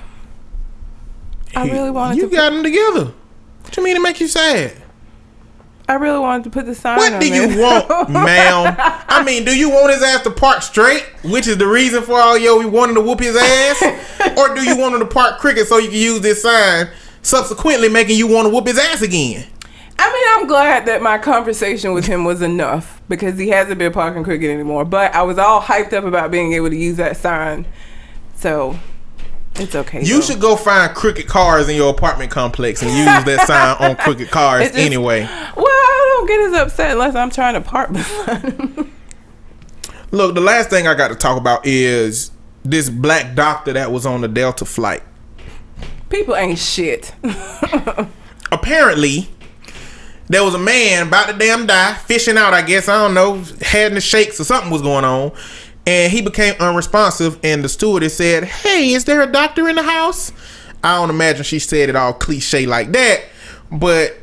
I 1.54 1.68
really 1.68 1.90
wanted 1.90 2.16
You 2.16 2.22
to. 2.22 2.30
You 2.30 2.36
got 2.36 2.50
them 2.54 2.62
together. 2.62 3.12
What 3.60 3.76
you 3.76 3.84
mean 3.84 3.96
to 3.96 4.02
make 4.02 4.20
you 4.20 4.28
sad? 4.28 4.72
I 5.88 5.94
really 5.94 6.18
wanted 6.18 6.44
to 6.44 6.50
put 6.50 6.66
the 6.66 6.74
sign. 6.74 6.96
What 6.96 7.20
do 7.20 7.28
you 7.28 7.60
want, 7.60 7.88
ma'am? 8.10 8.74
I 9.08 9.22
mean, 9.24 9.44
do 9.44 9.56
you 9.56 9.70
want 9.70 9.92
his 9.92 10.02
ass 10.02 10.22
to 10.22 10.30
park 10.30 10.62
straight, 10.62 11.04
which 11.22 11.46
is 11.46 11.58
the 11.58 11.66
reason 11.66 12.02
for 12.02 12.20
all 12.20 12.36
yo 12.36 12.58
we 12.58 12.66
wanting 12.66 12.96
to 12.96 13.00
whoop 13.00 13.20
his 13.20 13.36
ass, 13.36 13.82
or 14.36 14.54
do 14.54 14.62
you 14.62 14.76
want 14.76 14.94
him 14.94 15.00
to 15.00 15.06
park 15.06 15.38
crooked 15.38 15.66
so 15.66 15.78
you 15.78 15.88
can 15.88 15.98
use 15.98 16.20
this 16.20 16.42
sign, 16.42 16.88
subsequently 17.22 17.88
making 17.88 18.18
you 18.18 18.26
want 18.26 18.46
to 18.46 18.54
whoop 18.54 18.66
his 18.66 18.78
ass 18.78 19.02
again? 19.02 19.46
I 19.98 20.12
mean, 20.12 20.24
I'm 20.42 20.48
glad 20.48 20.86
that 20.86 21.02
my 21.02 21.18
conversation 21.18 21.92
with 21.92 22.06
him 22.06 22.24
was 22.24 22.42
enough 22.42 23.00
because 23.08 23.38
he 23.38 23.48
hasn't 23.48 23.78
been 23.78 23.92
parking 23.92 24.24
crooked 24.24 24.48
anymore. 24.48 24.84
But 24.84 25.14
I 25.14 25.22
was 25.22 25.38
all 25.38 25.62
hyped 25.62 25.92
up 25.92 26.04
about 26.04 26.30
being 26.30 26.52
able 26.52 26.68
to 26.68 26.76
use 26.76 26.96
that 26.96 27.16
sign, 27.16 27.64
so 28.34 28.78
it's 29.60 29.74
okay. 29.74 30.02
You 30.04 30.16
though. 30.16 30.20
should 30.20 30.40
go 30.40 30.56
find 30.56 30.94
crooked 30.94 31.26
cars 31.26 31.68
in 31.68 31.76
your 31.76 31.90
apartment 31.90 32.30
complex 32.30 32.82
and 32.82 32.90
use 32.90 33.04
that 33.36 33.46
sign 33.46 33.88
on 33.90 33.96
crooked 33.96 34.30
cars 34.30 34.64
just- 34.64 34.76
anyway. 34.78 35.20
Well, 35.22 35.66
I 35.66 36.14
don't 36.18 36.26
get 36.28 36.40
as 36.40 36.52
upset 36.54 36.92
unless 36.92 37.14
I'm 37.14 37.30
trying 37.30 37.54
to 37.54 37.60
park 37.60 37.94
him. 37.94 38.92
Look, 40.10 40.34
the 40.34 40.40
last 40.40 40.70
thing 40.70 40.86
I 40.86 40.94
got 40.94 41.08
to 41.08 41.14
talk 41.14 41.38
about 41.38 41.66
is 41.66 42.30
this 42.64 42.88
black 42.88 43.34
doctor 43.34 43.72
that 43.74 43.90
was 43.90 44.06
on 44.06 44.20
the 44.20 44.28
Delta 44.28 44.64
flight. 44.64 45.02
People 46.08 46.36
ain't 46.36 46.58
shit. 46.58 47.12
apparently 48.52 49.28
there 50.28 50.44
was 50.44 50.54
a 50.54 50.58
man 50.58 51.08
about 51.08 51.26
to 51.28 51.32
damn 51.36 51.66
die 51.66 51.94
fishing 51.94 52.36
out 52.38 52.54
i 52.54 52.62
guess 52.62 52.88
i 52.88 52.96
don't 52.96 53.12
know 53.14 53.42
had 53.60 53.92
the 53.92 54.00
shakes 54.00 54.40
or 54.40 54.44
something 54.44 54.70
was 54.70 54.82
going 54.82 55.04
on 55.04 55.32
and 55.86 56.12
he 56.12 56.20
became 56.20 56.54
unresponsive 56.60 57.38
and 57.44 57.62
the 57.62 57.68
stewardess 57.68 58.16
said 58.16 58.44
hey 58.44 58.92
is 58.92 59.04
there 59.04 59.22
a 59.22 59.30
doctor 59.30 59.68
in 59.68 59.76
the 59.76 59.82
house 59.82 60.32
i 60.82 60.94
don't 60.94 61.10
imagine 61.10 61.44
she 61.44 61.58
said 61.58 61.88
it 61.88 61.96
all 61.96 62.12
cliche 62.12 62.66
like 62.66 62.92
that 62.92 63.22
but 63.70 64.18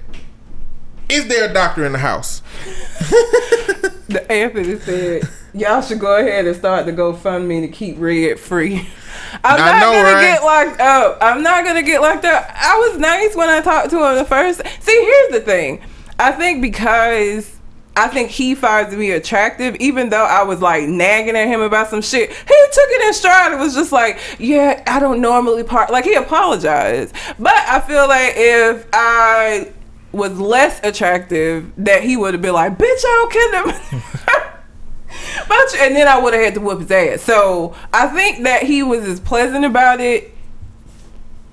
is 1.09 1.27
there 1.27 1.49
a 1.49 1.53
doctor 1.53 1.85
in 1.85 1.91
the 1.91 1.97
house 1.97 2.41
the 4.13 4.31
Anthony 4.31 4.79
said, 4.79 5.27
"Y'all 5.53 5.81
should 5.81 5.99
go 5.99 6.17
ahead 6.17 6.45
and 6.45 6.55
start 6.55 6.85
the 6.85 6.93
GoFundMe 6.93 7.61
to 7.61 7.67
keep 7.67 7.95
Red 7.99 8.39
free." 8.39 8.87
I'm 9.43 9.61
I 9.61 9.71
not 9.71 9.79
know, 9.79 9.91
gonna 9.91 10.13
right? 10.13 10.21
get 10.21 10.43
locked 10.43 10.79
up. 10.79 11.17
I'm 11.21 11.43
not 11.43 11.65
gonna 11.65 11.83
get 11.83 12.01
locked 12.01 12.25
up. 12.25 12.49
I 12.53 12.77
was 12.77 12.99
nice 12.99 13.35
when 13.35 13.49
I 13.49 13.61
talked 13.61 13.89
to 13.91 13.97
him 13.97 14.15
the 14.15 14.25
first. 14.25 14.61
See, 14.81 15.03
here's 15.03 15.31
the 15.31 15.41
thing. 15.41 15.81
I 16.19 16.31
think 16.31 16.61
because 16.61 17.52
I 17.95 18.07
think 18.07 18.31
he 18.31 18.55
finds 18.55 18.95
me 18.95 19.11
attractive, 19.11 19.75
even 19.75 20.09
though 20.09 20.25
I 20.25 20.43
was 20.43 20.61
like 20.61 20.87
nagging 20.87 21.35
at 21.35 21.47
him 21.47 21.61
about 21.61 21.89
some 21.89 22.01
shit. 22.01 22.29
He 22.31 22.35
took 22.35 22.89
it 22.89 23.07
in 23.07 23.13
stride 23.13 23.51
and 23.51 23.61
was 23.61 23.75
just 23.75 23.91
like, 23.91 24.19
"Yeah, 24.39 24.81
I 24.87 24.99
don't 24.99 25.21
normally 25.21 25.63
part." 25.63 25.91
Like 25.91 26.03
he 26.03 26.15
apologized, 26.15 27.13
but 27.37 27.53
I 27.53 27.79
feel 27.81 28.07
like 28.07 28.33
if 28.35 28.87
I 28.93 29.71
was 30.11 30.39
less 30.39 30.79
attractive, 30.83 31.71
that 31.77 32.03
he 32.03 32.17
would 32.17 32.33
have 32.33 32.41
been 32.41 32.53
like, 32.53 32.77
"Bitch, 32.77 32.83
I 32.83 33.29
don't 33.29 33.31
care." 33.31 33.91
them." 34.01 34.03
But 35.47 35.75
and 35.75 35.95
then 35.95 36.07
I 36.07 36.19
would 36.19 36.33
have 36.33 36.43
had 36.43 36.53
to 36.55 36.61
whoop 36.61 36.81
his 36.81 36.91
ass. 36.91 37.21
So 37.21 37.75
I 37.91 38.07
think 38.07 38.43
that 38.43 38.63
he 38.63 38.83
was 38.83 39.03
as 39.05 39.19
pleasant 39.19 39.65
about 39.65 39.99
it, 39.99 40.33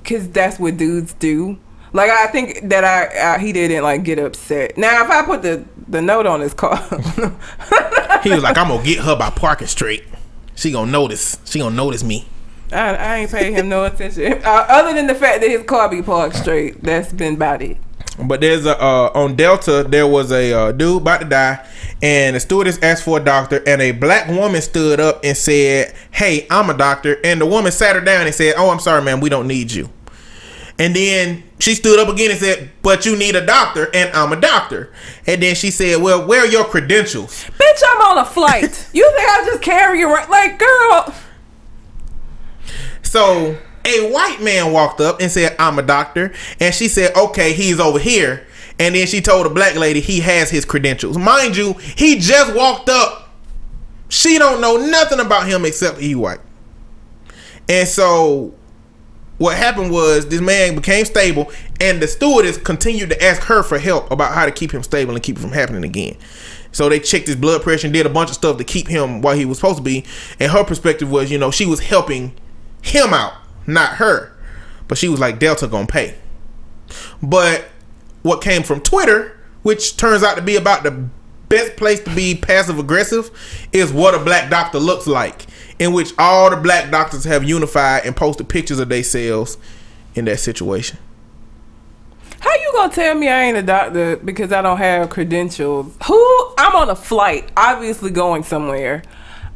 cause 0.05 0.28
that's 0.28 0.59
what 0.59 0.76
dudes 0.76 1.12
do. 1.14 1.59
Like 1.93 2.11
I 2.11 2.26
think 2.28 2.68
that 2.68 2.84
I, 2.84 3.34
I 3.34 3.38
he 3.38 3.53
didn't 3.53 3.82
like 3.82 4.05
get 4.05 4.18
upset. 4.18 4.78
Now 4.78 5.05
if 5.05 5.11
I 5.11 5.24
put 5.24 5.43
the 5.43 5.64
the 5.88 6.01
note 6.01 6.26
on 6.26 6.41
his 6.41 6.55
car, 6.55 6.76
he 8.22 8.30
was 8.30 8.43
like 8.43 8.57
i'm 8.57 8.68
gonna 8.68 8.82
get 8.84 8.99
her 9.01 9.16
by 9.16 9.30
parking 9.30 9.66
straight 9.66 10.05
she 10.55 10.70
gonna 10.70 10.91
notice 10.91 11.38
she 11.45 11.59
gonna 11.59 11.74
notice 11.74 12.03
me 12.03 12.26
I, 12.72 12.95
I 12.95 13.16
ain't 13.16 13.32
paying 13.32 13.53
him 13.53 13.68
no 13.68 13.84
attention. 13.84 14.41
Uh, 14.45 14.64
other 14.68 14.95
than 14.95 15.09
the 15.09 15.14
fact 15.16 15.41
that 15.41 15.51
his 15.51 15.64
car 15.64 15.88
be 15.88 16.03
parked 16.03 16.36
straight, 16.36 16.80
that's 16.84 17.12
been 17.12 17.34
about 17.34 17.62
it. 17.62 17.78
But 18.16 18.41
there's 18.41 18.64
a 18.64 18.80
uh, 18.80 19.11
on 19.12 19.34
Delta 19.34 19.84
there 19.88 20.07
was 20.07 20.30
a 20.30 20.53
uh, 20.53 20.70
dude 20.70 21.03
about 21.03 21.22
to 21.22 21.26
die, 21.26 21.66
and 22.01 22.36
the 22.36 22.41
stewardess 22.41 22.80
asked 22.80 23.03
for 23.03 23.18
a 23.18 23.24
doctor, 23.24 23.61
and 23.66 23.82
a 23.82 23.91
black 23.91 24.28
woman 24.28 24.62
stood 24.62 25.01
up 25.01 25.24
and 25.24 25.36
said, 25.36 25.93
"Hey, 26.12 26.47
I'm 26.49 26.70
a 26.70 26.76
doctor," 26.76 27.18
and 27.24 27.41
the 27.41 27.47
woman 27.47 27.72
sat 27.72 27.97
her 27.97 28.01
down 28.01 28.26
and 28.26 28.34
said, 28.34 28.55
"Oh, 28.57 28.70
I'm 28.70 28.78
sorry, 28.78 29.03
ma'am, 29.03 29.18
we 29.18 29.30
don't 29.30 29.49
need 29.49 29.72
you." 29.72 29.88
And 30.81 30.97
then 30.97 31.45
she 31.59 31.74
stood 31.74 32.01
up 32.01 32.09
again 32.09 32.31
and 32.31 32.41
said, 32.41 32.70
"But 32.83 33.05
you 33.05 33.14
need 33.14 33.37
a 33.37 33.45
doctor, 33.45 33.91
and 33.95 34.11
I'm 34.16 34.33
a 34.33 34.41
doctor." 34.41 34.91
And 35.26 35.43
then 35.43 35.55
she 35.55 35.70
said, 35.70 36.01
"Well, 36.01 36.26
where 36.26 36.41
are 36.41 36.47
your 36.47 36.64
credentials?" 36.64 37.45
Bitch, 37.59 37.83
I'm 37.87 38.01
on 38.01 38.18
a 38.18 38.24
flight. 38.24 38.89
you 38.93 39.05
think 39.16 39.28
I 39.31 39.45
just 39.45 39.62
carry 39.62 40.01
you 40.01 40.11
around? 40.11 40.31
Like, 40.31 40.59
girl. 40.59 41.14
So 43.03 43.59
a 43.84 44.11
white 44.11 44.41
man 44.41 44.72
walked 44.72 45.00
up 45.00 45.21
and 45.21 45.30
said, 45.30 45.57
I'm 45.59 45.79
a 45.79 45.83
doctor. 45.83 46.33
And 46.59 46.75
she 46.75 46.88
said, 46.88 47.14
okay, 47.17 47.53
he's 47.53 47.80
over 47.80 47.99
here. 47.99 48.46
And 48.79 48.95
then 48.95 49.07
she 49.07 49.21
told 49.21 49.46
a 49.46 49.50
black 49.50 49.75
lady 49.75 50.00
he 50.00 50.21
has 50.21 50.50
his 50.50 50.64
credentials. 50.64 51.18
Mind 51.18 51.57
you, 51.57 51.75
he 51.75 52.18
just 52.18 52.55
walked 52.55 52.88
up. 52.88 53.29
She 54.09 54.38
don't 54.38 54.61
know 54.61 54.76
nothing 54.76 55.21
about 55.21 55.46
him 55.46 55.64
except 55.64 55.99
he 55.99 56.14
white. 56.14 56.41
And 57.68 57.87
so 57.87 58.55
what 59.41 59.57
happened 59.57 59.91
was 59.91 60.29
this 60.29 60.42
man 60.42 60.75
became 60.75 61.07
stable 61.07 61.50
and 61.80 62.03
the 62.03 62.07
stewardess 62.07 62.58
continued 62.58 63.08
to 63.08 63.25
ask 63.25 63.41
her 63.45 63.62
for 63.62 63.79
help 63.79 64.11
about 64.11 64.34
how 64.34 64.45
to 64.45 64.53
keep 64.53 64.71
him 64.71 64.83
stable 64.83 65.14
and 65.14 65.22
keep 65.22 65.38
it 65.38 65.41
from 65.41 65.53
happening 65.53 65.83
again. 65.83 66.14
So 66.72 66.91
they 66.91 67.00
checked 67.00 67.26
his 67.26 67.37
blood 67.37 67.62
pressure 67.62 67.87
and 67.87 67.95
did 67.95 68.04
a 68.04 68.11
bunch 68.11 68.29
of 68.29 68.34
stuff 68.34 68.58
to 68.58 68.64
keep 68.64 68.87
him 68.87 69.22
while 69.22 69.34
he 69.34 69.46
was 69.46 69.57
supposed 69.57 69.79
to 69.79 69.83
be. 69.83 70.04
And 70.38 70.53
her 70.53 70.62
perspective 70.62 71.11
was, 71.11 71.30
you 71.30 71.38
know, 71.38 71.50
she 71.50 71.64
was 71.64 71.80
helping 71.80 72.34
him 72.83 73.14
out, 73.14 73.33
not 73.67 73.95
her. 73.95 74.37
But 74.88 74.99
she 74.99 75.08
was 75.08 75.21
like, 75.21 75.38
Delta 75.38 75.67
gonna 75.68 75.87
pay. 75.87 76.17
But 77.22 77.64
what 78.21 78.42
came 78.42 78.62
from 78.62 78.83
Twitter, 78.83 79.41
which 79.62 79.96
turns 79.96 80.22
out 80.22 80.37
to 80.37 80.42
be 80.42 80.57
about 80.57 80.83
the 80.83 81.08
best 81.49 81.76
place 81.76 82.00
to 82.00 82.14
be 82.14 82.34
passive 82.34 82.79
aggressive, 82.79 83.30
is 83.72 83.91
what 83.91 84.14
a 84.14 84.18
black 84.18 84.50
doctor 84.50 84.79
looks 84.79 85.07
like. 85.07 85.46
In 85.81 85.93
which 85.93 86.13
all 86.19 86.51
the 86.51 86.57
black 86.57 86.93
doctors 86.93 87.25
have 87.25 87.43
unified 87.43 88.05
and 88.05 88.15
posted 88.15 88.49
pictures 88.49 88.79
of 88.79 88.89
themselves 88.89 89.59
in 90.15 90.27
that 90.27 90.39
situation. 90.39 90.99
How 92.39 92.53
you 92.55 92.73
gonna 92.75 92.93
tell 92.93 93.15
me 93.15 93.29
I 93.29 93.43
ain't 93.43 93.57
a 93.57 93.63
doctor 93.63 94.17
because 94.17 94.53
I 94.53 94.63
don't 94.63 94.79
have 94.79 95.11
credentials? 95.11 95.97
Who? 96.07 96.55
I'm 96.59 96.77
on 96.77 96.91
a 96.91 96.97
flight, 96.97 97.51
obviously 97.57 98.11
going 98.11 98.43
somewhere. 98.45 99.03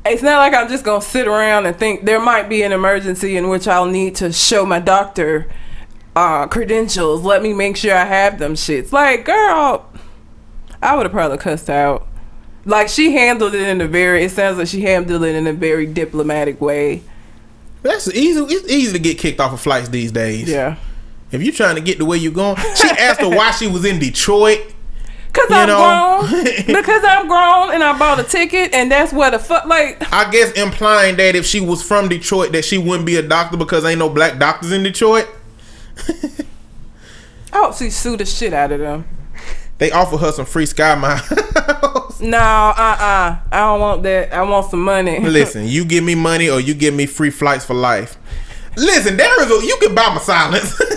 It's 0.07 0.23
not 0.23 0.39
like 0.39 0.55
I'm 0.55 0.69
just 0.69 0.85
gonna 0.85 1.01
sit 1.01 1.29
around 1.29 1.67
and 1.67 1.77
think 1.77 2.05
there 2.05 2.21
might 2.21 2.49
be 2.49 2.63
an 2.63 2.73
emergency 2.73 3.37
in 3.37 3.49
which 3.49 3.69
I'll 3.69 3.87
need 3.87 4.17
to 4.17 4.33
show 4.33 4.67
my 4.67 4.81
doctor 4.81 5.47
uh, 6.17 6.47
credentials. 6.47 7.23
Let 7.23 7.43
me 7.43 7.53
make 7.53 7.77
sure 7.77 7.95
I 7.95 8.05
have 8.05 8.39
them 8.39 8.55
shits. 8.55 8.93
Like, 8.93 9.25
girl, 9.25 9.91
I 10.83 10.97
would 10.97 11.07
have 11.07 11.13
probably 11.13 11.39
cussed 11.39 11.71
out. 11.71 12.07
Like 12.65 12.89
she 12.89 13.13
handled 13.13 13.55
it 13.55 13.69
in 13.69 13.81
a 13.81 13.87
very. 13.89 14.25
It 14.25 14.31
sounds 14.31 14.59
like 14.59 14.69
she 14.69 14.81
handled 14.83 15.23
it 15.25 15.35
in 15.35 15.47
a 15.47 15.53
very 15.53 15.87
diplomatic 15.87 16.61
way. 16.61 17.03
That's 17.83 18.09
easy. 18.13 18.41
It's 18.41 18.69
easy 18.71 18.93
to 18.93 18.99
get 18.99 19.19
kicked 19.19 19.41
off 19.41 19.53
of 19.53 19.61
flights 19.61 19.91
these 19.91 20.11
days. 20.11 20.49
Yeah. 20.49 20.77
If 21.31 21.43
you're 21.43 21.53
trying 21.53 21.75
to 21.75 21.81
get 21.83 21.99
the 21.99 22.05
way 22.05 22.17
you're 22.17 22.33
going, 22.33 22.57
she 22.77 22.89
asked 22.89 23.21
her 23.21 23.29
why 23.29 23.51
she 23.51 23.67
was 23.67 23.85
in 23.85 23.99
Detroit. 23.99 24.61
Cause 25.35 25.51
You 25.51 25.57
I'm 25.57 25.67
know? 25.67 26.21
grown. 26.29 26.45
because 26.67 27.03
I'm 27.05 27.27
grown 27.27 27.75
and 27.75 27.83
I 27.83 27.99
bought 27.99 28.21
a 28.21 28.23
ticket 28.25 28.73
and 28.73 28.91
that's 28.91 29.13
what 29.13 29.31
the 29.31 29.41
fuck 29.41 29.65
like 29.67 30.01
I 30.13 30.31
guess 30.31 30.53
implying 30.53 31.17
that 31.17 31.35
if 31.35 31.45
she 31.45 31.61
was 31.61 31.83
from 31.83 32.09
Detroit, 32.09 32.53
that 32.53 32.65
she 32.65 32.79
wouldn't 32.79 33.05
be 33.05 33.17
a 33.17 33.23
doctor 33.23 33.57
because 33.57 33.85
ain't 33.85 33.99
no 33.99 34.09
black 34.09 34.39
doctors 34.39 34.71
in 34.71 34.85
Detroit. 34.85 35.27
I 36.09 37.59
hope 37.59 37.77
she 37.77 37.91
sue 37.91 38.17
the 38.17 38.25
shit 38.25 38.53
out 38.53 38.71
of 38.71 38.79
them. 38.79 39.05
They 39.79 39.91
offer 39.91 40.17
her 40.17 40.33
some 40.33 40.47
free 40.47 40.67
sky 40.67 40.95
miles. 40.95 42.21
No, 42.21 42.39
uh 42.39 42.41
uh 42.41 43.39
I 43.51 43.59
don't 43.61 43.81
want 43.81 44.03
that. 44.05 44.33
I 44.33 44.43
want 44.43 44.71
some 44.71 44.83
money. 44.83 45.19
Listen, 45.23 45.67
you 45.67 45.85
give 45.85 46.05
me 46.05 46.15
money 46.15 46.49
or 46.49 46.61
you 46.61 46.75
give 46.75 46.95
me 46.95 47.07
free 47.07 47.31
flights 47.31 47.65
for 47.65 47.75
life. 47.75 48.17
Listen, 48.77 49.17
there 49.17 49.43
is 49.43 49.51
a 49.51 49.67
you 49.67 49.77
can 49.81 49.95
buy 49.95 50.09
my 50.09 50.19
silence. 50.19 50.79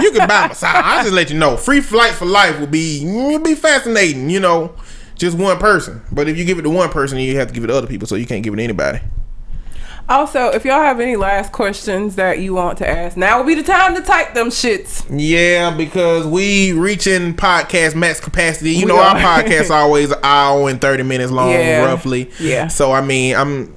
you 0.00 0.12
can 0.12 0.28
buy 0.28 0.48
my 0.48 0.52
silence. 0.52 0.86
I 0.86 1.02
just 1.02 1.14
let 1.14 1.30
you 1.30 1.38
know, 1.38 1.56
free 1.56 1.80
flights 1.80 2.16
for 2.16 2.26
life 2.26 2.58
will 2.60 2.66
be 2.66 3.02
will 3.04 3.38
be 3.38 3.54
fascinating. 3.54 4.30
You 4.30 4.40
know, 4.40 4.74
just 5.16 5.36
one 5.36 5.58
person. 5.58 6.02
But 6.12 6.28
if 6.28 6.36
you 6.36 6.44
give 6.44 6.58
it 6.58 6.62
to 6.62 6.70
one 6.70 6.90
person, 6.90 7.18
you 7.18 7.36
have 7.38 7.48
to 7.48 7.54
give 7.54 7.64
it 7.64 7.68
to 7.68 7.74
other 7.76 7.86
people, 7.86 8.06
so 8.06 8.14
you 8.14 8.26
can't 8.26 8.42
give 8.42 8.52
it 8.52 8.56
to 8.58 8.62
anybody. 8.62 9.00
Also, 10.12 10.48
if 10.48 10.64
y'all 10.64 10.82
have 10.82 11.00
any 11.00 11.16
last 11.16 11.52
questions 11.52 12.16
that 12.16 12.38
you 12.38 12.52
want 12.54 12.78
to 12.78 12.88
ask, 12.88 13.16
now 13.16 13.38
would 13.38 13.46
be 13.46 13.54
the 13.54 13.62
time 13.62 13.94
to 13.94 14.02
type 14.02 14.34
them 14.34 14.48
shits. 14.48 15.04
Yeah, 15.10 15.74
because 15.74 16.26
we 16.26 16.72
reaching 16.72 17.34
podcast 17.34 17.94
max 17.94 18.20
capacity. 18.20 18.72
You 18.72 18.86
We 18.86 18.92
know, 18.92 18.98
our 19.00 19.16
podcast 19.16 19.70
always 19.74 20.10
an 20.10 20.18
hour 20.22 20.68
and 20.68 20.80
thirty 20.80 21.02
minutes 21.02 21.32
long, 21.32 21.50
Yeah. 21.50 21.84
roughly. 21.86 22.30
Yeah. 22.38 22.68
So 22.68 22.92
I 22.92 23.00
mean, 23.00 23.34
I'm 23.36 23.74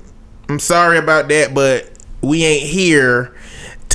I'm 0.50 0.60
sorry 0.60 0.98
about 0.98 1.30
that, 1.30 1.54
but 1.54 1.90
we 2.22 2.44
ain't 2.44 2.68
here 2.70 3.34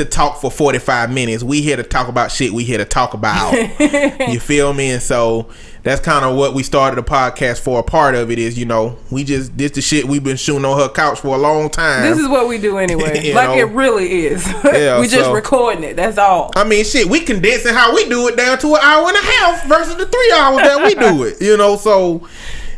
to 0.01 0.11
talk 0.11 0.41
for 0.41 0.51
forty 0.51 0.79
five 0.79 1.13
minutes. 1.13 1.43
We 1.43 1.61
here 1.61 1.77
to 1.77 1.83
talk 1.83 2.09
about 2.09 2.33
shit. 2.33 2.53
We 2.53 2.65
here 2.65 2.79
to 2.79 2.85
talk 2.85 3.15
about. 3.15 3.53
you 4.29 4.41
feel 4.41 4.73
me? 4.73 4.91
And 4.91 5.03
so 5.03 5.49
that's 5.83 6.01
kind 6.01 6.25
of 6.25 6.37
what 6.37 6.55
we 6.55 6.63
started 6.63 6.97
the 6.97 7.09
podcast 7.09 7.61
for. 7.61 7.79
A 7.79 7.83
part 7.83 8.15
of 8.15 8.31
it 8.31 8.39
is, 8.39 8.59
you 8.59 8.65
know, 8.65 8.99
we 9.11 9.25
just 9.25 9.57
this 9.57 9.73
the 9.73 9.83
shit 9.83 10.07
we've 10.07 10.25
been 10.25 10.37
shooting 10.37 10.65
on 10.65 10.79
her 10.79 10.89
couch 10.89 11.21
for 11.21 11.35
a 11.37 11.39
long 11.39 11.71
time. 11.71 12.03
This 12.03 12.19
is 12.19 12.29
what 12.29 12.49
we 12.49 12.59
do 12.59 12.79
anyway. 12.79 13.33
Like 13.41 13.51
know. 13.51 13.59
it 13.59 13.71
really 13.75 14.27
is. 14.27 14.47
Yeah, 14.65 15.01
we 15.01 15.07
just 15.07 15.25
so- 15.27 15.35
recording 15.35 15.85
it. 15.85 15.97
That's 15.97 16.19
all. 16.19 16.51
I 16.57 16.65
mean, 16.65 16.85
shit, 16.85 17.07
we 17.07 17.21
condensing 17.21 17.75
how 17.75 17.95
we 17.95 18.09
do 18.09 18.27
it 18.29 18.37
down 18.37 18.59
to 18.59 18.75
an 18.75 18.81
hour 18.83 19.07
and 19.09 19.17
a 19.17 19.21
half 19.21 19.67
versus 19.67 19.97
the 19.97 20.07
three 20.07 20.33
hours 20.35 20.63
that 20.63 20.83
we 20.85 20.95
do 20.95 21.25
it. 21.25 21.41
You 21.41 21.57
know, 21.57 21.77
so 21.77 22.27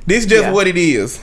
this 0.07 0.27
just 0.27 0.45
Yeah. 0.45 0.53
what 0.53 0.67
it 0.67 0.77
is. 0.77 1.23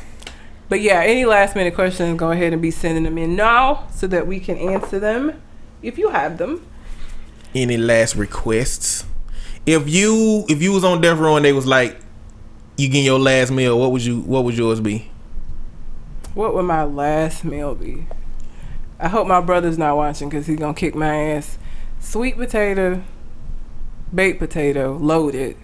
But 0.69 0.81
yeah, 0.81 1.01
any 1.01 1.25
last 1.25 1.55
minute 1.55 1.73
questions, 1.75 2.17
go 2.17 2.31
ahead 2.31 2.53
and 2.53 2.61
be 2.61 2.71
sending 2.71 3.03
them 3.03 3.17
in 3.17 3.35
now 3.35 3.87
so 3.91 4.07
that 4.07 4.27
we 4.27 4.39
can 4.39 4.57
answer 4.57 4.99
them 4.99 5.33
if 5.81 5.97
you 5.97 6.09
have 6.09 6.37
them. 6.37 6.65
Any 7.55 7.77
last 7.77 8.15
requests? 8.15 9.05
If 9.65 9.89
you 9.89 10.45
if 10.49 10.61
you 10.61 10.71
was 10.71 10.83
on 10.83 11.01
death 11.01 11.17
row 11.19 11.35
and 11.35 11.45
they 11.45 11.53
was 11.53 11.65
like, 11.65 11.99
you 12.77 12.87
getting 12.87 13.05
your 13.05 13.19
last 13.19 13.51
meal, 13.51 13.77
what 13.79 13.91
would 13.91 14.03
you 14.03 14.21
what 14.21 14.43
would 14.43 14.57
yours 14.57 14.79
be? 14.79 15.09
What 16.33 16.53
would 16.53 16.63
my 16.63 16.83
last 16.83 17.43
meal 17.43 17.75
be? 17.75 18.05
I 18.99 19.07
hope 19.07 19.27
my 19.27 19.41
brother's 19.41 19.77
not 19.77 19.95
watching 19.97 20.29
because 20.29 20.45
he's 20.47 20.59
gonna 20.59 20.73
kick 20.73 20.95
my 20.95 21.13
ass. 21.31 21.57
Sweet 21.99 22.37
potato, 22.37 23.01
baked 24.13 24.39
potato, 24.39 24.97
loaded. 24.97 25.57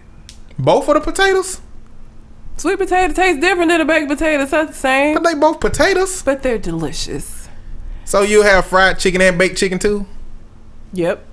Both 0.58 0.88
of 0.88 0.96
the 0.96 1.02
potatoes? 1.02 1.62
Sweet 2.58 2.78
potato 2.78 3.14
tastes 3.14 3.42
different 3.42 3.70
than 3.70 3.82
a 3.82 3.86
baked 3.86 4.08
potato. 4.10 4.44
It's 4.44 4.52
not 4.54 4.68
the 4.70 4.74
same, 4.74 5.16
But 5.16 5.24
they 5.24 5.34
both 5.36 5.60
potatoes. 5.60 6.22
but 6.24 6.42
they're 6.44 6.58
delicious. 6.58 7.35
So 8.06 8.22
you 8.22 8.44
have 8.44 8.66
fried 8.66 9.00
chicken 9.00 9.22
and 9.22 9.38
baked 9.38 9.58
chicken 9.58 9.80
too? 9.80 10.06
Yep. 10.94 11.26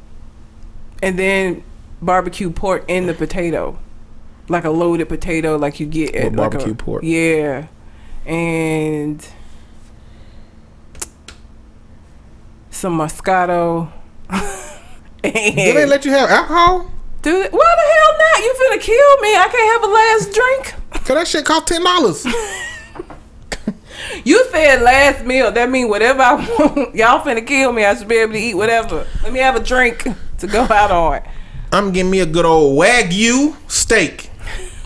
And 1.02 1.18
then 1.18 1.62
barbecue 2.00 2.50
pork 2.50 2.84
in 2.88 3.06
the 3.06 3.14
potato, 3.14 3.78
like 4.48 4.64
a 4.64 4.70
loaded 4.70 5.08
potato, 5.08 5.56
like 5.56 5.78
you 5.78 5.86
get 5.86 6.14
at 6.14 6.24
like 6.24 6.36
barbecue 6.36 6.72
a, 6.72 6.74
pork. 6.74 7.02
Yeah, 7.04 7.66
and 8.24 9.26
some 12.70 12.98
Moscato. 12.98 13.92
Do 14.30 15.30
they 15.30 15.82
and 15.82 15.90
let 15.90 16.04
you 16.04 16.10
have 16.10 16.28
alcohol? 16.30 16.90
dude, 17.22 17.52
why 17.52 17.76
the 17.76 17.94
hell 17.94 18.12
not? 18.18 18.42
You 18.42 18.54
finna 18.58 18.80
kill 18.80 19.20
me? 19.20 19.36
I 19.36 19.48
can't 19.48 19.72
have 19.72 19.82
a 19.84 19.92
last 19.92 20.32
drink. 20.34 20.74
Cause 21.04 21.16
that 21.16 21.28
shit 21.28 21.44
cost 21.44 21.68
ten 21.68 21.84
dollars. 21.84 22.26
You 24.24 24.46
said 24.50 24.82
last 24.82 25.24
meal. 25.24 25.50
That 25.52 25.70
mean 25.70 25.88
whatever 25.88 26.22
I 26.22 26.34
want. 26.58 26.94
Y'all 26.94 27.20
finna 27.20 27.46
kill 27.46 27.72
me. 27.72 27.84
I 27.84 27.94
should 27.94 28.08
be 28.08 28.16
able 28.16 28.32
to 28.34 28.38
eat 28.38 28.54
whatever. 28.54 29.06
Let 29.22 29.32
me 29.32 29.40
have 29.40 29.56
a 29.56 29.60
drink 29.60 30.06
to 30.38 30.46
go 30.46 30.62
out 30.62 30.90
on. 30.90 31.22
I'm 31.72 31.92
getting 31.92 32.10
me 32.10 32.20
a 32.20 32.26
good 32.26 32.44
old 32.44 32.78
wagyu 32.78 33.56
steak. 33.70 34.30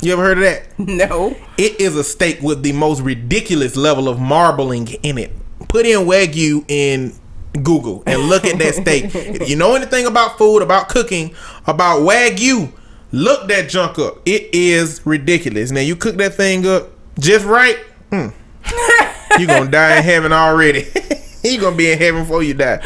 You 0.03 0.13
ever 0.13 0.23
heard 0.23 0.39
of 0.39 0.45
that? 0.45 0.79
No. 0.79 1.35
It 1.59 1.81
is 1.81 1.97
a 1.97 2.05
steak 2.05 2.41
with 2.43 2.63
the 2.63 2.73
most 2.73 3.01
ridiculous 3.01 3.77
level 3.77 4.09
of 4.09 4.21
marbling 4.21 4.89
in 5.03 5.19
it. 5.19 5.33
Put 5.69 5.87
in 5.87 6.01
Wagyu 6.01 6.65
in 6.71 7.15
Google 7.63 8.03
and 8.07 8.23
look 8.29 8.45
at 8.45 8.59
that 8.59 8.75
steak. 8.75 9.15
If 9.15 9.49
you 9.49 9.57
know 9.57 9.75
anything 9.75 10.05
about 10.07 10.37
food, 10.37 10.61
about 10.61 10.89
cooking, 10.91 11.35
about 11.67 12.01
Wagyu, 12.03 12.71
look 13.11 13.49
that 13.49 13.71
junk 13.71 13.99
up. 13.99 14.19
It 14.27 14.55
is 14.55 15.05
ridiculous. 15.07 15.71
Now 15.71 15.81
you 15.81 15.97
cook 15.97 16.17
that 16.17 16.35
thing 16.35 16.67
up 16.67 16.91
just 17.19 17.47
right, 17.47 17.79
mm, 18.11 18.33
you 19.39 19.47
gonna 19.47 19.71
die 19.71 19.99
in 19.99 20.05
heaven 20.05 20.33
already. 20.33 20.87
you 21.45 21.61
gonna 21.61 21.77
be 21.77 21.91
in 21.91 21.99
heaven 21.99 22.23
before 22.23 22.43
you 22.43 22.55
die. 22.55 22.81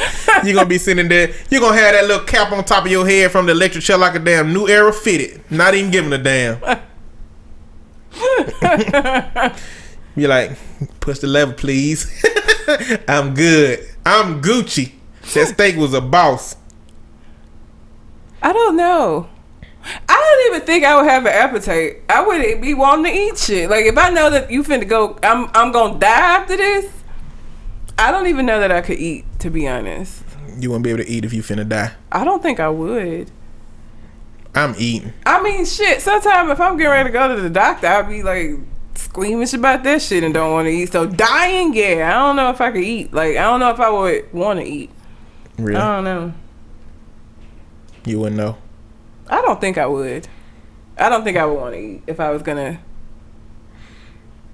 You're 0.44 0.54
gonna 0.54 0.68
be 0.68 0.78
sitting 0.78 1.08
there. 1.08 1.32
You're 1.50 1.60
gonna 1.60 1.76
have 1.76 1.94
that 1.94 2.06
little 2.06 2.26
cap 2.26 2.52
on 2.52 2.64
top 2.64 2.84
of 2.84 2.90
your 2.90 3.06
head 3.06 3.30
from 3.30 3.46
the 3.46 3.52
electric 3.52 3.84
chair 3.84 3.98
like 3.98 4.14
a 4.14 4.18
damn 4.18 4.52
new 4.52 4.68
era 4.68 4.92
fitted. 4.92 5.42
Not 5.50 5.74
even 5.74 5.90
giving 5.90 6.12
a 6.12 6.18
damn. 6.18 6.60
You're 10.16 10.28
like, 10.28 10.58
push 11.00 11.20
the 11.20 11.26
lever, 11.26 11.52
please. 11.52 12.06
I'm 13.08 13.34
good. 13.34 13.86
I'm 14.04 14.42
Gucci. 14.42 14.92
That 15.34 15.48
steak 15.48 15.76
was 15.76 15.94
a 15.94 16.00
boss. 16.00 16.56
I 18.42 18.52
don't 18.52 18.76
know. 18.76 19.28
I 20.08 20.14
don't 20.46 20.54
even 20.54 20.66
think 20.66 20.84
I 20.84 20.96
would 20.96 21.08
have 21.10 21.24
an 21.26 21.32
appetite. 21.32 22.02
I 22.08 22.24
wouldn't 22.26 22.60
be 22.62 22.74
wanting 22.74 23.12
to 23.12 23.18
eat 23.18 23.38
shit. 23.38 23.70
Like 23.70 23.84
if 23.86 23.96
I 23.98 24.10
know 24.10 24.30
that 24.30 24.50
you 24.50 24.62
finna 24.62 24.88
go, 24.88 25.18
I'm 25.22 25.48
I'm 25.54 25.72
gonna 25.72 25.98
die 25.98 26.08
after 26.38 26.56
this. 26.56 26.90
I 27.98 28.10
don't 28.10 28.26
even 28.28 28.46
know 28.46 28.60
that 28.60 28.70
I 28.72 28.80
could 28.80 28.98
eat. 28.98 29.24
To 29.40 29.50
be 29.50 29.66
honest, 29.66 30.22
You 30.58 30.68
wouldn't 30.70 30.84
be 30.84 30.90
able 30.90 31.02
to 31.02 31.08
eat 31.08 31.24
if 31.24 31.32
you 31.32 31.42
finna 31.42 31.66
die. 31.68 31.92
I 32.12 32.24
don't 32.24 32.42
think 32.42 32.60
I 32.60 32.68
would. 32.68 33.30
I'm 34.54 34.74
eating. 34.78 35.12
I 35.24 35.42
mean, 35.42 35.64
shit. 35.64 36.00
Sometimes 36.02 36.50
if 36.50 36.60
I'm 36.60 36.76
getting 36.76 36.90
ready 36.90 37.08
to 37.08 37.12
go 37.12 37.34
to 37.34 37.40
the 37.40 37.48
doctor, 37.50 37.86
I'll 37.86 38.04
be 38.04 38.22
like 38.22 38.50
squeamish 38.94 39.54
about 39.54 39.82
that 39.84 40.02
shit 40.02 40.22
and 40.24 40.34
don't 40.34 40.52
want 40.52 40.66
to 40.66 40.70
eat. 40.70 40.92
So 40.92 41.06
dying, 41.06 41.72
yeah, 41.72 42.10
I 42.10 42.18
don't 42.26 42.36
know 42.36 42.50
if 42.50 42.60
I 42.60 42.70
could 42.70 42.82
eat. 42.82 43.12
Like 43.12 43.36
I 43.36 43.42
don't 43.42 43.60
know 43.60 43.70
if 43.70 43.80
I 43.80 43.90
would 43.90 44.32
want 44.32 44.60
to 44.60 44.66
eat. 44.66 44.90
Really? 45.58 45.76
I 45.80 45.96
don't 45.96 46.04
know. 46.04 46.32
you 48.04 48.18
wouldn't 48.20 48.36
know. 48.36 48.56
I 49.30 49.40
don't 49.40 49.60
think 49.60 49.78
I 49.78 49.86
would. 49.86 50.28
I 50.98 51.08
don't 51.08 51.24
think 51.24 51.38
I 51.38 51.46
would 51.46 51.58
want 51.58 51.74
to 51.74 51.80
eat 51.80 52.02
if 52.06 52.20
I 52.20 52.30
was 52.30 52.42
gonna 52.42 52.80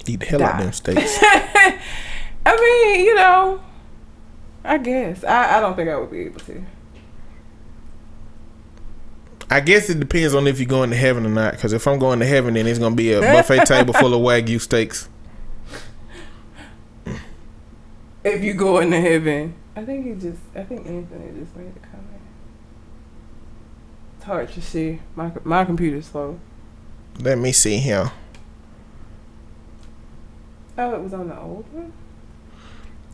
Eat 0.09 0.21
the 0.21 0.27
hell 0.27 0.43
out 0.43 0.55
of 0.55 0.61
them 0.61 0.73
steaks. 0.73 1.19
I 1.23 1.81
mean, 2.47 3.05
you 3.05 3.15
know, 3.17 3.61
I 4.63 4.79
guess. 4.79 5.25
I, 5.25 5.59
I 5.59 5.61
don't 5.61 5.75
think 5.75 5.89
I 5.89 5.97
would 5.97 6.11
be 6.11 6.21
able 6.21 6.41
to. 6.41 6.65
I 9.51 9.61
guess 9.61 9.91
it 9.91 10.01
depends 10.01 10.35
on 10.35 10.47
if 10.47 10.59
you're 10.59 10.69
going 10.69 10.91
to 10.91 10.97
heaven 10.97 11.25
or 11.27 11.31
not. 11.31 11.53
Because 11.53 11.73
if 11.73 11.87
I'm 11.87 11.99
going 11.99 12.19
to 12.21 12.27
heaven, 12.27 12.55
then 12.55 12.67
it's 12.67 12.79
gonna 12.79 12.95
be 12.95 13.13
a 13.13 13.21
buffet 13.21 13.65
table 13.67 13.95
full 13.95 14.15
of 14.15 14.21
wagyu 14.21 14.61
steaks. 14.61 15.09
If 18.25 18.43
you 18.43 18.55
go 18.55 18.79
into 18.79 19.01
heaven. 19.01 19.55
I 19.77 19.85
think 19.85 20.07
he 20.07 20.15
just, 20.15 20.41
I 20.55 20.63
think 20.63 20.87
Anthony 20.87 21.39
just 21.39 21.55
made 21.55 21.73
a 21.77 21.81
comment. 21.81 21.96
Hard 24.27 24.51
to 24.55 24.61
see. 24.61 24.99
My, 25.15 25.31
my 25.45 25.65
computer's 25.65 26.07
slow. 26.07 26.41
Let 27.21 27.39
me 27.39 27.53
see 27.53 27.79
here. 27.79 28.11
Oh, 30.77 30.95
it 30.97 31.01
was 31.01 31.15
on 31.15 31.29
the 31.29 31.39
old 31.39 31.65
one? 31.73 31.93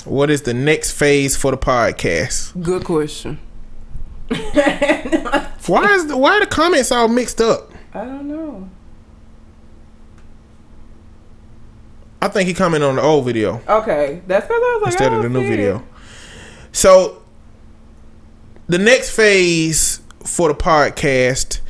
What 0.06 0.30
is 0.30 0.40
the 0.42 0.54
next 0.54 0.92
phase 0.92 1.36
for 1.36 1.50
the 1.50 1.58
podcast? 1.58 2.60
Good 2.62 2.84
question. 2.84 3.38
Why 4.30 5.94
is 5.94 6.06
the, 6.08 6.16
why 6.16 6.38
are 6.38 6.40
the 6.40 6.46
comments 6.46 6.90
all 6.90 7.06
mixed 7.06 7.40
up? 7.40 7.70
I 7.94 8.04
don't 8.04 8.26
know. 8.26 8.68
I 12.20 12.28
think 12.28 12.48
he 12.48 12.54
commented 12.54 12.88
on 12.88 12.96
the 12.96 13.02
old 13.02 13.26
video. 13.26 13.60
Okay, 13.68 14.22
that's 14.26 14.46
because 14.46 14.60
I 14.60 14.74
was 14.74 14.82
like, 14.82 14.92
instead 14.92 15.12
I 15.12 15.16
of 15.16 15.22
the 15.22 15.28
new 15.28 15.40
see 15.40 15.46
it. 15.46 15.50
video. 15.56 15.84
So 16.72 17.22
the 18.66 18.78
next 18.78 19.14
phase 19.14 20.00
for 20.24 20.48
the 20.48 20.54
podcast, 20.54 21.60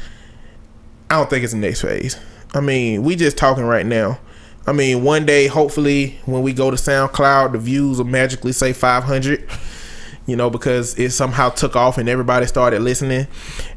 I 1.11 1.16
don't 1.16 1.29
think 1.29 1.45
it's 1.45 1.53
the 1.53 1.59
next 1.59 1.83
phase. 1.83 2.19
I 2.55 2.61
mean, 2.61 3.03
we 3.03 3.16
just 3.16 3.37
talking 3.37 3.65
right 3.65 3.87
now. 3.87 4.19
I 4.66 4.73
mean, 4.73 5.03
one 5.03 5.27
day, 5.27 5.47
hopefully, 5.47 6.19
when 6.24 6.43
we 6.43 6.53
go 6.53 6.70
to 6.70 6.77
SoundCloud, 6.77 7.53
the 7.53 7.59
views 7.59 7.99
will 7.99 8.05
magically 8.05 8.53
say 8.53 8.73
500. 8.73 9.49
You 10.24 10.37
know, 10.37 10.51
because 10.51 10.97
it 11.01 11.11
somehow 11.11 11.49
took 11.49 11.74
off 11.74 11.99
and 11.99 12.09
everybody 12.09 12.47
started 12.47 12.81
listening, 12.81 13.27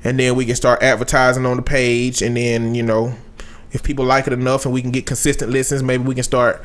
and 0.03 0.19
then 0.19 0.35
we 0.35 0.45
can 0.45 0.55
start 0.55 0.83
advertising 0.83 1.43
on 1.43 1.57
the 1.57 1.63
page, 1.63 2.21
and 2.21 2.37
then 2.37 2.75
you 2.75 2.83
know, 2.83 3.15
if 3.71 3.81
people 3.81 4.05
like 4.05 4.27
it 4.27 4.33
enough 4.33 4.63
and 4.63 4.73
we 4.73 4.83
can 4.83 4.91
get 4.91 5.07
consistent 5.07 5.51
listens, 5.51 5.81
maybe 5.81 6.03
we 6.03 6.13
can 6.13 6.23
start 6.23 6.63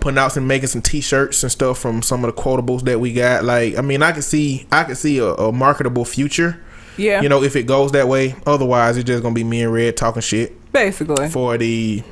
putting 0.00 0.16
out 0.16 0.32
some 0.32 0.46
making 0.46 0.68
some 0.68 0.80
t-shirts 0.82 1.42
and 1.42 1.52
stuff 1.52 1.78
from 1.78 2.02
some 2.02 2.24
of 2.24 2.34
the 2.34 2.40
quotables 2.40 2.82
that 2.82 3.00
we 3.00 3.12
got. 3.12 3.44
Like, 3.44 3.76
I 3.76 3.82
mean, 3.82 4.02
I 4.02 4.12
can 4.12 4.22
see 4.22 4.66
I 4.72 4.84
can 4.84 4.94
see 4.94 5.18
a, 5.18 5.26
a 5.26 5.52
marketable 5.52 6.04
future. 6.04 6.62
Yeah. 7.00 7.22
You 7.22 7.28
know, 7.28 7.42
if 7.42 7.56
it 7.56 7.64
goes 7.64 7.92
that 7.92 8.08
way. 8.08 8.34
Otherwise, 8.46 8.96
it's 8.96 9.06
just 9.06 9.22
gonna 9.22 9.34
be 9.34 9.44
me 9.44 9.62
and 9.62 9.72
Red 9.72 9.96
talking 9.96 10.22
shit 10.22 10.72
Basically. 10.72 11.28
for 11.30 11.56
the 11.56 12.02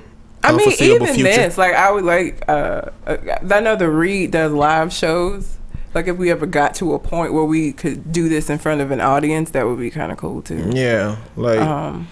I 0.42 0.52
mean, 0.52 0.72
even 0.80 1.22
this, 1.22 1.58
like, 1.58 1.74
I 1.74 1.90
would 1.90 2.04
like, 2.04 2.44
uh, 2.48 2.90
uh, 3.06 3.16
I 3.50 3.60
know 3.60 3.74
the 3.74 3.90
Read 3.90 4.30
does 4.30 4.52
live 4.52 4.92
shows. 4.92 5.56
Like, 5.94 6.06
if 6.06 6.16
we 6.16 6.30
ever 6.30 6.46
got 6.46 6.74
to 6.76 6.94
a 6.94 6.98
point 6.98 7.32
where 7.32 7.44
we 7.44 7.72
could 7.72 8.12
do 8.12 8.28
this 8.28 8.48
in 8.48 8.58
front 8.58 8.80
of 8.80 8.90
an 8.90 9.00
audience, 9.00 9.50
that 9.50 9.66
would 9.66 9.80
be 9.80 9.90
kind 9.90 10.12
of 10.12 10.18
cool 10.18 10.42
too. 10.42 10.70
Yeah, 10.72 11.16
like 11.36 11.58
Um, 11.58 12.08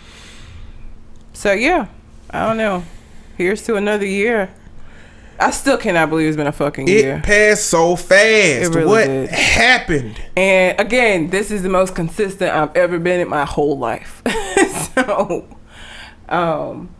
so 1.32 1.52
yeah, 1.52 1.86
I 2.30 2.46
don't 2.46 2.56
know. 2.56 2.84
Here's 3.36 3.62
to 3.62 3.76
another 3.76 4.06
year. 4.06 4.50
I 5.38 5.50
still 5.50 5.76
cannot 5.76 6.10
believe 6.10 6.28
it's 6.28 6.36
been 6.36 6.46
a 6.46 6.52
fucking 6.52 6.88
it 6.88 6.90
year. 6.90 7.16
It 7.16 7.22
passed 7.22 7.66
so 7.66 7.96
fast. 7.96 8.74
really 8.74 8.86
what 8.86 9.06
did. 9.06 9.30
happened? 9.30 10.20
And 10.36 10.78
again, 10.80 11.30
this 11.30 11.50
is 11.50 11.62
the 11.62 11.68
most 11.68 11.94
consistent 11.94 12.52
I've 12.52 12.74
ever 12.76 12.98
been 12.98 13.20
in 13.20 13.28
my 13.28 13.44
whole 13.44 13.78
life. 13.78 14.22
so, 14.94 15.46
um, 16.28 16.90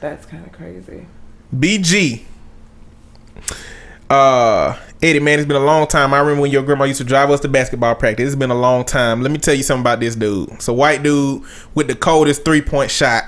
that's 0.00 0.26
kind 0.26 0.44
of 0.44 0.52
crazy. 0.52 1.06
BG. 1.54 2.22
Uh, 4.08 4.78
Eddie, 5.02 5.20
man, 5.20 5.38
it's 5.38 5.48
been 5.48 5.56
a 5.56 5.64
long 5.64 5.86
time. 5.86 6.14
I 6.14 6.18
remember 6.20 6.42
when 6.42 6.50
your 6.50 6.62
grandma 6.62 6.84
used 6.84 6.98
to 6.98 7.04
drive 7.04 7.30
us 7.30 7.40
to 7.40 7.48
basketball 7.48 7.94
practice. 7.94 8.28
It's 8.28 8.36
been 8.36 8.50
a 8.50 8.58
long 8.58 8.84
time. 8.84 9.22
Let 9.22 9.30
me 9.30 9.38
tell 9.38 9.54
you 9.54 9.62
something 9.62 9.82
about 9.82 10.00
this 10.00 10.16
dude. 10.16 10.48
A 10.68 10.72
white 10.72 11.02
dude 11.02 11.42
with 11.74 11.88
the 11.88 11.94
coldest 11.94 12.44
three 12.44 12.62
point 12.62 12.90
shot 12.90 13.24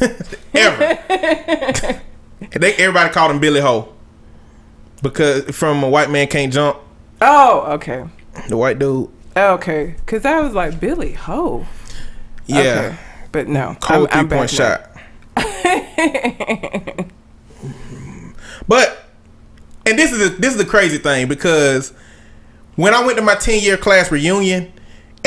ever. 0.54 2.00
they, 2.40 2.74
everybody 2.74 3.12
called 3.12 3.30
him 3.30 3.40
Billy 3.40 3.60
Ho 3.60 3.92
because 5.02 5.44
from 5.56 5.82
a 5.82 5.88
white 5.88 6.10
man 6.10 6.26
can't 6.28 6.52
jump. 6.52 6.78
Oh, 7.20 7.72
okay. 7.72 8.04
The 8.48 8.56
white 8.56 8.78
dude, 8.78 9.10
oh, 9.36 9.54
Okay. 9.54 9.96
Because 9.98 10.24
I 10.24 10.40
was 10.40 10.54
like, 10.54 10.78
Billy 10.80 11.12
Ho. 11.12 11.66
yeah, 12.46 12.60
Okay. 12.60 12.96
But 13.32 13.48
no. 13.48 13.76
cold 13.80 14.08
I'm, 14.10 14.20
I'm 14.20 14.28
three 14.28 14.38
point 14.38 14.50
shot. 14.50 14.90
but 18.68 19.04
and 19.86 19.98
this 19.98 20.12
is 20.12 20.26
a, 20.26 20.30
this 20.30 20.52
is 20.52 20.58
the 20.58 20.64
crazy 20.64 20.98
thing 20.98 21.28
because 21.28 21.92
when 22.76 22.94
I 22.94 23.04
went 23.04 23.18
to 23.18 23.22
my 23.22 23.34
ten 23.34 23.60
year 23.62 23.76
class 23.76 24.10
reunion, 24.10 24.72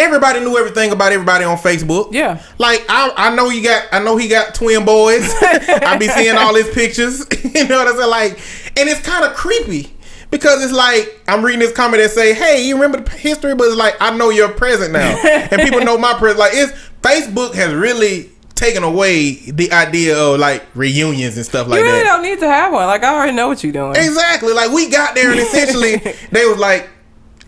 everybody 0.02 0.40
knew 0.40 0.58
everything 0.58 0.92
about 0.92 1.12
everybody 1.12 1.46
on 1.46 1.58
Facebook. 1.58 2.14
Yeah. 2.14 2.42
Like 2.58 2.84
I, 2.90 3.12
I 3.16 3.36
know 3.36 3.50
you 3.50 3.64
got 3.64 3.88
I 3.92 4.04
know 4.04 4.18
he 4.18 4.28
got 4.28 4.56
twin 4.56 4.84
boys. 4.86 5.32
I 5.42 5.98
be 5.98 6.08
seeing 6.08 6.36
all 6.36 6.56
his 6.56 6.70
pictures. 6.70 7.26
you 7.44 7.68
know 7.68 7.78
what 7.78 7.88
I'm 7.88 7.98
saying? 7.98 8.10
Like, 8.10 8.32
and 8.78 8.90
it's 8.90 9.02
kind 9.02 9.24
of 9.24 9.34
creepy 9.34 9.94
because 10.32 10.64
it's 10.64 10.74
like 10.74 11.22
I'm 11.28 11.44
reading 11.44 11.60
this 11.60 11.74
comment 11.74 12.02
that 12.02 12.12
say, 12.12 12.34
"Hey, 12.34 12.66
you 12.68 12.76
remember 12.76 13.02
the 13.02 13.18
history?" 13.18 13.56
But 13.56 13.68
it's 13.68 13.78
like 13.78 13.96
I 14.02 14.16
know 14.16 14.30
your 14.30 14.50
present 14.50 14.94
now, 14.94 15.16
and 15.24 15.62
people 15.62 15.82
know 15.82 15.98
my 15.98 16.14
present. 16.14 16.40
Like, 16.40 16.54
it's 16.54 16.74
Facebook 17.02 17.54
has 17.56 17.74
really 17.74 18.32
taken 18.62 18.84
away 18.84 19.34
the 19.34 19.72
idea 19.72 20.16
of 20.18 20.40
like 20.40 20.64
reunions 20.76 21.36
and 21.36 21.46
stuff 21.46 21.68
like 21.68 21.82
that. 21.82 21.86
You 21.86 21.92
really 21.92 22.04
that. 22.04 22.10
don't 22.10 22.24
need 22.24 22.40
to 22.40 22.48
have 22.48 22.72
one. 22.72 22.86
Like, 22.86 23.04
I 23.04 23.14
already 23.14 23.34
know 23.34 23.48
what 23.48 23.64
you're 23.64 23.74
doing. 23.74 23.96
Exactly. 23.96 24.54
Like 24.54 24.72
we 24.72 24.90
got 24.90 25.16
there 25.16 25.32
and 25.32 25.40
essentially 25.40 25.96
they 26.32 26.46
was 26.46 26.60
like, 26.60 26.88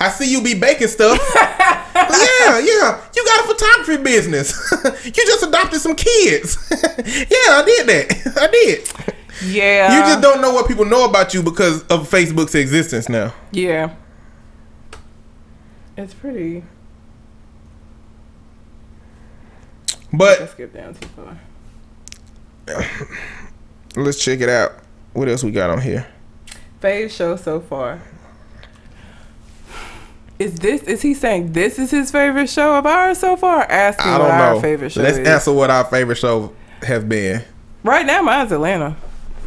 I 0.04 0.10
see 0.10 0.30
you 0.30 0.44
be 0.44 0.54
baking 0.54 0.90
stuff. 0.90 1.18
yeah, 1.96 2.60
yeah. 2.60 3.02
You 3.16 3.26
got 3.26 3.46
a 3.46 3.48
photography 3.48 4.04
business. 4.04 4.54
you 5.06 5.12
just 5.12 5.44
adopted 5.44 5.80
some 5.80 5.96
kids. 5.96 6.58
yeah, 6.72 7.54
I 7.56 7.64
did 7.66 7.88
that. 7.88 8.38
I 8.38 8.48
did. 8.48 8.92
Yeah. 9.46 9.98
you 9.98 10.04
just 10.04 10.22
don't 10.22 10.42
know 10.42 10.54
what 10.54 10.68
people 10.68 10.84
know 10.84 11.06
about 11.06 11.34
you 11.34 11.42
because 11.42 11.84
of 11.84 12.10
Facebook's 12.10 12.54
existence 12.54 13.08
now. 13.08 13.34
Yeah. 13.54 13.96
It's 15.96 16.14
pretty. 16.14 16.66
But 20.12 20.42
Let's 20.42 20.52
skip 20.52 20.74
down 20.74 20.96
too 20.96 21.08
far. 21.08 21.40
let's 23.96 24.22
check 24.22 24.42
it 24.42 24.50
out. 24.50 24.74
What 25.14 25.30
else 25.30 25.46
we 25.46 25.52
got 25.52 25.70
on 25.70 25.80
here? 25.80 26.06
Fave 26.82 27.10
show 27.10 27.38
so 27.38 27.62
far. 27.62 28.02
Is 30.40 30.56
this? 30.56 30.82
Is 30.84 31.02
he 31.02 31.14
saying 31.14 31.54
this 31.54 31.78
is 31.80 31.92
his 31.92 32.12
favorite 32.12 32.50
show 32.50 32.76
of 32.78 32.86
ours 32.86 33.20
so 33.20 33.36
far? 33.36 33.62
Asking 33.64 34.12
I 34.12 34.18
what 34.20 34.28
don't 34.30 34.32
our 34.32 34.54
know. 34.56 34.60
favorite 34.62 34.92
show 34.92 35.02
Let's 35.02 35.18
is. 35.18 35.28
answer 35.28 35.54
what 35.54 35.70
our 35.70 35.84
favorite 35.86 36.16
show 36.18 36.54
has 36.82 37.04
been. 37.04 37.44
Right 37.84 38.06
now, 38.06 38.22
mine's 38.22 38.52
Atlanta. 38.52 38.96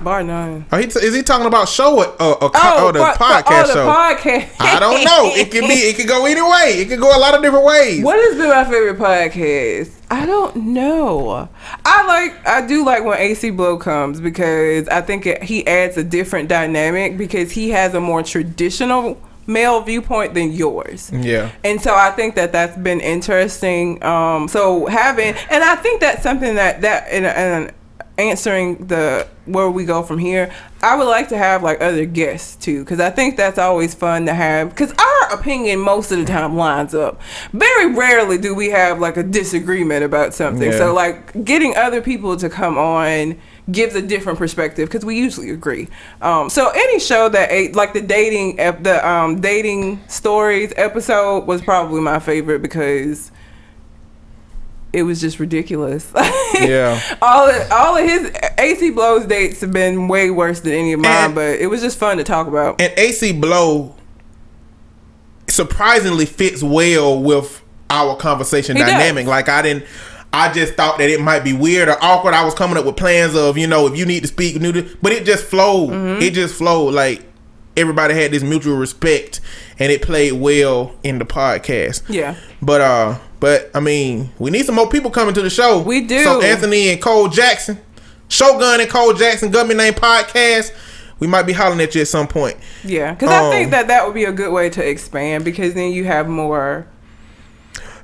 Bar 0.00 0.22
none. 0.22 0.66
Are 0.70 0.78
he 0.78 0.84
is 0.86 1.14
he 1.14 1.22
talking 1.22 1.46
about 1.46 1.70
show 1.70 1.96
or, 1.98 2.06
or, 2.22 2.44
or, 2.44 2.50
Oh, 2.54 2.86
or 2.88 2.92
the 2.92 2.98
but- 2.98 3.18
but- 3.18 3.44
podcast 3.46 3.62
oh, 3.62 3.66
the 3.66 3.72
show? 3.72 3.86
podcast. 3.88 4.48
I 4.60 4.78
don't 4.78 5.02
know. 5.04 5.30
It 5.34 5.50
could 5.50 5.62
be. 5.62 5.74
It 5.88 5.96
could 5.96 6.06
go 6.06 6.26
either 6.26 6.44
way. 6.46 6.74
It 6.82 6.88
could 6.90 7.00
go 7.00 7.16
a 7.16 7.18
lot 7.18 7.34
of 7.34 7.42
different 7.42 7.64
ways. 7.64 8.04
What 8.04 8.18
has 8.18 8.36
been 8.36 8.50
my 8.50 8.64
favorite 8.64 8.98
podcast? 8.98 9.92
I 10.10 10.26
don't 10.26 10.54
know. 10.56 11.48
I 11.86 12.06
like 12.06 12.46
I 12.46 12.66
do 12.66 12.84
like 12.84 13.04
when 13.04 13.18
AC 13.18 13.50
Blow 13.50 13.78
comes 13.78 14.20
because 14.20 14.86
I 14.88 15.00
think 15.00 15.24
it, 15.26 15.42
he 15.42 15.66
adds 15.66 15.96
a 15.96 16.04
different 16.04 16.48
dynamic 16.50 17.16
because 17.16 17.50
he 17.52 17.70
has 17.70 17.94
a 17.94 18.00
more 18.00 18.22
traditional 18.22 19.18
male 19.46 19.80
viewpoint 19.80 20.34
than 20.34 20.52
yours. 20.52 21.10
Yeah. 21.12 21.50
And 21.64 21.80
so 21.80 21.94
I 21.94 22.10
think 22.10 22.34
that 22.34 22.52
that's 22.52 22.76
been 22.76 23.00
interesting. 23.00 24.02
Um, 24.02 24.48
so 24.48 24.86
having, 24.86 25.34
and 25.50 25.62
I 25.62 25.76
think 25.76 26.00
that's 26.00 26.22
something 26.22 26.56
that 26.56 26.80
that 26.82 27.08
and, 27.10 27.26
and 27.26 27.72
answering 28.18 28.86
the 28.86 29.26
where 29.44 29.70
we 29.70 29.84
go 29.84 30.02
from 30.02 30.18
here. 30.18 30.52
I 30.82 30.96
would 30.96 31.04
like 31.04 31.28
to 31.28 31.38
have 31.38 31.62
like 31.62 31.80
other 31.80 32.04
guests 32.04 32.56
too, 32.56 32.82
because 32.82 32.98
I 33.00 33.10
think 33.10 33.36
that's 33.36 33.58
always 33.58 33.94
fun 33.94 34.26
to 34.26 34.34
have. 34.34 34.70
Because 34.70 34.92
our 34.92 35.38
opinion 35.38 35.80
most 35.80 36.10
of 36.10 36.18
the 36.18 36.24
time 36.24 36.56
lines 36.56 36.94
up. 36.94 37.20
Very 37.52 37.94
rarely 37.94 38.38
do 38.38 38.54
we 38.54 38.70
have 38.70 38.98
like 38.98 39.16
a 39.16 39.22
disagreement 39.22 40.04
about 40.04 40.34
something. 40.34 40.70
Yeah. 40.72 40.78
So 40.78 40.94
like 40.94 41.44
getting 41.44 41.76
other 41.76 42.00
people 42.00 42.36
to 42.38 42.48
come 42.48 42.76
on 42.78 43.38
gives 43.70 43.94
a 43.96 44.02
different 44.02 44.38
perspective 44.38 44.88
because 44.88 45.04
we 45.04 45.16
usually 45.16 45.50
agree. 45.50 45.88
Um, 46.22 46.48
so 46.50 46.70
any 46.70 47.00
show 47.00 47.28
that 47.28 47.50
ate 47.50 47.74
like 47.74 47.92
the 47.94 48.00
dating 48.00 48.60
ep- 48.60 48.82
the 48.84 49.06
um, 49.08 49.40
dating 49.40 50.00
stories 50.08 50.72
episode 50.76 51.46
was 51.46 51.62
probably 51.62 52.00
my 52.00 52.18
favorite 52.20 52.62
because 52.62 53.32
it 54.92 55.02
was 55.02 55.20
just 55.20 55.38
ridiculous. 55.40 56.12
Yeah. 56.60 56.98
all 57.20 57.50
of, 57.50 57.70
all 57.70 57.98
of 57.98 58.04
his 58.08 58.32
AC 58.56 58.90
Blow's 58.90 59.26
dates 59.26 59.60
have 59.60 59.72
been 59.72 60.08
way 60.08 60.30
worse 60.30 60.60
than 60.60 60.72
any 60.72 60.94
of 60.94 61.00
mine, 61.00 61.12
And- 61.26 61.34
but 61.34 61.56
it 61.60 61.66
was 61.66 61.82
just 61.82 61.98
fun 61.98 62.16
to 62.16 62.24
talk 62.24 62.46
about. 62.46 62.80
And 62.80 62.94
AC 62.96 63.32
Blow 63.32 63.94
surprisingly 65.48 66.24
fits 66.24 66.62
well 66.62 67.20
with 67.22 67.62
our 67.90 68.16
conversation 68.16 68.76
He 68.76 68.82
does. 68.82 68.90
dynamic. 68.90 69.26
Like 69.26 69.48
I 69.48 69.62
didn't. 69.62 69.84
I 70.38 70.52
just 70.52 70.74
thought 70.74 70.98
that 70.98 71.08
it 71.08 71.20
might 71.20 71.44
be 71.44 71.52
weird 71.52 71.88
or 71.88 71.96
awkward. 72.02 72.34
I 72.34 72.44
was 72.44 72.54
coming 72.54 72.76
up 72.76 72.84
with 72.84 72.96
plans 72.96 73.34
of, 73.34 73.56
you 73.56 73.66
know, 73.66 73.86
if 73.86 73.96
you 73.96 74.04
need 74.04 74.20
to 74.20 74.28
speak, 74.28 74.60
new 74.60 74.72
to, 74.72 74.96
but 75.00 75.12
it 75.12 75.24
just 75.24 75.44
flowed. 75.44 75.90
Mm-hmm. 75.90 76.22
It 76.22 76.34
just 76.34 76.54
flowed. 76.56 76.92
Like 76.94 77.22
everybody 77.76 78.14
had 78.14 78.30
this 78.32 78.42
mutual 78.42 78.76
respect, 78.76 79.40
and 79.78 79.90
it 79.90 80.02
played 80.02 80.32
well 80.34 80.94
in 81.02 81.18
the 81.18 81.24
podcast. 81.24 82.02
Yeah. 82.08 82.36
But 82.60 82.80
uh, 82.80 83.18
but 83.40 83.70
I 83.74 83.80
mean, 83.80 84.30
we 84.38 84.50
need 84.50 84.66
some 84.66 84.74
more 84.74 84.88
people 84.88 85.10
coming 85.10 85.34
to 85.34 85.42
the 85.42 85.50
show. 85.50 85.80
We 85.82 86.02
do. 86.02 86.22
So 86.24 86.42
Anthony 86.42 86.90
and 86.90 87.00
Cole 87.00 87.28
Jackson, 87.28 87.78
Shogun 88.28 88.80
and 88.80 88.90
Cole 88.90 89.14
Jackson, 89.14 89.50
Government 89.50 89.78
Name 89.78 89.94
Podcast. 89.94 90.72
We 91.18 91.26
might 91.26 91.44
be 91.44 91.54
hollering 91.54 91.80
at 91.80 91.94
you 91.94 92.02
at 92.02 92.08
some 92.08 92.28
point. 92.28 92.58
Yeah, 92.84 93.14
because 93.14 93.30
I 93.30 93.46
Um, 93.46 93.50
think 93.50 93.70
that 93.70 93.88
that 93.88 94.04
would 94.04 94.12
be 94.14 94.24
a 94.24 94.32
good 94.32 94.52
way 94.52 94.68
to 94.68 94.86
expand 94.86 95.44
because 95.46 95.72
then 95.72 95.90
you 95.92 96.04
have 96.04 96.28
more. 96.28 96.86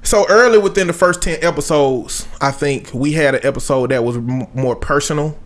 So 0.02 0.26
early 0.28 0.58
within 0.58 0.88
the 0.88 0.92
first 0.92 1.22
ten 1.22 1.38
episodes, 1.42 2.26
I 2.40 2.50
think 2.50 2.92
we 2.92 3.12
had 3.12 3.34
an 3.36 3.40
episode 3.44 3.90
that 3.90 4.02
was 4.04 4.16
m- 4.16 4.46
more 4.54 4.74
personal, 4.76 5.38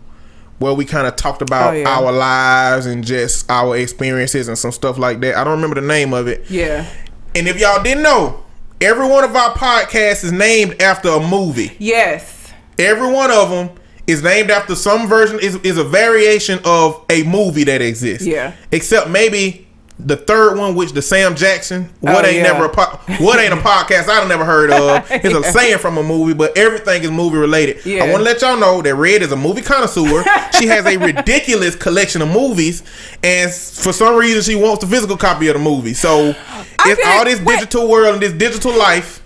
where 0.59 0.73
we 0.73 0.83
kind 0.83 1.05
of 1.07 1.15
talked 1.15 1.41
about 1.43 1.73
Oh, 1.75 1.77
yeah. 1.77 1.87
our 1.89 2.11
lives 2.11 2.87
and 2.87 3.05
just 3.05 3.49
our 3.51 3.77
experiences 3.77 4.47
and 4.47 4.57
some 4.57 4.71
stuff 4.71 4.97
like 4.97 5.19
that. 5.21 5.35
I 5.37 5.43
don't 5.43 5.53
remember 5.53 5.79
the 5.79 5.87
name 5.87 6.13
of 6.13 6.27
it. 6.27 6.49
Yeah. 6.49 6.87
And 7.35 7.47
if 7.47 7.59
y'all 7.59 7.83
didn't 7.83 8.01
know, 8.01 8.43
every 8.81 9.07
one 9.07 9.23
of 9.23 9.35
our 9.35 9.53
podcasts 9.53 10.23
is 10.23 10.31
named 10.31 10.81
after 10.81 11.09
a 11.09 11.19
movie. 11.19 11.75
Yes. 11.77 12.51
Every 12.79 13.11
one 13.11 13.29
of 13.31 13.51
them 13.51 13.69
is 14.07 14.23
named 14.23 14.49
after 14.49 14.73
some 14.73 15.07
version 15.07 15.39
is 15.39 15.55
is 15.57 15.77
a 15.77 15.83
variation 15.83 16.59
of 16.65 17.03
a 17.11 17.21
movie 17.23 17.65
that 17.65 17.81
exists. 17.83 18.25
Yeah. 18.25 18.53
Except 18.71 19.07
maybe 19.09 19.66
the 19.99 20.15
third 20.15 20.57
one, 20.59 20.75
which 20.75 20.91
the 20.91 21.01
Sam 21.01 21.35
Jackson, 21.35 21.89
what 22.01 22.23
Oh, 22.23 22.27
ain't 22.27 22.37
yeah. 22.37 22.43
never 22.43 22.65
a 22.65 22.69
po- 22.69 22.99
what 23.23 23.39
ain't 23.39 23.53
a 23.53 23.57
podcast 23.63 24.03
I 24.07 24.19
done 24.19 24.29
never 24.29 24.45
heard 24.45 24.69
of. 24.71 25.05
It's 25.09 25.33
a 25.33 25.43
saying 25.51 25.79
from 25.79 25.97
a 25.97 26.03
movie, 26.03 26.33
but 26.33 26.55
everything 26.57 27.03
is 27.03 27.09
movie 27.11 27.37
related. 27.37 27.83
Yeah. 27.85 28.03
I 28.03 28.11
want 28.11 28.17
to 28.19 28.23
let 28.23 28.41
y'all 28.41 28.57
know 28.59 28.81
that 28.83 28.93
Red 28.95 29.21
is 29.23 29.31
a 29.31 29.35
movie 29.35 29.61
connoisseur. 29.63 30.23
she 30.59 30.67
has 30.67 30.85
a 30.85 30.97
ridiculous 31.03 31.75
collection 31.75 32.21
of 32.21 32.29
movies, 32.29 32.83
and 33.23 33.51
for 33.51 33.91
some 33.91 34.15
reason, 34.15 34.41
she 34.43 34.55
wants 34.55 34.83
the 34.83 34.89
physical 34.89 35.17
copy 35.17 35.47
of 35.47 35.55
the 35.55 35.59
movie. 35.59 35.93
So 35.95 36.35
I 36.47 36.65
it's 36.91 37.01
all 37.05 37.25
this 37.25 37.39
digital 37.39 37.89
world 37.89 38.13
and 38.13 38.21
this 38.21 38.33
digital 38.33 38.77
life. 38.77 39.23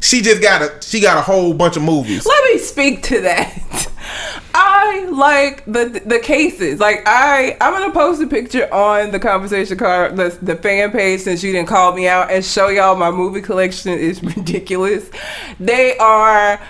She 0.00 0.22
just 0.22 0.40
got 0.42 0.62
a 0.62 0.82
she 0.82 1.00
got 1.00 1.18
a 1.18 1.22
whole 1.22 1.54
bunch 1.54 1.76
of 1.76 1.82
movies. 1.82 2.26
Let 2.26 2.44
me 2.52 2.58
speak 2.58 3.02
to 3.04 3.20
that. 3.22 3.88
I 4.54 5.04
like 5.10 5.64
the 5.66 6.02
the 6.04 6.18
cases. 6.18 6.80
Like 6.80 7.02
I, 7.06 7.56
I'm 7.60 7.72
gonna 7.72 7.92
post 7.92 8.20
a 8.22 8.26
picture 8.26 8.72
on 8.72 9.10
the 9.10 9.18
conversation 9.18 9.76
card, 9.76 10.16
the, 10.16 10.36
the 10.42 10.56
fan 10.56 10.90
page, 10.90 11.20
since 11.20 11.42
you 11.42 11.52
didn't 11.52 11.68
call 11.68 11.94
me 11.94 12.08
out, 12.08 12.30
and 12.30 12.44
show 12.44 12.68
y'all 12.68 12.96
my 12.96 13.10
movie 13.10 13.42
collection 13.42 13.92
is 13.92 14.22
ridiculous. 14.36 15.08
They 15.58 15.96
are 15.98 16.60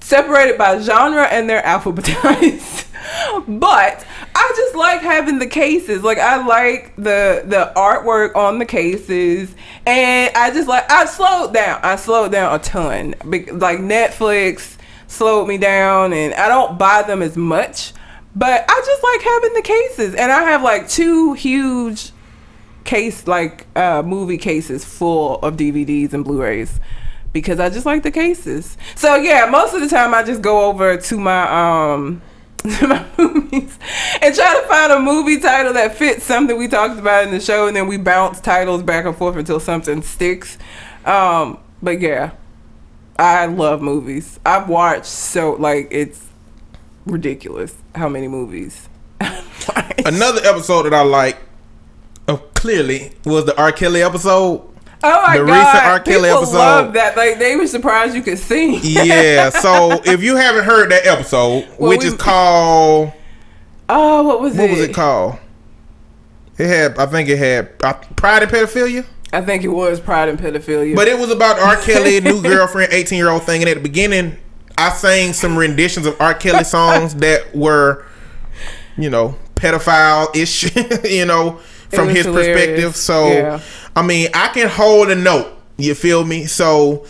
separated 0.00 0.58
by 0.58 0.78
genre 0.80 1.24
and 1.24 1.48
they're 1.48 1.62
alphabetized. 1.62 2.86
but 3.48 4.04
I 4.34 4.52
just 4.56 4.74
like 4.74 5.00
having 5.00 5.38
the 5.38 5.46
cases. 5.46 6.02
Like 6.02 6.18
I 6.18 6.44
like 6.44 6.94
the 6.96 7.42
the 7.44 7.72
artwork 7.76 8.36
on 8.36 8.58
the 8.58 8.66
cases, 8.66 9.54
and 9.86 10.34
I 10.36 10.50
just 10.50 10.68
like 10.68 10.90
I 10.90 11.06
slowed 11.06 11.54
down. 11.54 11.80
I 11.82 11.96
slowed 11.96 12.32
down 12.32 12.54
a 12.54 12.58
ton. 12.58 13.14
Like 13.24 13.78
Netflix 13.78 14.76
slowed 15.06 15.48
me 15.48 15.58
down, 15.58 16.12
and 16.12 16.34
I 16.34 16.48
don't 16.48 16.78
buy 16.78 17.02
them 17.02 17.22
as 17.22 17.36
much. 17.36 17.92
But 18.36 18.64
I 18.68 18.82
just 18.86 19.02
like 19.02 19.22
having 19.22 19.54
the 19.54 19.62
cases, 19.62 20.14
and 20.14 20.30
I 20.30 20.42
have 20.50 20.62
like 20.62 20.88
two 20.88 21.32
huge 21.32 22.12
case 22.84 23.26
like 23.26 23.66
uh 23.76 24.02
movie 24.02 24.38
cases 24.38 24.82
full 24.82 25.38
of 25.40 25.56
DVDs 25.58 26.14
and 26.14 26.24
Blu-rays 26.24 26.80
because 27.32 27.60
I 27.60 27.70
just 27.70 27.86
like 27.86 28.02
the 28.02 28.10
cases. 28.10 28.76
So 28.94 29.16
yeah, 29.16 29.46
most 29.50 29.74
of 29.74 29.80
the 29.80 29.88
time 29.88 30.14
I 30.14 30.22
just 30.22 30.42
go 30.42 30.68
over 30.68 30.96
to 30.96 31.16
my 31.18 31.92
um 31.92 32.22
to 32.58 32.86
my 32.86 33.04
movies 33.16 33.78
and 34.20 34.34
try 34.34 34.60
to 34.60 34.66
find 34.66 34.92
a 34.92 34.98
movie 34.98 35.38
title 35.38 35.72
that 35.74 35.96
fits 35.96 36.24
something 36.24 36.58
we 36.58 36.66
talked 36.68 36.98
about 36.98 37.24
in 37.24 37.30
the 37.30 37.40
show 37.40 37.68
and 37.68 37.76
then 37.76 37.86
we 37.86 37.96
bounce 37.96 38.40
titles 38.40 38.82
back 38.82 39.04
and 39.04 39.16
forth 39.16 39.36
until 39.36 39.60
something 39.60 40.02
sticks. 40.02 40.58
Um 41.04 41.58
but 41.82 42.00
yeah. 42.00 42.32
I 43.18 43.46
love 43.46 43.82
movies. 43.82 44.38
I've 44.46 44.68
watched 44.68 45.06
so 45.06 45.52
like 45.52 45.88
it's 45.90 46.28
ridiculous 47.04 47.74
how 47.94 48.08
many 48.08 48.28
movies. 48.28 48.88
Another 49.20 50.40
episode 50.44 50.84
that 50.84 50.94
I 50.94 51.02
like, 51.02 51.38
uh, 52.28 52.36
clearly, 52.54 53.12
was 53.24 53.44
the 53.44 53.58
R. 53.60 53.72
Kelly 53.72 54.02
episode. 54.02 54.62
Oh 55.02 55.22
my 55.26 55.38
The 55.38 55.44
god! 55.46 55.52
recent 55.52 55.84
R. 55.86 56.00
Kelly 56.00 56.28
People 56.28 56.36
episode. 56.42 56.56
love 56.58 56.92
that. 56.94 57.16
Like 57.16 57.38
they 57.38 57.56
were 57.56 57.66
surprised 57.66 58.14
you 58.16 58.22
could 58.22 58.38
sing. 58.38 58.80
Yeah, 58.82 59.50
so 59.60 60.00
if 60.04 60.22
you 60.22 60.36
haven't 60.36 60.64
heard 60.64 60.90
that 60.90 61.06
episode, 61.06 61.68
Well, 61.78 61.90
which 61.90 62.00
we- 62.02 62.08
is 62.08 62.14
called 62.14 63.12
Oh, 63.88 64.22
what 64.24 64.40
was 64.40 64.54
what 64.54 64.64
it? 64.64 64.70
What 64.70 64.78
was 64.78 64.88
it 64.88 64.94
called? 64.94 65.38
It 66.58 66.66
had, 66.66 66.98
I 66.98 67.06
think 67.06 67.28
it 67.28 67.38
had 67.38 67.70
uh, 67.82 67.92
Pride 68.16 68.42
and 68.42 68.50
Pedophilia, 68.50 69.06
I 69.32 69.40
think 69.42 69.62
it 69.62 69.68
was 69.68 70.00
Pride 70.00 70.28
and 70.28 70.38
Pedophilia. 70.38 70.96
but 70.96 71.06
it 71.06 71.16
was 71.18 71.30
about 71.30 71.58
R. 71.60 71.76
Kelly, 71.82 72.20
new 72.20 72.42
girlfriend, 72.42 72.92
eighteen 72.92 73.18
year 73.18 73.28
old 73.30 73.44
thing. 73.44 73.62
And 73.62 73.68
at 73.70 73.76
the 73.76 73.82
beginning, 73.82 74.36
I 74.76 74.90
sang 74.90 75.32
some 75.32 75.56
renditions 75.56 76.06
of 76.06 76.20
R. 76.20 76.34
Kelly 76.34 76.64
songs 76.64 77.14
that 77.16 77.54
were, 77.54 78.04
you 78.96 79.08
know, 79.10 79.36
pedophile 79.54 80.34
ish, 80.34 80.74
you 81.10 81.24
know, 81.26 81.60
from 81.90 82.08
his 82.08 82.24
hilarious. 82.26 82.56
perspective. 82.56 82.96
So, 82.96 83.28
Yeah. 83.32 83.60
I 83.96 84.02
mean, 84.02 84.28
I 84.34 84.48
can 84.48 84.68
hold 84.68 85.10
a 85.10 85.14
note. 85.14 85.52
You 85.76 85.94
feel 85.94 86.24
me? 86.24 86.46
So, 86.46 87.06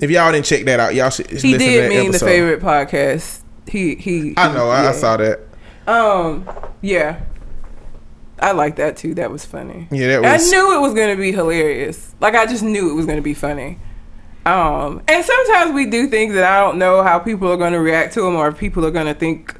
if 0.00 0.10
y'all 0.10 0.30
didn't 0.32 0.46
check 0.46 0.64
that 0.66 0.78
out, 0.80 0.94
y'all 0.94 1.10
should. 1.10 1.26
he 1.28 1.34
listen 1.34 1.50
to 1.52 1.58
did 1.58 1.60
that 1.60 1.64
He 1.64 1.78
did 1.80 1.88
mean 1.88 2.08
episode. 2.10 2.26
the 2.26 2.30
favorite 2.30 2.60
podcast. 2.62 3.40
He 3.68 3.94
he. 3.96 4.34
I 4.36 4.52
know. 4.52 4.68
I, 4.70 4.80
I 4.80 4.82
yeah. 4.84 4.92
saw 4.92 5.16
that. 5.16 5.40
Um. 5.86 6.48
Yeah. 6.82 7.20
I 8.38 8.52
like 8.52 8.76
that 8.76 8.96
too. 8.98 9.14
That 9.14 9.30
was 9.30 9.44
funny. 9.46 9.88
Yeah, 9.90 10.08
that 10.08 10.22
was. 10.22 10.48
I 10.48 10.50
knew 10.50 10.76
it 10.76 10.80
was 10.80 10.92
gonna 10.94 11.16
be 11.16 11.32
hilarious. 11.32 12.14
Like 12.20 12.34
I 12.34 12.44
just 12.46 12.62
knew 12.62 12.90
it 12.90 12.94
was 12.94 13.06
gonna 13.06 13.22
be 13.22 13.34
funny. 13.34 13.78
Um, 14.44 15.02
and 15.08 15.24
sometimes 15.24 15.72
we 15.72 15.86
do 15.86 16.06
things 16.08 16.34
that 16.34 16.44
I 16.44 16.60
don't 16.60 16.78
know 16.78 17.02
how 17.02 17.18
people 17.18 17.50
are 17.50 17.56
gonna 17.56 17.80
react 17.80 18.14
to 18.14 18.20
them, 18.20 18.36
or 18.36 18.48
if 18.48 18.58
people 18.58 18.84
are 18.86 18.90
gonna 18.92 19.14
think, 19.14 19.58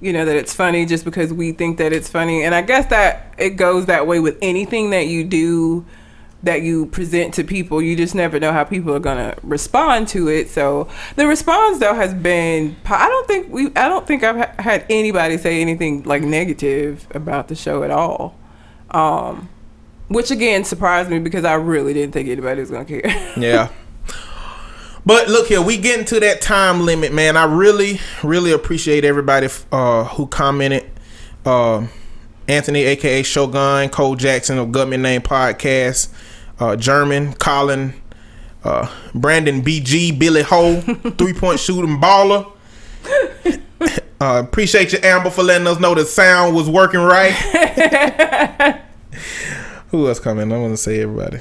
you 0.00 0.12
know, 0.12 0.24
that 0.24 0.36
it's 0.36 0.54
funny 0.54 0.86
just 0.86 1.04
because 1.04 1.32
we 1.32 1.52
think 1.52 1.78
that 1.78 1.92
it's 1.92 2.08
funny. 2.08 2.42
And 2.42 2.54
I 2.54 2.62
guess 2.62 2.86
that 2.86 3.34
it 3.38 3.50
goes 3.50 3.86
that 3.86 4.06
way 4.06 4.20
with 4.20 4.38
anything 4.42 4.90
that 4.90 5.06
you 5.06 5.24
do 5.24 5.84
that 6.42 6.62
you 6.62 6.86
present 6.86 7.34
to 7.34 7.44
people. 7.44 7.82
You 7.82 7.96
just 7.96 8.14
never 8.14 8.40
know 8.40 8.52
how 8.52 8.64
people 8.64 8.94
are 8.94 9.00
gonna 9.00 9.36
respond 9.42 10.08
to 10.08 10.28
it. 10.28 10.48
So 10.48 10.88
the 11.16 11.26
response 11.26 11.78
though 11.78 11.94
has 11.94 12.14
been 12.14 12.76
i 12.86 13.06
don't 13.08 13.26
think 13.26 13.52
we. 13.52 13.66
I 13.76 13.88
don't 13.88 14.06
think 14.06 14.24
I've 14.24 14.36
ha- 14.36 14.62
had 14.62 14.86
anybody 14.88 15.36
say 15.36 15.60
anything 15.60 16.02
like 16.04 16.22
negative 16.22 17.06
about 17.14 17.48
the 17.48 17.54
show 17.54 17.82
at 17.82 17.90
all. 17.90 18.36
Um, 18.90 19.48
which 20.08 20.30
again 20.30 20.64
surprised 20.64 21.10
me 21.10 21.18
because 21.18 21.44
I 21.44 21.54
really 21.54 21.94
didn't 21.94 22.12
think 22.12 22.28
anybody 22.28 22.60
was 22.60 22.70
gonna 22.70 22.84
care. 22.84 23.02
Yeah. 23.36 23.68
But 25.04 25.28
look 25.28 25.48
here, 25.48 25.62
we 25.62 25.76
getting 25.76 26.04
to 26.06 26.20
that 26.20 26.40
time 26.40 26.84
limit, 26.84 27.12
man. 27.12 27.36
I 27.36 27.44
really, 27.44 28.00
really 28.22 28.52
appreciate 28.52 29.04
everybody 29.04 29.48
uh, 29.72 30.04
who 30.04 30.26
commented. 30.26 30.90
Uh, 31.44 31.86
Anthony, 32.48 32.82
aka 32.82 33.22
Shogun, 33.22 33.88
Cole 33.88 34.16
Jackson 34.16 34.58
of 34.58 34.72
Government 34.72 35.02
Name 35.02 35.22
Podcast, 35.22 36.12
uh, 36.58 36.76
German, 36.76 37.32
Colin, 37.34 37.94
uh, 38.64 38.94
Brandon 39.14 39.62
BG, 39.62 40.18
Billy 40.18 40.42
Ho, 40.42 40.80
three 41.18 41.32
point 41.32 41.60
shooting 41.60 41.98
baller. 42.00 42.52
Uh, 44.20 44.42
appreciate 44.44 44.92
you, 44.92 44.98
Amber, 45.02 45.30
for 45.30 45.42
letting 45.42 45.66
us 45.66 45.80
know 45.80 45.94
the 45.94 46.04
sound 46.04 46.54
was 46.54 46.68
working 46.68 47.00
right. 47.00 47.32
Who 49.88 50.06
else 50.08 50.20
coming? 50.20 50.52
I 50.52 50.58
want 50.58 50.74
to 50.74 50.76
say 50.76 51.00
everybody. 51.00 51.40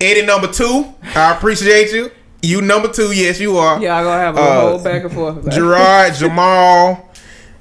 Eddie 0.00 0.24
number 0.24 0.48
two, 0.48 0.94
I 1.14 1.34
appreciate 1.36 1.92
you. 1.92 2.10
You 2.42 2.62
number 2.62 2.88
two, 2.88 3.12
yes, 3.12 3.38
you 3.38 3.58
are. 3.58 3.74
Y'all 3.80 4.02
gonna 4.02 4.18
have 4.18 4.36
a 4.36 4.40
Uh, 4.40 4.60
whole 4.70 4.82
back 4.82 5.02
and 5.04 5.12
forth. 5.12 5.50
Gerard, 5.50 6.14
Jamal, 6.18 7.10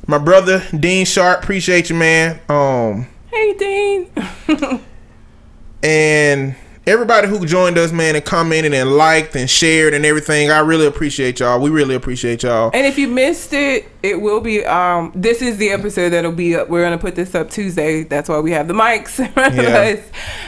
my 0.07 0.18
brother 0.18 0.64
Dean 0.78 1.06
Sharp, 1.06 1.44
appreciate 1.44 1.90
you, 1.90 1.95
man. 1.98 2.40
Um, 2.48 3.07
Hey 3.32 3.53
Dean. 3.53 4.10
and 5.84 6.56
everybody 6.90 7.28
who 7.28 7.45
joined 7.45 7.78
us, 7.78 7.91
man, 7.91 8.16
and 8.16 8.26
commented 8.26 8.74
and 8.74 8.91
liked 8.98 9.36
and 9.36 9.49
shared 9.49 9.94
and 9.94 10.06
everything. 10.06 10.49
I 10.49 10.60
really 10.60 10.88
appreciate 10.88 11.40
y'all. 11.40 11.60
We 11.61 11.70
really 11.70 11.95
appreciate 11.95 12.44
y'all. 12.44 12.72
And 12.74 12.86
if 12.86 12.98
you 12.98 13.07
missed 13.07 13.53
it, 13.53 13.88
it 14.02 14.20
will 14.20 14.41
be. 14.41 14.66
Um, 14.66 15.11
this 15.16 15.41
is 15.41 15.57
the 15.57 15.70
episode 15.70 16.10
that'll 16.10 16.32
be 16.32 16.56
up. 16.56 16.68
We're 16.70 16.84
gonna 16.84 16.98
put 16.98 17.16
this 17.16 17.36
up 17.36 17.49
Tuesday. 17.52 18.03
That's 18.03 18.28
why 18.28 18.40
we 18.40 18.52
have 18.52 18.68
the 18.68 18.74
mics 18.74 19.20
in 19.24 19.32
front 19.32 19.57
of 19.57 19.64
Yeah. 19.64 19.95
us. 19.98 19.99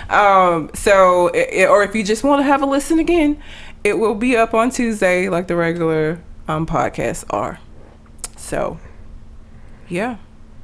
Um, 0.10 0.72
so, 0.74 1.30
i 1.34 1.66
or 1.66 1.84
if 1.84 1.96
you 1.96 2.04
just 2.04 2.24
want 2.24 2.40
to 2.40 2.44
have 2.44 2.62
a 2.62 2.66
listen 2.66 3.00
again, 3.00 3.42
it 3.84 3.98
will 4.00 4.16
be 4.16 4.36
up 4.36 4.54
on 4.54 4.72
Tuesday, 4.72 5.30
like 5.30 5.48
the 5.48 5.56
regular 5.56 6.20
um, 6.48 6.66
podcasts 6.66 7.24
are. 7.30 7.60
So, 8.36 8.80
yeah. 9.88 10.18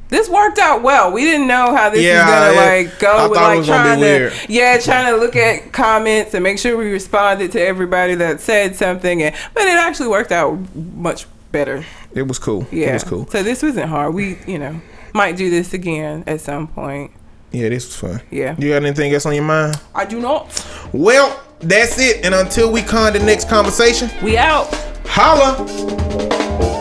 This 0.09 0.29
worked 0.29 0.57
out 0.57 0.83
well. 0.83 1.11
We 1.11 1.23
didn't 1.25 1.47
know 1.47 1.75
how 1.75 1.89
this 1.89 2.01
Yeah, 2.01 2.23
was 2.25 2.55
gonna 2.55 2.65
like 2.65 2.99
go 2.99 3.11
I 3.17 3.27
with 3.27 3.37
like 3.37 3.57
was 3.57 3.67
gonna 3.67 3.83
be 3.83 3.87
trying 3.89 3.99
weird. 3.99 4.31
to 4.33 4.53
yeah, 4.53 4.77
trying 4.79 5.13
to 5.13 5.19
look 5.19 5.35
at 5.35 5.73
comments 5.73 6.33
and 6.33 6.43
make 6.43 6.59
sure 6.59 6.77
we 6.77 6.89
responded 6.91 7.51
to 7.53 7.61
everybody 7.61 8.15
that 8.15 8.39
said 8.39 8.75
something 8.75 9.21
and 9.21 9.35
but 9.53 9.63
it 9.63 9.75
actually 9.75 10.07
worked 10.07 10.31
out 10.31 10.57
much 10.75 11.25
better. 11.51 11.83
It 12.13 12.27
was 12.27 12.39
cool. 12.39 12.65
Yeah. 12.71 12.91
It 12.91 12.93
was 12.93 13.03
cool. 13.03 13.27
So 13.27 13.43
this 13.43 13.61
wasn't 13.61 13.89
hard. 13.89 14.13
We, 14.13 14.37
you 14.47 14.57
know, 14.59 14.79
might 15.13 15.35
do 15.35 15.49
this 15.49 15.73
again 15.73 16.23
at 16.25 16.39
some 16.41 16.67
point. 16.67 17.11
Yeah, 17.51 17.69
this 17.69 17.85
was 17.85 17.95
fun. 17.95 18.21
Yeah. 18.31 18.55
You 18.57 18.69
got 18.69 18.83
anything 18.83 19.13
else 19.13 19.25
on 19.25 19.33
your 19.35 19.43
mind? 19.43 19.79
I 19.93 20.05
do 20.05 20.19
not. 20.19 20.65
Well, 20.93 21.41
that's 21.59 21.99
it. 21.99 22.25
And 22.25 22.33
until 22.33 22.71
we 22.71 22.81
con 22.81 23.13
the 23.13 23.19
next 23.19 23.49
conversation, 23.49 24.09
We 24.23 24.37
out. 24.37 24.73
holla. 25.05 26.75